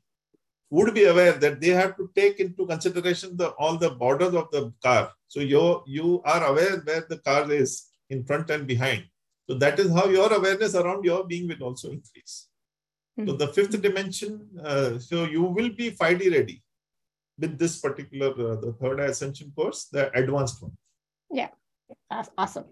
would 0.71 0.93
be 0.95 1.05
aware 1.05 1.33
that 1.33 1.61
they 1.61 1.69
have 1.69 1.97
to 1.97 2.11
take 2.15 2.39
into 2.39 2.67
consideration 2.67 3.37
the 3.37 3.51
all 3.51 3.77
the 3.79 3.91
borders 3.91 4.35
of 4.35 4.51
the 4.51 4.73
car. 4.83 5.13
So 5.29 5.41
you 5.41 5.83
you 5.87 6.23
are 6.25 6.45
aware 6.47 6.79
where 6.81 7.07
the 7.09 7.19
car 7.19 7.51
is 7.51 7.86
in 8.11 8.25
front 8.25 8.51
and 8.51 8.67
behind. 8.67 9.05
So 9.49 9.57
that 9.59 9.79
is 9.79 9.93
how 9.93 10.07
your 10.07 10.33
awareness 10.33 10.75
around 10.75 11.05
your 11.05 11.25
being 11.25 11.49
will 11.49 11.63
also 11.63 11.91
increase. 11.91 12.49
Mm-hmm. 13.19 13.29
So 13.29 13.33
hmm. 13.33 13.39
the 13.39 13.49
fifth 13.49 13.81
dimension, 13.81 14.49
uh, 14.63 14.99
so 14.99 15.25
you 15.25 15.43
will 15.43 15.71
be 15.71 15.91
5D 15.91 16.33
ready 16.33 16.63
with 17.39 17.59
this 17.59 17.81
particular, 17.81 18.31
uh, 18.31 18.57
the 18.61 18.75
third 18.81 19.01
ascension 19.01 19.53
course, 19.55 19.85
the 19.93 20.11
advanced 20.19 20.63
one. 20.63 20.73
Yeah, 21.31 21.49
that's 22.11 22.31
awesome. 22.37 22.65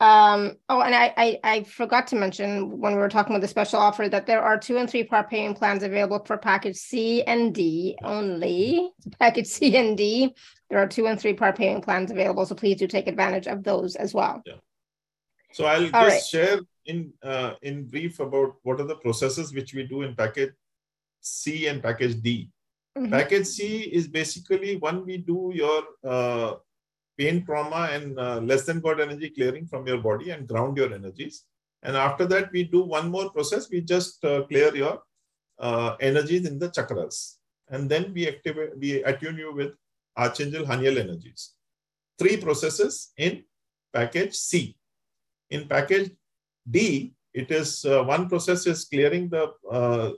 Um, 0.00 0.56
oh, 0.70 0.80
and 0.80 0.94
I, 0.94 1.12
I, 1.16 1.38
I 1.44 1.62
forgot 1.64 2.06
to 2.08 2.16
mention 2.16 2.80
when 2.80 2.94
we 2.94 2.98
were 2.98 3.10
talking 3.10 3.34
about 3.34 3.42
the 3.42 3.48
special 3.48 3.78
offer 3.78 4.08
that 4.08 4.26
there 4.26 4.40
are 4.40 4.58
two 4.58 4.78
and 4.78 4.88
three 4.88 5.04
part 5.04 5.28
payment 5.28 5.58
plans 5.58 5.82
available 5.82 6.24
for 6.24 6.38
package 6.38 6.76
C 6.76 7.22
and 7.24 7.54
D 7.54 7.98
only. 8.02 8.90
Package 9.18 9.46
C 9.46 9.76
and 9.76 9.98
D. 9.98 10.34
There 10.70 10.78
are 10.78 10.86
two 10.86 11.08
and 11.08 11.20
three 11.20 11.34
part 11.34 11.56
payment 11.56 11.84
plans 11.84 12.10
available, 12.10 12.46
so 12.46 12.54
please 12.54 12.76
do 12.76 12.86
take 12.86 13.08
advantage 13.08 13.48
of 13.48 13.64
those 13.64 13.96
as 13.96 14.14
well. 14.14 14.40
Yeah. 14.46 14.54
So 15.52 15.66
I'll 15.66 15.84
All 15.94 16.04
just 16.08 16.14
right. 16.16 16.22
share 16.22 16.60
in 16.86 17.12
uh, 17.22 17.54
in 17.62 17.88
brief 17.88 18.20
about 18.20 18.54
what 18.62 18.80
are 18.80 18.86
the 18.86 18.94
processes 18.96 19.52
which 19.52 19.74
we 19.74 19.82
do 19.82 20.02
in 20.02 20.14
package 20.14 20.52
C 21.20 21.66
and 21.66 21.82
package 21.82 22.22
D. 22.22 22.50
Mm-hmm. 22.96 23.12
Package 23.12 23.46
C 23.46 23.80
is 23.82 24.06
basically 24.06 24.76
when 24.76 25.04
we 25.04 25.18
do 25.18 25.52
your 25.54 25.82
uh, 26.04 26.54
pain 27.18 27.44
trauma 27.44 27.88
and 27.92 28.18
uh, 28.18 28.38
less 28.38 28.64
than 28.64 28.80
God 28.80 29.00
energy 29.00 29.30
clearing 29.30 29.66
from 29.66 29.86
your 29.86 29.98
body 29.98 30.30
and 30.30 30.48
ground 30.48 30.76
your 30.76 30.92
energies. 30.94 31.44
And 31.82 31.96
after 31.96 32.26
that, 32.26 32.52
we 32.52 32.64
do 32.64 32.82
one 32.82 33.10
more 33.10 33.30
process. 33.30 33.70
We 33.70 33.80
just 33.80 34.24
uh, 34.24 34.42
clear 34.44 34.74
your 34.74 35.02
uh, 35.58 35.96
energies 36.00 36.46
in 36.46 36.58
the 36.58 36.70
chakras. 36.70 37.36
And 37.68 37.88
then 37.88 38.12
we 38.12 38.28
activate, 38.28 38.78
we 38.78 39.02
attune 39.04 39.38
you 39.38 39.54
with 39.54 39.72
Archangel 40.24 40.64
Haniel 40.70 40.98
energies. 41.04 41.42
Three 42.18 42.36
processes 42.46 43.12
in 43.26 43.32
package 43.98 44.34
C. 44.48 44.76
In 45.54 45.62
package 45.74 46.08
D, 46.74 47.14
It 47.32 47.50
is 47.50 47.84
uh, 47.84 48.02
one 48.02 48.28
process 48.28 48.66
is 48.66 48.84
clearing 48.84 49.28
the 49.28 49.52
uh, 49.70 50.10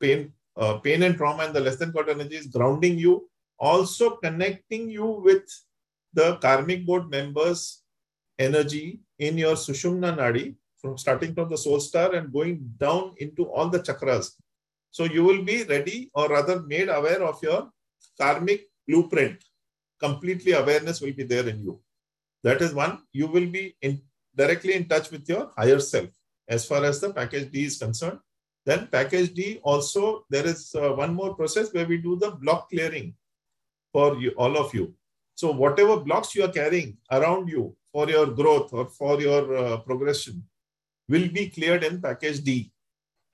pain, 0.00 0.32
uh, 0.56 0.78
pain 0.78 1.02
and 1.02 1.16
trauma 1.16 1.44
and 1.44 1.54
the 1.54 1.60
less 1.60 1.76
than 1.76 1.92
God 1.92 2.08
energies, 2.08 2.46
grounding 2.46 2.98
you, 2.98 3.28
also 3.58 4.16
connecting 4.16 4.88
you 4.88 5.20
with 5.26 5.44
the 6.14 6.36
karmic 6.36 6.86
board 6.86 7.10
members' 7.10 7.82
energy 8.38 9.00
in 9.18 9.36
your 9.36 9.56
Sushumna 9.56 10.16
Nadi, 10.16 10.54
from 10.80 10.96
starting 10.96 11.34
from 11.34 11.50
the 11.50 11.58
soul 11.58 11.80
star 11.80 12.14
and 12.14 12.32
going 12.32 12.56
down 12.78 13.14
into 13.18 13.44
all 13.50 13.68
the 13.68 13.80
chakras. 13.80 14.32
So 14.90 15.04
you 15.04 15.22
will 15.24 15.44
be 15.44 15.64
ready 15.64 16.10
or 16.14 16.28
rather 16.28 16.62
made 16.62 16.88
aware 16.88 17.22
of 17.22 17.42
your 17.42 17.70
karmic 18.18 18.62
blueprint. 18.88 19.44
Completely 20.00 20.52
awareness 20.52 21.00
will 21.00 21.12
be 21.12 21.24
there 21.24 21.48
in 21.48 21.60
you. 21.60 21.80
That 22.42 22.62
is 22.62 22.72
one. 22.72 23.02
You 23.12 23.26
will 23.26 23.46
be 23.46 23.76
in, 23.82 24.00
directly 24.34 24.74
in 24.74 24.88
touch 24.88 25.10
with 25.10 25.28
your 25.28 25.50
higher 25.56 25.80
self 25.80 26.08
as 26.48 26.64
far 26.64 26.84
as 26.84 27.00
the 27.00 27.12
package 27.12 27.50
D 27.50 27.64
is 27.64 27.78
concerned. 27.78 28.18
Then 28.64 28.88
package 28.88 29.34
D 29.34 29.60
also, 29.62 30.24
there 30.30 30.46
is 30.46 30.74
uh, 30.74 30.92
one 30.92 31.14
more 31.14 31.34
process 31.34 31.72
where 31.72 31.86
we 31.86 31.98
do 31.98 32.16
the 32.16 32.30
block 32.32 32.70
clearing 32.70 33.14
for 33.92 34.16
you, 34.16 34.30
all 34.36 34.56
of 34.56 34.74
you. 34.74 34.94
So 35.34 35.52
whatever 35.52 35.98
blocks 35.98 36.34
you 36.34 36.44
are 36.44 36.52
carrying 36.52 36.96
around 37.10 37.48
you 37.48 37.76
for 37.92 38.08
your 38.08 38.26
growth 38.26 38.72
or 38.72 38.86
for 38.86 39.20
your 39.20 39.56
uh, 39.56 39.76
progression 39.78 40.42
will 41.08 41.28
be 41.28 41.48
cleared 41.48 41.84
in 41.84 42.02
package 42.02 42.42
D. 42.42 42.72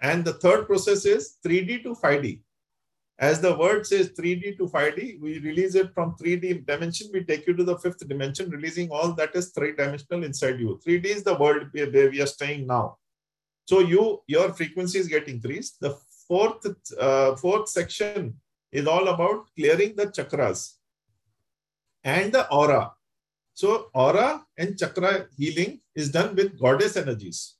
And 0.01 0.25
the 0.25 0.35
third 0.35 0.67
process 0.67 1.05
is 1.05 1.37
3D 1.45 1.83
to 1.85 1.95
5D. 1.95 2.41
As 3.19 3.41
the 3.41 3.57
word 3.57 3.87
says 3.87 4.11
3D 4.11 4.57
to 4.59 4.67
5D, 4.67 5.21
we 5.21 5.39
release 5.39 5.77
it 5.77 5.95
from 5.95 6.17
3D 6.17 6.67
dimension, 6.67 7.11
we 7.13 7.23
take 7.23 7.47
you 7.47 7.55
to 7.55 7.63
the 7.63 7.79
fifth 7.79 8.07
dimension, 8.09 8.51
releasing 8.51 8.91
all 8.91 9.13
that 9.13 9.37
is 9.37 9.53
three-dimensional 9.53 10.25
inside 10.25 10.59
you. 10.59 10.81
3D 10.85 11.05
is 11.07 11.23
the 11.23 11.37
world 11.37 11.69
where 11.73 12.11
we 12.11 12.21
are 12.21 12.27
staying 12.27 12.67
now. 12.67 12.97
So 13.67 13.79
you, 13.79 14.21
your 14.27 14.53
frequencies 14.53 15.07
get 15.07 15.29
increased. 15.29 15.81
The 15.81 15.97
fourth, 16.27 16.67
uh, 16.99 17.37
fourth 17.37 17.69
section 17.69 18.35
is 18.73 18.87
all 18.89 19.07
about 19.07 19.47
clearing 19.57 19.95
the 19.95 20.07
chakras 20.07 20.75
and 22.03 22.33
the 22.33 22.51
aura. 22.51 22.93
So 23.55 23.91
aura 23.95 24.45
and 24.59 24.77
chakra 24.77 25.29
healing 25.37 25.81
is 25.95 26.11
done 26.11 26.35
with 26.35 26.59
goddess 26.59 26.97
energies. 26.97 27.55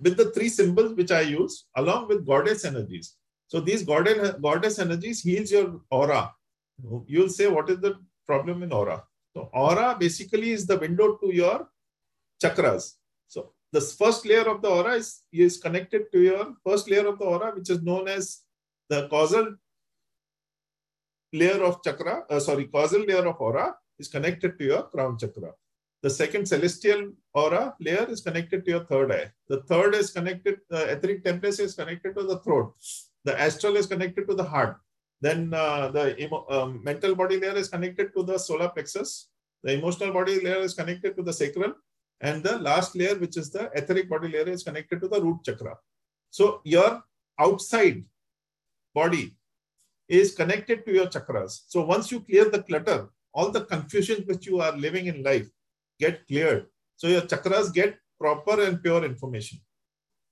With 0.00 0.16
the 0.16 0.30
three 0.30 0.48
symbols 0.48 0.94
which 0.94 1.10
I 1.10 1.20
use, 1.20 1.66
along 1.76 2.08
with 2.08 2.26
goddess 2.26 2.64
energies. 2.64 3.17
So 3.48 3.60
these 3.60 3.82
goddess, 3.82 4.36
goddess 4.40 4.78
energies 4.78 5.22
heals 5.22 5.50
your 5.50 5.80
aura. 5.90 6.32
You'll 7.06 7.30
say, 7.30 7.48
what 7.48 7.68
is 7.70 7.80
the 7.80 7.98
problem 8.26 8.62
in 8.62 8.72
aura? 8.72 9.02
So 9.34 9.50
aura 9.52 9.96
basically 9.98 10.50
is 10.50 10.66
the 10.66 10.78
window 10.78 11.16
to 11.16 11.34
your 11.34 11.68
chakras. 12.42 12.94
So 13.26 13.52
the 13.72 13.80
first 13.80 14.26
layer 14.26 14.48
of 14.48 14.62
the 14.62 14.68
aura 14.68 14.94
is, 14.94 15.22
is 15.32 15.56
connected 15.56 16.12
to 16.12 16.20
your 16.20 16.54
first 16.64 16.90
layer 16.90 17.06
of 17.06 17.18
the 17.18 17.24
aura, 17.24 17.52
which 17.54 17.70
is 17.70 17.82
known 17.82 18.06
as 18.06 18.42
the 18.88 19.08
causal 19.08 19.56
layer 21.32 21.62
of 21.62 21.82
chakra, 21.82 22.24
uh, 22.30 22.40
sorry, 22.40 22.66
causal 22.66 23.02
layer 23.02 23.26
of 23.26 23.40
aura 23.40 23.74
is 23.98 24.08
connected 24.08 24.58
to 24.58 24.64
your 24.64 24.82
crown 24.84 25.18
chakra. 25.18 25.52
The 26.02 26.10
second 26.10 26.46
celestial 26.46 27.12
aura 27.34 27.74
layer 27.80 28.06
is 28.08 28.20
connected 28.20 28.64
to 28.64 28.70
your 28.70 28.84
third 28.84 29.10
eye. 29.10 29.32
The 29.48 29.62
third 29.62 29.94
is 29.94 30.10
connected, 30.10 30.60
the 30.70 30.92
etheric 30.92 31.24
template 31.24 31.60
is 31.60 31.74
connected 31.74 32.14
to 32.14 32.22
the 32.22 32.38
throat. 32.38 32.74
The 33.24 33.38
astral 33.38 33.76
is 33.76 33.86
connected 33.86 34.28
to 34.28 34.34
the 34.34 34.44
heart. 34.44 34.76
Then 35.20 35.52
uh, 35.52 35.88
the 35.88 36.04
um, 36.48 36.82
mental 36.84 37.14
body 37.14 37.38
layer 37.38 37.56
is 37.56 37.68
connected 37.68 38.14
to 38.16 38.22
the 38.22 38.38
solar 38.38 38.68
plexus. 38.68 39.28
The 39.62 39.72
emotional 39.72 40.12
body 40.12 40.40
layer 40.40 40.60
is 40.60 40.74
connected 40.74 41.16
to 41.16 41.22
the 41.22 41.32
sacral. 41.32 41.74
And 42.20 42.42
the 42.42 42.58
last 42.58 42.96
layer, 42.96 43.16
which 43.16 43.36
is 43.36 43.50
the 43.50 43.70
etheric 43.74 44.08
body 44.08 44.28
layer, 44.28 44.48
is 44.48 44.62
connected 44.62 45.00
to 45.00 45.08
the 45.08 45.20
root 45.20 45.40
chakra. 45.44 45.76
So 46.30 46.60
your 46.64 47.02
outside 47.38 48.04
body 48.94 49.36
is 50.08 50.34
connected 50.34 50.84
to 50.86 50.92
your 50.92 51.06
chakras. 51.06 51.60
So 51.68 51.84
once 51.84 52.10
you 52.10 52.20
clear 52.20 52.50
the 52.50 52.62
clutter, 52.62 53.08
all 53.34 53.50
the 53.50 53.64
confusion 53.64 54.24
which 54.26 54.46
you 54.46 54.60
are 54.60 54.76
living 54.76 55.06
in 55.06 55.22
life 55.22 55.48
get 55.98 56.26
cleared. 56.26 56.66
So 56.96 57.08
your 57.08 57.22
chakras 57.22 57.72
get 57.72 57.96
proper 58.18 58.62
and 58.62 58.82
pure 58.82 59.04
information 59.04 59.60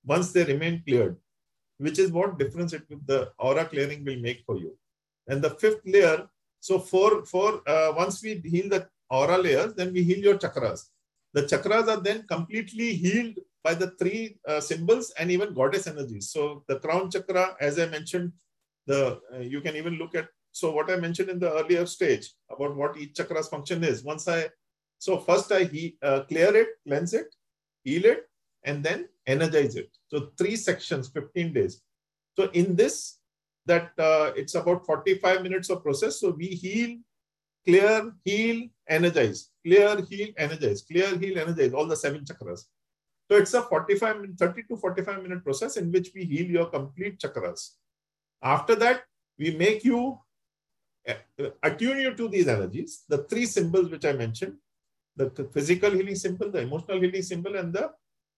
once 0.05 0.33
they 0.33 0.45
remain 0.45 0.83
cleared, 0.87 1.17
which 1.79 1.99
is 1.99 2.11
what 2.11 2.39
difference 2.39 2.73
it 2.73 2.85
the 3.07 3.31
aura 3.39 3.65
clearing 3.65 4.05
will 4.05 4.21
make 4.21 4.43
for 4.47 4.57
you. 4.57 4.77
And 5.29 5.43
the 5.43 5.51
fifth 5.51 5.83
layer, 5.85 6.29
so 6.61 6.79
for, 6.79 7.25
for 7.25 7.63
uh, 7.69 7.93
once 7.97 8.23
we 8.23 8.41
heal 8.45 8.69
the 8.69 8.89
aura 9.11 9.39
layers, 9.39 9.75
then 9.75 9.93
we 9.93 10.03
heal 10.03 10.19
your 10.19 10.39
chakras. 10.39 10.87
The 11.33 11.43
chakras 11.43 11.89
are 11.89 12.01
then 12.01 12.27
completely 12.27 12.95
healed 12.95 13.37
by 13.63 13.75
the 13.75 13.91
three 13.99 14.39
uh, 14.49 14.61
symbols 14.61 15.13
and 15.19 15.31
even 15.31 15.53
goddess 15.53 15.87
energies. 15.87 16.31
So 16.31 16.65
the 16.69 16.79
crown 16.79 17.11
chakra, 17.11 17.57
as 17.61 17.79
I 17.79 17.87
mentioned, 17.87 18.33
the 18.87 19.21
uh, 19.35 19.39
you 19.39 19.61
can 19.61 19.77
even 19.77 19.95
look 19.95 20.15
at 20.15 20.29
so 20.53 20.71
what 20.71 20.91
I 20.91 20.97
mentioned 20.97 21.29
in 21.29 21.39
the 21.39 21.53
earlier 21.53 21.85
stage 21.85 22.33
about 22.51 22.77
what 22.77 22.97
each 22.97 23.15
chakra's 23.15 23.49
function 23.49 23.85
is. 23.85 24.03
Once 24.03 24.27
I 24.27 24.49
so 24.99 25.19
first 25.19 25.53
I 25.53 25.65
he, 25.65 25.97
uh, 26.03 26.21
clear 26.23 26.57
it, 26.57 26.69
cleanse 26.87 27.13
it, 27.13 27.35
heal 27.85 28.07
it, 28.07 28.21
and 28.67 28.85
then 28.85 29.09
energize 29.27 29.77
it. 29.77 29.89
So 30.09 30.31
three 30.37 30.57
sections, 30.57 31.09
15 31.09 31.53
days. 31.53 31.81
So 32.37 32.51
in 32.51 32.77
this, 32.77 33.19
that 33.65 33.93
uh, 33.99 34.33
it's 34.37 34.55
about 34.55 34.85
45 34.85 35.43
minutes 35.43 35.71
of 35.71 35.83
process. 35.83 36.21
So 36.21 36.31
we 36.31 36.49
heal, 36.49 36.99
clear, 37.65 38.13
heal, 38.25 38.69
energize, 38.89 39.51
clear, 39.65 40.01
heal, 40.09 40.29
energize, 40.37 40.83
clear, 40.83 41.17
heal, 41.19 41.39
energize, 41.39 41.73
all 41.73 41.87
the 41.87 41.97
seven 41.97 42.25
chakras. 42.25 42.67
So 43.31 43.39
it's 43.39 43.55
a 43.55 43.63
45 43.63 44.21
minute, 44.21 44.39
30 44.39 44.63
to 44.65 44.77
45 44.77 45.23
minute 45.23 45.43
process 45.43 45.77
in 45.77 45.91
which 45.91 46.11
we 46.15 46.25
heal 46.25 46.47
your 46.47 46.67
complete 46.67 47.19
chakras. 47.19 47.71
After 48.43 48.75
that, 48.77 49.03
we 49.39 49.57
make 49.57 49.85
you 49.85 50.19
uh, 51.09 51.49
attune 51.63 52.01
you 52.01 52.15
to 52.15 52.29
these 52.29 52.49
energies, 52.49 53.05
the 53.09 53.19
three 53.25 53.47
symbols 53.47 53.91
which 53.91 54.05
I 54.05 54.13
mentioned, 54.13 54.55
the 55.17 55.31
physical 55.53 55.91
healing 55.91 56.15
symbol, 56.15 56.51
the 56.51 56.61
emotional 56.61 57.01
healing 57.01 57.23
symbol, 57.23 57.57
and 57.57 57.73
the 57.73 57.91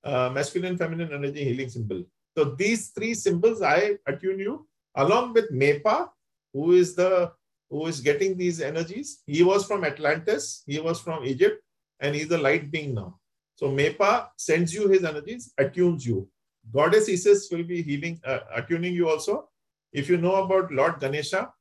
uh, 0.05 0.31
masculine 0.33 0.77
feminine 0.77 1.13
energy 1.13 1.45
healing 1.45 1.69
symbol. 1.69 2.05
So 2.37 2.45
these 2.45 2.89
three 2.91 3.15
symbols 3.15 3.63
I 3.63 3.99
attune 4.07 4.39
you 4.39 4.67
along 4.95 5.35
with 5.35 5.53
Mepa, 5.53 6.09
who 6.53 6.73
is 6.73 6.95
the 6.95 7.33
who 7.71 7.87
is 7.87 8.01
getting 8.01 8.37
these 8.37 8.61
energies. 8.61 9.23
He 9.27 9.43
was 9.43 9.67
from 9.67 9.85
Atlantis, 9.85 10.63
he 10.67 10.81
was 10.81 11.01
from 11.01 11.25
Egypt, 11.25 11.63
and 12.01 12.15
he's 12.15 12.31
a 12.31 12.39
light 12.39 12.71
being 12.71 12.95
now. 12.95 13.19
So 13.57 13.69
Mepa 13.69 14.29
sends 14.37 14.73
you 14.73 14.89
his 14.89 15.05
energies, 15.05 15.53
attunes 15.59 16.07
you. 16.07 16.29
Goddess 16.73 17.09
Isis 17.09 17.49
will 17.51 17.65
be 17.65 17.83
healing, 17.83 18.21
uh, 18.25 18.41
attuning 18.55 18.95
you 18.95 19.09
also. 19.09 19.49
If 19.93 20.09
you 20.09 20.17
know 20.17 20.37
about 20.45 20.71
Lord 20.71 21.01
Ganesha, 21.01 21.53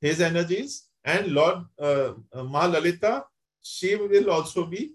his 0.00 0.20
energies, 0.20 0.88
and 1.04 1.28
Lord 1.28 1.64
uh, 1.80 2.14
uh 2.32 2.42
Ma 2.42 2.66
Lalita, 2.66 3.24
she 3.62 3.94
will 3.94 4.30
also 4.30 4.66
be 4.66 4.94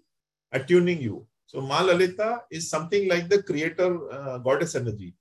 attuning 0.52 1.02
you. 1.02 1.26
So 1.52 1.60
Ma 1.60 1.82
Lalita 1.82 2.44
is 2.50 2.70
something 2.70 3.10
like 3.10 3.28
the 3.28 3.44
creator 3.44 4.10
uh, 4.10 4.38
goddess 4.38 4.74
energy. 4.74 5.14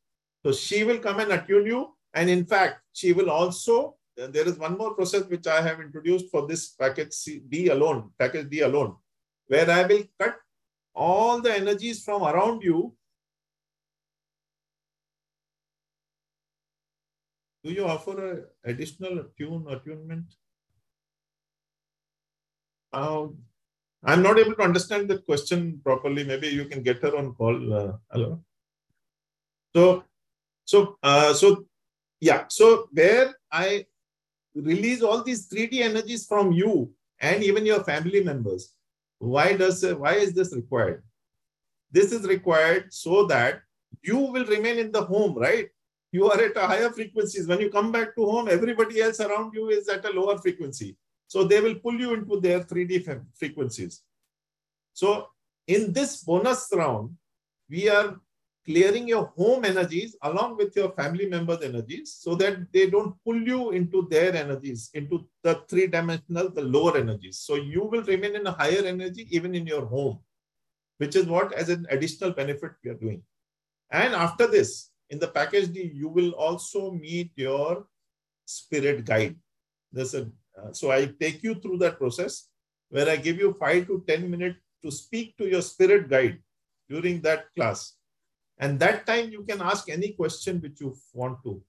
So 0.44 0.52
she 0.52 0.84
will 0.84 0.98
come 0.98 1.18
and 1.18 1.32
attune 1.32 1.66
you. 1.66 1.96
And 2.14 2.30
in 2.30 2.46
fact, 2.46 2.82
she 2.92 3.12
will 3.12 3.30
also, 3.30 3.96
uh, 4.20 4.28
there 4.28 4.46
is 4.46 4.56
one 4.56 4.78
more 4.78 4.94
process 4.94 5.24
which 5.24 5.48
I 5.48 5.60
have 5.60 5.80
introduced 5.80 6.30
for 6.30 6.46
this 6.46 6.68
package 6.68 7.16
D 7.48 7.66
alone, 7.70 8.10
package 8.16 8.48
D 8.48 8.60
alone, 8.60 8.94
where 9.48 9.68
I 9.68 9.82
will 9.82 10.04
cut 10.20 10.36
all 10.94 11.40
the 11.40 11.52
energies 11.52 12.04
from 12.04 12.22
around 12.22 12.62
you 12.62 12.94
Do 17.62 17.72
you 17.72 17.86
offer 17.86 18.46
a 18.64 18.70
additional 18.70 19.24
tune 19.36 19.66
attunement? 19.68 20.24
Uh, 22.92 23.26
I'm 24.04 24.22
not 24.22 24.38
able 24.38 24.54
to 24.54 24.62
understand 24.62 25.08
that 25.08 25.26
question 25.26 25.80
properly. 25.84 26.24
Maybe 26.24 26.48
you 26.48 26.64
can 26.64 26.82
get 26.82 27.02
her 27.02 27.16
on 27.16 27.34
call. 27.34 27.74
Uh, 27.74 27.92
hello. 28.10 28.40
So, 29.74 30.04
so, 30.64 30.96
uh, 31.02 31.34
so, 31.34 31.66
yeah. 32.20 32.44
So 32.48 32.88
where 32.92 33.34
I 33.52 33.86
release 34.54 35.02
all 35.02 35.22
these 35.22 35.48
3D 35.48 35.80
energies 35.80 36.26
from 36.26 36.52
you 36.52 36.92
and 37.20 37.42
even 37.44 37.66
your 37.66 37.84
family 37.84 38.24
members. 38.24 38.72
Why 39.18 39.52
does 39.52 39.84
why 39.84 40.14
is 40.14 40.32
this 40.32 40.54
required? 40.54 41.02
This 41.92 42.10
is 42.10 42.26
required 42.26 42.92
so 42.92 43.26
that 43.26 43.60
you 44.02 44.16
will 44.16 44.46
remain 44.46 44.78
in 44.78 44.92
the 44.92 45.02
home, 45.02 45.34
right? 45.36 45.68
you 46.12 46.30
are 46.30 46.40
at 46.40 46.56
a 46.56 46.66
higher 46.66 46.90
frequencies. 46.90 47.46
When 47.46 47.60
you 47.60 47.70
come 47.70 47.92
back 47.92 48.16
to 48.16 48.24
home, 48.24 48.48
everybody 48.48 49.00
else 49.00 49.20
around 49.20 49.54
you 49.54 49.68
is 49.68 49.88
at 49.88 50.04
a 50.04 50.10
lower 50.10 50.38
frequency. 50.38 50.96
So 51.30 51.44
they 51.44 51.60
will 51.60 51.76
pull 51.76 51.94
you 51.94 52.12
into 52.14 52.40
their 52.40 52.58
3D 52.58 53.24
frequencies. 53.38 54.02
So 54.92 55.28
in 55.68 55.92
this 55.92 56.24
bonus 56.24 56.68
round, 56.74 57.10
we 57.68 57.88
are 57.88 58.18
clearing 58.66 59.06
your 59.06 59.26
home 59.36 59.64
energies 59.64 60.16
along 60.22 60.56
with 60.56 60.74
your 60.74 60.90
family 60.90 61.26
members' 61.26 61.62
energies 61.62 62.16
so 62.18 62.34
that 62.34 62.72
they 62.72 62.90
don't 62.90 63.14
pull 63.24 63.40
you 63.40 63.70
into 63.70 64.08
their 64.10 64.34
energies, 64.34 64.90
into 64.92 65.24
the 65.44 65.62
three-dimensional, 65.68 66.50
the 66.50 66.62
lower 66.62 66.96
energies. 66.96 67.38
So 67.38 67.54
you 67.54 67.84
will 67.84 68.02
remain 68.02 68.34
in 68.34 68.48
a 68.48 68.50
higher 68.50 68.84
energy 68.84 69.28
even 69.30 69.54
in 69.54 69.68
your 69.68 69.86
home, 69.86 70.18
which 70.98 71.14
is 71.14 71.26
what 71.26 71.52
as 71.52 71.68
an 71.68 71.86
additional 71.90 72.32
benefit 72.32 72.72
we 72.82 72.90
are 72.90 72.94
doing. 72.94 73.22
And 73.92 74.14
after 74.14 74.48
this, 74.48 74.90
in 75.10 75.20
the 75.20 75.28
package 75.28 75.72
D, 75.72 75.92
you 75.94 76.08
will 76.08 76.32
also 76.32 76.90
meet 76.90 77.30
your 77.36 77.86
spirit 78.46 79.04
guide. 79.04 79.36
There's 79.92 80.14
a, 80.14 80.28
Uh, 80.60 80.72
so 80.72 80.90
I 80.90 81.06
take 81.20 81.42
you 81.42 81.54
through 81.54 81.78
that 81.78 81.98
process 81.98 82.48
where 82.90 83.08
I 83.08 83.16
give 83.16 83.38
you 83.38 83.56
five 83.58 83.86
to 83.86 84.04
10 84.06 84.30
minutes 84.30 84.58
to 84.82 84.90
speak 84.90 85.36
to 85.38 85.48
your 85.48 85.62
spirit 85.62 86.08
guide 86.08 86.38
during 86.88 87.20
that 87.22 87.46
class. 87.54 87.94
And 88.58 88.78
that 88.80 89.06
time 89.06 89.30
you 89.30 89.44
can 89.44 89.62
ask 89.62 89.88
any 89.88 90.12
question 90.12 90.60
which 90.60 90.80
you 90.80 90.96
want 91.14 91.42
to, 91.44 91.62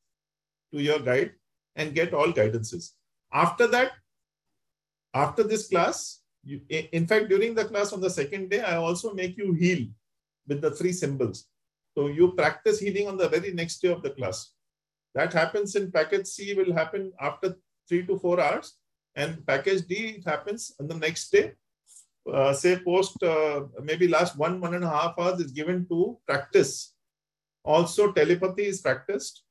to 0.74 0.82
your 0.82 1.00
guide 1.00 1.32
and 1.76 1.94
get 1.94 2.14
all 2.14 2.34
guidances. 2.34 2.92
After 3.32 3.68
that, 3.68 3.92
after 5.14 5.44
this 5.44 5.68
class, 5.70 6.22
you, 6.44 6.62
in 6.70 7.06
fact, 7.08 7.30
during 7.30 7.54
the 7.54 7.66
class 7.66 7.94
on 7.94 8.02
the 8.02 8.10
second 8.10 8.50
day, 8.50 8.62
I 8.62 8.76
also 8.76 9.14
make 9.14 9.38
you 9.38 9.54
heal 9.54 9.88
with 10.48 10.62
the 10.62 10.72
three 10.72 10.92
symbols. 10.92 11.48
So 11.96 12.08
you 12.08 12.32
practice 12.32 12.80
healing 12.80 13.08
on 13.08 13.18
the 13.18 13.30
very 13.30 13.54
next 13.54 13.82
day 13.82 13.90
of 13.90 14.02
the 14.02 14.10
class. 14.10 14.54
That 15.14 15.34
happens 15.34 15.76
in 15.76 15.92
packet 15.92 16.28
C 16.28 16.54
will 16.54 16.74
happen 16.74 17.12
after 17.20 17.56
three 17.88 18.06
to 18.08 18.18
four 18.18 18.40
hours. 18.40 18.78
And 19.16 19.46
package 19.46 19.86
D, 19.88 19.96
it 20.18 20.26
happens 20.26 20.74
on 20.80 20.88
the 20.88 20.96
next 20.96 21.30
day. 21.32 21.54
Uh, 22.32 22.54
say 22.54 22.78
post 22.78 23.22
uh, 23.24 23.62
maybe 23.84 24.08
last 24.08 24.38
one, 24.38 24.62
one 24.62 24.76
and 24.76 24.84
a 24.84 24.90
half 24.90 25.16
hours 25.18 25.40
is 25.42 25.52
given 25.52 25.88
to 25.90 26.18
practice. 26.28 26.94
Also 27.64 28.12
telepathy 28.12 28.66
is 28.66 28.82
practiced. 28.82 29.44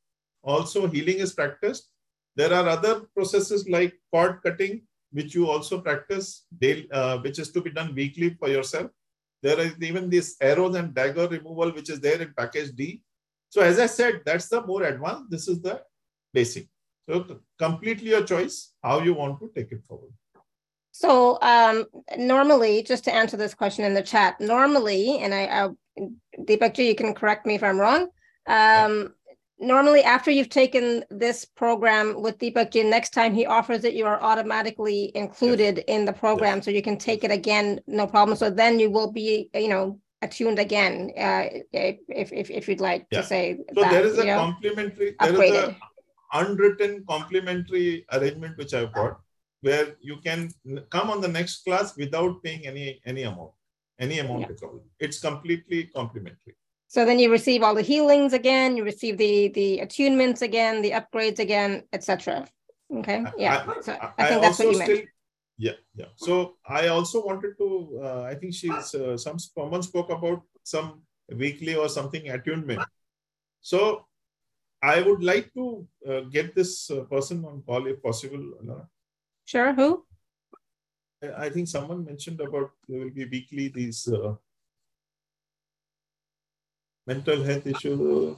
Also 0.43 0.87
healing 0.87 1.19
is 1.19 1.32
practiced. 1.32 1.91
There 2.37 2.53
are 2.55 2.69
other 2.69 3.01
processes 3.15 3.69
like 3.69 3.95
cord 4.12 4.41
cutting, 4.45 4.82
which 5.12 5.35
you 5.35 5.51
also 5.51 5.81
practice, 5.81 6.47
daily, 6.59 6.89
uh, 6.93 7.19
which 7.19 7.39
is 7.39 7.51
to 7.53 7.61
be 7.61 7.70
done 7.70 7.95
weekly 7.95 8.37
for 8.39 8.49
yourself. 8.49 8.91
There 9.43 9.59
is 9.59 9.74
even 9.81 10.09
this 10.09 10.37
arrows 10.41 10.77
and 10.77 10.95
dagger 10.95 11.27
removal, 11.27 11.73
which 11.73 11.91
is 11.91 12.01
there 12.01 12.23
in 12.23 12.32
package 12.37 12.70
D. 12.74 13.03
So 13.49 13.62
as 13.62 13.78
I 13.81 13.87
said, 13.87 14.23
that's 14.24 14.49
the 14.49 14.65
more 14.65 14.85
advanced. 14.85 15.31
This 15.31 15.49
is 15.49 15.61
the 15.61 15.82
basic. 16.32 16.69
So 17.11 17.41
completely 17.59 18.11
your 18.11 18.24
choice, 18.24 18.73
how 18.82 19.01
you 19.01 19.15
want 19.15 19.41
to 19.41 19.51
take 19.55 19.73
it 19.73 19.82
forward. 19.89 20.12
So 20.93 21.39
um, 21.43 21.87
normally, 22.16 22.82
just 22.82 23.05
to 23.05 23.15
answer 23.15 23.37
this 23.37 23.55
question 23.55 23.85
in 23.85 23.95
the 23.95 24.03
chat, 24.03 24.41
normally, 24.41 25.19
and 25.19 25.35
I, 25.35 25.45
I 25.47 25.69
Deepakkji, 26.39 26.87
you 26.87 26.95
can 26.95 27.15
correct 27.15 27.47
me 27.47 27.55
if 27.55 27.62
I'm 27.62 27.81
wrong. 27.81 28.09
Um, 28.47 29.15
normally 29.59 30.03
after 30.03 30.31
you've 30.31 30.49
taken 30.49 31.05
this 31.11 31.45
program 31.45 32.20
with 32.20 32.39
Deepakk 32.39 32.89
next 32.89 33.11
time 33.11 33.35
he 33.35 33.47
offers 33.47 33.85
it, 33.85 33.95
you 33.95 34.07
are 34.07 34.20
automatically 34.20 35.12
included 35.15 35.77
yes. 35.77 35.85
in 35.89 36.05
the 36.05 36.12
program. 36.12 36.59
Yes. 36.59 36.65
So 36.65 36.70
you 36.70 36.82
can 36.82 36.97
take 36.97 37.24
it 37.24 37.31
again, 37.31 37.81
no 37.87 38.07
problem. 38.07 38.37
So 38.37 38.51
then 38.51 38.81
you 38.81 38.91
will 38.91 39.12
be, 39.12 39.51
you 39.55 39.69
know, 39.69 39.99
attuned 40.23 40.59
again, 40.59 41.11
uh, 41.16 41.45
if, 41.73 42.32
if, 42.32 42.51
if 42.51 42.69
you'd 42.69 42.81
like 42.81 43.07
yeah. 43.11 43.20
to 43.20 43.27
say 43.27 43.59
So 43.74 43.82
that, 43.82 43.91
there 43.91 44.05
is 44.05 44.19
a 44.19 44.24
know, 44.24 44.37
complimentary, 44.37 45.16
there 45.20 45.32
upgraded. 45.32 45.62
is 45.62 45.69
a 45.69 45.77
unwritten 46.32 47.05
complimentary 47.09 48.05
arrangement 48.12 48.57
which 48.57 48.74
I've 48.74 48.93
got 48.93 49.20
where 49.62 49.97
you 50.01 50.16
can 50.19 50.52
come 50.90 51.11
on 51.11 51.20
the 51.20 51.28
next 51.28 51.65
class 51.65 51.97
without 51.97 52.43
paying 52.43 52.66
any, 52.66 53.01
any 53.05 53.23
amount, 53.23 53.52
any 53.98 54.19
amount 54.19 54.43
yeah. 54.43 54.47
at 54.48 54.62
all. 54.62 54.82
It's 54.98 55.20
completely 55.20 55.85
complimentary. 55.85 56.57
So 56.89 57.05
then 57.05 57.19
you 57.19 57.31
receive 57.31 57.62
all 57.62 57.74
the 57.74 57.82
healings 57.82 58.32
again, 58.32 58.77
you 58.77 58.82
receive 58.82 59.16
the 59.16 59.48
the 59.48 59.78
attunements 59.78 60.43
again, 60.43 60.82
the 60.82 60.90
upgrades 60.90 61.39
again, 61.39 61.85
etc. 61.93 62.48
Okay, 62.93 63.24
yeah. 63.39 63.65
I, 63.69 63.81
so 63.81 63.93
I, 63.93 64.11
I 64.19 64.28
think 64.28 64.43
that's 64.43 64.59
what 64.59 64.69
you 64.69 64.74
still, 64.74 64.89
meant. 64.97 65.09
Yeah, 65.57 65.78
yeah. 65.94 66.07
So 66.16 66.57
I 66.66 66.89
also 66.89 67.24
wanted 67.24 67.57
to. 67.59 68.01
Uh, 68.02 68.23
I 68.23 68.35
think 68.35 68.55
she's 68.55 68.94
uh, 68.94 69.16
some 69.16 69.39
someone 69.39 69.85
spoke 69.85 70.11
about 70.11 70.43
some 70.65 71.02
weekly 71.28 71.77
or 71.77 71.89
something 71.89 72.28
attunement. 72.31 72.82
So 73.61 74.07
I 74.82 75.02
would 75.02 75.23
like 75.23 75.52
to 75.55 75.86
uh, 76.09 76.20
get 76.32 76.55
this 76.55 76.90
uh, 76.90 77.02
person 77.05 77.44
on 77.44 77.62
call 77.62 77.86
if 77.86 78.02
possible. 78.02 78.43
Sure. 79.44 79.73
Who? 79.74 80.05
I 81.36 81.51
think 81.51 81.69
someone 81.69 82.05
mentioned 82.05 82.40
about 82.40 82.70
there 82.89 83.01
will 83.01 83.11
be 83.11 83.27
weekly 83.27 83.69
these 83.69 84.09
uh, 84.09 84.35
mental 87.07 87.43
health 87.43 87.66
issue. 87.66 88.36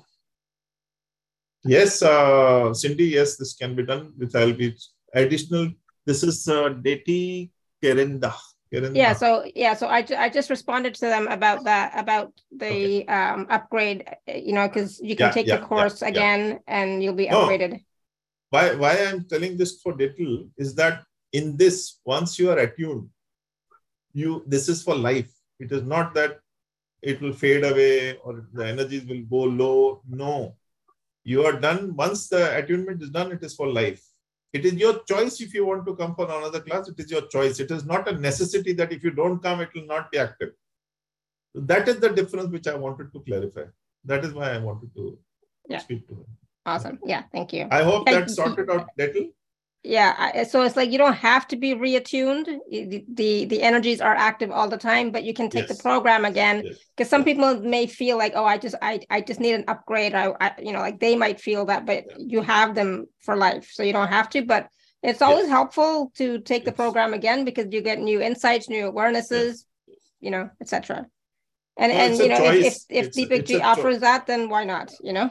Yes, 1.65 2.03
uh, 2.03 2.75
Cindy, 2.75 3.05
yes, 3.05 3.37
this 3.37 3.55
can 3.55 3.77
be 3.77 3.87
done 3.87 4.13
with 4.19 4.35
I'll 4.35 4.53
be 4.53 4.77
additional. 5.15 5.71
This 6.05 6.25
is 6.25 6.49
uh, 6.49 6.71
Deti 6.71 7.53
Kerinda. 7.81 8.35
Yeah, 8.73 9.13
so 9.13 9.45
yeah, 9.55 9.75
so 9.75 9.87
I, 9.87 10.05
I 10.17 10.31
just 10.31 10.49
responded 10.49 10.95
to 10.95 11.07
them 11.07 11.29
about 11.29 11.65
that 11.65 11.93
about 11.95 12.33
the 12.51 13.03
okay. 13.03 13.07
um, 13.07 13.47
upgrade, 13.51 14.09
you 14.27 14.55
know, 14.55 14.67
because 14.67 14.99
you 15.01 15.15
can 15.15 15.27
yeah, 15.27 15.33
take 15.33 15.47
yeah, 15.47 15.57
the 15.57 15.67
course 15.67 16.01
yeah, 16.01 16.09
again 16.09 16.61
and 16.67 17.03
you'll 17.03 17.15
be 17.15 17.27
upgraded. 17.27 17.73
No. 17.73 17.79
Why 18.49 18.75
why 18.75 19.05
I'm 19.05 19.25
telling 19.25 19.59
this 19.59 19.81
for 19.83 19.93
Detil 19.93 20.49
is 20.57 20.75
that 20.77 21.05
in 21.33 21.57
this 21.57 22.01
once 22.07 22.39
you 22.39 22.51
are 22.51 22.59
attuned, 22.59 23.11
you 24.15 24.43
this 24.47 24.69
is 24.69 24.83
for 24.83 24.95
life. 24.95 25.31
It 25.61 25.71
is 25.71 25.83
not 25.83 26.15
that 26.15 26.39
it 27.03 27.21
will 27.21 27.33
fade 27.35 27.65
away 27.65 28.17
or 28.25 28.47
the 28.55 28.67
energies 28.67 29.05
will 29.05 29.23
go 29.23 29.45
low. 29.45 30.03
No. 30.09 30.57
You 31.25 31.45
are 31.45 31.61
done. 31.61 31.95
Once 31.95 32.29
the 32.29 32.57
attunement 32.57 33.03
is 33.03 33.11
done, 33.11 33.33
it 33.33 33.43
is 33.43 33.55
for 33.55 33.69
life. 33.69 34.03
It 34.53 34.67
is 34.67 34.75
your 34.75 35.03
choice 35.05 35.41
if 35.41 35.55
you 35.55 35.65
want 35.67 35.87
to 35.87 35.97
come 35.97 36.15
for 36.15 36.27
another 36.27 36.61
class. 36.61 36.89
It 36.89 36.99
is 36.99 37.11
your 37.11 37.23
choice. 37.23 37.59
It 37.59 37.71
is 37.71 37.85
not 37.85 38.09
a 38.09 38.13
necessity 38.13 38.75
that 38.75 38.93
if 38.93 39.03
you 39.03 39.11
don't 39.11 39.43
come, 39.43 39.61
it 39.61 39.71
will 39.75 39.87
not 39.87 40.11
be 40.11 40.19
active. 40.19 40.51
That 41.55 41.89
is 41.89 42.01
the 42.01 42.11
difference 42.11 42.51
which 42.51 42.67
I 42.67 42.75
wanted 42.75 43.13
to 43.13 43.21
clarify. 43.21 43.65
That 44.05 44.25
is 44.25 44.35
why 44.35 44.53
I 44.53 44.59
wanted 44.59 44.95
to 44.97 45.19
yeah. 45.69 45.79
speak 45.79 46.07
to 46.09 46.15
him. 46.15 46.27
Awesome. 46.67 46.99
Yeah, 47.05 47.25
thank 47.33 47.53
you. 47.53 47.67
I 47.71 47.83
hope 47.83 48.07
thank 48.07 48.27
that 48.27 48.31
sorted 48.31 48.71
out 48.71 48.89
little 48.97 49.31
yeah 49.85 50.45
so 50.45 50.63
it's 50.63 50.77
like 50.77 50.93
you 50.93 50.99
don't 50.99 51.15
have 51.15 51.47
to 51.49 51.57
be 51.57 51.75
reattuned 51.75 52.47
the 52.71 53.05
the, 53.15 53.45
the 53.47 53.63
energies 53.63 54.01
are 54.01 54.15
active 54.15 54.51
all 54.51 54.69
the 54.69 54.77
time 54.77 55.11
but 55.11 55.25
you 55.25 55.35
can 55.35 55.51
take 55.51 55.69
yes. 55.69 55.77
the 55.77 55.83
program 55.83 56.25
again 56.25 56.61
because 56.61 56.79
yes. 56.99 57.11
some 57.11 57.25
people 57.25 57.61
may 57.61 57.87
feel 57.87 58.17
like 58.17 58.33
oh 58.37 58.45
i 58.45 58.57
just 58.57 58.77
i 58.81 59.01
i 59.11 59.21
just 59.21 59.41
need 59.41 59.55
an 59.55 59.65
upgrade 59.67 60.15
I, 60.15 60.33
I 60.41 60.53
you 60.63 60.73
know 60.73 60.79
like 60.79 61.01
they 61.01 61.17
might 61.17 61.41
feel 61.41 61.67
that 61.67 61.85
but 61.85 62.05
yeah. 62.07 62.15
you 62.19 62.43
have 62.43 62.77
them 62.77 63.07
for 63.23 63.35
life 63.37 63.71
so 63.73 63.83
you 63.83 63.93
don't 63.93 64.09
have 64.09 64.31
to 64.31 64.43
but 64.43 64.69
it's 65.03 65.21
always 65.21 65.47
yes. 65.47 65.51
helpful 65.51 66.13
to 66.17 66.39
take 66.39 66.65
the 66.65 66.71
program 66.71 67.13
again 67.13 67.45
because 67.45 67.67
you 67.73 67.83
get 67.83 67.99
new 67.99 68.21
insights 68.21 68.69
new 68.69 68.93
awarenesses 68.93 69.65
you 70.21 70.31
know 70.31 70.49
etc 70.61 71.07
and 71.77 71.91
well, 71.91 72.11
and 72.11 72.19
you 72.19 72.29
know 72.29 72.39
choice. 72.39 72.87
if 72.89 73.09
if, 73.09 73.19
if 73.19 73.45
Deepakk 73.45 73.61
offers 73.63 73.99
that 73.99 74.27
then 74.29 74.49
why 74.49 74.63
not 74.63 74.93
you 75.03 75.13
know 75.13 75.29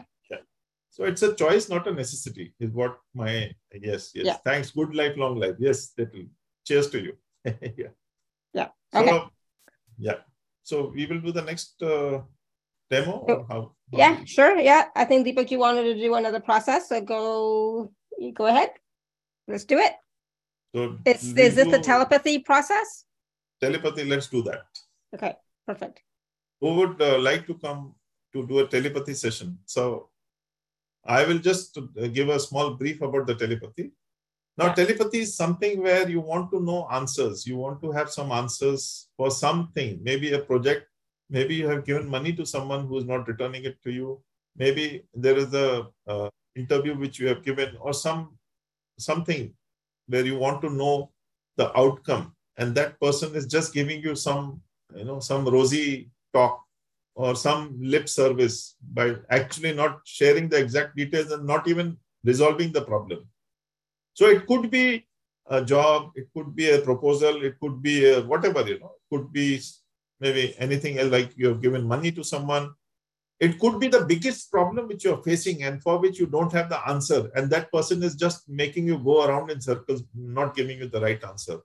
so 1.02 1.08
it's 1.08 1.24
a 1.24 1.34
choice, 1.34 1.68
not 1.68 1.88
a 1.88 1.92
necessity, 1.92 2.54
is 2.60 2.70
what 2.70 3.00
my 3.16 3.50
yes, 3.74 4.12
yes. 4.14 4.26
Yeah. 4.26 4.38
Thanks. 4.46 4.70
Good 4.70 4.94
life, 4.94 5.18
long 5.18 5.36
life. 5.36 5.56
Yes, 5.58 5.88
that 5.98 6.14
will. 6.14 6.28
Cheers 6.64 6.92
to 6.92 7.02
you. 7.02 7.14
yeah. 7.44 7.88
Yeah. 8.54 8.68
Okay. 8.94 9.10
So, 9.10 9.30
yeah. 9.98 10.18
So 10.62 10.92
we 10.94 11.08
will 11.08 11.20
do 11.20 11.32
the 11.32 11.42
next 11.42 11.82
uh, 11.82 12.22
demo. 12.92 13.14
Or 13.14 13.48
how, 13.50 13.62
how 13.92 13.98
yeah, 13.98 14.24
sure. 14.26 14.60
Yeah. 14.60 14.90
I 14.96 15.06
think 15.06 15.26
Deepakk, 15.26 15.50
you 15.50 15.58
wanted 15.58 15.86
to 15.86 15.96
do 15.96 16.14
another 16.14 16.40
process. 16.40 16.90
So 16.90 17.02
go 17.02 17.92
go 18.36 18.46
ahead. 18.46 18.70
Let's 19.48 19.66
do 19.66 19.80
it. 19.80 19.94
So 20.76 21.00
is, 21.04 21.36
is 21.36 21.56
this 21.56 21.72
the 21.72 21.80
telepathy 21.80 22.38
process? 22.40 23.06
Telepathy, 23.60 24.06
let's 24.06 24.28
do 24.28 24.44
that. 24.44 24.68
Okay, 25.16 25.34
perfect. 25.66 26.04
Who 26.60 26.76
would 26.76 27.02
uh, 27.02 27.18
like 27.18 27.48
to 27.48 27.56
come 27.56 27.96
to 28.34 28.46
do 28.46 28.60
a 28.60 28.68
telepathy 28.68 29.16
session? 29.16 29.58
So 29.66 30.11
I 31.06 31.26
will 31.26 31.40
just 31.40 31.78
uh, 31.78 32.08
give 32.08 32.30
a 32.30 32.40
small 32.40 32.76
brief 32.76 33.02
about 33.02 33.28
the 33.28 33.36
telepathy. 33.36 33.92
Now, 34.58 34.68
yeah. 34.68 34.74
telepathy 34.74 35.20
is 35.20 35.36
something 35.36 35.82
where 35.82 36.08
you 36.08 36.20
want 36.20 36.52
to 36.52 36.60
know 36.60 36.88
answers. 36.92 37.48
You 37.48 37.58
want 37.58 37.82
to 37.82 37.92
have 37.92 38.12
some 38.12 38.32
answers 38.32 39.08
for 39.18 39.32
something, 39.32 40.00
maybe 40.04 40.34
a 40.34 40.40
project. 40.40 40.88
Maybe 41.30 41.56
you 41.56 41.68
have 41.70 41.86
given 41.86 42.08
money 42.08 42.34
to 42.34 42.46
someone 42.46 42.88
who 42.88 42.98
is 42.98 43.06
not 43.06 43.28
returning 43.28 43.64
it 43.64 43.82
to 43.84 43.92
you. 43.92 44.22
Maybe 44.58 45.06
there 45.14 45.38
is 45.38 45.54
a 45.54 45.88
uh, 46.08 46.30
interview 46.56 46.98
which 46.98 47.20
you 47.20 47.28
have 47.30 47.44
given, 47.44 47.78
or 47.80 47.94
some 47.94 48.38
something 49.00 49.54
where 50.08 50.26
you 50.26 50.38
want 50.38 50.62
to 50.62 50.70
know 50.70 51.12
the 51.56 51.76
outcome, 51.78 52.36
and 52.58 52.76
that 52.76 53.00
person 53.00 53.34
is 53.34 53.46
just 53.48 53.74
giving 53.74 54.02
you 54.04 54.16
some, 54.16 54.62
you 54.94 55.06
know, 55.06 55.20
some 55.20 55.46
rosy 55.46 56.12
talk 56.34 56.62
or 57.16 57.36
some 57.36 57.78
lip 57.82 58.08
service 58.08 58.76
by 58.94 59.16
actually 59.30 59.74
not 59.74 60.00
sharing 60.06 60.48
the 60.50 60.58
exact 60.58 60.96
details 60.96 61.32
and 61.32 61.46
not 61.46 61.68
even 61.68 61.98
resolving 62.24 62.72
the 62.72 62.82
problem. 62.82 63.28
So 64.14 64.28
it 64.28 64.46
could 64.48 64.70
be 64.72 65.08
a 65.48 65.64
job, 65.64 66.12
it 66.16 66.28
could 66.36 66.56
be 66.56 66.70
a 66.70 66.80
proposal, 66.80 67.44
it 67.44 67.60
could 67.60 67.82
be 67.82 68.10
a 68.10 68.22
whatever, 68.22 68.62
you 68.68 68.80
know, 68.80 68.94
it 68.96 69.16
could 69.16 69.34
be 69.34 69.60
maybe 70.20 70.56
anything 70.60 71.00
else 71.00 71.12
like 71.12 71.32
you 71.36 71.48
have 71.48 71.62
given 71.62 71.84
money 71.84 72.12
to 72.12 72.24
someone. 72.24 72.72
It 73.40 73.60
could 73.60 73.80
be 73.80 73.88
the 73.88 74.06
biggest 74.06 74.52
problem 74.52 74.88
which 74.88 75.04
you're 75.04 75.24
facing 75.24 75.64
and 75.64 75.82
for 75.82 75.98
which 75.98 76.20
you 76.20 76.28
don't 76.28 76.54
have 76.54 76.70
the 76.70 76.88
answer. 76.88 77.32
And 77.36 77.50
that 77.50 77.72
person 77.72 78.04
is 78.04 78.16
just 78.16 78.48
making 78.48 78.86
you 78.86 79.00
go 79.00 79.26
around 79.26 79.50
in 79.50 79.60
circles, 79.60 80.04
not 80.16 80.56
giving 80.56 80.78
you 80.78 80.88
the 80.88 81.02
right 81.02 81.22
answer. 81.24 81.58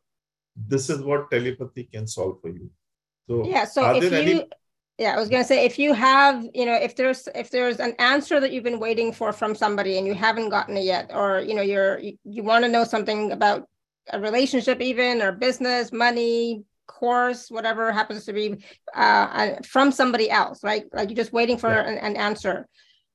This 0.57 0.89
is 0.89 1.03
what 1.03 1.31
telepathy 1.31 1.85
can 1.85 2.07
solve 2.07 2.41
for 2.41 2.49
you. 2.49 2.71
So, 3.29 3.47
yeah. 3.47 3.67
So 3.67 3.95
if 3.95 4.05
you, 4.05 4.17
any 4.17 4.49
yeah 4.99 5.15
i 5.15 5.19
was 5.19 5.29
going 5.29 5.43
to 5.43 5.47
say 5.47 5.65
if 5.65 5.79
you 5.79 5.93
have 5.93 6.45
you 6.55 6.65
know 6.65 6.75
if 6.75 6.97
there's 6.97 7.29
if 7.35 7.51
there's 7.51 7.79
an 7.81 7.95
answer 7.99 8.41
that 8.41 8.53
you've 8.53 8.65
been 8.65 8.81
waiting 8.81 9.13
for 9.13 9.33
from 9.33 9.55
somebody 9.55 9.99
and 9.99 10.07
you 10.07 10.15
haven't 10.15 10.49
gotten 10.49 10.77
it 10.77 10.85
yet 10.85 11.11
or 11.13 11.41
you 11.41 11.55
know 11.55 11.63
you're 11.63 11.99
you, 11.99 12.19
you 12.25 12.43
want 12.43 12.65
to 12.65 12.71
know 12.71 12.85
something 12.85 13.33
about 13.33 13.69
a 14.13 14.21
relationship 14.21 14.81
even 14.81 15.21
or 15.21 15.33
business 15.33 15.93
money 15.93 16.65
course 16.87 17.51
whatever 17.51 17.93
happens 17.93 18.25
to 18.25 18.33
be 18.33 18.65
uh, 18.95 19.55
from 19.65 19.91
somebody 19.91 20.31
else 20.31 20.63
right 20.63 20.85
like 20.93 21.09
you're 21.09 21.17
just 21.17 21.33
waiting 21.33 21.59
for 21.59 21.69
yeah. 21.69 21.89
an, 21.89 21.99
an, 21.99 22.17
answer 22.17 22.67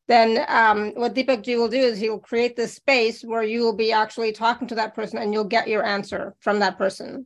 then 0.07 0.43
um, 0.49 0.91
what 0.95 1.15
Deepakkji 1.15 1.57
will 1.57 1.69
do 1.69 1.77
is 1.77 1.97
he'll 1.97 2.19
create 2.19 2.57
this 2.57 2.73
space 2.73 3.21
where 3.21 3.43
you 3.43 3.61
will 3.61 3.75
be 3.75 3.93
actually 3.93 4.33
talking 4.33 4.67
to 4.67 4.75
that 4.75 4.93
person 4.93 5.19
and 5.19 5.33
you'll 5.33 5.45
get 5.45 5.69
your 5.69 5.85
answer 5.85 6.35
from 6.41 6.59
that 6.59 6.77
person 6.77 7.25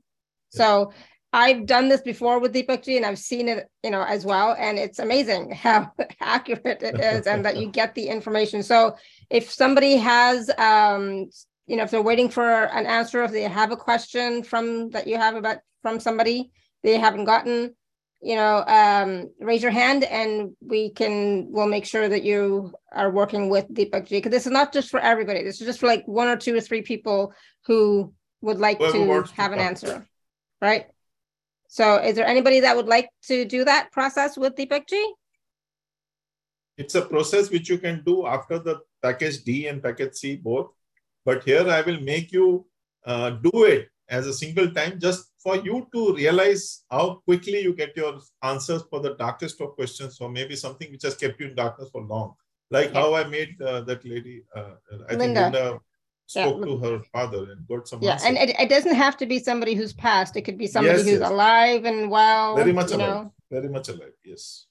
yeah. 0.53 0.57
so 0.57 0.93
I've 1.35 1.65
done 1.65 1.89
this 1.89 1.99
before 1.99 2.39
with 2.39 2.53
Deepakkji 2.53 2.95
and 2.95 3.05
I've 3.05 3.19
seen 3.19 3.49
it, 3.49 3.69
you 3.83 3.91
know, 3.91 4.03
as 4.03 4.25
well. 4.25 4.55
And 4.57 4.79
it's 4.79 4.99
amazing 4.99 5.51
how 5.65 5.91
accurate 6.21 6.81
it 6.81 6.97
is 6.97 7.27
and 7.27 7.43
that 7.43 7.57
you 7.57 7.67
get 7.79 7.93
the 7.93 8.07
information. 8.07 8.63
So 8.63 8.95
if 9.29 9.51
somebody 9.51 9.97
has, 9.97 10.49
um, 10.57 11.29
you 11.67 11.75
know, 11.75 11.83
if 11.83 11.91
they're 11.91 12.01
waiting 12.01 12.29
for 12.29 12.49
an 12.49 12.85
answer, 12.85 13.21
if 13.25 13.31
they 13.31 13.43
have 13.43 13.73
a 13.73 13.75
question 13.75 14.43
from 14.43 14.91
that 14.91 15.07
you 15.07 15.17
have 15.17 15.35
about 15.35 15.57
from 15.81 15.99
somebody 15.99 16.51
they 16.83 16.97
haven't 16.97 17.25
gotten, 17.25 17.75
you 18.21 18.35
know, 18.35 18.63
um, 18.65 19.29
raise 19.41 19.61
your 19.61 19.71
hand 19.71 20.05
and 20.05 20.55
we 20.61 20.91
can, 20.91 21.51
we'll 21.51 21.67
make 21.67 21.85
sure 21.85 22.07
that 22.07 22.23
you 22.23 22.73
are 22.93 23.11
working 23.11 23.49
with 23.49 23.67
Deepakkji. 23.73 24.11
Because 24.11 24.31
this 24.31 24.45
is 24.45 24.53
not 24.53 24.71
just 24.71 24.89
for 24.89 25.01
everybody. 25.01 25.43
This 25.43 25.59
is 25.59 25.67
just 25.67 25.81
for 25.81 25.87
like 25.87 26.07
one 26.07 26.29
or 26.29 26.37
two 26.37 26.55
or 26.55 26.61
three 26.61 26.81
people 26.81 27.33
who 27.65 28.13
would 28.39 28.59
like 28.59 28.79
well, 28.79 28.93
to 28.93 29.33
have 29.33 29.51
an 29.51 29.59
answer, 29.59 30.07
right? 30.61 30.85
So 31.75 31.97
is 31.97 32.15
there 32.15 32.25
anybody 32.25 32.61
that 32.61 32.73
would 32.73 32.87
like 32.87 33.09
to 33.23 33.43
do 33.43 33.65
that 33.65 33.91
process 33.91 34.37
with 34.37 34.55
Deepakkji? 34.55 35.03
It's 36.77 36.95
a 36.95 37.01
process 37.01 37.51
which 37.51 37.67
you 37.67 37.77
can 37.77 38.01
do 38.05 38.25
after 38.25 38.59
the 38.59 38.79
package 39.03 39.43
D 39.43 39.67
and 39.67 39.83
package 39.83 40.13
C 40.13 40.37
both. 40.37 40.71
But 41.25 41.43
here 41.43 41.67
I 41.67 41.81
will 41.81 41.99
make 41.99 42.31
you 42.31 42.65
uh, 43.05 43.31
do 43.31 43.65
it 43.65 43.89
as 44.07 44.25
a 44.25 44.33
single 44.33 44.71
time 44.71 45.01
just 45.01 45.33
for 45.43 45.57
you 45.57 45.85
to 45.93 46.15
realize 46.15 46.85
how 46.89 47.15
quickly 47.25 47.59
you 47.59 47.73
get 47.73 47.97
your 47.97 48.21
answers 48.41 48.83
for 48.89 49.01
the 49.01 49.15
darkest 49.15 49.59
of 49.59 49.75
questions 49.75 50.21
or 50.21 50.29
maybe 50.29 50.55
something 50.55 50.89
which 50.93 51.03
has 51.03 51.17
kept 51.17 51.41
you 51.41 51.47
in 51.47 51.55
darkness 51.55 51.89
for 51.91 52.03
long. 52.03 52.35
Like 52.71 52.93
yeah. 52.93 53.01
how 53.01 53.15
I 53.15 53.25
made 53.25 53.61
uh, 53.61 53.81
that 53.81 54.05
lady, 54.05 54.45
uh, 54.55 54.75
I 55.09 55.15
Linda. 55.15 55.17
think 55.17 55.53
Linda 55.53 55.79
spoke 56.27 56.59
yeah. 56.59 56.65
to 56.65 56.77
her 56.77 56.99
father 57.11 57.51
and 57.51 57.67
got 57.67 57.87
some 57.87 58.01
yeah 58.01 58.13
answers. 58.13 58.27
and 58.27 58.37
it, 58.37 58.55
it 58.59 58.69
doesn't 58.69 58.95
have 58.95 59.15
to 59.17 59.25
be 59.25 59.39
somebody 59.39 59.75
who's 59.75 59.93
passed 59.93 60.35
it 60.35 60.41
could 60.41 60.57
be 60.57 60.67
somebody 60.67 60.97
yes, 60.97 61.07
who's 61.07 61.19
yes. 61.19 61.29
alive 61.29 61.85
and 61.85 62.09
well 62.09 62.55
very 62.55 62.73
much 62.73 62.91
alive 62.91 62.99
know. 62.99 63.33
very 63.51 63.69
much 63.69 63.89
alive 63.89 64.13
yes 64.23 64.65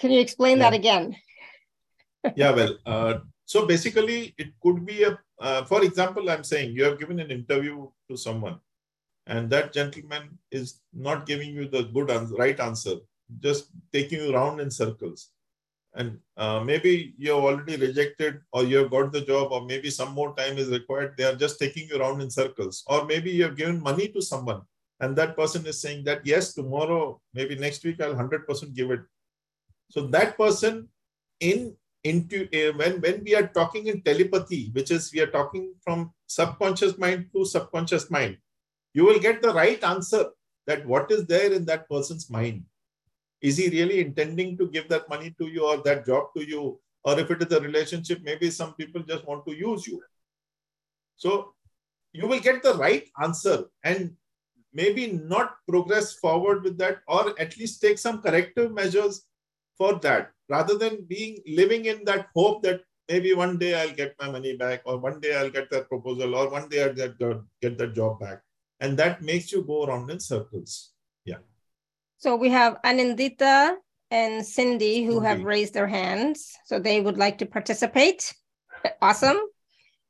can 0.00 0.10
you 0.10 0.20
explain 0.20 0.58
yeah. 0.58 0.70
that 0.70 0.74
again 0.74 1.16
yeah 2.36 2.50
well 2.50 2.76
uh, 2.86 3.14
so 3.44 3.66
basically 3.66 4.34
it 4.38 4.48
could 4.62 4.86
be 4.86 5.02
a 5.02 5.18
uh, 5.40 5.64
for 5.64 5.82
example 5.82 6.30
i'm 6.30 6.44
saying 6.44 6.72
you 6.72 6.84
have 6.84 6.98
given 6.98 7.18
an 7.18 7.30
interview 7.30 7.88
to 8.08 8.16
someone 8.16 8.58
and 9.26 9.50
that 9.50 9.72
gentleman 9.72 10.38
is 10.50 10.80
not 10.92 11.26
giving 11.26 11.50
you 11.54 11.66
the 11.66 11.84
good 11.84 12.10
answer, 12.10 12.34
right 12.36 12.60
answer 12.60 12.96
just 13.40 13.70
taking 13.92 14.20
you 14.20 14.34
around 14.34 14.60
in 14.60 14.70
circles 14.70 15.30
and 15.94 16.18
uh, 16.36 16.60
maybe 16.60 17.14
you 17.16 17.34
have 17.34 17.44
already 17.44 17.76
rejected 17.76 18.40
or 18.52 18.64
you 18.64 18.78
have 18.78 18.90
got 18.90 19.12
the 19.12 19.20
job 19.20 19.52
or 19.52 19.64
maybe 19.64 19.90
some 19.90 20.12
more 20.12 20.34
time 20.34 20.58
is 20.58 20.68
required. 20.68 21.14
They 21.16 21.24
are 21.24 21.36
just 21.36 21.58
taking 21.58 21.88
you 21.88 22.00
around 22.00 22.20
in 22.20 22.30
circles. 22.30 22.82
Or 22.88 23.04
maybe 23.04 23.30
you 23.30 23.44
have 23.44 23.56
given 23.56 23.80
money 23.80 24.08
to 24.08 24.20
someone 24.20 24.62
and 25.00 25.14
that 25.16 25.36
person 25.36 25.64
is 25.66 25.80
saying 25.80 26.04
that 26.04 26.24
yes 26.24 26.54
tomorrow 26.54 27.20
maybe 27.32 27.56
next 27.56 27.84
week 27.84 28.00
i'll 28.00 28.14
100% 28.14 28.74
give 28.74 28.90
it. 28.90 29.00
So 29.90 30.06
that 30.08 30.36
person 30.36 30.88
in 31.40 31.76
into 32.04 32.44
uh, 32.52 32.72
when 32.76 33.00
when 33.00 33.22
we 33.24 33.34
are 33.34 33.46
talking 33.46 33.86
in 33.86 34.02
telepathy 34.02 34.70
which 34.72 34.90
is 34.90 35.10
we 35.12 35.20
are 35.20 35.32
talking 35.38 35.74
from 35.82 36.12
subconscious 36.26 36.98
mind 36.98 37.26
to 37.34 37.44
subconscious 37.46 38.10
mind 38.10 38.36
you 38.92 39.04
will 39.06 39.18
get 39.18 39.40
the 39.40 39.52
right 39.52 39.82
answer 39.82 40.26
that 40.66 40.86
what 40.86 41.10
is 41.10 41.26
there 41.26 41.52
in 41.52 41.64
that 41.64 41.88
person's 41.88 42.28
mind 42.28 42.62
is 43.44 43.58
he 43.58 43.68
really 43.68 44.00
intending 44.00 44.56
to 44.56 44.66
give 44.74 44.88
that 44.88 45.06
money 45.10 45.34
to 45.38 45.46
you 45.46 45.66
or 45.66 45.76
that 45.82 46.06
job 46.06 46.28
to 46.34 46.42
you? 46.48 46.80
Or 47.04 47.20
if 47.20 47.30
it 47.30 47.42
is 47.42 47.52
a 47.52 47.60
relationship, 47.60 48.22
maybe 48.22 48.50
some 48.50 48.72
people 48.74 49.02
just 49.02 49.26
want 49.26 49.44
to 49.46 49.54
use 49.54 49.86
you. 49.86 50.02
So 51.16 51.52
you 52.14 52.26
will 52.26 52.40
get 52.40 52.62
the 52.62 52.72
right 52.74 53.06
answer 53.22 53.64
and 53.82 54.16
maybe 54.72 55.12
not 55.12 55.56
progress 55.68 56.14
forward 56.14 56.64
with 56.64 56.78
that 56.78 57.00
or 57.06 57.38
at 57.38 57.58
least 57.58 57.82
take 57.82 57.98
some 57.98 58.22
corrective 58.22 58.72
measures 58.72 59.26
for 59.76 59.98
that 60.06 60.30
rather 60.48 60.78
than 60.78 61.04
being 61.04 61.36
living 61.46 61.84
in 61.84 62.02
that 62.06 62.28
hope 62.34 62.62
that 62.62 62.80
maybe 63.10 63.34
one 63.34 63.58
day 63.58 63.74
I'll 63.74 63.94
get 63.94 64.16
my 64.18 64.30
money 64.30 64.56
back 64.56 64.80
or 64.86 64.96
one 64.96 65.20
day 65.20 65.36
I'll 65.36 65.50
get 65.50 65.70
that 65.70 65.90
proposal 65.90 66.34
or 66.34 66.48
one 66.48 66.70
day 66.70 66.82
I'll 66.82 66.94
get, 66.94 67.18
the, 67.18 67.44
get 67.60 67.76
that 67.76 67.94
job 67.94 68.20
back. 68.20 68.40
And 68.80 68.96
that 68.96 69.20
makes 69.20 69.52
you 69.52 69.62
go 69.62 69.84
around 69.84 70.10
in 70.10 70.18
circles. 70.18 70.93
So 72.18 72.36
we 72.36 72.50
have 72.50 72.80
Anindita 72.82 73.74
and 74.10 74.44
Cindy 74.44 75.04
who 75.04 75.20
have 75.20 75.42
raised 75.42 75.74
their 75.74 75.86
hands. 75.86 76.54
So 76.64 76.78
they 76.78 77.00
would 77.00 77.18
like 77.18 77.38
to 77.38 77.46
participate. 77.46 78.34
Awesome. 79.02 79.36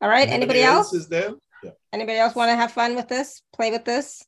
All 0.01 0.09
right. 0.09 0.29
Anybody, 0.29 0.61
Anybody 0.61 0.63
else? 0.63 0.87
else? 0.87 0.95
is 0.95 1.09
there? 1.09 1.31
Yeah. 1.63 1.71
Anybody 1.93 2.19
else 2.19 2.35
want 2.35 2.51
to 2.51 2.57
have 2.57 2.73
fun 2.73 2.95
with 2.95 3.09
this? 3.09 3.41
Play 3.55 3.71
with 3.71 3.85
this? 3.85 4.25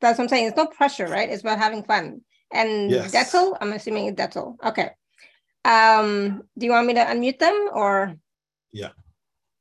That's 0.00 0.18
what 0.18 0.24
I'm 0.24 0.28
saying. 0.28 0.48
It's 0.48 0.56
no 0.56 0.66
pressure, 0.66 1.06
right? 1.06 1.30
It's 1.30 1.42
about 1.42 1.58
having 1.58 1.84
fun. 1.84 2.20
And 2.52 2.90
yes. 2.90 3.12
Detzel, 3.14 3.56
I'm 3.60 3.72
assuming 3.72 4.06
it's 4.06 4.20
Detzel. 4.20 4.56
Okay. 4.62 4.90
Um, 5.64 6.42
do 6.58 6.66
you 6.66 6.72
want 6.72 6.86
me 6.86 6.94
to 6.94 7.04
unmute 7.04 7.38
them 7.38 7.70
or? 7.72 8.16
Yeah. 8.72 8.90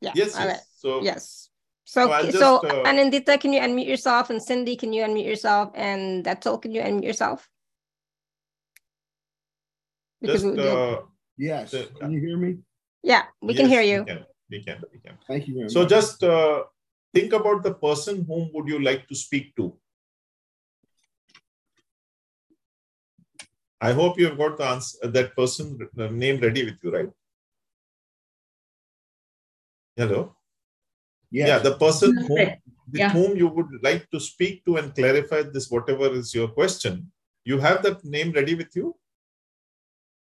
Yeah. 0.01 0.11
Yes. 0.15 0.35
All 0.35 0.45
yes. 0.45 0.51
Right. 0.51 0.61
So 0.75 1.01
yes. 1.03 1.49
So, 1.91 2.07
so, 2.07 2.23
just, 2.23 2.39
so 2.39 2.55
uh, 2.63 2.87
Anindita, 2.87 3.37
can 3.37 3.51
you 3.51 3.59
unmute 3.59 3.85
yourself? 3.85 4.29
And 4.29 4.41
Cindy, 4.41 4.77
can 4.77 4.93
you 4.93 5.03
unmute 5.03 5.25
yourself? 5.25 5.71
And 5.75 6.23
Detzel, 6.23 6.61
can 6.61 6.71
you 6.71 6.81
unmute 6.81 7.03
yourself? 7.03 7.49
Because 10.21 10.41
just, 10.41 10.57
uh, 10.57 11.01
yes. 11.37 11.75
can 11.99 12.13
you 12.13 12.21
hear 12.21 12.37
me? 12.37 12.59
Yeah, 13.03 13.23
we 13.41 13.53
yes, 13.53 13.59
can 13.59 13.67
hear 13.67 13.81
you. 13.81 13.99
We 13.99 14.05
can. 14.05 14.25
We 14.49 14.63
can. 14.63 14.81
We 14.93 14.99
can. 14.99 15.17
Thank 15.27 15.47
you 15.49 15.67
so 15.67 15.81
much. 15.81 15.89
just 15.89 16.23
uh, 16.23 16.63
think 17.13 17.33
about 17.33 17.61
the 17.61 17.73
person 17.73 18.23
whom 18.23 18.51
would 18.53 18.69
you 18.69 18.81
like 18.81 19.05
to 19.09 19.15
speak 19.15 19.53
to? 19.57 19.75
I 23.81 23.91
hope 23.91 24.17
you 24.17 24.27
have 24.27 24.37
got 24.37 24.57
the 24.57 24.63
answer, 24.63 25.09
that 25.09 25.35
person 25.35 25.77
name 25.97 26.39
ready 26.39 26.63
with 26.63 26.77
you, 26.81 26.93
right? 26.93 27.09
Hello? 29.97 30.37
Yes. 31.31 31.47
Yeah, 31.47 31.59
the 31.59 31.75
person 31.75 32.15
whom, 32.17 32.37
with 32.37 32.59
yeah. 32.93 33.09
whom 33.09 33.37
you 33.37 33.47
would 33.47 33.69
like 33.81 34.09
to 34.11 34.19
speak 34.19 34.65
to 34.65 34.77
and 34.77 34.93
clarify 34.93 35.43
this, 35.43 35.71
whatever 35.71 36.11
is 36.11 36.35
your 36.35 36.49
question, 36.49 37.09
you 37.45 37.57
have 37.59 37.81
that 37.83 38.03
name 38.03 38.31
ready 38.33 38.53
with 38.53 38.75
you? 38.75 38.95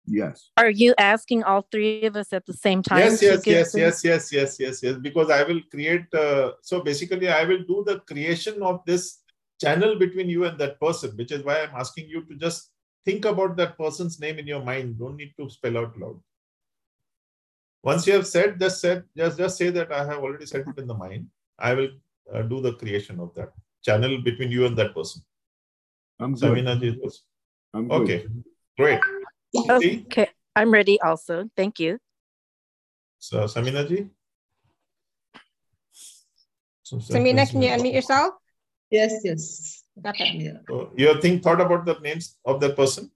Yes. 0.05 0.51
Are 0.57 0.69
you 0.69 0.93
asking 0.97 1.43
all 1.43 1.65
three 1.71 2.03
of 2.03 2.15
us 2.15 2.33
at 2.33 2.45
the 2.45 2.53
same 2.53 2.83
time? 2.83 2.99
Yes, 2.99 3.21
yes, 3.21 3.47
yes, 3.47 3.73
yes, 3.75 4.03
yes, 4.03 4.31
yes, 4.33 4.59
yes, 4.59 4.83
yes. 4.83 4.95
Because 4.97 5.29
I 5.29 5.43
will 5.43 5.61
create. 5.71 6.13
Uh, 6.13 6.51
so 6.61 6.81
basically, 6.81 7.29
I 7.29 7.45
will 7.45 7.63
do 7.63 7.83
the 7.87 7.99
creation 8.01 8.61
of 8.61 8.81
this 8.85 9.19
channel 9.61 9.97
between 9.97 10.29
you 10.29 10.43
and 10.45 10.59
that 10.59 10.79
person, 10.79 11.11
which 11.15 11.31
is 11.31 11.43
why 11.43 11.61
I'm 11.61 11.75
asking 11.75 12.09
you 12.09 12.25
to 12.25 12.35
just 12.35 12.71
think 13.05 13.25
about 13.25 13.55
that 13.57 13.77
person's 13.77 14.19
name 14.19 14.39
in 14.39 14.47
your 14.47 14.61
mind. 14.61 14.99
Don't 14.99 15.15
need 15.15 15.33
to 15.39 15.49
spell 15.49 15.77
out 15.77 15.97
loud. 15.97 16.19
Once 17.83 18.07
you 18.07 18.13
have 18.13 18.25
said, 18.25 18.59
just 18.59 18.79
said, 18.79 19.03
just 19.15 19.37
just 19.37 19.57
say 19.57 19.69
that 19.69 19.91
I 19.91 20.05
have 20.05 20.19
already 20.19 20.45
said 20.45 20.63
it 20.67 20.79
in 20.79 20.87
the 20.87 20.93
mind. 20.93 21.27
I 21.59 21.73
will 21.73 21.89
uh, 22.33 22.41
do 22.43 22.61
the 22.61 22.73
creation 22.73 23.19
of 23.19 23.33
that 23.35 23.51
channel 23.83 24.21
between 24.23 24.51
you 24.51 24.65
and 24.65 24.77
that 24.77 24.95
person. 24.95 25.21
I'm 26.19 26.33
good. 26.33 26.65
I'm 27.73 27.87
good. 27.87 28.01
Okay, 28.01 28.25
great. 28.77 28.99
Okay, 29.69 30.27
I'm 30.55 30.71
ready 30.71 31.01
also. 31.01 31.49
Thank 31.57 31.79
you. 31.79 31.99
So, 33.19 33.43
Samina 33.45 33.87
ji? 33.87 34.07
So, 36.83 36.97
Samina, 36.97 37.49
can 37.49 37.61
you 37.61 37.69
unmute 37.69 37.93
yourself? 37.93 38.35
Yes, 38.89 39.21
yes. 39.23 39.83
Okay. 40.05 40.37
Yeah. 40.37 40.59
So 40.69 40.91
you 40.95 41.19
think 41.21 41.43
thought 41.43 41.61
about 41.61 41.85
the 41.85 41.99
names 41.99 42.37
of 42.45 42.61
that 42.61 42.75
person? 42.75 43.11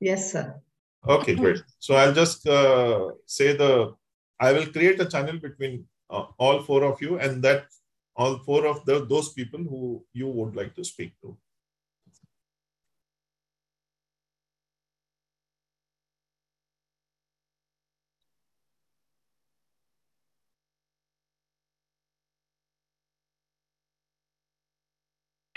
Yes, 0.00 0.32
sir. 0.32 0.60
Okay, 1.08 1.34
great. 1.34 1.62
So 1.78 1.94
I'll 1.94 2.12
just 2.12 2.46
uh, 2.46 3.12
say 3.24 3.56
the, 3.56 3.94
I 4.38 4.52
will 4.52 4.66
create 4.66 5.00
a 5.00 5.06
channel 5.06 5.38
between 5.38 5.86
uh, 6.10 6.24
all 6.38 6.62
four 6.62 6.84
of 6.84 7.00
you 7.00 7.18
and 7.18 7.42
that 7.44 7.66
all 8.14 8.38
four 8.38 8.66
of 8.66 8.84
the, 8.84 9.06
those 9.06 9.32
people 9.32 9.60
who 9.60 10.04
you 10.12 10.28
would 10.28 10.54
like 10.54 10.74
to 10.74 10.84
speak 10.84 11.12
to. 11.22 11.36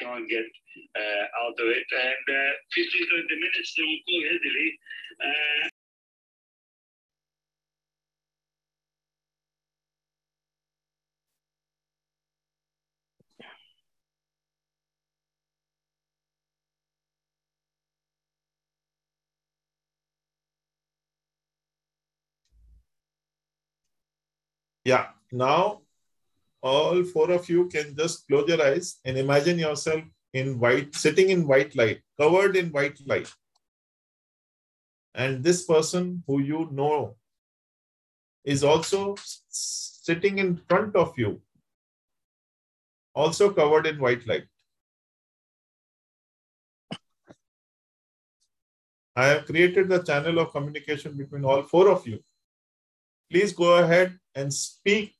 Can't 0.02 0.28
get 0.30 0.48
uh, 0.98 1.26
out 1.45 1.57
of 1.60 1.68
it. 1.69 1.88
And 1.94 2.26
uh, 2.38 2.52
15, 2.73 3.06
20 3.10 3.36
minutes, 3.45 3.72
they 3.78 3.84
will 3.86 4.03
go 4.10 4.18
easily. 4.36 4.69
Uh, 5.22 5.68
Yeah. 24.84 25.07
Now, 25.32 25.80
all 26.61 27.03
four 27.03 27.31
of 27.31 27.49
you 27.49 27.67
can 27.67 27.95
just 27.95 28.27
close 28.27 28.47
your 28.47 28.61
eyes 28.61 28.99
and 29.05 29.17
imagine 29.17 29.57
yourself 29.59 30.03
in 30.33 30.59
white, 30.59 30.95
sitting 30.95 31.29
in 31.29 31.47
white 31.47 31.75
light, 31.75 32.01
covered 32.19 32.55
in 32.55 32.69
white 32.69 32.99
light. 33.05 33.31
And 35.13 35.43
this 35.43 35.65
person 35.65 36.23
who 36.25 36.41
you 36.41 36.69
know 36.71 37.15
is 38.43 38.63
also 38.63 39.15
sitting 39.21 40.39
in 40.39 40.57
front 40.69 40.95
of 40.95 41.13
you, 41.17 41.41
also 43.13 43.51
covered 43.51 43.88
in 43.88 43.99
white 43.99 44.25
light. 44.25 44.45
I 49.15 49.27
have 49.27 49.45
created 49.45 49.89
the 49.89 50.01
channel 50.01 50.39
of 50.39 50.51
communication 50.51 51.17
between 51.17 51.43
all 51.43 51.63
four 51.63 51.89
of 51.89 52.07
you. 52.07 52.23
Please 53.29 53.51
go 53.51 53.75
ahead 53.83 54.17
and 54.35 54.53
speak, 54.53 55.15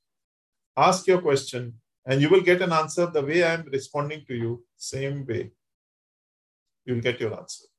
ask 0.77 1.07
your 1.07 1.22
question, 1.22 1.73
and 2.06 2.22
you 2.22 2.30
will 2.30 2.41
get 2.41 2.61
an 2.61 2.72
answer 2.72 3.07
the 3.07 3.22
way 3.22 3.43
I'm 3.43 3.65
responding 3.72 4.26
to 4.27 4.35
you, 4.35 4.65
same 4.76 5.26
way. 5.26 5.52
You'll 6.85 7.02
get 7.02 7.19
your 7.19 7.38
answer. 7.38 7.70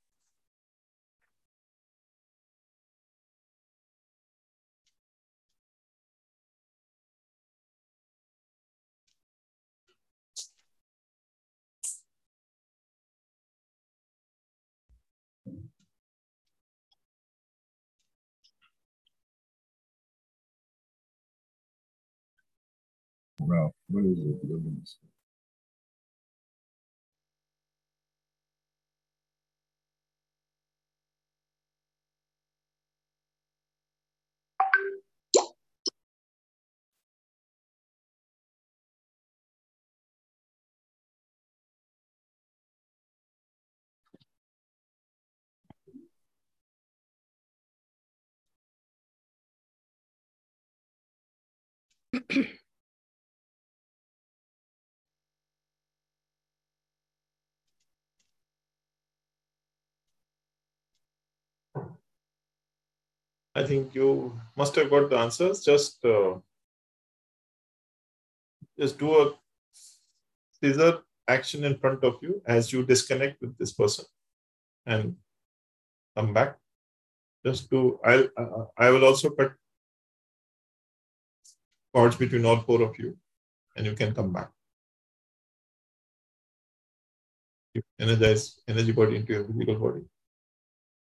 Ralph, 23.48 23.74
what 23.90 24.04
is 24.06 24.18
it? 24.18 24.40
I 63.54 63.64
think 63.64 63.94
you 63.94 64.38
must 64.56 64.74
have 64.76 64.90
got 64.90 65.10
the 65.10 65.18
answers. 65.18 65.62
Just 65.62 66.04
uh, 66.04 66.34
just 68.78 68.98
do 68.98 69.10
a 69.22 69.34
scissor 70.52 71.00
action 71.28 71.64
in 71.64 71.78
front 71.78 72.02
of 72.02 72.16
you 72.22 72.40
as 72.46 72.72
you 72.72 72.84
disconnect 72.84 73.40
with 73.42 73.56
this 73.58 73.72
person 73.72 74.06
and 74.86 75.16
come 76.16 76.32
back. 76.32 76.56
Just 77.44 77.68
do. 77.70 77.98
I'll. 78.04 78.28
Uh, 78.36 78.64
I 78.76 78.90
will 78.90 79.04
also 79.04 79.30
cut 79.30 79.52
cords 81.94 82.16
between 82.16 82.46
all 82.46 82.60
four 82.60 82.80
of 82.82 82.98
you, 82.98 83.16
and 83.76 83.84
you 83.84 83.94
can 83.94 84.14
come 84.14 84.32
back. 84.32 84.50
You 87.74 87.82
energize 87.98 88.60
energy 88.68 88.92
body 88.92 89.16
into 89.16 89.32
your 89.32 89.44
physical 89.44 89.76
body. 89.76 90.02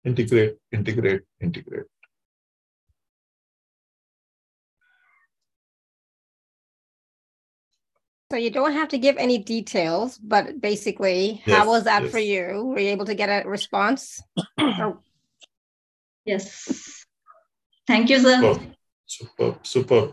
Integrate, 0.05 0.57
integrate, 0.73 1.23
integrate. 1.41 1.87
So 8.35 8.39
you 8.39 8.51
don't 8.51 8.73
have 8.73 8.89
to 8.89 8.99
give 8.99 9.17
any 9.17 9.39
details, 9.39 10.19
but 10.19 10.61
basically, 10.61 11.41
yes, 11.47 11.57
how 11.57 11.69
was 11.69 11.85
that 11.85 12.03
yes. 12.03 12.11
for 12.11 12.19
you? 12.19 12.65
Were 12.65 12.81
you 12.81 12.89
able 12.89 13.05
to 13.05 13.15
get 13.15 13.29
a 13.29 13.49
response? 13.49 14.21
Yes. 16.27 17.07
Thank 17.87 18.11
you, 18.11 18.19
sir. 18.19 18.41
Super, 18.41 18.65
super, 19.07 19.59
super. 19.63 20.13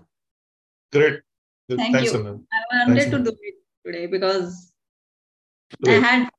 Great. 0.92 1.22
Thank 1.68 1.96
Thanks, 1.96 2.14
you. 2.14 2.20
Anand. 2.20 2.44
I 2.54 2.60
wanted 2.72 3.00
Thanks, 3.00 3.12
to 3.12 3.24
do 3.24 3.32
it 3.42 3.56
today 3.86 4.06
because 4.06 4.74
Great. 5.84 6.04
I 6.04 6.08
had 6.08 6.30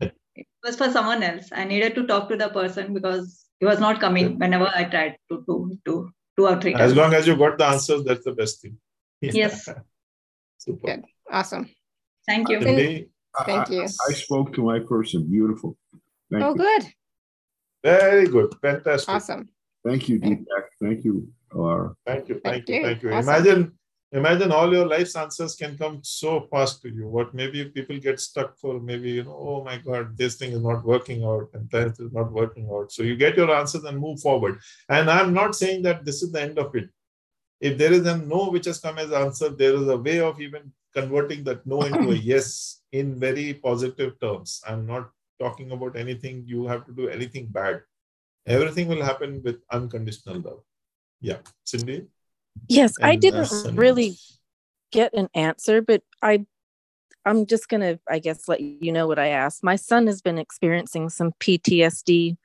it 0.00 0.46
was 0.62 0.76
for 0.76 0.90
someone 0.90 1.22
else. 1.22 1.48
I 1.52 1.64
needed 1.64 1.94
to 1.94 2.06
talk 2.06 2.28
to 2.28 2.36
the 2.36 2.50
person 2.50 2.92
because 2.92 3.46
he 3.60 3.64
was 3.66 3.80
not 3.80 3.98
coming 3.98 4.38
whenever 4.38 4.70
I 4.74 4.84
tried 4.84 5.16
to 5.30 5.42
do 5.46 5.78
to 5.86 6.10
two 6.36 6.46
or 6.46 6.60
three 6.60 6.72
times. 6.72 6.90
As 6.90 6.96
long 6.96 7.14
as 7.14 7.26
you 7.26 7.36
got 7.36 7.56
the 7.56 7.64
answers, 7.64 8.04
that's 8.04 8.24
the 8.24 8.32
best 8.32 8.60
thing. 8.60 8.76
Yes. 9.22 9.66
Super. 10.58 10.86
Good. 10.86 11.04
Awesome. 11.30 11.70
Thank 12.26 12.48
you. 12.48 12.60
Thank 12.60 13.70
you. 13.70 13.82
I, 13.82 13.84
I, 14.08 14.12
spoke 14.12 14.52
to 14.54 14.62
my 14.62 14.80
person. 14.80 15.30
Beautiful. 15.30 15.76
Thank 16.30 16.44
oh, 16.44 16.50
you. 16.50 16.56
good. 16.56 16.82
Very 17.82 18.26
good. 18.26 18.54
Fantastic. 18.60 19.08
Awesome. 19.08 19.48
Thank 19.86 20.08
you, 20.08 20.20
Deepakk. 20.20 20.66
Thank 20.82 21.04
you, 21.04 21.28
Alara. 21.52 21.94
Thank 22.06 22.28
you. 22.28 22.40
Thank, 22.44 22.66
thank 22.66 22.68
you. 22.68 22.82
Thank 22.82 23.02
you. 23.02 23.12
Awesome. 23.12 23.34
Imagine, 23.34 23.72
imagine 24.12 24.52
all 24.52 24.72
your 24.72 24.86
life's 24.86 25.16
answers 25.16 25.54
can 25.54 25.78
come 25.78 26.00
so 26.02 26.48
fast 26.50 26.82
to 26.82 26.90
you. 26.90 27.08
What 27.08 27.32
maybe 27.32 27.64
people 27.66 27.98
get 27.98 28.20
stuck 28.20 28.58
for 28.58 28.80
maybe, 28.80 29.12
you 29.12 29.24
know, 29.24 29.36
oh 29.38 29.64
my 29.64 29.78
God, 29.78 30.18
this 30.18 30.34
thing 30.34 30.52
is 30.52 30.62
not 30.62 30.84
working 30.84 31.24
out 31.24 31.48
and 31.54 31.70
that 31.70 31.98
is 31.98 32.12
not 32.12 32.32
working 32.32 32.68
out. 32.70 32.92
So 32.92 33.02
you 33.02 33.16
get 33.16 33.36
your 33.36 33.54
answers 33.54 33.84
and 33.84 33.98
move 33.98 34.20
forward. 34.20 34.58
And 34.88 35.08
I'm 35.08 35.32
not 35.32 35.54
saying 35.54 35.82
that 35.84 36.04
this 36.04 36.22
is 36.22 36.32
the 36.32 36.42
end 36.42 36.58
of 36.58 36.74
it. 36.74 36.90
If 37.60 37.78
there 37.78 37.92
is 37.92 38.06
a 38.06 38.18
no 38.18 38.50
which 38.50 38.66
has 38.66 38.80
come 38.80 38.98
as 38.98 39.12
answer, 39.12 39.50
there 39.50 39.74
is 39.74 39.88
a 39.88 39.96
way 39.96 40.20
of 40.20 40.40
even 40.40 40.72
converting 40.94 41.44
that 41.44 41.66
no 41.66 41.82
into 41.82 42.10
a 42.10 42.14
yes 42.14 42.80
in 42.92 43.18
very 43.18 43.54
positive 43.54 44.18
terms. 44.20 44.60
I'm 44.66 44.86
not 44.86 45.10
talking 45.40 45.70
about 45.72 45.96
anything 45.96 46.44
you 46.46 46.66
have 46.66 46.84
to 46.86 46.92
do 46.92 47.08
anything 47.08 47.46
bad. 47.46 47.82
Everything 48.46 48.88
will 48.88 49.02
happen 49.02 49.42
with 49.44 49.62
unconditional 49.70 50.40
love. 50.40 50.62
Yeah, 51.20 51.38
Cindy. 51.64 52.06
Yes, 52.68 52.96
and 52.98 53.06
I 53.06 53.16
didn't 53.16 53.76
really 53.76 54.16
get 54.90 55.14
an 55.14 55.28
answer, 55.34 55.82
but 55.82 56.02
I 56.22 56.46
I'm 57.24 57.46
just 57.46 57.68
going 57.68 57.82
to 57.82 58.00
I 58.08 58.18
guess 58.18 58.48
let 58.48 58.60
you 58.60 58.92
know 58.92 59.06
what 59.06 59.18
I 59.18 59.28
asked. 59.28 59.62
My 59.62 59.76
son 59.76 60.06
has 60.06 60.22
been 60.22 60.38
experiencing 60.38 61.10
some 61.10 61.32
PTSD 61.38 62.36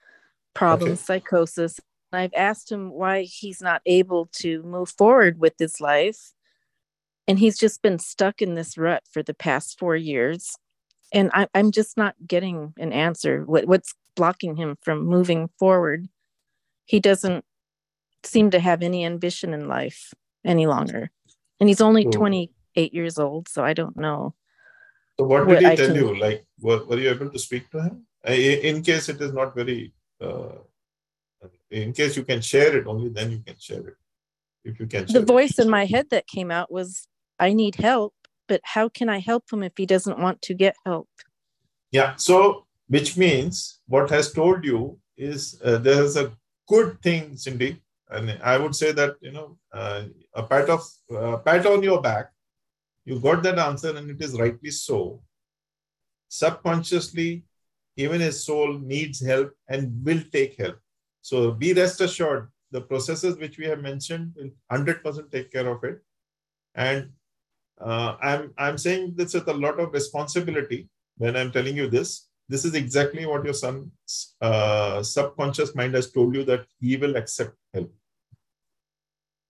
problems, 0.53 0.99
okay. 0.99 1.19
psychosis. 1.19 1.79
I've 2.11 2.33
asked 2.33 2.71
him 2.71 2.91
why 2.91 3.23
he's 3.23 3.61
not 3.61 3.81
able 3.85 4.29
to 4.37 4.63
move 4.63 4.89
forward 4.89 5.39
with 5.39 5.53
his 5.59 5.81
life 5.81 6.34
and 7.27 7.39
he's 7.39 7.57
just 7.57 7.81
been 7.81 7.99
stuck 7.99 8.41
in 8.41 8.55
this 8.55 8.77
rut 8.77 9.03
for 9.11 9.23
the 9.23 9.33
past 9.33 9.79
four 9.79 9.95
years. 9.95 10.55
And 11.11 11.31
I, 11.33 11.47
am 11.53 11.71
just 11.71 11.97
not 11.97 12.15
getting 12.27 12.73
an 12.77 12.91
answer. 12.91 13.43
What, 13.45 13.65
what's 13.65 13.93
blocking 14.15 14.55
him 14.55 14.77
from 14.81 15.05
moving 15.05 15.49
forward? 15.59 16.07
He 16.85 16.99
doesn't 16.99 17.45
seem 18.23 18.51
to 18.51 18.59
have 18.59 18.81
any 18.81 19.05
ambition 19.05 19.53
in 19.53 19.67
life 19.67 20.13
any 20.43 20.67
longer. 20.67 21.11
And 21.59 21.69
he's 21.69 21.81
only 21.81 22.05
28 22.05 22.93
years 22.93 23.17
old 23.17 23.47
so 23.47 23.63
i 23.63 23.73
don't 23.73 23.95
know 23.95 24.35
so 25.17 25.25
what 25.25 25.39
did 25.39 25.47
what 25.47 25.59
he 25.59 25.65
I 25.65 25.75
tell 25.75 25.87
can... 25.87 25.95
you? 25.95 26.19
Like 26.19 26.45
were, 26.59 26.83
were 26.85 26.99
you 26.99 27.09
able 27.09 27.29
to 27.29 27.39
speak 27.39 27.69
to 27.71 27.81
him? 27.81 28.05
In 28.25 28.83
case 28.83 29.09
it 29.09 29.21
is 29.21 29.33
not 29.33 29.55
very 29.55 29.93
uh, 30.21 30.57
in 31.71 31.93
case 31.93 32.17
you 32.17 32.23
can 32.23 32.41
share 32.41 32.75
it 32.77 32.87
only 32.87 33.09
then 33.09 33.31
you 33.31 33.39
can 33.45 33.55
share 33.57 33.87
it. 33.87 33.95
If 34.63 34.79
you 34.79 34.87
can 34.87 35.05
the 35.05 35.21
voice 35.21 35.59
it. 35.59 35.63
in 35.63 35.69
my 35.69 35.85
head 35.85 36.09
that 36.09 36.27
came 36.27 36.51
out 36.51 36.71
was 36.71 37.07
I 37.39 37.53
need 37.53 37.75
help, 37.75 38.13
but 38.47 38.61
how 38.63 38.89
can 38.89 39.09
I 39.09 39.19
help 39.19 39.51
him 39.51 39.63
if 39.63 39.73
he 39.77 39.85
doesn't 39.85 40.19
want 40.19 40.41
to 40.43 40.53
get 40.53 40.75
help? 40.85 41.09
Yeah. 41.91 42.15
So, 42.15 42.65
which 42.87 43.17
means 43.17 43.79
what 43.87 44.09
has 44.09 44.33
told 44.33 44.63
you 44.63 44.99
is 45.17 45.59
uh, 45.63 45.77
there's 45.77 46.17
a 46.17 46.33
good 46.67 47.01
thing, 47.01 47.37
Cindy. 47.37 47.81
And 48.09 48.39
I 48.43 48.57
would 48.57 48.75
say 48.75 48.91
that, 48.91 49.15
you 49.21 49.31
know, 49.31 49.57
uh, 49.73 50.03
a 50.33 50.43
pat 50.43 50.69
of 50.69 50.81
uh, 51.15 51.37
pat 51.37 51.65
on 51.65 51.83
your 51.83 52.01
back, 52.01 52.31
you 53.05 53.19
got 53.19 53.43
that 53.43 53.59
answer 53.59 53.95
and 53.95 54.09
it 54.11 54.21
is 54.21 54.39
rightly 54.39 54.71
so. 54.71 55.21
subconsciously, 56.29 57.45
even 57.97 58.21
his 58.21 58.43
soul 58.43 58.73
needs 58.79 59.25
help 59.25 59.51
and 59.69 60.03
will 60.05 60.21
take 60.31 60.57
help. 60.57 60.77
So 61.21 61.51
be 61.51 61.73
rest 61.73 62.01
assured, 62.01 62.51
the 62.71 62.81
processes 62.81 63.37
which 63.37 63.57
we 63.57 63.65
have 63.65 63.81
mentioned 63.81 64.33
will 64.35 64.49
100% 64.71 65.31
take 65.31 65.51
care 65.51 65.67
of 65.67 65.83
it. 65.83 66.01
And 66.75 67.11
uh, 67.81 68.15
I'm, 68.21 68.53
I'm 68.57 68.77
saying 68.77 69.13
this 69.15 69.33
with 69.33 69.47
a 69.47 69.53
lot 69.53 69.79
of 69.79 69.93
responsibility 69.93 70.89
when 71.17 71.35
I'm 71.35 71.51
telling 71.51 71.75
you 71.75 71.89
this. 71.89 72.27
This 72.47 72.63
is 72.63 72.75
exactly 72.75 73.25
what 73.25 73.43
your 73.43 73.53
son's 73.53 74.35
uh, 74.39 75.01
subconscious 75.01 75.73
mind 75.75 75.95
has 75.95 76.11
told 76.11 76.35
you 76.35 76.43
that 76.45 76.65
he 76.79 76.95
will 76.95 77.15
accept 77.15 77.55
help. 77.73 77.91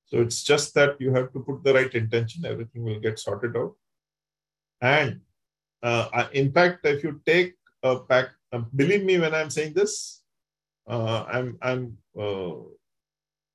So 0.06 0.22
it's 0.22 0.44
just 0.44 0.74
that 0.76 1.00
you 1.02 1.14
have 1.14 1.34
to 1.34 1.40
put 1.40 1.64
the 1.64 1.74
right 1.74 1.94
intention, 1.94 2.46
everything 2.46 2.84
will 2.84 3.00
get 3.00 3.20
sorted 3.20 3.58
out. 3.58 3.74
And 4.82 5.22
uh, 5.84 6.28
in 6.32 6.52
fact, 6.52 6.86
if 6.86 7.04
you 7.04 7.22
take 7.26 7.56
a 7.84 8.00
pack, 8.00 8.30
uh, 8.52 8.60
believe 8.76 9.04
me 9.04 9.20
when 9.20 9.34
I'm 9.34 9.50
saying 9.50 9.74
this, 9.74 10.22
uh, 10.88 11.26
I'm, 11.28 11.58
I'm 11.62 11.98
uh, 12.18 12.54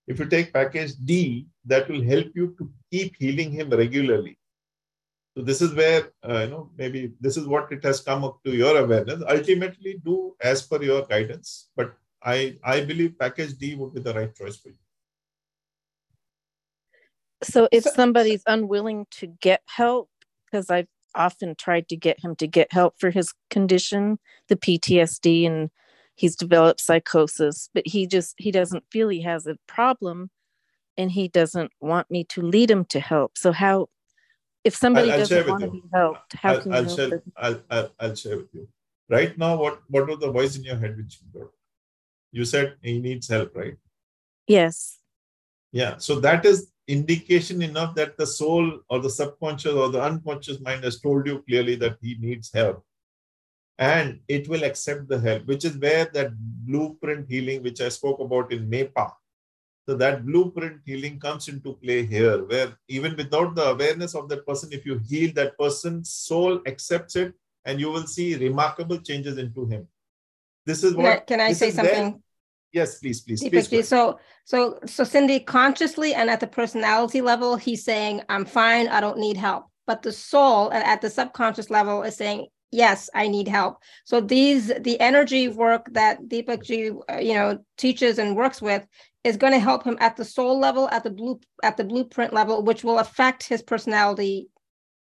if 0.06 0.18
you 0.18 0.26
take 0.26 0.52
package 0.52 0.92
D, 1.04 1.46
that 1.66 1.88
will 1.88 2.02
help 2.02 2.26
you 2.34 2.54
to 2.58 2.70
keep 2.90 3.14
healing 3.16 3.52
him 3.52 3.70
regularly. 3.70 4.36
So 5.36 5.42
this 5.42 5.62
is 5.62 5.74
where, 5.74 6.10
uh, 6.28 6.40
you 6.40 6.50
know, 6.50 6.70
maybe 6.76 7.12
this 7.20 7.36
is 7.36 7.46
what 7.46 7.70
it 7.70 7.84
has 7.84 8.00
come 8.00 8.24
up 8.24 8.42
to 8.44 8.50
your 8.50 8.76
awareness. 8.76 9.22
Ultimately, 9.28 10.00
do 10.04 10.34
as 10.40 10.62
per 10.62 10.82
your 10.82 11.06
guidance. 11.06 11.68
But 11.76 11.94
I, 12.22 12.56
I 12.64 12.80
believe 12.84 13.18
package 13.18 13.56
D 13.56 13.74
would 13.76 13.94
be 13.94 14.00
the 14.00 14.12
right 14.12 14.34
choice 14.34 14.56
for 14.56 14.70
you. 14.70 14.74
So 17.42 17.68
if 17.72 17.84
somebody's 17.84 18.42
unwilling 18.46 19.06
to 19.12 19.26
get 19.26 19.62
help, 19.66 20.10
because 20.44 20.68
I've 20.68 20.88
often 21.14 21.54
tried 21.54 21.88
to 21.88 21.96
get 21.96 22.22
him 22.22 22.36
to 22.36 22.46
get 22.46 22.72
help 22.72 22.94
for 22.98 23.10
his 23.10 23.32
condition, 23.50 24.18
the 24.48 24.56
PTSD, 24.56 25.46
and 25.46 25.70
he's 26.16 26.36
developed 26.36 26.80
psychosis, 26.80 27.70
but 27.72 27.86
he 27.86 28.06
just 28.06 28.34
he 28.36 28.50
doesn't 28.50 28.84
feel 28.90 29.08
he 29.08 29.22
has 29.22 29.46
a 29.46 29.56
problem 29.66 30.30
and 30.98 31.10
he 31.10 31.28
doesn't 31.28 31.72
want 31.80 32.10
me 32.10 32.24
to 32.24 32.42
lead 32.42 32.70
him 32.70 32.84
to 32.86 33.00
help. 33.00 33.38
So 33.38 33.52
how 33.52 33.88
if 34.64 34.76
somebody 34.76 35.10
I'll, 35.10 35.20
I'll 35.20 35.48
want 35.48 35.62
to 35.64 35.70
be 35.70 35.82
helped, 35.92 36.34
how 36.34 36.52
I'll, 36.52 36.60
can 36.60 36.72
I'll 36.72 36.84
you 36.84 36.96
share, 36.96 37.08
help 37.08 37.22
I'll, 37.36 37.62
I'll, 37.70 37.90
I'll 37.98 38.14
share 38.14 38.36
with 38.36 38.48
you. 38.52 38.68
Right 39.08 39.36
now, 39.36 39.56
what, 39.56 39.80
what 39.88 40.06
was 40.06 40.18
the 40.18 40.30
voice 40.30 40.56
in 40.56 40.64
your 40.64 40.76
head 40.76 40.96
which 40.96 41.18
you 41.20 41.40
got? 41.40 41.50
You 42.32 42.44
said 42.44 42.76
he 42.82 42.98
needs 43.00 43.28
help, 43.28 43.56
right? 43.56 43.76
Yes. 44.46 44.98
Yeah. 45.72 45.96
So 45.98 46.20
that 46.20 46.44
is 46.44 46.70
indication 46.86 47.62
enough 47.62 47.94
that 47.94 48.16
the 48.16 48.26
soul 48.26 48.80
or 48.88 48.98
the 49.00 49.10
subconscious 49.10 49.72
or 49.72 49.88
the 49.88 50.02
unconscious 50.02 50.60
mind 50.60 50.84
has 50.84 51.00
told 51.00 51.26
you 51.26 51.42
clearly 51.48 51.76
that 51.76 51.96
he 52.00 52.16
needs 52.18 52.50
help. 52.52 52.84
And 53.78 54.20
it 54.28 54.48
will 54.48 54.64
accept 54.64 55.08
the 55.08 55.18
help, 55.18 55.46
which 55.46 55.64
is 55.64 55.76
where 55.78 56.04
that 56.12 56.32
blueprint 56.36 57.28
healing, 57.28 57.62
which 57.62 57.80
I 57.80 57.88
spoke 57.88 58.20
about 58.20 58.52
in 58.52 58.68
NEPA, 58.68 59.12
so 59.88 59.96
that 59.96 60.24
blueprint 60.26 60.80
healing 60.84 61.18
comes 61.18 61.48
into 61.48 61.74
play 61.74 62.04
here, 62.04 62.44
where 62.44 62.76
even 62.88 63.16
without 63.16 63.54
the 63.54 63.70
awareness 63.70 64.14
of 64.14 64.28
that 64.28 64.46
person, 64.46 64.70
if 64.72 64.84
you 64.84 64.98
heal 65.08 65.32
that 65.34 65.58
person's 65.58 66.10
soul 66.10 66.60
accepts 66.66 67.16
it, 67.16 67.34
and 67.64 67.80
you 67.80 67.90
will 67.90 68.06
see 68.06 68.36
remarkable 68.36 68.98
changes 68.98 69.36
into 69.38 69.66
him. 69.66 69.86
This 70.66 70.84
is 70.84 70.94
what. 70.94 71.04
Can 71.04 71.10
I, 71.12 71.20
can 71.20 71.40
I 71.40 71.52
say 71.52 71.70
something? 71.70 72.12
Where, 72.12 72.20
yes, 72.72 72.98
please, 72.98 73.20
please. 73.20 73.42
please 73.48 73.88
so, 73.88 74.18
so, 74.44 74.78
so 74.86 75.04
Cindy, 75.04 75.40
consciously 75.40 76.14
and 76.14 76.30
at 76.30 76.40
the 76.40 76.46
personality 76.46 77.20
level, 77.20 77.56
he's 77.56 77.84
saying, 77.84 78.22
"I'm 78.28 78.44
fine. 78.44 78.88
I 78.88 79.00
don't 79.00 79.18
need 79.18 79.36
help." 79.36 79.66
But 79.86 80.02
the 80.02 80.12
soul, 80.12 80.70
and 80.70 80.84
at 80.84 81.00
the 81.00 81.10
subconscious 81.10 81.70
level, 81.70 82.02
is 82.02 82.16
saying, 82.16 82.46
yes 82.72 83.10
i 83.14 83.26
need 83.26 83.48
help 83.48 83.78
so 84.04 84.20
these 84.20 84.68
the 84.80 84.98
energy 85.00 85.48
work 85.48 85.88
that 85.92 86.22
Deepakk 86.28 86.62
ji 86.62 86.90
uh, 87.10 87.18
you 87.18 87.34
know 87.34 87.58
teaches 87.76 88.18
and 88.18 88.36
works 88.36 88.62
with 88.62 88.86
is 89.24 89.36
going 89.36 89.52
to 89.52 89.58
help 89.58 89.84
him 89.84 89.96
at 90.00 90.16
the 90.16 90.24
soul 90.24 90.58
level 90.58 90.88
at 90.90 91.04
the 91.04 91.10
blue 91.10 91.40
at 91.62 91.76
the 91.76 91.84
blueprint 91.84 92.32
level 92.32 92.62
which 92.62 92.84
will 92.84 92.98
affect 92.98 93.42
his 93.42 93.62
personality 93.62 94.48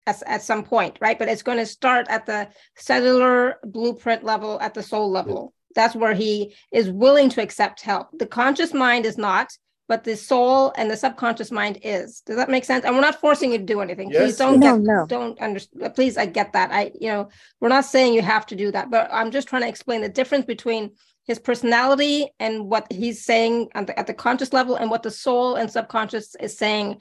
at, 0.06 0.22
at 0.26 0.42
some 0.42 0.64
point 0.64 0.98
right? 1.00 1.18
But 1.18 1.28
it's 1.28 1.42
going 1.42 1.58
to 1.58 1.66
start 1.66 2.06
at 2.08 2.26
the 2.26 2.48
cellular 2.76 3.56
blueprint 3.64 4.24
level 4.24 4.60
at 4.60 4.74
the 4.74 4.82
soul 4.82 5.10
level. 5.10 5.52
That's 5.74 5.94
where 5.94 6.14
he 6.14 6.54
is 6.72 6.90
willing 6.90 7.28
to 7.30 7.42
accept 7.42 7.82
help. 7.82 8.08
The 8.18 8.26
conscious 8.26 8.72
mind 8.72 9.04
is 9.04 9.18
not 9.18 9.48
but 9.88 10.04
the 10.04 10.16
soul 10.16 10.72
and 10.76 10.90
the 10.90 10.96
subconscious 10.96 11.50
mind 11.50 11.78
is. 11.82 12.20
Does 12.22 12.36
that 12.36 12.50
make 12.50 12.64
sense? 12.64 12.84
And 12.84 12.94
we're 12.94 13.00
not 13.00 13.20
forcing 13.20 13.52
you 13.52 13.58
to 13.58 13.64
do 13.64 13.80
anything. 13.80 14.10
Yes, 14.10 14.22
please 14.22 14.36
don't 14.36 14.58
no, 14.58 14.76
get, 14.76 14.84
no. 14.84 15.06
don't 15.06 15.40
understand. 15.40 15.94
Please, 15.94 16.16
I 16.16 16.26
get 16.26 16.52
that. 16.54 16.72
I, 16.72 16.90
you 17.00 17.08
know, 17.08 17.28
we're 17.60 17.68
not 17.68 17.84
saying 17.84 18.14
you 18.14 18.22
have 18.22 18.46
to 18.46 18.56
do 18.56 18.72
that, 18.72 18.90
but 18.90 19.08
I'm 19.12 19.30
just 19.30 19.48
trying 19.48 19.62
to 19.62 19.68
explain 19.68 20.00
the 20.00 20.08
difference 20.08 20.44
between 20.44 20.92
his 21.24 21.38
personality 21.38 22.28
and 22.38 22.66
what 22.66 22.90
he's 22.90 23.24
saying 23.24 23.68
at 23.74 23.86
the, 23.86 23.98
at 23.98 24.06
the 24.06 24.14
conscious 24.14 24.52
level 24.52 24.76
and 24.76 24.90
what 24.90 25.02
the 25.02 25.10
soul 25.10 25.56
and 25.56 25.70
subconscious 25.70 26.34
is 26.40 26.56
saying 26.56 26.98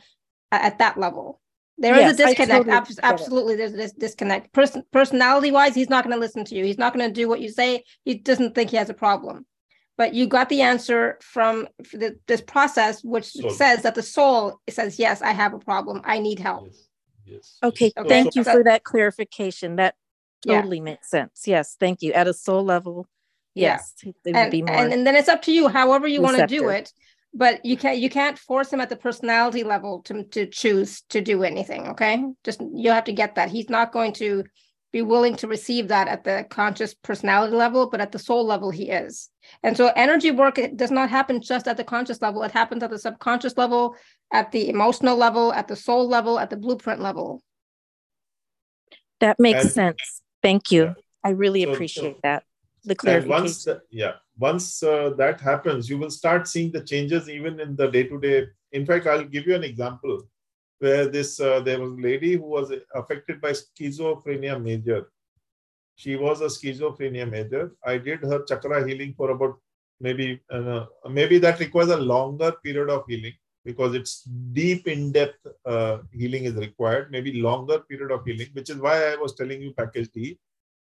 at 0.52 0.78
that 0.80 0.98
level. 0.98 1.41
There 1.78 1.95
yes, 1.95 2.14
is 2.14 2.20
a 2.20 2.26
disconnect. 2.28 2.66
Totally 2.68 2.98
absolutely, 3.03 3.56
there's 3.56 3.74
this 3.74 3.91
disconnect. 3.91 4.53
Person, 4.53 4.84
personality 4.91 5.52
wise, 5.52 5.76
he's 5.76 5.90
not 5.90 6.06
going 6.06 6.16
to 6.16 6.20
listen 6.20 6.45
to 6.45 6.56
you. 6.56 6.64
He's 6.64 6.78
not 6.78 6.94
going 6.94 7.07
to 7.07 7.14
do 7.14 7.28
what 7.28 7.41
you 7.41 7.49
say. 7.49 7.84
He 8.06 8.16
doesn't 8.16 8.56
think 8.56 8.70
he 8.70 8.78
has 8.78 8.90
a 8.90 8.94
problem 8.94 9.45
but 9.97 10.13
you 10.13 10.27
got 10.27 10.49
the 10.49 10.61
answer 10.61 11.17
from 11.22 11.67
the, 11.93 12.17
this 12.27 12.41
process 12.41 13.03
which 13.03 13.26
so, 13.26 13.49
says 13.49 13.84
that 13.84 13.95
the 13.95 14.03
soul 14.03 14.59
says 14.69 14.99
yes 14.99 15.22
i 15.22 15.31
have 15.31 15.53
a 15.53 15.59
problem. 15.59 16.01
I 16.03 16.19
need 16.19 16.39
help. 16.39 16.67
Yes, 16.67 16.88
yes. 17.26 17.57
okay, 17.63 17.91
okay, 17.97 18.09
thank 18.09 18.34
so, 18.34 18.39
you 18.39 18.43
for 18.43 18.63
that 18.63 18.84
clarification. 18.84 19.77
That 19.77 19.95
totally 20.45 20.77
yeah. 20.77 20.84
makes 20.84 21.09
sense. 21.09 21.43
Yes 21.45 21.76
thank 21.80 22.01
you. 22.01 22.13
At 22.13 22.27
a 22.27 22.34
soul 22.34 22.63
level 22.63 23.07
yes 23.55 23.93
yeah. 24.03 24.11
and, 24.26 24.53
and, 24.53 24.93
and, 24.93 25.07
then 25.07 25.15
it's 25.15 25.30
up 25.30 25.41
to 25.41 25.53
you 25.53 25.69
however 25.69 26.07
you 26.07 26.22
want 26.22 26.35
to 26.35 26.45
do 26.45 26.67
it 26.67 26.91
but 27.35 27.63
you 27.65 27.77
can't 27.77 27.99
you 27.99 28.09
can't 28.09 28.39
force 28.39 28.72
him 28.72 28.80
at 28.80 28.89
the 28.89 28.95
personality 28.95 29.63
level 29.63 30.01
to, 30.03 30.23
to 30.23 30.45
choose 30.45 31.01
to 31.09 31.22
do 31.22 31.43
anything 31.43 31.88
okay? 31.89 32.23
Just 32.43 32.61
you 32.73 32.91
have 32.91 33.03
to 33.05 33.13
get 33.13 33.35
that. 33.35 33.49
He's 33.49 33.69
not 33.69 33.91
going 33.91 34.13
to 34.13 34.43
be 34.95 35.01
willing 35.01 35.35
to 35.35 35.45
receive 35.45 35.89
that 35.89 36.07
at 36.07 36.23
the 36.23 36.45
conscious 36.49 36.93
personality 36.93 37.53
level, 37.53 37.89
but 37.89 37.99
at 37.99 38.13
the 38.13 38.17
soul 38.17 38.45
level, 38.45 38.72
he 38.72 38.85
is. 38.89 39.30
And 39.61 39.76
so 39.76 39.91
energy 39.93 40.31
work 40.31 40.57
does 40.77 40.89
not 40.89 41.09
happen 41.09 41.41
just 41.41 41.67
at 41.67 41.76
the 41.76 41.84
conscious 41.84 42.22
level, 42.22 42.43
it 42.43 42.51
happens 42.51 42.81
at 42.81 42.91
the 42.91 42.97
subconscious 42.97 43.57
level, 43.57 43.97
at 44.31 44.53
the 44.53 44.69
emotional 44.69 45.17
level, 45.17 45.51
at 45.51 45.67
the 45.67 45.76
soul 45.76 46.07
level, 46.07 46.39
at 46.39 46.49
the 46.49 46.55
blueprint 46.55 47.01
level. 47.01 47.41
That 49.19 49.38
makes 49.38 49.63
and, 49.63 49.72
sense. 49.72 50.22
Thank 50.41 50.72
you. 50.72 50.84
Yeah. 50.84 50.93
I 51.26 51.31
really 51.31 51.63
so, 51.65 51.73
appreciate 51.73 52.15
so, 52.15 52.19
that. 52.23 52.43
The 52.85 52.95
clarification. 52.95 53.43
Once 53.43 53.65
the, 53.65 53.81
yeah, 53.91 54.13
once 54.38 54.81
uh, 54.81 55.09
that 55.17 55.41
happens, 55.41 55.89
you 55.89 55.97
will 55.97 56.15
start 56.22 56.47
seeing 56.47 56.72
the 56.72 56.84
changes 56.91 57.27
even 57.27 57.59
in 57.59 57.76
the 57.76 57.88
day 57.91 58.03
to 58.03 58.17
day. 58.17 58.47
In 58.72 58.85
fact, 58.85 59.07
I'll 59.07 59.26
give 59.26 59.45
you 59.45 59.55
an 59.55 59.65
example 59.65 60.22
where 60.86 61.06
this 61.16 61.40
uh, 61.40 61.60
there 61.68 61.80
was 61.84 61.91
a 61.91 62.02
lady 62.10 62.34
who 62.40 62.48
was 62.57 62.72
affected 63.02 63.41
by 63.45 63.52
schizophrenia 63.52 64.56
major. 64.70 65.02
She 65.95 66.16
was 66.16 66.41
a 66.41 66.52
schizophrenia 66.56 67.30
major. 67.30 67.64
I 67.94 67.98
did 67.98 68.22
her 68.32 68.44
chakra 68.44 68.88
healing 68.88 69.14
for 69.20 69.32
about 69.32 69.56
maybe 69.99 70.41
uh, 70.49 70.86
maybe 71.10 71.38
that 71.40 71.60
requires 71.60 71.90
a 71.90 71.98
longer 71.98 72.52
period 72.64 72.90
of 72.90 73.03
healing 73.07 73.34
because 73.64 73.95
it's 73.95 74.22
deep 74.53 74.88
in-depth 74.88 75.48
uh, 75.66 75.98
healing 76.12 76.45
is 76.45 76.53
required 76.56 77.12
maybe 77.12 77.41
longer 77.41 77.80
period 77.80 78.12
of 78.12 78.24
healing 78.26 78.48
which 78.53 78.70
is 78.70 78.78
why 78.78 78.95
i 79.12 79.16
was 79.16 79.36
telling 79.36 79.62
you 79.62 79.74
package 79.74 80.10
d 80.12 80.38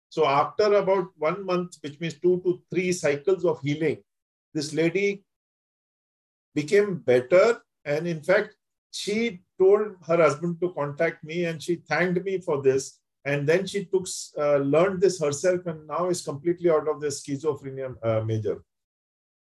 so 0.09 0.25
after 0.25 0.73
about 0.75 1.07
one 1.17 1.45
month 1.45 1.77
which 1.81 1.99
means 1.99 2.15
two 2.19 2.41
to 2.45 2.61
three 2.71 2.91
cycles 2.91 3.45
of 3.45 3.61
healing 3.61 3.97
this 4.53 4.73
lady 4.73 5.23
became 6.55 6.95
better 6.95 7.61
and 7.85 8.07
in 8.07 8.21
fact 8.21 8.55
she 8.91 9.41
told 9.61 9.95
her 10.07 10.17
husband 10.25 10.59
to 10.61 10.73
contact 10.79 11.23
me 11.23 11.45
and 11.45 11.61
she 11.61 11.75
thanked 11.91 12.23
me 12.23 12.39
for 12.47 12.61
this. 12.67 12.99
And 13.25 13.47
then 13.47 13.67
she 13.67 13.85
took 13.85 14.07
uh, 14.37 14.57
learned 14.75 14.99
this 15.01 15.19
herself 15.25 15.67
and 15.67 15.87
now 15.87 16.09
is 16.09 16.21
completely 16.29 16.69
out 16.75 16.87
of 16.87 16.99
the 17.01 17.11
schizophrenia 17.17 17.89
uh, 18.03 18.21
major. 18.31 18.63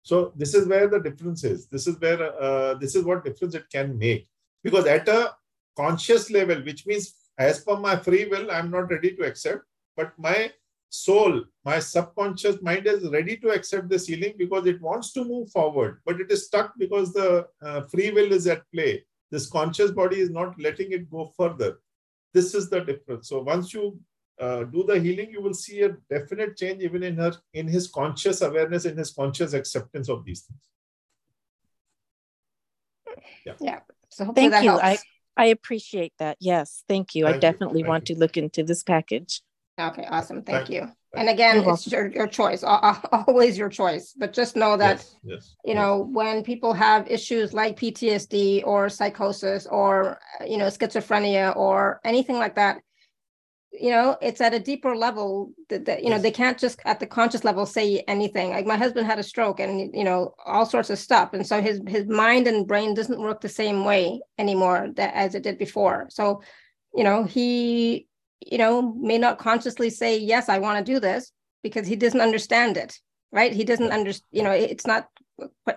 So 0.02 0.32
this 0.36 0.54
is 0.54 0.66
where 0.68 0.88
the 0.88 1.00
difference 1.00 1.42
is. 1.44 1.66
This 1.66 1.86
is 1.86 2.00
where 2.00 2.20
uh, 2.46 2.74
this 2.74 2.94
is 2.94 3.04
what 3.04 3.24
difference 3.24 3.54
it 3.54 3.68
can 3.70 3.98
make. 3.98 4.28
Because 4.64 4.86
at 4.86 5.08
a 5.08 5.34
conscious 5.76 6.30
level, 6.30 6.62
which 6.68 6.86
means 6.86 7.14
as 7.38 7.62
per 7.64 7.76
my 7.76 7.96
free 7.96 8.26
will, 8.26 8.50
I'm 8.50 8.70
not 8.70 8.90
ready 8.90 9.14
to 9.16 9.24
accept, 9.24 9.62
but 9.96 10.12
my 10.16 10.52
soul, 10.88 11.42
my 11.64 11.78
subconscious 11.78 12.62
mind 12.62 12.86
is 12.86 13.10
ready 13.10 13.36
to 13.38 13.50
accept 13.50 13.88
this 13.88 14.06
healing 14.06 14.34
because 14.38 14.66
it 14.66 14.80
wants 14.80 15.12
to 15.12 15.24
move 15.24 15.50
forward, 15.50 16.00
but 16.06 16.20
it 16.20 16.30
is 16.30 16.46
stuck 16.46 16.72
because 16.78 17.12
the 17.12 17.46
uh, 17.62 17.82
free 17.82 18.10
will 18.10 18.32
is 18.32 18.46
at 18.46 18.62
play. 18.72 19.04
This 19.30 19.48
conscious 19.48 19.90
body 19.90 20.20
is 20.20 20.30
not 20.30 20.58
letting 20.60 20.92
it 20.92 21.10
go 21.10 21.32
further. 21.36 21.80
This 22.32 22.54
is 22.54 22.70
the 22.70 22.80
difference. 22.80 23.28
So 23.28 23.42
once 23.42 23.72
you 23.74 23.98
uh, 24.38 24.64
do 24.64 24.84
the 24.84 24.98
healing, 25.00 25.30
you 25.30 25.40
will 25.40 25.54
see 25.54 25.82
a 25.82 25.96
definite 26.10 26.56
change 26.56 26.82
even 26.82 27.02
in 27.02 27.16
her, 27.16 27.32
in 27.54 27.66
his 27.66 27.88
conscious 27.88 28.42
awareness, 28.42 28.84
in 28.84 28.96
his 28.96 29.12
conscious 29.12 29.52
acceptance 29.52 30.08
of 30.08 30.24
these 30.24 30.42
things. 30.42 30.60
Yeah. 33.44 33.54
Yeah. 33.60 33.80
So 34.10 34.32
thank 34.32 34.52
you. 34.62 34.70
Helps. 34.70 34.84
I 34.84 34.98
I 35.36 35.46
appreciate 35.46 36.14
that. 36.18 36.36
Yes, 36.40 36.82
thank 36.88 37.14
you. 37.14 37.24
Thank 37.24 37.36
I 37.36 37.38
definitely 37.38 37.82
you. 37.82 37.86
want 37.86 38.08
you. 38.08 38.14
to 38.14 38.20
look 38.20 38.36
into 38.36 38.62
this 38.62 38.82
package. 38.82 39.42
Okay, 39.78 40.06
awesome. 40.08 40.42
Thank, 40.42 40.68
Thank 40.68 40.70
you. 40.70 40.92
And 41.16 41.28
again, 41.28 41.64
it's 41.66 41.90
your, 41.90 42.08
your 42.08 42.26
choice, 42.26 42.62
always 42.64 43.58
your 43.58 43.68
choice. 43.68 44.14
But 44.16 44.32
just 44.32 44.56
know 44.56 44.76
that, 44.76 44.98
yes, 44.98 45.16
yes, 45.22 45.56
you 45.64 45.74
know, 45.74 46.04
yes. 46.06 46.14
when 46.14 46.42
people 46.42 46.72
have 46.72 47.10
issues 47.10 47.52
like 47.52 47.78
PTSD 47.78 48.62
or 48.66 48.88
psychosis 48.88 49.66
or, 49.66 50.18
you 50.46 50.58
know, 50.58 50.66
schizophrenia 50.66 51.56
or 51.56 52.00
anything 52.04 52.36
like 52.36 52.56
that, 52.56 52.80
you 53.72 53.90
know, 53.90 54.16
it's 54.22 54.40
at 54.40 54.54
a 54.54 54.60
deeper 54.60 54.96
level 54.96 55.52
that, 55.68 55.84
that 55.84 56.02
you 56.02 56.10
know, 56.10 56.18
they 56.18 56.30
can't 56.30 56.58
just 56.58 56.80
at 56.84 57.00
the 57.00 57.06
conscious 57.06 57.44
level 57.44 57.66
say 57.66 58.02
anything. 58.08 58.50
Like 58.50 58.66
my 58.66 58.76
husband 58.76 59.06
had 59.06 59.18
a 59.18 59.22
stroke 59.22 59.60
and, 59.60 59.94
you 59.94 60.04
know, 60.04 60.34
all 60.44 60.66
sorts 60.66 60.90
of 60.90 60.98
stuff. 60.98 61.34
And 61.34 61.46
so 61.46 61.60
his, 61.60 61.80
his 61.86 62.06
mind 62.06 62.46
and 62.46 62.66
brain 62.66 62.94
doesn't 62.94 63.20
work 63.20 63.40
the 63.40 63.48
same 63.48 63.84
way 63.84 64.20
anymore 64.38 64.88
that, 64.96 65.14
as 65.14 65.34
it 65.34 65.42
did 65.42 65.58
before. 65.58 66.06
So, 66.10 66.42
you 66.94 67.04
know, 67.04 67.24
he 67.24 68.06
you 68.40 68.58
know, 68.58 68.82
may 68.94 69.18
not 69.18 69.38
consciously 69.38 69.90
say, 69.90 70.18
yes, 70.18 70.48
I 70.48 70.58
want 70.58 70.84
to 70.84 70.92
do 70.92 71.00
this 71.00 71.32
because 71.62 71.86
he 71.86 71.96
doesn't 71.96 72.20
understand 72.20 72.76
it, 72.76 72.98
right? 73.32 73.52
He 73.52 73.64
doesn't 73.64 73.92
understand, 73.92 74.28
you 74.32 74.42
know, 74.42 74.52
it's 74.52 74.86
not, 74.86 75.08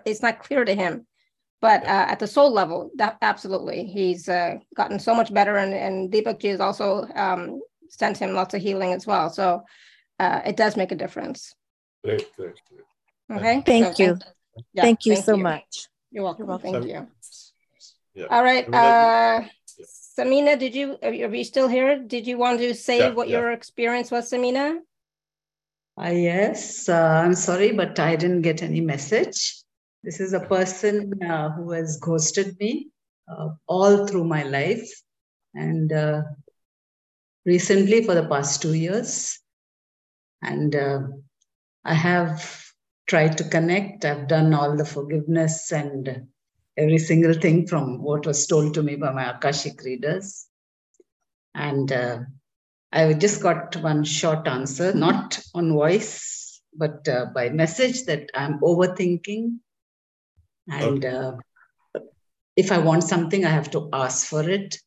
it's 0.05 0.21
not 0.21 0.39
clear 0.39 0.65
to 0.65 0.75
him. 0.75 1.05
But 1.61 1.83
uh, 1.83 2.05
at 2.07 2.19
the 2.19 2.27
soul 2.27 2.51
level, 2.51 2.89
that 2.95 3.17
absolutely, 3.21 3.83
he's 3.83 4.29
uh, 4.29 4.55
gotten 4.75 4.97
so 4.97 5.13
much 5.13 5.33
better. 5.33 5.57
And, 5.57 5.73
and 5.73 6.11
Deepakk 6.11 6.39
Ji 6.39 6.49
has 6.49 6.61
also 6.61 7.05
um, 7.15 7.59
sent 7.89 8.17
him 8.17 8.33
lots 8.33 8.53
of 8.53 8.61
healing 8.61 8.93
as 8.93 9.05
well. 9.05 9.29
So 9.29 9.63
uh, 10.19 10.41
it 10.45 10.55
does 10.55 10.77
make 10.77 10.93
a 10.93 10.95
difference. 10.95 11.53
Great, 12.03 12.33
great, 12.37 12.61
great. 12.69 13.37
Okay. 13.39 13.61
Thank 13.65 13.97
so, 13.97 14.03
you. 14.03 14.09
Thank, 14.15 14.23
yeah, 14.73 14.81
thank 14.83 15.05
you 15.05 15.15
thank 15.15 15.25
so 15.25 15.35
you. 15.35 15.43
much. 15.43 15.87
You're 16.11 16.23
welcome. 16.23 16.45
You're 16.45 16.47
welcome. 16.47 16.71
Thank 16.71 16.87
you. 16.87 17.07
Yeah. 18.15 18.25
All 18.29 18.43
right. 18.43 19.53
Samina, 20.19 20.59
did 20.59 20.75
you 20.75 20.97
are 21.01 21.13
you 21.13 21.43
still 21.45 21.69
here? 21.69 21.97
Did 21.97 22.27
you 22.27 22.37
want 22.37 22.59
to 22.59 22.73
say 22.73 22.99
yeah, 22.99 23.11
what 23.11 23.29
yeah. 23.29 23.39
your 23.39 23.51
experience 23.51 24.11
was, 24.11 24.29
Samina? 24.29 24.79
Uh, 25.97 26.09
yes, 26.09 26.89
uh, 26.89 27.21
I'm 27.23 27.35
sorry, 27.35 27.71
but 27.71 27.97
I 27.99 28.17
didn't 28.17 28.41
get 28.41 28.61
any 28.61 28.81
message. 28.81 29.63
This 30.03 30.19
is 30.19 30.33
a 30.33 30.41
person 30.41 31.23
uh, 31.23 31.51
who 31.51 31.71
has 31.71 31.97
ghosted 32.01 32.59
me 32.59 32.89
uh, 33.31 33.49
all 33.67 34.07
through 34.07 34.25
my 34.25 34.43
life, 34.43 34.89
and 35.53 35.91
uh, 35.93 36.23
recently 37.45 38.03
for 38.03 38.13
the 38.13 38.27
past 38.27 38.61
two 38.61 38.73
years, 38.73 39.39
and 40.41 40.75
uh, 40.75 40.99
I 41.85 41.93
have 41.93 42.45
tried 43.07 43.37
to 43.37 43.45
connect. 43.45 44.03
I've 44.03 44.27
done 44.27 44.53
all 44.53 44.75
the 44.75 44.85
forgiveness 44.85 45.71
and 45.71 46.27
every 46.79 46.97
single 46.97 47.33
thing 47.33 47.67
from 47.67 48.01
what 48.01 48.25
was 48.25 48.47
told 48.47 48.73
to 48.73 48.83
me 48.83 48.95
by 48.95 49.11
my 49.11 49.29
Akashic 49.31 49.81
readers. 49.83 50.47
And 51.53 51.91
uh, 51.91 52.19
I 52.91 53.13
just 53.13 53.43
got 53.43 53.75
one 53.77 54.03
short 54.03 54.47
answer, 54.47 54.93
not 54.93 55.39
on 55.53 55.73
voice, 55.73 56.61
but 56.73 57.07
uh, 57.07 57.25
by 57.35 57.49
message 57.49 58.05
that 58.05 58.29
I'm 58.33 58.59
overthinking. 58.59 59.57
And 60.69 61.03
uh, 61.03 61.33
if 62.55 62.71
I 62.71 62.77
want 62.77 63.03
something, 63.03 63.45
I 63.45 63.49
have 63.49 63.71
to 63.71 63.89
ask 63.91 64.27
for 64.27 64.47
it. 64.49 64.77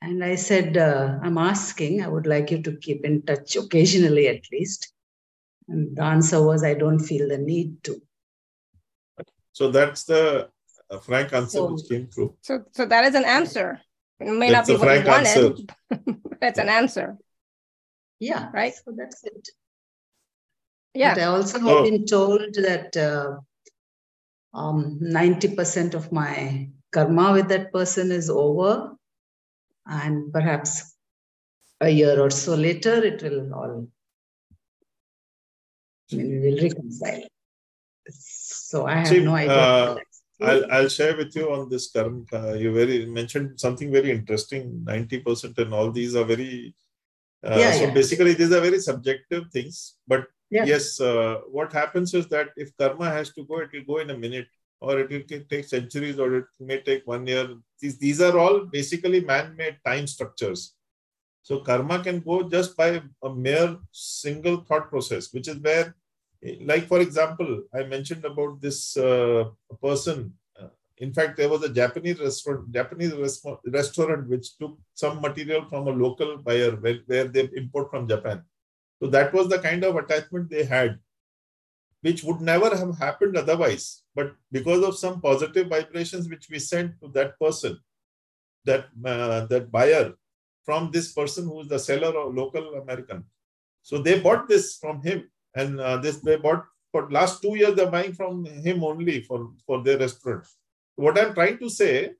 And 0.00 0.24
I 0.24 0.36
said, 0.36 0.76
uh, 0.76 1.18
I'm 1.22 1.38
asking, 1.38 2.02
I 2.02 2.08
would 2.08 2.26
like 2.26 2.50
you 2.50 2.62
to 2.62 2.76
keep 2.76 3.04
in 3.04 3.22
touch 3.22 3.54
occasionally 3.56 4.28
at 4.28 4.42
least. 4.50 4.92
And 5.68 5.96
the 5.96 6.02
answer 6.02 6.42
was, 6.44 6.64
I 6.64 6.74
don't 6.74 6.98
feel 6.98 7.28
the 7.28 7.38
need 7.38 7.84
to. 7.84 8.00
So 9.52 9.70
that's 9.70 10.04
the 10.04 10.48
uh, 10.90 10.98
frank 10.98 11.32
answer 11.32 11.58
so, 11.58 11.72
which 11.72 11.88
came 11.88 12.06
through. 12.08 12.36
So, 12.42 12.64
so 12.72 12.86
that 12.86 13.04
is 13.04 13.14
an 13.14 13.24
answer. 13.24 13.80
It 14.20 14.32
may 14.32 14.50
that's 14.50 14.68
not 14.68 14.80
be 14.80 14.86
what 14.86 15.04
you 15.04 15.10
wanted. 15.10 15.72
that's 16.40 16.58
an 16.58 16.68
answer. 16.68 17.18
Yeah. 18.18 18.50
Right. 18.52 18.74
So 18.74 18.92
that's 18.96 19.24
it. 19.24 19.48
Yeah. 20.94 21.14
But 21.14 21.22
I 21.22 21.26
also 21.26 21.58
have 21.58 21.68
oh. 21.68 21.82
been 21.82 22.06
told 22.06 22.54
that 22.54 22.96
uh, 22.96 23.38
um, 24.56 25.00
90% 25.02 25.94
of 25.94 26.12
my 26.12 26.68
karma 26.92 27.32
with 27.32 27.48
that 27.48 27.72
person 27.72 28.12
is 28.12 28.30
over. 28.30 28.94
And 29.86 30.32
perhaps 30.32 30.94
a 31.80 31.88
year 31.90 32.20
or 32.20 32.30
so 32.30 32.54
later, 32.54 33.02
it 33.02 33.22
will 33.22 33.52
all, 33.52 33.88
I 36.12 36.14
mean, 36.14 36.30
we 36.30 36.50
will 36.50 36.62
reconcile. 36.62 37.22
So 38.12 38.86
I 38.86 38.94
have 38.96 39.08
See, 39.08 39.20
no 39.20 39.34
idea. 39.34 39.54
Uh, 39.54 39.96
I'll, 40.40 40.72
I'll 40.72 40.88
share 40.88 41.16
with 41.16 41.34
you 41.36 41.52
on 41.52 41.68
this 41.68 41.90
term. 41.90 42.26
Uh, 42.32 42.54
you 42.54 42.72
very 42.72 43.06
mentioned 43.06 43.60
something 43.60 43.92
very 43.92 44.10
interesting. 44.10 44.82
90% 44.84 45.58
and 45.58 45.74
all 45.74 45.90
these 45.90 46.16
are 46.16 46.24
very, 46.24 46.74
uh, 47.44 47.56
yeah, 47.58 47.72
so 47.72 47.84
yeah. 47.84 47.94
basically 47.94 48.34
these 48.34 48.52
are 48.52 48.60
very 48.60 48.80
subjective 48.80 49.50
things. 49.52 49.96
But 50.06 50.26
yeah. 50.50 50.64
yes, 50.64 51.00
uh, 51.00 51.40
what 51.50 51.72
happens 51.72 52.14
is 52.14 52.26
that 52.28 52.48
if 52.56 52.76
karma 52.76 53.10
has 53.10 53.32
to 53.34 53.44
go, 53.44 53.58
it 53.58 53.70
will 53.72 53.84
go 53.84 53.98
in 53.98 54.10
a 54.10 54.18
minute 54.18 54.48
or 54.80 54.98
it 54.98 55.10
will 55.10 55.22
take 55.48 55.64
centuries 55.64 56.18
or 56.18 56.36
it 56.38 56.44
may 56.58 56.80
take 56.80 57.06
one 57.06 57.26
year. 57.26 57.54
These, 57.80 57.98
these 57.98 58.20
are 58.20 58.36
all 58.38 58.64
basically 58.64 59.20
man-made 59.20 59.78
time 59.86 60.06
structures. 60.06 60.74
So 61.42 61.60
karma 61.60 62.02
can 62.02 62.20
go 62.20 62.48
just 62.48 62.76
by 62.76 63.02
a 63.22 63.34
mere 63.34 63.76
single 63.90 64.58
thought 64.58 64.88
process, 64.88 65.32
which 65.32 65.48
is 65.48 65.56
where 65.58 65.94
like 66.62 66.86
for 66.86 67.00
example, 67.00 67.62
I 67.72 67.84
mentioned 67.84 68.24
about 68.24 68.60
this 68.60 68.96
uh, 68.96 69.44
person. 69.80 70.34
Uh, 70.60 70.68
in 70.98 71.12
fact, 71.12 71.36
there 71.36 71.48
was 71.48 71.62
a 71.62 71.68
Japanese 71.72 72.18
restaurant, 72.20 72.70
Japanese 72.72 73.12
restaurant 73.66 74.28
which 74.28 74.58
took 74.58 74.76
some 74.94 75.20
material 75.20 75.64
from 75.68 75.86
a 75.86 75.90
local 75.90 76.38
buyer 76.38 76.72
where, 76.72 76.98
where 77.06 77.28
they 77.28 77.48
import 77.54 77.90
from 77.90 78.08
Japan. 78.08 78.42
So 79.00 79.08
that 79.08 79.32
was 79.32 79.48
the 79.48 79.58
kind 79.58 79.84
of 79.84 79.96
attachment 79.96 80.50
they 80.50 80.64
had, 80.64 80.98
which 82.02 82.22
would 82.24 82.40
never 82.40 82.76
have 82.76 82.98
happened 82.98 83.36
otherwise. 83.36 84.02
But 84.14 84.34
because 84.50 84.84
of 84.84 84.96
some 84.96 85.20
positive 85.20 85.68
vibrations 85.68 86.28
which 86.28 86.48
we 86.50 86.58
sent 86.58 87.00
to 87.00 87.08
that 87.08 87.38
person, 87.38 87.78
that 88.64 88.86
uh, 89.04 89.46
that 89.46 89.70
buyer 89.70 90.14
from 90.64 90.90
this 90.92 91.12
person 91.12 91.44
who 91.44 91.60
is 91.62 91.68
the 91.68 91.78
seller 91.78 92.12
or 92.16 92.32
local 92.32 92.74
American. 92.74 93.24
So 93.82 93.98
they 93.98 94.20
bought 94.20 94.48
this 94.48 94.76
from 94.76 95.02
him 95.02 95.28
and 95.54 95.80
uh, 95.80 95.96
this 95.98 96.18
they 96.18 96.36
bought 96.36 96.64
for 96.90 97.10
last 97.10 97.42
two 97.42 97.56
years 97.56 97.74
they're 97.74 97.90
buying 97.90 98.12
from 98.12 98.44
him 98.44 98.84
only 98.84 99.22
for 99.22 99.50
for 99.66 99.82
their 99.82 99.98
restaurant. 99.98 100.44
What 100.96 101.18
i'm 101.18 101.34
trying 101.34 101.58
to 101.58 101.70
say 101.70 102.12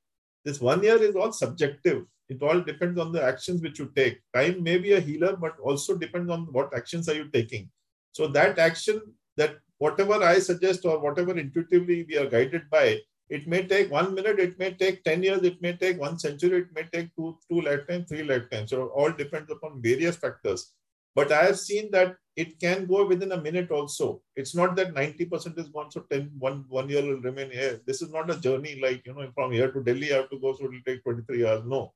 this 0.45 0.61
one 0.61 0.83
year 0.83 1.01
is 1.03 1.15
all 1.15 1.33
subjective. 1.33 2.05
It 2.29 2.43
all 2.43 2.61
depends 2.61 2.99
on 2.99 3.13
the 3.13 3.23
actions 3.23 3.63
which 3.63 3.79
you 3.79 3.93
take. 3.95 4.21
Time 4.35 4.63
may 4.63 4.79
be 4.79 4.93
a 4.95 5.01
healer 5.01 5.37
but 5.37 5.59
also 5.61 5.97
depends 5.97 6.31
on 6.31 6.47
what 6.53 6.75
actions 6.75 7.09
are 7.09 7.15
you 7.15 7.29
taking. 7.29 7.69
So 8.13 8.27
that 8.29 8.59
action 8.59 9.01
that 9.37 9.57
whatever 9.79 10.17
i 10.23 10.39
suggest 10.39 10.85
or 10.85 10.99
whatever 11.05 11.37
intuitively 11.43 12.05
we 12.09 12.17
are 12.17 12.29
guided 12.35 12.69
by 12.71 12.99
it 13.37 13.47
may 13.53 13.63
take 13.73 13.91
one 13.91 14.15
minute 14.15 14.39
it 14.39 14.59
may 14.59 14.71
take 14.83 15.03
10 15.05 15.23
years 15.27 15.43
it 15.51 15.61
may 15.65 15.73
take 15.83 15.99
one 15.99 16.19
century 16.19 16.59
it 16.63 16.71
may 16.77 16.85
take 16.93 17.09
two 17.17 17.31
two 17.49 17.61
lifetimes 17.69 18.09
three 18.09 18.23
lifetimes. 18.23 18.71
So 18.71 18.87
all 18.89 19.11
depends 19.11 19.51
upon 19.51 19.83
various 19.83 20.17
factors 20.17 20.73
but 21.15 21.31
I 21.33 21.45
have 21.45 21.59
seen 21.59 21.91
that 21.93 22.17
it 22.37 22.59
can 22.59 22.87
go 22.87 23.07
within 23.07 23.33
a 23.33 23.41
minute 23.41 23.71
also. 23.71 24.23
It's 24.37 24.55
not 24.55 24.75
that 24.77 24.95
90% 24.95 25.59
is 25.59 25.69
gone, 25.69 25.91
so 25.91 26.01
10, 26.11 26.33
one, 26.39 26.65
one 26.69 26.89
year 26.89 27.03
will 27.03 27.21
remain 27.21 27.51
here. 27.51 27.81
This 27.87 28.01
is 28.01 28.11
not 28.11 28.31
a 28.31 28.41
journey 28.41 28.79
like, 28.81 29.07
you 29.07 29.15
know, 29.15 29.31
from 29.35 29.53
here 29.53 29.71
to 29.71 29.83
Delhi, 29.83 30.13
I 30.13 30.19
have 30.19 30.31
to 30.31 30.39
go, 30.39 30.55
so 30.55 30.65
it 30.65 30.71
will 30.71 30.81
take 30.87 31.03
23 31.03 31.47
hours. 31.47 31.63
No, 31.67 31.93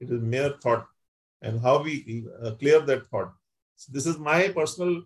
it 0.00 0.10
is 0.10 0.20
mere 0.20 0.54
thought 0.62 0.86
and 1.40 1.60
how 1.60 1.82
we 1.82 2.26
uh, 2.42 2.52
clear 2.52 2.80
that 2.80 3.06
thought. 3.06 3.32
So 3.76 3.92
this 3.92 4.06
is 4.06 4.18
my 4.18 4.48
personal 4.48 5.02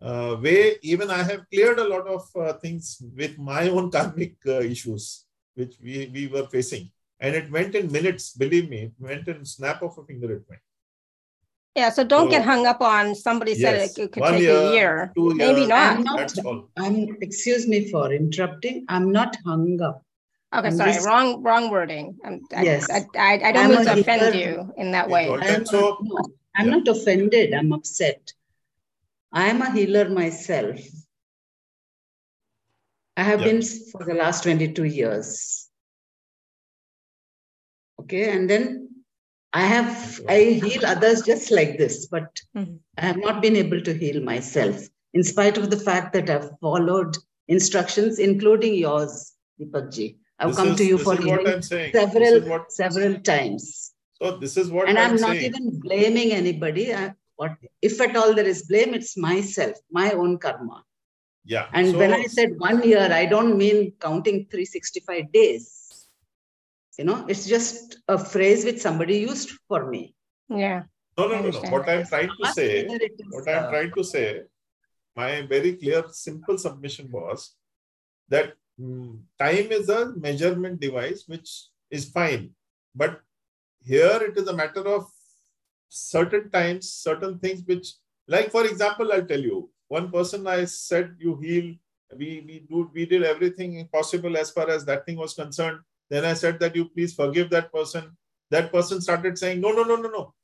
uh, 0.00 0.36
way. 0.40 0.76
Even 0.82 1.10
I 1.10 1.22
have 1.22 1.48
cleared 1.52 1.78
a 1.78 1.88
lot 1.88 2.06
of 2.08 2.22
uh, 2.34 2.54
things 2.54 3.00
with 3.14 3.38
my 3.38 3.68
own 3.68 3.90
karmic 3.90 4.36
uh, 4.46 4.60
issues, 4.60 5.26
which 5.54 5.76
we, 5.82 6.10
we 6.12 6.26
were 6.26 6.46
facing. 6.46 6.90
And 7.20 7.34
it 7.34 7.50
went 7.50 7.74
in 7.74 7.90
minutes, 7.92 8.32
believe 8.32 8.68
me, 8.68 8.78
it 8.78 8.92
went 8.98 9.28
in 9.28 9.44
snap 9.44 9.82
of 9.82 9.96
a 9.96 10.04
finger, 10.04 10.32
it 10.32 10.42
went. 10.48 10.60
Yeah, 11.76 11.90
so 11.90 12.04
don't 12.04 12.28
so, 12.28 12.30
get 12.30 12.42
hung 12.42 12.64
up 12.64 12.80
on 12.80 13.14
somebody 13.14 13.52
yes, 13.52 13.60
said 13.60 13.74
it, 13.74 13.98
it 13.98 14.12
could 14.12 14.22
take 14.24 14.40
year, 14.40 14.56
a 14.56 14.72
year. 14.72 15.12
Maybe 15.14 15.60
years, 15.60 15.68
not. 15.68 15.96
I'm 15.96 16.04
not 16.04 16.64
I'm 16.78 17.16
excuse 17.20 17.68
me 17.68 17.90
for 17.90 18.10
interrupting. 18.10 18.86
I'm 18.88 19.12
not 19.12 19.36
hung 19.44 19.78
up. 19.82 20.02
Okay, 20.54 20.68
I'm 20.68 20.76
sorry, 20.76 20.92
just, 20.94 21.06
wrong 21.06 21.42
wrong 21.42 21.68
wording. 21.70 22.16
I'm, 22.24 22.40
yes. 22.50 22.88
I, 22.90 23.04
I, 23.18 23.32
I 23.48 23.52
don't 23.52 23.64
I'm 23.64 23.70
mean 23.72 23.84
to 23.84 24.00
offend 24.00 24.34
you 24.34 24.72
in 24.78 24.92
that 24.92 25.10
way. 25.10 25.30
I'm, 25.30 25.66
so, 25.66 25.98
no, 26.00 26.18
I'm 26.56 26.68
yeah. 26.68 26.76
not 26.76 26.88
offended. 26.88 27.52
I'm 27.52 27.70
upset. 27.74 28.32
I 29.30 29.48
am 29.48 29.60
a 29.60 29.70
healer 29.70 30.08
myself. 30.08 30.80
I 33.18 33.22
have 33.22 33.40
yeah. 33.40 33.48
been 33.48 33.62
for 33.62 34.02
the 34.04 34.14
last 34.14 34.44
22 34.44 34.84
years. 34.84 35.68
Okay, 38.00 38.30
and 38.30 38.48
then 38.48 38.85
I 39.56 39.62
have 39.62 40.20
I 40.28 40.38
heal 40.62 40.84
others 40.84 41.22
just 41.22 41.50
like 41.50 41.78
this, 41.78 42.06
but 42.14 42.28
mm-hmm. 42.54 42.76
I 42.98 43.06
have 43.06 43.16
not 43.16 43.40
been 43.40 43.56
able 43.56 43.80
to 43.80 43.94
heal 43.94 44.22
myself, 44.22 44.86
in 45.14 45.22
spite 45.24 45.56
of 45.56 45.70
the 45.70 45.78
fact 45.78 46.12
that 46.12 46.28
I've 46.28 46.50
followed 46.60 47.16
instructions, 47.48 48.18
including 48.18 48.74
yours, 48.74 49.32
Deepakkji. 49.58 50.16
I've 50.38 50.48
this 50.48 50.56
come 50.58 50.68
is, 50.72 50.76
to 50.76 50.84
you 50.84 50.98
for 50.98 51.16
healing 51.16 51.62
several 51.62 52.42
what, 52.50 52.70
several 52.70 53.14
times. 53.20 53.94
So 54.20 54.36
this 54.36 54.58
is 54.58 54.70
what 54.70 54.90
and 54.90 54.98
I'm, 54.98 55.12
I'm 55.12 55.20
not 55.22 55.36
saying. 55.36 55.54
even 55.54 55.80
blaming 55.80 56.32
anybody. 56.32 56.94
I, 56.94 57.14
what 57.36 57.52
if 57.80 57.98
at 58.02 58.14
all 58.14 58.34
there 58.34 58.50
is 58.54 58.64
blame, 58.64 58.92
it's 58.92 59.16
myself, 59.16 59.78
my 59.90 60.10
own 60.10 60.36
karma. 60.38 60.84
Yeah. 61.46 61.68
And 61.72 61.92
so, 61.92 61.98
when 61.98 62.12
I 62.12 62.24
said 62.24 62.50
one 62.58 62.82
year, 62.82 63.08
I 63.10 63.24
don't 63.24 63.56
mean 63.56 63.92
counting 64.00 64.48
365 64.50 65.32
days. 65.32 65.85
You 66.98 67.04
know, 67.04 67.26
it's 67.28 67.46
just 67.46 67.98
a 68.08 68.18
phrase 68.18 68.64
which 68.64 68.78
somebody 68.78 69.18
used 69.18 69.50
for 69.68 69.90
me. 69.90 70.14
Yeah. 70.48 70.84
No, 71.18 71.28
no, 71.28 71.42
no, 71.42 71.50
no. 71.50 71.70
What 71.70 71.88
I'm 71.88 72.06
trying 72.06 72.30
to 72.40 72.52
say, 72.52 72.86
what 73.30 73.48
I'm 73.48 73.70
trying 73.70 73.92
to 73.92 74.04
say, 74.04 74.42
my 75.14 75.42
very 75.42 75.74
clear, 75.76 76.04
simple 76.10 76.58
submission 76.58 77.10
was 77.10 77.54
that 78.28 78.54
mm, 78.80 79.18
time 79.38 79.72
is 79.72 79.88
a 79.88 80.12
measurement 80.16 80.80
device, 80.80 81.24
which 81.26 81.68
is 81.90 82.10
fine. 82.10 82.50
But 82.94 83.20
here 83.84 84.18
it 84.22 84.36
is 84.36 84.48
a 84.48 84.56
matter 84.56 84.86
of 84.86 85.06
certain 85.88 86.50
times, 86.50 86.90
certain 86.90 87.38
things 87.38 87.62
which, 87.64 87.94
like 88.26 88.50
for 88.50 88.64
example, 88.66 89.12
I'll 89.12 89.24
tell 89.24 89.40
you, 89.40 89.70
one 89.88 90.10
person 90.10 90.46
I 90.46 90.64
said 90.64 91.16
you 91.18 91.36
heal, 91.36 91.74
we 92.16 92.42
we 92.46 92.66
do 92.68 92.90
we 92.92 93.06
did 93.06 93.22
everything 93.22 93.88
possible 93.92 94.36
as 94.36 94.50
far 94.50 94.68
as 94.70 94.84
that 94.84 95.06
thing 95.06 95.16
was 95.16 95.34
concerned. 95.34 95.80
Then 96.08 96.24
I 96.24 96.34
said 96.34 96.60
that 96.60 96.76
you 96.76 96.86
please 96.86 97.14
forgive 97.14 97.50
that 97.50 97.72
person. 97.72 98.16
That 98.50 98.72
person 98.72 99.00
started 99.00 99.38
saying, 99.38 99.60
no, 99.60 99.70
no, 99.70 99.82
no, 99.82 99.96
no, 99.96 100.08
no. 100.08 100.34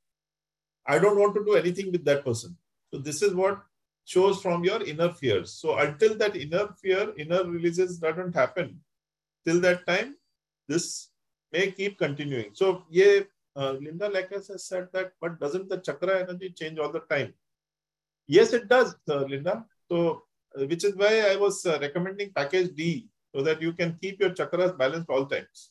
I 0.86 0.98
don't 0.98 1.18
want 1.18 1.34
to 1.36 1.44
do 1.44 1.54
anything 1.54 1.92
with 1.92 2.04
that 2.04 2.24
person. 2.24 2.56
So 2.92 2.98
this 2.98 3.22
is 3.22 3.34
what 3.34 3.62
shows 4.04 4.42
from 4.42 4.64
your 4.64 4.82
inner 4.82 5.10
fears. 5.10 5.52
So 5.52 5.78
until 5.78 6.16
that 6.16 6.34
inner 6.34 6.68
fear, 6.82 7.12
inner 7.16 7.44
releases 7.44 7.98
doesn't 7.98 8.34
happen, 8.34 8.80
till 9.46 9.60
that 9.60 9.86
time, 9.86 10.16
this 10.66 11.10
may 11.52 11.70
keep 11.70 11.98
continuing. 11.98 12.50
So 12.54 12.84
yeah, 12.90 13.20
uh, 13.54 13.72
Linda 13.72 14.08
Lakers 14.08 14.48
has 14.48 14.66
said 14.66 14.88
that, 14.92 15.12
but 15.20 15.38
doesn't 15.38 15.68
the 15.68 15.78
chakra 15.78 16.20
energy 16.22 16.50
change 16.50 16.78
all 16.80 16.90
the 16.90 17.00
time? 17.00 17.34
Yes, 18.26 18.52
it 18.52 18.68
does, 18.68 18.96
uh, 19.08 19.22
Linda. 19.22 19.64
So 19.88 20.24
uh, 20.58 20.66
which 20.66 20.84
is 20.84 20.96
why 20.96 21.30
I 21.30 21.36
was 21.36 21.64
uh, 21.64 21.78
recommending 21.80 22.32
package 22.32 22.74
D 22.74 23.08
so 23.34 23.42
that 23.42 23.62
you 23.62 23.72
can 23.72 23.98
keep 24.00 24.20
your 24.20 24.30
chakras 24.30 24.76
balanced 24.76 25.10
all 25.10 25.26
times 25.26 25.70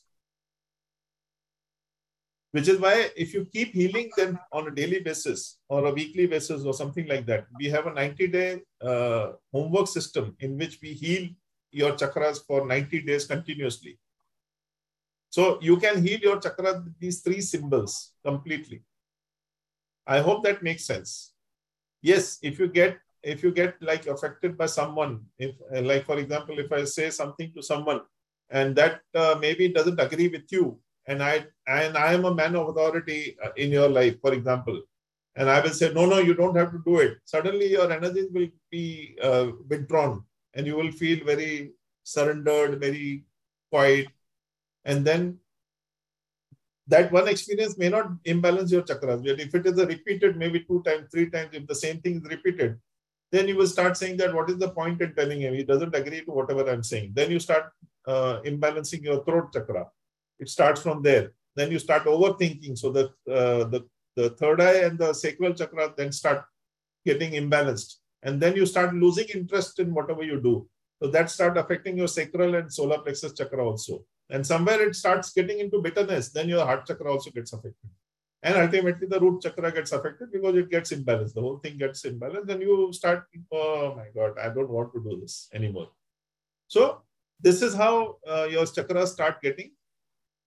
which 2.52 2.68
is 2.68 2.78
why 2.78 3.10
if 3.16 3.32
you 3.34 3.46
keep 3.46 3.72
healing 3.72 4.10
them 4.16 4.38
on 4.52 4.68
a 4.68 4.70
daily 4.70 5.00
basis 5.00 5.58
or 5.68 5.86
a 5.86 5.92
weekly 5.92 6.26
basis 6.26 6.64
or 6.64 6.74
something 6.74 7.06
like 7.06 7.24
that, 7.26 7.46
we 7.58 7.66
have 7.66 7.86
a 7.86 7.94
90 7.94 8.26
day 8.28 8.60
uh, 8.82 9.32
homework 9.52 9.88
system 9.88 10.36
in 10.40 10.56
which 10.58 10.78
we 10.82 10.92
heal 10.92 11.28
your 11.70 11.92
chakras 11.92 12.46
for 12.46 12.66
90 12.66 13.02
days 13.02 13.24
continuously. 13.24 13.98
So 15.30 15.58
you 15.62 15.78
can 15.78 16.04
heal 16.04 16.20
your 16.20 16.38
chakra 16.40 16.74
with 16.74 16.98
these 17.00 17.22
three 17.22 17.40
symbols 17.40 18.12
completely. 18.22 18.82
I 20.06 20.20
hope 20.20 20.44
that 20.44 20.62
makes 20.62 20.84
sense. 20.84 21.32
Yes, 22.02 22.38
if 22.42 22.58
you 22.58 22.68
get 22.68 22.98
if 23.22 23.42
you 23.42 23.52
get 23.52 23.80
like 23.80 24.06
affected 24.06 24.58
by 24.58 24.66
someone, 24.66 25.20
if 25.38 25.54
like 25.70 26.04
for 26.04 26.18
example, 26.18 26.58
if 26.58 26.72
I 26.72 26.84
say 26.84 27.10
something 27.10 27.52
to 27.54 27.62
someone 27.62 28.00
and 28.50 28.76
that 28.76 29.00
uh, 29.14 29.36
maybe 29.40 29.68
doesn't 29.68 30.00
agree 30.00 30.28
with 30.28 30.50
you, 30.50 30.78
and 31.06 31.22
I 31.22 31.46
and 31.66 31.96
I 31.96 32.12
am 32.12 32.24
a 32.24 32.34
man 32.34 32.56
of 32.56 32.68
authority 32.68 33.36
uh, 33.44 33.50
in 33.56 33.70
your 33.70 33.88
life, 33.88 34.16
for 34.20 34.32
example, 34.32 34.80
and 35.36 35.48
I 35.48 35.60
will 35.60 35.70
say, 35.70 35.92
no, 35.92 36.06
no, 36.06 36.18
you 36.18 36.34
don't 36.34 36.56
have 36.56 36.72
to 36.72 36.82
do 36.84 36.98
it. 36.98 37.18
Suddenly, 37.24 37.70
your 37.70 37.90
energies 37.90 38.28
will 38.32 38.48
be 38.70 39.16
uh, 39.22 39.48
withdrawn, 39.68 40.24
and 40.54 40.66
you 40.66 40.76
will 40.76 40.92
feel 40.92 41.24
very 41.24 41.72
surrendered, 42.02 42.80
very 42.80 43.24
quiet, 43.70 44.08
and 44.84 45.04
then 45.04 45.38
that 46.88 47.12
one 47.12 47.28
experience 47.28 47.78
may 47.78 47.88
not 47.88 48.10
imbalance 48.24 48.72
your 48.72 48.82
chakras. 48.82 49.24
But 49.24 49.40
if 49.40 49.54
it 49.54 49.66
is 49.66 49.78
a 49.78 49.86
repeated, 49.86 50.36
maybe 50.36 50.60
two 50.60 50.82
times, 50.84 51.08
three 51.10 51.30
times, 51.30 51.50
if 51.52 51.66
the 51.66 51.74
same 51.74 52.00
thing 52.00 52.16
is 52.16 52.24
repeated, 52.24 52.78
then 53.32 53.48
you 53.48 53.56
will 53.56 53.66
start 53.66 53.96
saying 53.96 54.18
that 54.18 54.34
what 54.34 54.50
is 54.50 54.58
the 54.58 54.68
point 54.68 55.00
in 55.00 55.14
telling 55.14 55.40
him? 55.40 55.54
He 55.54 55.64
doesn't 55.64 55.94
agree 55.94 56.24
to 56.24 56.30
whatever 56.30 56.70
I'm 56.70 56.82
saying. 56.82 57.12
Then 57.14 57.30
you 57.30 57.40
start 57.40 57.72
uh, 58.06 58.40
imbalancing 58.44 59.02
your 59.02 59.24
throat 59.24 59.52
chakra 59.52 59.86
it 60.42 60.48
starts 60.48 60.82
from 60.82 61.02
there. 61.02 61.32
Then 61.54 61.70
you 61.70 61.78
start 61.78 62.04
overthinking. 62.04 62.76
So 62.76 62.90
that 62.96 63.10
uh, 63.38 63.64
the, 63.72 63.80
the 64.16 64.30
third 64.30 64.60
eye 64.60 64.80
and 64.86 64.98
the 64.98 65.12
sacral 65.12 65.54
chakra 65.54 65.94
then 65.96 66.10
start 66.12 66.44
getting 67.06 67.32
imbalanced. 67.32 67.96
And 68.22 68.40
then 68.40 68.56
you 68.56 68.66
start 68.66 68.94
losing 68.94 69.28
interest 69.34 69.78
in 69.78 69.94
whatever 69.94 70.22
you 70.22 70.40
do. 70.40 70.68
So 71.00 71.08
that 71.10 71.30
start 71.30 71.56
affecting 71.58 71.96
your 71.98 72.08
sacral 72.08 72.54
and 72.54 72.72
solar 72.72 72.98
plexus 72.98 73.32
chakra 73.32 73.64
also. 73.64 74.04
And 74.30 74.46
somewhere 74.46 74.80
it 74.88 74.96
starts 74.96 75.32
getting 75.32 75.58
into 75.60 75.82
bitterness, 75.82 76.30
then 76.30 76.48
your 76.48 76.64
heart 76.64 76.86
chakra 76.86 77.10
also 77.10 77.30
gets 77.30 77.52
affected. 77.52 77.90
And 78.42 78.56
ultimately 78.56 79.06
the 79.06 79.20
root 79.20 79.42
chakra 79.42 79.70
gets 79.70 79.92
affected 79.92 80.32
because 80.32 80.56
it 80.56 80.68
gets 80.68 80.92
imbalanced. 80.92 81.34
The 81.34 81.40
whole 81.40 81.58
thing 81.58 81.78
gets 81.78 82.02
imbalanced 82.02 82.48
and 82.48 82.60
you 82.60 82.92
start, 82.92 83.26
oh 83.52 83.94
my 83.94 84.06
God, 84.14 84.38
I 84.38 84.48
don't 84.48 84.68
want 84.68 84.92
to 84.94 85.02
do 85.02 85.20
this 85.20 85.48
anymore. 85.54 85.90
So 86.66 87.02
this 87.40 87.62
is 87.62 87.74
how 87.74 88.16
uh, 88.26 88.48
your 88.50 88.64
chakras 88.64 89.08
start 89.08 89.40
getting 89.42 89.72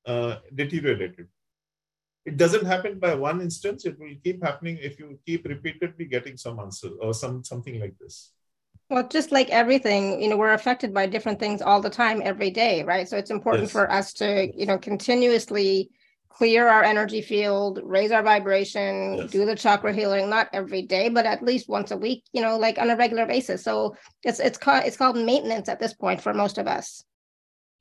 uh, 0.05 0.37
deteriorated. 0.53 1.27
It 2.25 2.37
doesn't 2.37 2.65
happen 2.65 2.99
by 2.99 3.13
one 3.13 3.39
instance. 3.39 3.85
It 3.85 3.99
will 3.99 4.15
keep 4.23 4.43
happening 4.43 4.77
if 4.81 4.99
you 4.99 5.19
keep 5.25 5.45
repeatedly 5.45 6.05
getting 6.05 6.37
some 6.37 6.59
answer 6.59 6.89
or 6.99 7.13
some 7.13 7.43
something 7.43 7.79
like 7.79 7.95
this. 7.99 8.31
Well, 8.89 9.07
just 9.07 9.31
like 9.31 9.49
everything, 9.49 10.21
you 10.21 10.29
know, 10.29 10.37
we're 10.37 10.53
affected 10.53 10.93
by 10.93 11.07
different 11.07 11.39
things 11.39 11.61
all 11.61 11.81
the 11.81 11.89
time, 11.89 12.21
every 12.23 12.51
day, 12.51 12.83
right? 12.83 13.07
So 13.07 13.17
it's 13.17 13.31
important 13.31 13.65
yes. 13.65 13.71
for 13.71 13.91
us 13.91 14.13
to, 14.13 14.51
you 14.55 14.65
know, 14.65 14.77
continuously 14.77 15.89
clear 16.35 16.67
our 16.67 16.83
energy 16.83 17.21
field, 17.21 17.79
raise 17.83 18.11
our 18.11 18.23
vibration, 18.23 19.15
yes. 19.15 19.31
do 19.31 19.45
the 19.45 19.55
chakra 19.55 19.93
healing, 19.93 20.29
not 20.29 20.49
every 20.51 20.81
day, 20.81 21.07
but 21.09 21.25
at 21.25 21.43
least 21.43 21.69
once 21.69 21.91
a 21.91 21.97
week, 21.97 22.23
you 22.33 22.41
know, 22.41 22.57
like 22.57 22.77
on 22.77 22.89
a 22.89 22.95
regular 22.95 23.25
basis. 23.25 23.63
So 23.63 23.95
it's 24.23 24.39
it's 24.39 24.57
called 24.57 24.83
it's 24.85 24.97
called 24.97 25.17
maintenance 25.17 25.69
at 25.69 25.79
this 25.79 25.93
point 25.93 26.21
for 26.21 26.33
most 26.33 26.57
of 26.57 26.67
us 26.67 27.03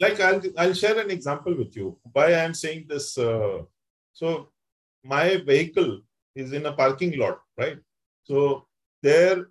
like 0.00 0.20
I'll, 0.20 0.42
I'll 0.58 0.74
share 0.74 0.98
an 0.98 1.10
example 1.10 1.56
with 1.56 1.76
you 1.76 1.98
why 2.12 2.34
i'm 2.34 2.54
saying 2.54 2.86
this 2.88 3.16
uh, 3.18 3.58
so 4.12 4.48
my 5.04 5.36
vehicle 5.36 6.00
is 6.34 6.52
in 6.52 6.66
a 6.66 6.72
parking 6.72 7.18
lot 7.18 7.38
right 7.58 7.78
so 8.24 8.66
there 9.02 9.46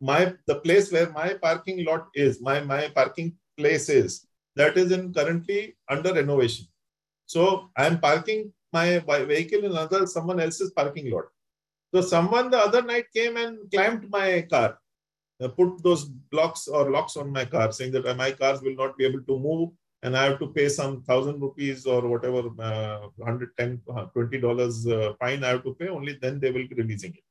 my 0.00 0.34
the 0.46 0.56
place 0.56 0.92
where 0.92 1.10
my 1.10 1.34
parking 1.34 1.84
lot 1.84 2.08
is 2.14 2.40
my 2.40 2.60
my 2.60 2.88
parking 2.88 3.34
place 3.56 3.88
is 3.88 4.26
that 4.54 4.76
is 4.76 4.92
in 4.92 5.12
currently 5.12 5.76
under 5.88 6.12
renovation 6.14 6.66
so 7.34 7.42
i'm 7.82 7.96
parking 8.08 8.40
my 8.76 8.86
vehicle 9.32 9.64
in 9.66 9.72
another 9.76 10.00
someone 10.16 10.40
else's 10.46 10.72
parking 10.80 11.08
lot 11.14 11.26
so 11.92 12.00
someone 12.14 12.46
the 12.54 12.60
other 12.66 12.82
night 12.90 13.06
came 13.18 13.36
and 13.44 13.58
climbed 13.74 14.04
my 14.18 14.28
car 14.52 14.70
uh, 15.42 15.48
put 15.58 15.82
those 15.82 16.04
blocks 16.34 16.68
or 16.68 16.90
locks 16.96 17.16
on 17.16 17.36
my 17.38 17.44
car 17.54 17.68
saying 17.72 17.92
that 17.92 18.16
my 18.24 18.30
cars 18.40 18.60
will 18.62 18.78
not 18.82 18.96
be 18.98 19.04
able 19.08 19.22
to 19.30 19.38
move 19.48 19.70
and 20.02 20.16
I 20.16 20.24
have 20.24 20.38
to 20.38 20.48
pay 20.48 20.68
some 20.68 21.02
thousand 21.02 21.40
rupees 21.40 21.86
or 21.86 22.06
whatever, 22.06 22.48
uh, 22.60 23.08
110, 23.16 23.80
uh, 23.94 24.04
20 24.06 24.40
dollars 24.40 24.86
uh, 24.86 25.14
fine 25.18 25.42
I 25.42 25.48
have 25.48 25.64
to 25.64 25.74
pay, 25.74 25.88
only 25.88 26.18
then 26.20 26.38
they 26.38 26.50
will 26.50 26.68
be 26.68 26.76
releasing 26.76 27.14
it. 27.14 27.24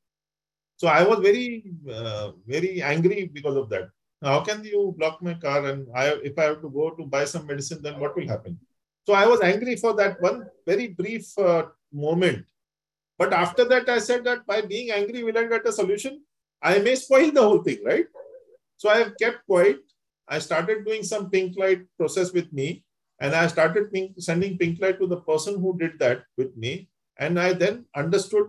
So 0.75 0.87
I 0.87 1.03
was 1.03 1.19
very, 1.19 1.63
uh, 1.89 2.31
very 2.45 2.81
angry 2.81 3.29
because 3.33 3.55
of 3.55 3.69
that. 3.69 3.89
How 4.21 4.41
can 4.41 4.63
you 4.63 4.93
block 4.97 5.21
my 5.21 5.35
car 5.35 5.65
and 5.65 5.87
I, 5.95 6.07
if 6.23 6.37
I 6.37 6.43
have 6.43 6.61
to 6.61 6.69
go 6.69 6.91
to 6.91 7.05
buy 7.05 7.25
some 7.25 7.47
medicine, 7.47 7.81
then 7.81 7.99
what 7.99 8.15
will 8.15 8.27
happen? 8.27 8.59
So 9.07 9.13
I 9.13 9.25
was 9.25 9.39
angry 9.39 9.77
for 9.77 9.93
that 9.95 10.21
one 10.21 10.49
very 10.65 10.87
brief 10.89 11.31
uh, 11.39 11.67
moment. 11.93 12.45
But 13.17 13.31
after 13.31 13.63
that, 13.63 13.87
I 13.87 13.99
said 13.99 14.25
that 14.25 14.45
by 14.45 14.59
being 14.59 14.91
angry, 14.91 15.23
will 15.23 15.37
I 15.37 15.45
get 15.45 15.65
a 15.65 15.71
solution? 15.71 16.23
I 16.61 16.79
may 16.79 16.95
spoil 16.95 17.31
the 17.31 17.41
whole 17.41 17.63
thing, 17.63 17.79
right? 17.85 18.05
So 18.75 18.89
I 18.89 18.97
have 18.97 19.13
kept 19.17 19.45
quiet. 19.45 19.79
I 20.27 20.39
started 20.39 20.83
doing 20.83 21.03
some 21.03 21.29
pink 21.29 21.57
light 21.57 21.83
process 21.97 22.33
with 22.33 22.51
me, 22.51 22.83
and 23.21 23.33
I 23.33 23.47
started 23.47 23.93
pink, 23.93 24.15
sending 24.17 24.57
pink 24.57 24.81
light 24.81 24.99
to 24.99 25.07
the 25.07 25.21
person 25.21 25.61
who 25.61 25.77
did 25.79 25.97
that 25.99 26.25
with 26.35 26.57
me. 26.57 26.89
And 27.17 27.39
I 27.39 27.53
then 27.53 27.85
understood 27.95 28.47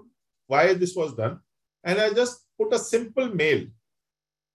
why 0.48 0.74
this 0.74 0.96
was 0.96 1.14
done, 1.14 1.38
and 1.84 2.00
I 2.00 2.12
just 2.12 2.46
put 2.60 2.74
a 2.74 2.80
simple 2.80 3.28
mail 3.32 3.64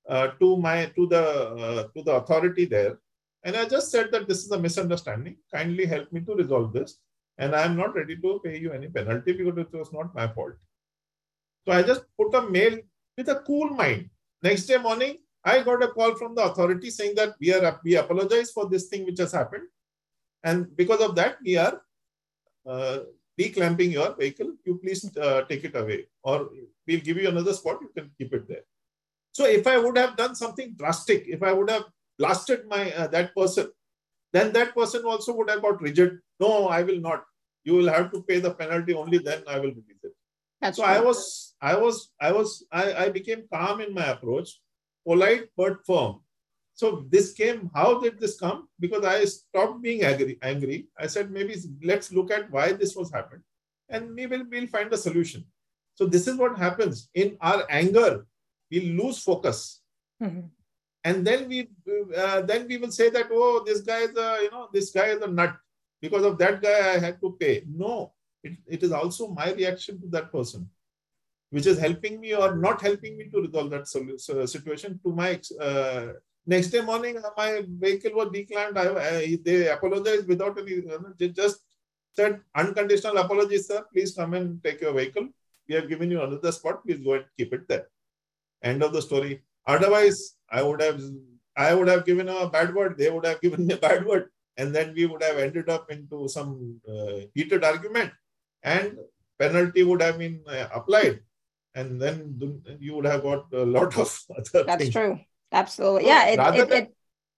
uh, 0.10 0.28
to 0.42 0.58
my 0.58 0.88
to 0.98 1.08
the 1.08 1.24
uh, 1.24 1.84
to 1.96 2.04
the 2.04 2.12
authority 2.12 2.66
there, 2.66 3.00
and 3.44 3.56
I 3.56 3.66
just 3.66 3.92
said 3.92 4.12
that 4.12 4.28
this 4.28 4.46
is 4.46 4.52
a 4.52 4.60
misunderstanding. 4.60 5.38
Kindly 5.54 5.86
help 5.86 6.12
me 6.12 6.22
to 6.22 6.36
resolve 6.36 6.74
this, 6.74 7.00
and 7.38 7.56
I 7.56 7.64
am 7.64 7.76
not 7.76 7.96
ready 7.96 8.16
to 8.18 8.40
pay 8.44 8.58
you 8.60 8.72
any 8.72 8.88
penalty 8.88 9.34
because 9.34 9.58
it 9.58 9.74
was 9.74 9.92
not 9.92 10.16
my 10.16 10.28
fault. 10.28 10.54
So 11.66 11.74
I 11.74 11.84
just 11.84 12.04
put 12.20 12.34
a 12.36 12.50
mail 12.50 12.78
with 13.18 13.30
a 13.30 13.42
cool 13.48 13.70
mind. 13.70 14.10
Next 14.42 14.66
day 14.66 14.78
morning, 14.78 15.18
I 15.44 15.64
got 15.64 15.84
a 15.84 15.88
call 15.90 16.16
from 16.16 16.36
the 16.36 16.44
authority 16.44 16.90
saying 16.90 17.16
that 17.16 17.36
we 17.40 17.54
are 17.54 17.80
we 17.84 17.96
apologize 17.96 18.52
for 18.52 18.70
this 18.70 18.88
thing 18.88 19.06
which 19.06 19.20
has 19.20 19.32
happened, 19.32 19.68
and 20.44 20.76
because 20.76 21.02
of 21.02 21.16
that, 21.16 21.38
we 21.44 21.58
are 21.58 21.82
uh, 22.66 23.00
declamping 23.38 23.92
your 23.92 24.16
vehicle. 24.16 24.54
You 24.66 24.80
please 24.84 25.06
uh, 25.18 25.42
take 25.50 25.64
it 25.66 25.76
away, 25.76 26.08
or 26.24 26.50
we'll 26.88 27.02
give 27.02 27.18
you 27.18 27.28
another 27.28 27.54
spot. 27.54 27.80
You 27.82 27.92
can 27.96 28.12
keep 28.18 28.34
it 28.34 28.48
there. 28.48 28.64
So 29.34 29.46
if 29.46 29.66
I 29.66 29.78
would 29.80 29.98
have 29.98 30.16
done 30.16 30.36
something 30.36 30.76
drastic, 30.78 31.26
if 31.28 31.42
I 31.42 31.52
would 31.52 31.70
have 31.70 31.86
blasted 32.18 32.68
my 32.68 32.92
uh, 32.94 33.08
that 33.08 33.36
person, 33.36 33.72
then 34.32 34.52
that 34.54 34.74
person 34.76 35.06
also 35.06 35.34
would 35.36 35.50
have 35.50 35.62
got 35.62 35.82
rigid. 35.82 36.20
No, 36.40 36.68
I 36.68 36.84
will 36.84 37.00
not. 37.00 37.24
You 37.64 37.76
will 37.76 37.90
have 37.90 38.12
to 38.12 38.22
pay 38.24 38.40
the 38.40 38.52
penalty. 38.52 38.94
Only 38.94 39.20
then 39.20 39.44
I 39.48 39.58
will 39.60 39.72
release 39.72 40.04
it. 40.04 40.14
That's 40.62 40.78
so 40.78 40.84
true. 40.84 40.94
I 40.94 41.00
was, 41.00 41.56
I 41.62 41.76
was, 41.76 42.12
I 42.20 42.32
was, 42.32 42.66
I, 42.72 42.94
I 43.06 43.10
became 43.10 43.44
calm 43.54 43.82
in 43.82 43.94
my 43.94 44.06
approach, 44.08 44.60
polite 45.06 45.50
but 45.56 45.86
firm. 45.86 46.20
So 46.76 47.06
this 47.10 47.34
came, 47.34 47.70
how 47.76 48.00
did 48.00 48.20
this 48.20 48.40
come? 48.40 48.68
Because 48.80 49.06
I 49.06 49.26
stopped 49.26 49.82
being 49.82 50.04
angry. 50.04 50.40
angry. 50.42 50.88
I 50.98 51.08
said, 51.08 51.30
maybe 51.30 51.56
let's 51.84 52.12
look 52.12 52.32
at 52.32 52.50
why 52.50 52.74
this 52.74 52.96
was 52.96 53.12
happened 53.12 53.44
and 53.90 54.16
we 54.16 54.26
will 54.26 54.44
we'll 54.50 54.68
find 54.68 54.92
a 54.92 54.98
solution. 54.98 55.46
So 55.96 56.06
this 56.06 56.28
is 56.28 56.38
what 56.38 56.58
happens. 56.58 57.10
In 57.14 57.38
our 57.40 57.66
anger, 57.70 58.26
we 58.72 58.80
lose 59.00 59.20
focus. 59.20 59.82
Mm-hmm. 60.22 60.48
And 61.04 61.28
then 61.28 61.50
we 61.50 61.70
uh, 62.16 62.42
then 62.42 62.68
we 62.68 62.78
will 62.78 62.92
say 62.92 63.10
that, 63.10 63.28
oh, 63.32 63.64
this 63.66 63.82
guy 63.82 64.00
is 64.00 64.16
a, 64.16 64.40
you 64.44 64.52
know, 64.52 64.70
this 64.74 64.92
guy 64.92 65.08
is 65.08 65.22
a 65.22 65.28
nut. 65.28 65.56
Because 66.02 66.24
of 66.24 66.38
that 66.38 66.62
guy, 66.62 66.94
I 66.94 66.98
had 66.98 67.20
to 67.22 67.38
pay. 67.40 67.64
No, 67.68 68.14
it, 68.44 68.58
it 68.68 68.84
is 68.84 68.92
also 68.92 69.28
my 69.28 69.52
reaction 69.54 70.02
to 70.02 70.08
that 70.08 70.32
person, 70.32 70.70
which 71.50 71.66
is 71.66 71.80
helping 71.80 72.20
me 72.20 72.34
or 72.36 72.56
not 72.56 72.82
helping 72.82 73.18
me 73.18 73.30
to 73.30 73.42
resolve 73.42 73.70
that 73.72 73.88
situation 74.48 75.00
to 75.04 75.12
my 75.14 75.40
uh, 75.60 76.14
Next 76.46 76.68
day 76.72 76.82
morning, 76.82 77.18
my 77.38 77.64
vehicle 77.66 78.12
was 78.16 78.30
declined. 78.34 78.78
I, 78.78 78.88
I, 78.94 79.40
they 79.46 79.70
apologized 79.70 80.28
without 80.28 80.60
any, 80.60 80.82
they 81.18 81.30
just 81.30 81.60
said 82.14 82.42
unconditional 82.54 83.18
apology, 83.18 83.60
sir. 83.60 83.86
Please 83.94 84.14
come 84.14 84.34
and 84.34 84.62
take 84.62 84.82
your 84.82 84.94
vehicle. 84.94 85.30
We 85.70 85.76
have 85.76 85.88
given 85.88 86.12
you 86.12 86.22
another 86.22 86.52
spot. 86.52 86.84
Please 86.86 87.00
go 87.00 87.14
and 87.14 87.26
keep 87.38 87.54
it 87.54 87.66
there. 87.70 87.88
End 88.62 88.84
of 88.84 88.92
the 88.92 89.02
story. 89.02 89.42
Otherwise, 89.66 90.36
I 90.54 90.62
would 90.62 90.82
have, 90.82 91.02
I 91.58 91.74
would 91.74 91.88
have 91.88 92.06
given 92.06 92.30
a 92.30 92.48
bad 92.48 92.74
word. 92.74 92.98
They 92.98 93.10
would 93.10 93.26
have 93.26 93.42
given 93.42 93.66
me 93.68 93.74
a 93.74 93.78
bad 93.78 94.06
word, 94.06 94.30
and 94.56 94.74
then 94.76 94.94
we 94.96 95.08
would 95.08 95.24
have 95.24 95.38
ended 95.38 95.68
up 95.70 95.90
into 95.90 96.30
some 96.30 96.80
uh, 96.88 97.26
heated 97.34 97.64
argument, 97.64 98.12
and 98.62 98.98
penalty 99.40 99.84
would 99.84 100.02
have 100.02 100.20
been 100.20 100.42
uh, 100.48 100.68
applied, 100.74 101.22
and 101.74 102.00
then 102.00 102.40
you 102.80 102.96
would 102.96 103.06
have 103.06 103.24
got 103.24 103.52
a 103.52 103.66
lot 103.66 103.98
of 103.98 104.22
other. 104.38 104.64
That's 104.64 104.84
things. 104.84 104.94
true. 104.94 105.20
Absolutely. 105.52 106.08
Yeah. 106.08 106.28
It, 106.28 106.40
it, 106.40 106.72
it, 106.72 106.94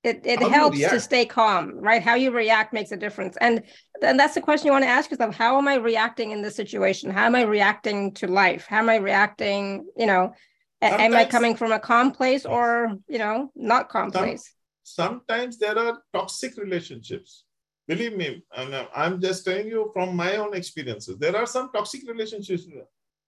it, 0.06 0.22
it 0.24 0.52
helps 0.52 0.80
to 0.80 1.00
stay 1.00 1.26
calm, 1.26 1.74
right? 1.80 2.02
How 2.02 2.16
you 2.16 2.32
react 2.32 2.74
makes 2.74 2.92
a 2.92 2.98
difference. 2.98 3.36
And 3.42 3.64
then 4.02 4.18
that's 4.18 4.36
the 4.36 4.42
question 4.42 4.68
you 4.68 4.72
want 4.72 4.86
to 4.86 4.90
ask 4.90 5.10
yourself. 5.10 5.36
How 5.36 5.58
am 5.58 5.68
I 5.68 5.76
reacting 5.76 6.32
in 6.32 6.42
this 6.42 6.56
situation? 6.56 7.10
How 7.10 7.26
am 7.26 7.36
I 7.36 7.42
reacting 7.42 8.14
to 8.16 8.28
life? 8.28 8.68
How 8.70 8.78
am 8.80 8.90
I 8.90 8.98
reacting, 8.98 9.86
you 9.98 10.06
know, 10.06 10.34
sometimes, 10.82 11.14
am 11.14 11.16
I 11.16 11.26
coming 11.26 11.56
from 11.56 11.72
a 11.72 11.80
calm 11.80 12.12
place 12.12 12.46
or, 12.46 12.98
you 13.08 13.18
know, 13.18 13.52
not 13.56 13.90
calm 13.90 14.12
some, 14.12 14.24
place? 14.24 14.54
Sometimes 14.84 15.58
there 15.58 15.78
are 15.78 16.02
toxic 16.14 16.58
relationships. 16.58 17.46
Believe 17.88 18.18
me, 18.18 18.44
I'm 18.52 19.22
just 19.22 19.46
telling 19.46 19.68
you 19.68 19.92
from 19.94 20.16
my 20.16 20.38
own 20.38 20.56
experiences. 20.56 21.18
There 21.18 21.36
are 21.36 21.46
some 21.46 21.72
toxic 21.72 22.08
relationships. 22.08 22.68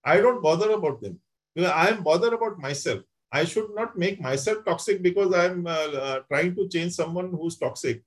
I 0.04 0.18
don't 0.18 0.42
bother 0.42 0.70
about 0.70 1.00
them. 1.00 1.20
I'm 1.56 2.02
bothered 2.02 2.32
about 2.32 2.58
myself. 2.58 3.02
I 3.30 3.44
should 3.44 3.74
not 3.74 3.98
make 3.98 4.20
myself 4.20 4.64
toxic 4.64 5.02
because 5.02 5.34
I'm 5.34 5.66
uh, 5.66 5.70
uh, 5.70 6.20
trying 6.28 6.54
to 6.56 6.68
change 6.68 6.92
someone 6.92 7.30
who's 7.30 7.58
toxic. 7.58 8.02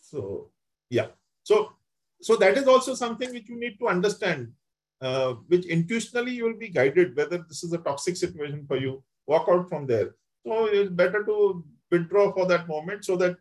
So, 0.00 0.50
yeah. 0.90 1.08
So, 1.42 1.72
so 2.20 2.36
that 2.36 2.56
is 2.58 2.68
also 2.68 2.94
something 2.94 3.32
which 3.32 3.48
you 3.48 3.58
need 3.58 3.78
to 3.78 3.88
understand, 3.88 4.52
uh, 5.00 5.34
which 5.48 5.66
intuitionally 5.66 6.32
you 6.32 6.44
will 6.44 6.58
be 6.58 6.68
guided 6.68 7.16
whether 7.16 7.38
this 7.48 7.64
is 7.64 7.72
a 7.72 7.78
toxic 7.78 8.16
situation 8.16 8.64
for 8.66 8.76
you. 8.76 9.02
Walk 9.26 9.48
out 9.48 9.68
from 9.68 9.86
there. 9.86 10.14
So 10.46 10.66
it's 10.66 10.90
better 10.90 11.24
to 11.24 11.64
withdraw 11.90 12.32
for 12.32 12.46
that 12.46 12.68
moment 12.68 13.04
so 13.04 13.16
that 13.16 13.36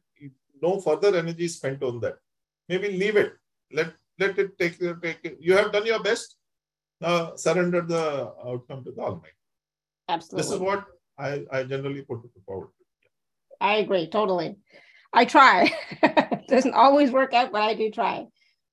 no 0.62 0.80
further 0.80 1.16
energy 1.16 1.46
is 1.46 1.56
spent 1.56 1.84
on 1.84 2.00
that. 2.02 2.18
Maybe 2.68 2.90
leave 2.90 3.16
it. 3.16 3.34
Let 3.72 3.94
let 4.20 4.38
it 4.38 4.58
take 4.58 4.80
take. 4.80 5.20
It. 5.24 5.38
You 5.40 5.56
have 5.56 5.72
done 5.72 5.86
your 5.86 6.02
best. 6.04 6.36
Now 7.02 7.36
surrender 7.36 7.82
the 7.82 8.34
outcome 8.46 8.84
to 8.84 8.92
the 8.92 9.02
Almighty. 9.02 9.34
Absolutely. 10.10 10.44
This 10.44 10.52
is 10.52 10.60
what 10.60 10.86
I, 11.18 11.46
I 11.52 11.64
generally 11.64 12.02
put 12.02 12.26
it 12.26 12.32
forward. 12.46 12.70
I 13.62 13.76
agree 13.76 14.10
totally. 14.10 14.58
I 15.14 15.26
try. 15.26 15.72
Doesn't 16.48 16.74
always 16.74 17.12
work 17.12 17.34
out, 17.34 17.52
but 17.52 17.62
I 17.62 17.74
do 17.76 17.92
try. 17.92 18.28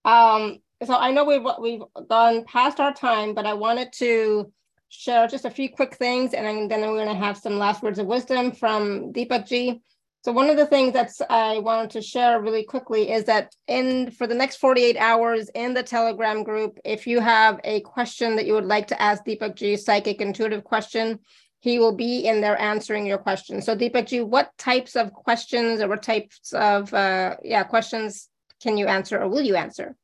Um, 0.05 0.59
so 0.85 0.95
I 0.95 1.11
know 1.11 1.25
we've 1.25 1.47
we've 1.59 1.83
gone 2.09 2.45
past 2.45 2.81
our 2.81 2.93
time, 2.93 3.35
but 3.35 3.47
I 3.47 3.55
wanted 3.55 3.93
to 3.95 4.53
share 4.89 5.27
just 5.27 5.45
a 5.45 5.51
few 5.51 5.71
quick 5.71 5.95
things, 5.95 6.35
and 6.35 6.71
then 6.71 6.81
we're 6.81 7.05
going 7.05 7.09
to 7.09 7.25
have 7.25 7.39
some 7.39 7.59
last 7.59 7.83
words 7.83 7.99
of 7.99 8.07
wisdom 8.07 8.53
from 8.53 9.13
Deepakk 9.13 9.47
Ji. 9.47 9.81
So 10.23 10.33
one 10.33 10.51
of 10.51 10.57
the 10.57 10.67
things 10.67 10.93
that 10.95 11.13
I 11.31 11.61
wanted 11.61 11.91
to 11.91 12.03
share 12.03 12.41
really 12.41 12.65
quickly 12.65 13.13
is 13.13 13.25
that 13.25 13.55
in 13.69 14.11
for 14.11 14.27
the 14.27 14.35
next 14.35 14.57
48 14.57 14.97
hours 14.97 15.49
in 15.55 15.73
the 15.73 15.85
Telegram 15.85 16.43
group, 16.43 16.79
if 16.85 17.07
you 17.07 17.21
have 17.21 17.61
a 17.63 17.81
question 17.83 18.35
that 18.37 18.45
you 18.45 18.55
would 18.55 18.65
like 18.65 18.89
to 18.89 19.01
ask 19.01 19.25
Deepakk 19.25 19.55
Ji, 19.55 19.77
psychic 19.77 20.21
intuitive 20.21 20.65
question, 20.65 21.21
he 21.61 21.79
will 21.79 21.95
be 21.95 22.27
in 22.27 22.41
there 22.41 22.61
answering 22.61 23.07
your 23.07 23.19
question. 23.19 23.63
So 23.63 23.77
Deepakk 23.77 24.09
Ji, 24.09 24.21
what 24.21 24.51
types 24.59 24.97
of 24.97 25.13
questions 25.13 25.81
or 25.81 25.89
what 25.89 26.03
types 26.03 26.53
of 26.53 26.93
uh, 26.93 27.37
yeah 27.43 27.63
questions 27.63 28.29
can 28.61 28.77
you 28.77 28.87
answer 28.87 29.21
or 29.21 29.29
will 29.29 29.43
you 29.43 29.55
answer? 29.55 29.97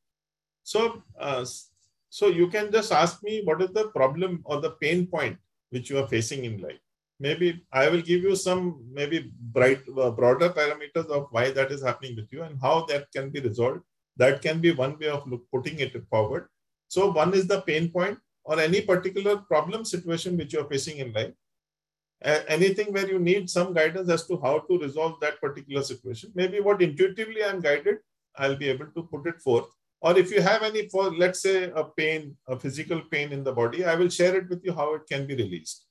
So 0.63 1.03
uh, 1.19 1.45
so 2.09 2.27
you 2.27 2.49
can 2.49 2.71
just 2.71 2.93
ask 2.93 3.23
me 3.23 3.43
what 3.45 3.63
is 3.63 3.71
the 3.71 3.89
problem 3.89 4.43
or 4.45 4.61
the 4.61 4.73
pain 4.73 5.07
point 5.07 5.39
which 5.71 5.89
you 5.89 5.99
are 5.99 6.07
facing 6.07 6.45
in 6.45 6.61
life 6.61 6.79
maybe 7.23 7.49
I 7.73 7.89
will 7.89 8.03
give 8.11 8.23
you 8.29 8.35
some 8.37 8.63
maybe 8.93 9.31
bright 9.57 9.83
uh, 9.97 10.11
broader 10.11 10.51
parameters 10.51 11.09
of 11.17 11.29
why 11.31 11.51
that 11.53 11.71
is 11.71 11.83
happening 11.83 12.17
with 12.17 12.33
you 12.33 12.43
and 12.43 12.59
how 12.61 12.85
that 12.87 13.11
can 13.13 13.31
be 13.31 13.41
resolved. 13.41 13.83
That 14.17 14.43
can 14.43 14.61
be 14.61 14.73
one 14.73 14.99
way 14.99 15.09
of 15.09 15.27
look, 15.27 15.45
putting 15.55 15.79
it 15.79 15.95
forward. 16.11 16.49
So 16.89 17.11
one 17.11 17.33
is 17.33 17.47
the 17.47 17.61
pain 17.63 17.91
point 17.91 18.19
or 18.45 18.59
any 18.61 18.81
particular 18.81 19.37
problem 19.37 19.85
situation 19.85 20.37
which 20.37 20.53
you're 20.53 20.69
facing 20.69 20.99
in 20.99 21.13
life. 21.13 21.33
Anything 22.57 22.93
where 22.93 23.09
you 23.09 23.19
need 23.19 23.49
some 23.51 23.73
guidance 23.73 24.11
as 24.11 24.27
to 24.27 24.41
how 24.41 24.59
to 24.71 24.79
resolve 24.79 25.19
that 25.21 25.41
particular 25.41 25.83
situation. 25.83 26.33
Maybe 26.35 26.61
what 26.61 26.83
intuitively 26.83 27.45
I'm 27.45 27.61
guided, 27.61 27.99
I'll 28.37 28.57
be 28.57 28.69
able 28.69 28.87
to 28.87 29.03
put 29.05 29.27
it 29.27 29.41
forth. 29.41 29.67
Or 30.03 30.19
if 30.19 30.33
you 30.33 30.43
have 30.43 30.63
any, 30.65 30.89
for 30.89 31.13
let's 31.13 31.41
say 31.41 31.71
a 31.75 31.85
pain, 31.85 32.37
a 32.49 32.59
physical 32.59 33.01
pain 33.11 33.33
in 33.33 33.45
the 33.45 33.53
body, 33.53 33.85
I 33.85 33.95
will 33.95 34.09
share 34.09 34.37
it 34.37 34.49
with 34.49 34.65
you 34.65 34.73
how 34.73 34.95
it 34.95 35.03
can 35.09 35.27
be 35.29 35.37
released. 35.37 35.87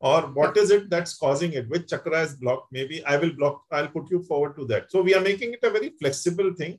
Or 0.00 0.20
what 0.22 0.56
is 0.56 0.70
it 0.70 0.90
that's 0.90 1.16
causing 1.16 1.54
it? 1.54 1.68
Which 1.68 1.88
chakra 1.88 2.20
is 2.22 2.34
blocked? 2.34 2.70
Maybe 2.70 3.04
i 3.04 3.16
will 3.16 3.32
block 3.32 3.64
i'll 3.72 3.88
put 3.88 4.10
you 4.10 4.22
forward 4.22 4.56
to 4.56 4.66
that. 4.66 4.92
So 4.92 5.02
we 5.02 5.14
are 5.14 5.20
making 5.20 5.54
it 5.54 5.60
a 5.62 5.70
very 5.70 5.90
flexible 6.00 6.52
thing. 6.54 6.78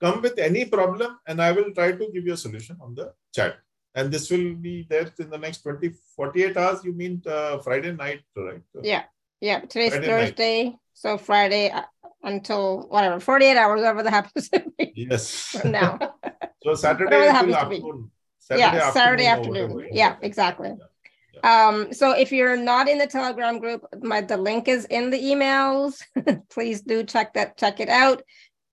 Come 0.00 0.20
with 0.20 0.38
any 0.38 0.64
problem 0.64 1.18
and 1.26 1.40
i 1.40 1.52
will 1.52 1.72
try 1.72 1.92
to 1.92 2.10
give 2.12 2.26
you 2.26 2.34
a 2.34 2.36
solution 2.44 2.76
on 2.82 2.94
the 2.94 3.12
chat. 3.34 3.56
And 3.94 4.12
this 4.12 4.30
will 4.30 4.54
be 4.54 4.86
there 4.90 5.08
in 5.18 5.30
the 5.30 5.38
next 5.38 5.62
20 5.62 5.92
48 6.16 6.56
hours 6.56 6.84
you 6.84 6.92
mean 6.92 7.22
uh, 7.26 7.58
friday 7.58 7.92
night 7.92 8.20
right? 8.36 8.62
Yeah. 8.82 9.04
Yeah. 9.40 9.60
Today's 9.60 9.92
friday 9.92 10.06
thursday. 10.06 10.64
Night. 10.64 10.78
so 10.92 11.16
friday 11.16 11.70
uh, 11.70 11.84
until 12.22 12.86
whatever 12.88 13.20
48 13.20 13.56
hours 13.56 13.80
whatever 13.80 14.02
that 14.02 14.10
happens 14.10 14.48
to 14.50 14.64
be 14.78 14.92
yes 14.94 15.56
now 15.64 15.98
so 16.62 16.74
saturday 16.74 17.28
afternoon 17.28 18.10
saturday 18.38 18.62
yeah 18.62 18.90
saturday 18.90 19.26
afternoon 19.26 19.88
yeah 19.92 20.16
exactly 20.22 20.74
yeah. 21.32 21.68
Um, 21.68 21.92
so 21.92 22.12
if 22.12 22.32
you're 22.32 22.56
not 22.56 22.88
in 22.88 22.98
the 22.98 23.06
Telegram 23.06 23.58
group, 23.58 23.86
my 24.02 24.20
the 24.20 24.36
link 24.36 24.68
is 24.68 24.84
in 24.86 25.10
the 25.10 25.18
emails. 25.18 26.02
Please 26.50 26.82
do 26.82 27.04
check 27.04 27.34
that, 27.34 27.56
check 27.56 27.80
it 27.80 27.88
out. 27.88 28.22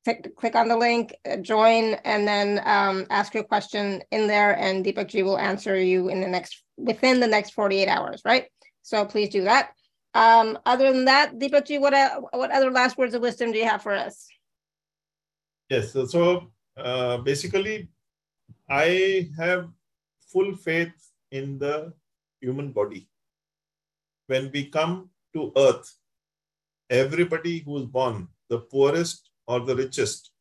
Click, 0.06 0.36
click 0.36 0.56
on 0.56 0.68
the 0.68 0.78
link, 0.78 1.14
uh, 1.30 1.38
join, 1.38 1.94
and 2.06 2.28
then 2.28 2.62
um, 2.66 3.06
ask 3.10 3.34
your 3.34 3.44
question 3.44 4.02
in 4.12 4.26
there, 4.28 4.58
and 4.58 4.84
Deepakk 4.84 5.10
Ji 5.10 5.22
will 5.22 5.38
answer 5.38 5.80
you 5.80 6.10
in 6.10 6.22
the 6.22 6.28
next 6.28 6.64
within 6.78 7.20
the 7.20 7.28
next 7.28 7.52
48 7.52 7.88
hours, 7.88 8.22
right? 8.24 8.46
So 8.84 9.06
please 9.06 9.30
do 9.30 9.44
that. 9.44 9.72
Um, 10.14 10.58
other 10.66 10.92
than 10.92 11.06
that, 11.06 11.38
Deepakk 11.38 11.68
Ji, 11.68 11.78
what 11.78 11.94
uh, 11.94 12.22
what 12.32 12.52
other 12.52 12.72
last 12.72 12.98
words 12.98 13.14
of 13.14 13.22
wisdom 13.22 13.52
do 13.52 13.60
you 13.60 13.66
have 13.66 13.84
for 13.84 13.94
us? 13.94 14.28
Yes, 15.70 15.92
so, 15.92 16.06
so 16.06 16.52
uh, 16.78 17.18
basically, 17.18 17.90
I 18.70 19.30
have 19.38 19.68
full 20.32 20.56
faith 20.56 20.94
in 21.32 21.60
the 21.60 21.94
human 22.40 22.72
body. 22.72 23.08
When 24.28 24.50
we 24.54 24.66
come 24.66 25.10
to 25.34 25.52
earth, 25.58 25.94
everybody 26.90 27.60
who 27.60 27.78
is 27.78 27.86
born, 27.86 28.28
the 28.50 28.60
poorest 28.60 29.30
or 29.46 29.60
the 29.60 29.76
richest, 29.76 30.32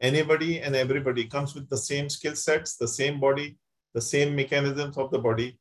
anybody 0.00 0.60
and 0.60 0.74
everybody 0.74 1.24
comes 1.24 1.54
with 1.54 1.68
the 1.68 1.76
same 1.76 2.08
skill 2.08 2.34
sets, 2.34 2.76
the 2.76 2.88
same 2.88 3.20
body, 3.20 3.58
the 3.94 4.00
same 4.00 4.34
mechanisms 4.34 4.96
of 4.96 5.10
the 5.10 5.18
body. 5.18 5.58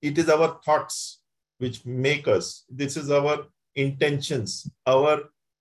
It 0.00 0.16
is 0.16 0.28
our 0.30 0.60
thoughts 0.64 1.19
which 1.60 1.84
make 1.86 2.26
us. 2.26 2.64
This 2.68 2.96
is 2.96 3.10
our 3.10 3.46
intentions, 3.74 4.68
our 4.86 5.14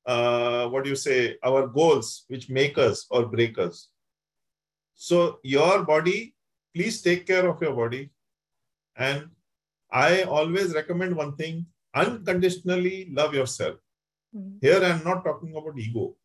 uh, 0.05 0.67
what 0.69 0.84
do 0.84 0.89
you 0.89 0.95
say, 0.95 1.38
our 1.43 1.67
goals 1.67 2.26
which 2.27 2.49
make 2.49 2.77
us 2.77 3.05
or 3.11 3.26
break 3.27 3.59
us. 3.59 3.89
So 4.95 5.39
your 5.43 5.84
body, 5.84 6.35
please 6.76 7.01
take 7.01 7.27
care 7.27 7.47
of 7.47 7.61
your 7.61 7.73
body. 7.73 8.09
And 8.95 9.30
I 9.91 10.23
always 10.23 10.73
recommend 10.73 11.15
one 11.15 11.35
thing 11.35 11.67
unconditionally 11.93 13.09
love 13.11 13.34
yourself. 13.34 13.76
Mm-hmm. 14.35 14.57
Here, 14.61 14.81
I'm 14.84 15.03
not 15.03 15.23
talking 15.23 15.55
about 15.55 15.77
ego. 15.77 16.15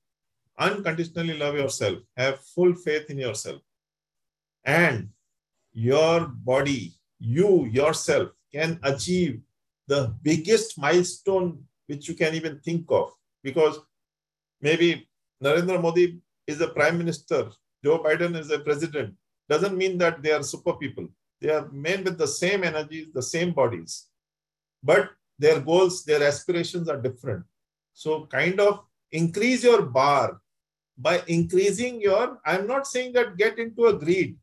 unconditionally 0.58 1.36
love 1.36 1.56
yourself, 1.56 1.98
have 2.16 2.40
full 2.40 2.74
faith 2.74 3.10
in 3.10 3.18
yourself, 3.18 3.60
and 4.64 5.08
your 5.72 6.26
body, 6.26 6.94
you 7.18 7.66
yourself 7.66 8.28
can 8.52 8.78
achieve 8.82 9.40
the 9.86 10.14
biggest 10.22 10.78
milestone 10.78 11.64
which 11.86 12.08
you 12.08 12.14
can 12.14 12.34
even 12.34 12.60
think 12.60 12.86
of. 12.90 13.12
Because 13.42 13.78
maybe 14.60 15.08
Narendra 15.42 15.80
Modi 15.80 16.18
is 16.46 16.60
a 16.60 16.68
prime 16.68 16.98
minister, 16.98 17.50
Joe 17.84 17.98
Biden 17.98 18.36
is 18.36 18.50
a 18.50 18.58
president, 18.58 19.14
doesn't 19.48 19.76
mean 19.76 19.98
that 19.98 20.22
they 20.22 20.32
are 20.32 20.42
super 20.42 20.74
people. 20.74 21.08
They 21.40 21.50
are 21.50 21.68
men 21.70 22.04
with 22.04 22.16
the 22.16 22.26
same 22.26 22.64
energies, 22.64 23.08
the 23.12 23.22
same 23.22 23.52
bodies. 23.52 24.06
But 24.82 25.10
their 25.38 25.60
goals, 25.60 26.04
their 26.04 26.22
aspirations 26.22 26.88
are 26.88 27.00
different. 27.00 27.44
So, 27.92 28.26
kind 28.26 28.58
of 28.60 28.84
increase 29.12 29.64
your 29.64 29.82
bar 29.82 30.40
by 30.96 31.22
increasing 31.26 32.00
your, 32.00 32.38
I'm 32.44 32.66
not 32.66 32.86
saying 32.86 33.12
that 33.14 33.36
get 33.36 33.58
into 33.58 33.86
a 33.86 33.98
greed, 33.98 34.36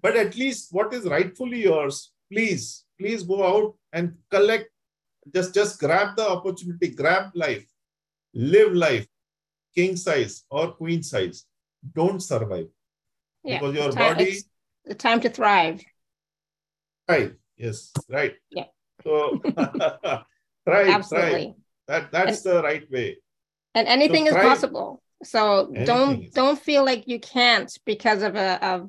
but 0.00 0.16
at 0.16 0.36
least 0.36 0.72
what 0.72 0.92
is 0.92 1.04
rightfully 1.04 1.62
yours, 1.62 2.12
please, 2.30 2.84
please 2.98 3.22
go 3.22 3.44
out 3.44 3.74
and 3.92 4.16
collect, 4.30 4.70
just, 5.34 5.54
just 5.54 5.78
grab 5.78 6.16
the 6.16 6.28
opportunity, 6.28 6.88
grab 6.88 7.30
life, 7.34 7.66
live 8.34 8.72
life, 8.72 9.06
king 9.74 9.96
size 9.96 10.44
or 10.50 10.72
queen 10.72 11.02
size. 11.02 11.44
Don't 11.94 12.20
survive. 12.20 12.68
Yeah, 13.44 13.60
because 13.60 13.74
your 13.76 13.92
time, 13.92 14.16
body. 14.16 14.38
the 14.84 14.94
time 14.94 15.20
to 15.20 15.28
thrive. 15.28 15.82
Right. 17.08 17.32
Yes. 17.56 17.92
Right. 18.08 18.34
Yeah. 18.50 18.64
So 19.04 19.38
thrive, 20.64 20.88
Absolutely. 20.88 21.54
That 21.86 22.10
that's 22.10 22.44
and, 22.44 22.56
the 22.56 22.62
right 22.62 22.90
way. 22.90 23.18
And 23.74 23.86
anything 23.86 24.26
so 24.28 24.36
is 24.36 24.42
possible. 24.42 25.02
So 25.22 25.66
anything 25.66 25.84
don't 25.84 26.22
is. 26.24 26.30
don't 26.32 26.58
feel 26.58 26.84
like 26.84 27.06
you 27.06 27.20
can't 27.20 27.72
because 27.84 28.22
of 28.22 28.34
a, 28.34 28.58
a 28.60 28.88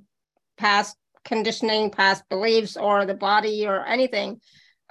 past 0.58 0.98
conditioning, 1.28 1.92
past 1.92 2.24
beliefs, 2.30 2.78
or 2.78 3.06
the 3.06 3.14
body 3.14 3.68
or 3.68 3.86
anything. 3.86 4.42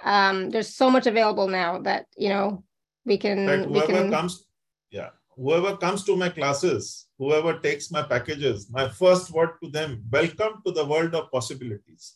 Um, 0.03 0.51
there's 0.51 0.75
so 0.75 0.89
much 0.89 1.07
available 1.07 1.47
now 1.47 1.79
that 1.79 2.05
you 2.15 2.29
know 2.29 2.63
we 3.05 3.17
can. 3.17 3.45
That 3.45 3.65
whoever 3.65 3.93
we 3.93 3.99
can, 3.99 4.11
comes, 4.11 4.45
yeah, 4.91 5.09
whoever 5.35 5.75
comes 5.75 6.03
to 6.05 6.15
my 6.15 6.29
classes, 6.29 7.07
whoever 7.17 7.59
takes 7.59 7.91
my 7.91 8.03
packages, 8.03 8.69
my 8.69 8.87
first 8.87 9.31
word 9.31 9.57
to 9.63 9.69
them: 9.71 10.03
welcome 10.11 10.61
to 10.65 10.71
the 10.71 10.85
world 10.85 11.15
of 11.15 11.31
possibilities. 11.31 12.15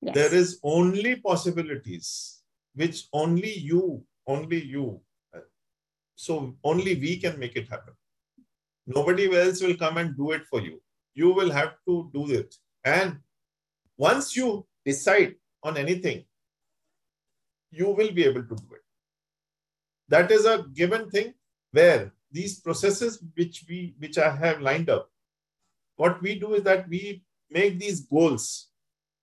Yes. 0.00 0.14
There 0.14 0.34
is 0.34 0.58
only 0.62 1.16
possibilities 1.16 2.42
which 2.74 3.06
only 3.12 3.52
you, 3.58 4.04
only 4.26 4.62
you. 4.64 5.00
So 6.14 6.54
only 6.62 6.94
we 6.94 7.18
can 7.18 7.38
make 7.38 7.56
it 7.56 7.68
happen. 7.68 7.94
Nobody 8.86 9.24
else 9.36 9.60
will 9.60 9.76
come 9.76 9.98
and 9.98 10.16
do 10.16 10.32
it 10.32 10.42
for 10.50 10.60
you. 10.60 10.80
You 11.14 11.32
will 11.32 11.50
have 11.50 11.74
to 11.88 12.10
do 12.14 12.30
it. 12.30 12.54
And 12.84 13.18
once 13.96 14.36
you 14.36 14.66
decide 14.84 15.36
on 15.62 15.76
anything, 15.76 16.24
you 17.70 17.88
will 17.88 18.12
be 18.12 18.24
able 18.24 18.42
to 18.42 18.54
do 18.54 18.74
it. 18.74 18.82
That 20.08 20.30
is 20.30 20.44
a 20.44 20.64
given 20.74 21.10
thing 21.10 21.34
where 21.70 22.12
these 22.30 22.60
processes 22.60 23.22
which 23.34 23.64
we 23.68 23.94
which 23.98 24.18
I 24.18 24.34
have 24.34 24.60
lined 24.60 24.90
up, 24.90 25.10
what 25.96 26.20
we 26.20 26.38
do 26.38 26.54
is 26.54 26.62
that 26.64 26.88
we 26.88 27.22
make 27.50 27.78
these 27.78 28.00
goals 28.00 28.72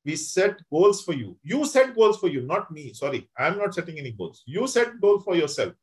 we 0.05 0.15
set 0.15 0.57
goals 0.69 1.03
for 1.03 1.13
you. 1.13 1.37
You 1.43 1.65
set 1.65 1.95
goals 1.95 2.17
for 2.17 2.29
you, 2.29 2.41
not 2.41 2.71
me. 2.71 2.93
Sorry, 2.93 3.29
I'm 3.37 3.57
not 3.57 3.73
setting 3.73 3.99
any 3.99 4.11
goals. 4.11 4.43
You 4.45 4.67
set 4.67 4.99
goals 4.99 5.23
for 5.23 5.35
yourself. 5.35 5.73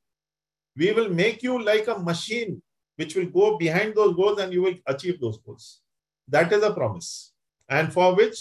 We 0.77 0.93
will 0.93 1.09
make 1.09 1.43
you 1.43 1.63
like 1.63 1.87
a 1.89 1.99
machine 1.99 2.63
which 2.97 3.15
will 3.15 3.27
go 3.27 3.59
behind 3.59 3.95
those 3.95 4.17
goals 4.17 4.41
and 4.41 4.53
you 4.53 4.63
will 4.63 4.75
achieve 4.87 5.21
those 5.21 5.39
goals. 5.39 5.81
That 6.29 6.53
is 6.53 6.63
a 6.63 6.73
promise. 6.73 7.33
And 7.69 7.93
for 7.93 8.15
which 8.15 8.39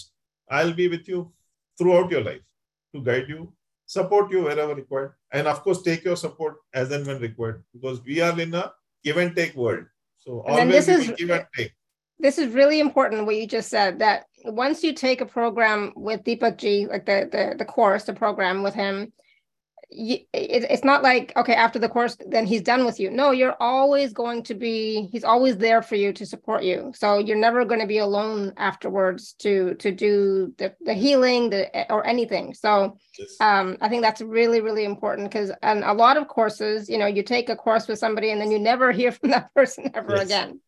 I'll 0.50 0.74
be 0.74 0.88
with 0.88 1.08
you 1.08 1.32
throughout 1.78 2.12
your 2.12 2.24
life 2.24 2.42
to 2.94 3.02
guide 3.02 3.28
you, 3.28 3.54
support 3.86 4.32
you 4.32 4.44
wherever 4.44 4.76
required, 4.76 5.14
and 5.32 5.48
of 5.48 5.62
course, 5.62 5.82
take 5.82 6.04
your 6.04 6.16
support 6.16 6.58
as 6.74 6.92
and 6.92 7.06
when 7.06 7.20
required 7.20 7.64
because 7.74 8.04
we 8.04 8.22
are 8.22 8.40
in 8.40 8.54
a 8.54 8.72
give 9.04 9.18
and 9.18 9.36
take 9.36 9.56
world. 9.56 9.86
So 10.18 10.42
always 10.42 10.86
this 10.86 10.88
is, 10.88 11.12
give 11.18 11.30
and 11.30 11.46
take. 11.56 11.72
This 12.20 12.38
is 12.38 12.54
really 12.54 12.80
important 12.80 13.26
what 13.26 13.36
you 13.36 13.48
just 13.48 13.70
said 13.70 14.00
that 14.00 14.26
once 14.46 14.84
you 14.84 14.94
take 14.94 15.22
a 15.22 15.26
program 15.26 15.92
with 15.96 16.24
Deepakk 16.24 16.58
Ji, 16.58 16.88
like 16.88 17.06
the 17.06 17.30
the 17.32 17.56
the 17.58 17.66
course, 17.66 18.04
the 18.06 18.14
program 18.14 18.64
with 18.64 18.74
him, 18.74 19.12
it's 19.90 20.84
not 20.84 21.04
like 21.04 21.32
okay 21.36 21.54
after 21.54 21.80
the 21.80 21.90
course 21.90 22.18
then 22.28 22.46
he's 22.46 22.62
done 22.62 22.86
with 22.86 23.00
you. 23.00 23.10
No, 23.10 23.32
you're 23.32 23.56
always 23.60 24.14
going 24.14 24.44
to 24.44 24.54
be. 24.54 25.08
He's 25.12 25.24
always 25.24 25.58
there 25.58 25.82
for 25.82 25.96
you 25.96 26.14
to 26.14 26.26
support 26.26 26.64
you. 26.64 26.92
So 26.96 27.20
you're 27.20 27.38
never 27.38 27.66
going 27.66 27.82
to 27.82 27.88
be 27.88 28.00
alone 28.00 28.54
afterwards 28.58 29.34
to 29.40 29.76
to 29.76 29.92
do 29.92 30.54
the 30.58 30.74
the 30.82 30.94
healing 30.94 31.50
the 31.50 31.92
or 31.92 32.06
anything. 32.06 32.54
So 32.54 32.98
um, 33.40 33.78
I 33.82 33.90
think 33.90 34.02
that's 34.02 34.22
really 34.22 34.62
really 34.62 34.86
important 34.86 35.30
because 35.30 35.52
and 35.62 35.84
a 35.84 35.94
lot 35.94 36.18
of 36.18 36.28
courses, 36.28 36.90
you 36.90 36.98
know, 36.98 37.08
you 37.08 37.24
take 37.24 37.50
a 37.50 37.56
course 37.56 37.88
with 37.88 38.00
somebody 38.00 38.32
and 38.32 38.42
then 38.42 38.52
you 38.52 38.60
never 38.60 38.92
hear 39.00 39.12
from 39.12 39.30
that 39.32 39.54
person 39.54 39.92
ever 39.94 40.16
yes. 40.16 40.26
again, 40.26 40.60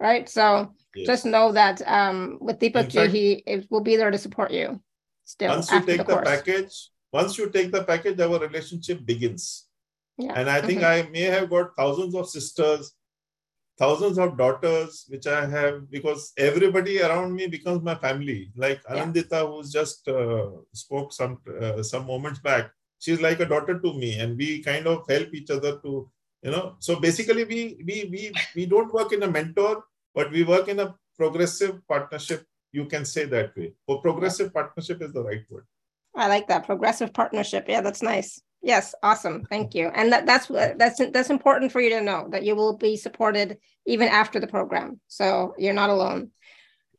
right? 0.00 0.28
So 0.28 0.72
Yes. 0.94 1.06
Just 1.06 1.26
know 1.26 1.52
that 1.52 1.82
um, 1.86 2.38
with 2.40 2.58
Deepakk 2.58 2.88
Ji, 2.88 3.08
he 3.08 3.66
will 3.68 3.80
be 3.80 3.96
there 3.96 4.10
to 4.10 4.18
support 4.18 4.52
you. 4.52 4.80
Still, 5.24 5.50
once 5.50 5.70
you 5.72 5.80
take 5.80 5.98
the, 5.98 6.04
the 6.04 6.22
package, 6.22 6.90
once 7.18 7.38
you 7.38 7.46
take 7.50 7.70
the 7.70 7.84
package, 7.84 8.20
our 8.20 8.38
relationship 8.38 9.04
begins. 9.12 9.44
Yeah. 10.18 10.32
And 10.36 10.50
I 10.50 10.60
think 10.60 10.80
mm-hmm. 10.80 11.08
I 11.08 11.10
may 11.10 11.26
have 11.36 11.48
got 11.50 11.76
thousands 11.76 12.14
of 12.14 12.28
sisters, 12.28 12.92
thousands 13.78 14.18
of 14.18 14.36
daughters, 14.36 15.06
which 15.08 15.26
I 15.26 15.46
have 15.46 15.90
because 15.90 16.32
everybody 16.36 17.00
around 17.02 17.34
me 17.34 17.46
becomes 17.46 17.82
my 17.82 17.96
family. 18.06 18.50
Like 18.56 18.80
yeah. 18.82 18.96
Anandita, 18.96 19.40
who's 19.48 19.72
just 19.72 20.08
uh, 20.08 20.50
spoke 20.72 21.12
some 21.12 21.38
uh, 21.60 21.82
some 21.82 22.06
moments 22.06 22.40
back, 22.40 22.70
she's 22.98 23.20
like 23.20 23.40
a 23.40 23.50
daughter 23.54 23.78
to 23.80 23.94
me, 24.02 24.18
and 24.18 24.36
we 24.36 24.62
kind 24.62 24.86
of 24.86 25.04
help 25.08 25.34
each 25.34 25.50
other 25.50 25.72
to, 25.84 26.10
you 26.42 26.50
know. 26.50 26.76
So 26.78 27.00
basically, 27.08 27.44
we 27.44 27.60
we 27.88 27.96
we 28.14 28.22
we 28.56 28.66
don't 28.66 28.92
work 28.92 29.12
in 29.12 29.24
a 29.24 29.30
mentor 29.30 29.84
but 30.14 30.30
we 30.30 30.44
work 30.44 30.68
in 30.68 30.80
a 30.80 30.94
progressive 31.18 31.86
partnership. 31.88 32.46
You 32.72 32.86
can 32.86 33.04
say 33.04 33.24
that 33.26 33.56
way. 33.56 33.74
Or 33.86 34.00
progressive 34.00 34.52
partnership 34.52 35.02
is 35.02 35.12
the 35.12 35.22
right 35.22 35.44
word. 35.50 35.66
I 36.16 36.28
like 36.28 36.48
that 36.48 36.66
progressive 36.66 37.12
partnership. 37.12 37.66
Yeah, 37.68 37.80
that's 37.80 38.02
nice. 38.02 38.40
Yes, 38.62 38.94
awesome. 39.02 39.44
Thank 39.50 39.74
you. 39.74 39.90
And 39.94 40.12
that, 40.12 40.24
that's 40.24 40.46
that's 40.46 40.98
that's 41.12 41.28
important 41.28 41.70
for 41.70 41.80
you 41.80 41.90
to 41.90 42.00
know 42.00 42.28
that 42.30 42.44
you 42.44 42.56
will 42.56 42.76
be 42.76 42.96
supported 42.96 43.58
even 43.86 44.08
after 44.08 44.40
the 44.40 44.46
program. 44.46 45.00
So 45.08 45.54
you're 45.58 45.74
not 45.74 45.90
alone. 45.90 46.30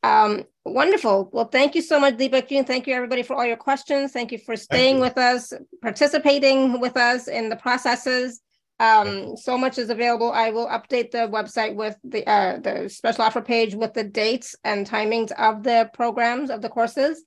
Um, 0.03 0.43
wonderful. 0.63 1.29
Well, 1.33 1.45
thank 1.45 1.73
you 1.73 1.81
so 1.81 1.99
much, 1.99 2.17
Deepakk 2.17 2.49
Ji. 2.49 2.61
Thank 2.61 2.85
you, 2.85 2.93
everybody, 2.93 3.23
for 3.23 3.35
all 3.35 3.45
your 3.45 3.57
questions. 3.57 4.11
Thank 4.11 4.31
you 4.31 4.37
for 4.37 4.55
staying 4.55 4.97
you. 4.97 5.01
with 5.01 5.17
us, 5.17 5.51
participating 5.81 6.79
with 6.79 6.95
us 6.95 7.27
in 7.27 7.49
the 7.49 7.55
processes. 7.55 8.41
Um, 8.79 9.35
so 9.35 9.57
much 9.57 9.79
is 9.79 9.89
available. 9.89 10.31
I 10.31 10.51
will 10.51 10.67
update 10.67 11.09
the 11.09 11.29
website 11.29 11.73
with 11.75 11.97
the 12.03 12.29
uh, 12.29 12.59
the 12.59 12.89
special 12.89 13.23
offer 13.23 13.41
page 13.41 13.73
with 13.73 13.93
the 13.93 14.03
dates 14.03 14.55
and 14.63 14.87
timings 14.87 15.31
of 15.31 15.63
the 15.63 15.89
programs 15.93 16.51
of 16.51 16.61
the 16.61 16.69
courses. 16.69 17.23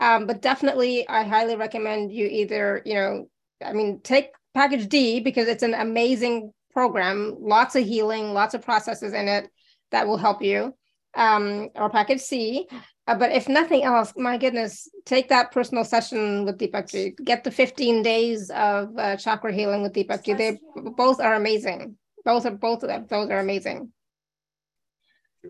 Um, 0.00 0.26
but 0.26 0.42
definitely, 0.42 1.08
I 1.08 1.24
highly 1.24 1.56
recommend 1.56 2.12
you 2.12 2.26
either, 2.26 2.82
you 2.84 2.94
know, 2.94 3.28
I 3.64 3.72
mean, 3.72 4.00
take 4.02 4.30
package 4.54 4.88
D 4.88 5.20
because 5.20 5.46
it's 5.46 5.62
an 5.62 5.74
amazing 5.74 6.52
program, 6.72 7.36
lots 7.38 7.76
of 7.76 7.84
healing, 7.84 8.32
lots 8.32 8.54
of 8.54 8.62
processes 8.62 9.12
in 9.12 9.28
it 9.28 9.48
that 9.90 10.06
will 10.06 10.16
help 10.16 10.42
you. 10.42 10.74
Um, 11.14 11.70
or 11.74 11.90
package 11.90 12.20
C, 12.20 12.68
uh, 13.10 13.16
but 13.16 13.32
if 13.32 13.48
nothing 13.48 13.82
else, 13.82 14.12
my 14.16 14.38
goodness, 14.38 14.88
take 15.04 15.30
that 15.30 15.50
personal 15.50 15.82
session 15.82 16.44
with 16.44 16.58
Deepakk 16.58 16.88
Ji. 16.88 17.14
Get 17.24 17.42
the 17.42 17.50
15 17.50 18.04
days 18.04 18.50
of 18.50 18.96
uh, 18.96 19.16
chakra 19.16 19.52
healing 19.52 19.82
with 19.82 19.92
Deepakk 19.92 20.24
Ji. 20.24 20.34
They 20.34 20.60
both 20.96 21.18
are 21.20 21.34
amazing. 21.34 21.96
Both 22.24 22.46
are 22.46 22.52
both 22.52 22.84
of 22.84 22.88
them. 22.88 23.06
Those 23.08 23.28
are 23.30 23.40
amazing. 23.40 23.90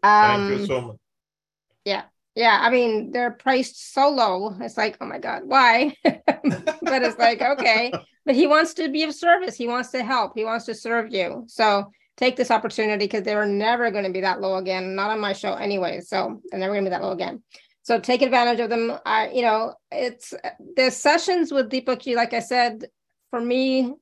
Um, 0.02 0.48
Thank 0.48 0.60
you 0.60 0.66
so 0.66 0.81
much. 0.81 0.97
Yeah. 1.85 2.05
Yeah, 2.40 2.58
I 2.58 2.70
mean, 2.70 3.12
they're 3.12 3.32
priced 3.32 3.92
so 3.92 4.08
low. 4.08 4.56
It's 4.62 4.78
like, 4.78 4.96
oh 5.02 5.04
my 5.04 5.18
God, 5.18 5.42
why? 5.44 5.94
but 6.02 6.22
it's 7.02 7.18
like, 7.18 7.42
okay. 7.42 7.92
But 8.24 8.34
he 8.34 8.46
wants 8.46 8.72
to 8.74 8.88
be 8.88 9.02
of 9.02 9.14
service. 9.14 9.56
He 9.56 9.68
wants 9.68 9.90
to 9.90 10.02
help. 10.02 10.32
He 10.34 10.46
wants 10.46 10.64
to 10.64 10.74
serve 10.74 11.12
you. 11.12 11.44
So 11.48 11.92
take 12.16 12.36
this 12.36 12.50
opportunity 12.50 13.04
because 13.04 13.24
they 13.24 13.34
are 13.34 13.44
never 13.44 13.90
going 13.90 14.04
to 14.04 14.10
be 14.10 14.22
that 14.22 14.40
low 14.40 14.56
again. 14.56 14.94
Not 14.94 15.10
on 15.10 15.20
my 15.20 15.34
show 15.34 15.52
anyway. 15.52 16.00
So 16.00 16.40
they're 16.50 16.58
never 16.58 16.72
going 16.72 16.84
to 16.84 16.90
be 16.90 16.96
that 16.96 17.02
low 17.02 17.12
again. 17.12 17.42
So 17.82 18.00
take 18.00 18.22
advantage 18.22 18.60
of 18.60 18.70
them. 18.70 18.98
I, 19.04 19.28
you 19.28 19.42
know, 19.42 19.74
it's 19.92 20.32
the 20.76 20.88
sessions 20.88 21.52
with 21.52 21.70
Deepakk 21.70 22.00
Ji, 22.00 22.16
like 22.16 22.32
I 22.32 22.40
said, 22.40 22.86
for 23.28 23.40
me, 23.42 23.92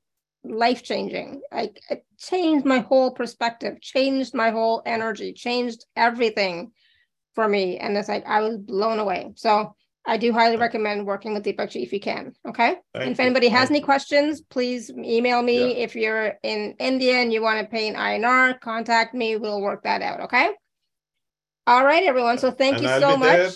life 0.45 0.81
changing. 0.81 1.41
Like 1.51 1.81
it 1.89 2.05
changed 2.17 2.65
my 2.65 2.79
whole 2.79 3.11
perspective, 3.11 3.81
changed 3.81 4.33
my 4.33 4.51
whole 4.51 4.81
energy, 4.85 5.33
changed 5.33 5.83
everything 5.97 6.71
for 7.35 7.47
me. 7.47 7.77
And 7.77 7.97
it's 7.97 8.09
like 8.09 8.25
I 8.25 8.41
was 8.41 8.57
blown 8.57 8.99
away. 8.99 9.31
So 9.35 9.75
I 10.05 10.17
do 10.17 10.31
highly 10.33 10.57
recommend 10.57 11.05
working 11.05 11.33
with 11.33 11.43
Deepakkji 11.43 11.83
if 11.83 11.93
you 11.93 11.99
can. 11.99 12.33
Okay. 12.47 12.77
Thank 12.93 13.05
and 13.05 13.11
if 13.11 13.19
anybody 13.19 13.47
you. 13.47 13.51
has 13.51 13.69
Thank 13.69 13.77
any 13.77 13.81
questions, 13.81 14.41
please 14.41 14.89
email 14.89 15.41
me. 15.41 15.59
Yeah. 15.59 15.83
If 15.85 15.95
you're 15.95 16.33
in 16.43 16.75
India 16.79 17.15
and 17.15 17.31
you 17.31 17.41
want 17.41 17.59
to 17.59 17.67
pay 17.67 17.87
in 17.87 17.95
INR, 17.95 18.59
contact 18.59 19.13
me. 19.13 19.35
We'll 19.35 19.61
work 19.61 19.83
that 19.83 20.01
out. 20.01 20.21
Okay. 20.21 20.49
All 21.67 21.85
right, 21.85 22.03
everyone. 22.03 22.37
So 22.39 22.49
thank 22.49 22.77
and 22.77 22.83
you 22.83 22.89
I'll 22.89 23.01
so 23.01 23.17
much. 23.17 23.37
There, 23.37 23.51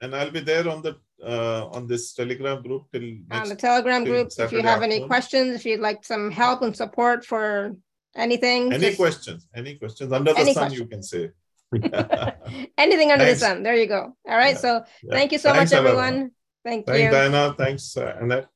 and 0.00 0.16
I'll 0.16 0.30
be 0.30 0.40
there 0.40 0.68
on 0.68 0.82
the 0.82 0.96
uh, 1.24 1.68
on 1.68 1.86
this 1.86 2.12
Telegram 2.12 2.62
group 2.62 2.86
till 2.92 3.02
next, 3.28 3.40
on 3.42 3.48
the 3.48 3.56
Telegram 3.56 4.04
group. 4.04 4.32
If 4.36 4.50
you 4.50 4.58
have 4.58 4.82
afternoon. 4.82 4.98
any 4.98 5.06
questions, 5.06 5.54
if 5.54 5.64
you'd 5.64 5.80
like 5.80 6.04
some 6.04 6.30
help 6.30 6.62
and 6.62 6.76
support 6.76 7.24
for 7.24 7.76
anything, 8.16 8.72
any 8.72 8.86
just, 8.86 8.98
questions, 8.98 9.46
any 9.54 9.76
questions 9.76 10.12
under 10.12 10.32
the 10.32 10.44
sun, 10.44 10.54
questions. 10.54 10.78
you 10.78 10.86
can 10.86 11.02
say. 11.02 11.30
Anything 12.78 13.12
under 13.12 13.24
Thanks. 13.24 13.40
the 13.40 13.46
sun. 13.46 13.62
There 13.62 13.74
you 13.76 13.86
go. 13.86 14.16
All 14.28 14.36
right. 14.36 14.54
Yeah. 14.54 14.60
So 14.60 14.84
yeah. 15.02 15.14
thank 15.14 15.32
you 15.32 15.38
so 15.38 15.52
Thanks, 15.52 15.72
much, 15.72 15.78
everyone. 15.78 16.30
Thank 16.64 16.86
you. 16.86 16.92
Thanks, 16.92 17.04
you. 17.04 17.10
Diana. 17.10 17.54
Thanks, 17.56 17.96
uh, 17.96 18.16
Annette. 18.20 18.48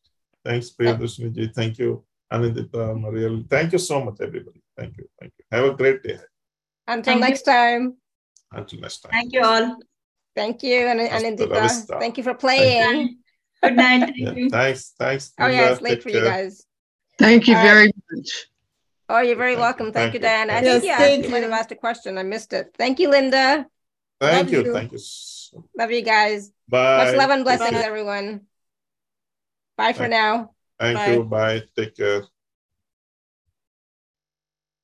Thanks, 0.44 0.70
Priyadarshini. 0.70 1.54
Thank 1.54 1.78
you, 1.78 2.04
Anindita, 2.32 2.98
Mariel. 2.98 3.44
Thank 3.48 3.72
you 3.72 3.78
so 3.78 4.04
much, 4.04 4.16
everybody. 4.20 4.62
Thank 4.76 4.96
you. 4.96 5.04
Thank 5.20 5.32
you. 5.38 5.44
Have 5.50 5.64
a 5.64 5.74
great 5.74 6.02
day. 6.02 6.18
Until 6.86 7.12
thank 7.12 7.20
next 7.20 7.46
you. 7.46 7.52
time. 7.52 7.96
Until 8.52 8.80
next 8.80 9.00
time. 9.00 9.12
Thank 9.12 9.32
you 9.34 9.42
all. 9.42 9.76
Thank 10.34 10.62
you, 10.62 10.86
Anindita. 10.86 11.98
Thank 11.98 12.16
you 12.16 12.24
for 12.24 12.34
playing. 12.34 13.18
Good 13.62 13.76
night. 13.76 14.00
Thank 14.00 14.16
yeah, 14.16 14.32
you. 14.32 14.50
Thanks. 14.50 14.94
Thanks. 14.98 15.32
Oh, 15.38 15.46
yeah, 15.46 15.72
it's 15.72 15.82
late 15.82 16.02
for 16.02 16.10
care. 16.10 16.22
you 16.22 16.28
guys. 16.28 16.64
Thank 17.18 17.48
you 17.48 17.56
All 17.56 17.62
very 17.62 17.86
right. 17.86 17.94
much. 18.12 18.46
Oh, 19.08 19.20
you're 19.20 19.36
very 19.36 19.56
welcome. 19.56 19.86
Thank, 19.86 20.12
thank 20.12 20.14
you, 20.14 20.20
Diana. 20.20 20.52
I 20.52 20.60
yes, 20.60 20.82
think 20.82 20.84
yeah, 20.84 21.06
you, 21.06 21.22
you 21.22 21.28
might 21.30 21.42
have 21.42 21.52
asked 21.52 21.72
a 21.72 21.76
question. 21.76 22.18
I 22.18 22.22
missed 22.22 22.52
it. 22.52 22.74
Thank 22.76 22.98
you, 22.98 23.08
Linda. 23.08 23.66
Thank 24.20 24.50
you. 24.50 24.64
you. 24.64 24.72
Thank 24.72 24.92
you. 24.92 24.98
Love 25.78 25.90
you 25.90 26.02
guys. 26.02 26.52
Bye. 26.68 27.04
Much 27.04 27.16
love 27.16 27.30
and 27.30 27.44
blessings, 27.44 27.72
Bye. 27.72 27.86
everyone. 27.86 28.42
Bye 29.78 29.94
for 29.94 30.08
now. 30.08 30.50
Thank 30.78 30.98
Bye. 30.98 31.12
you. 31.12 31.24
Bye. 31.24 31.62
Take 31.74 31.96
care. 31.96 32.24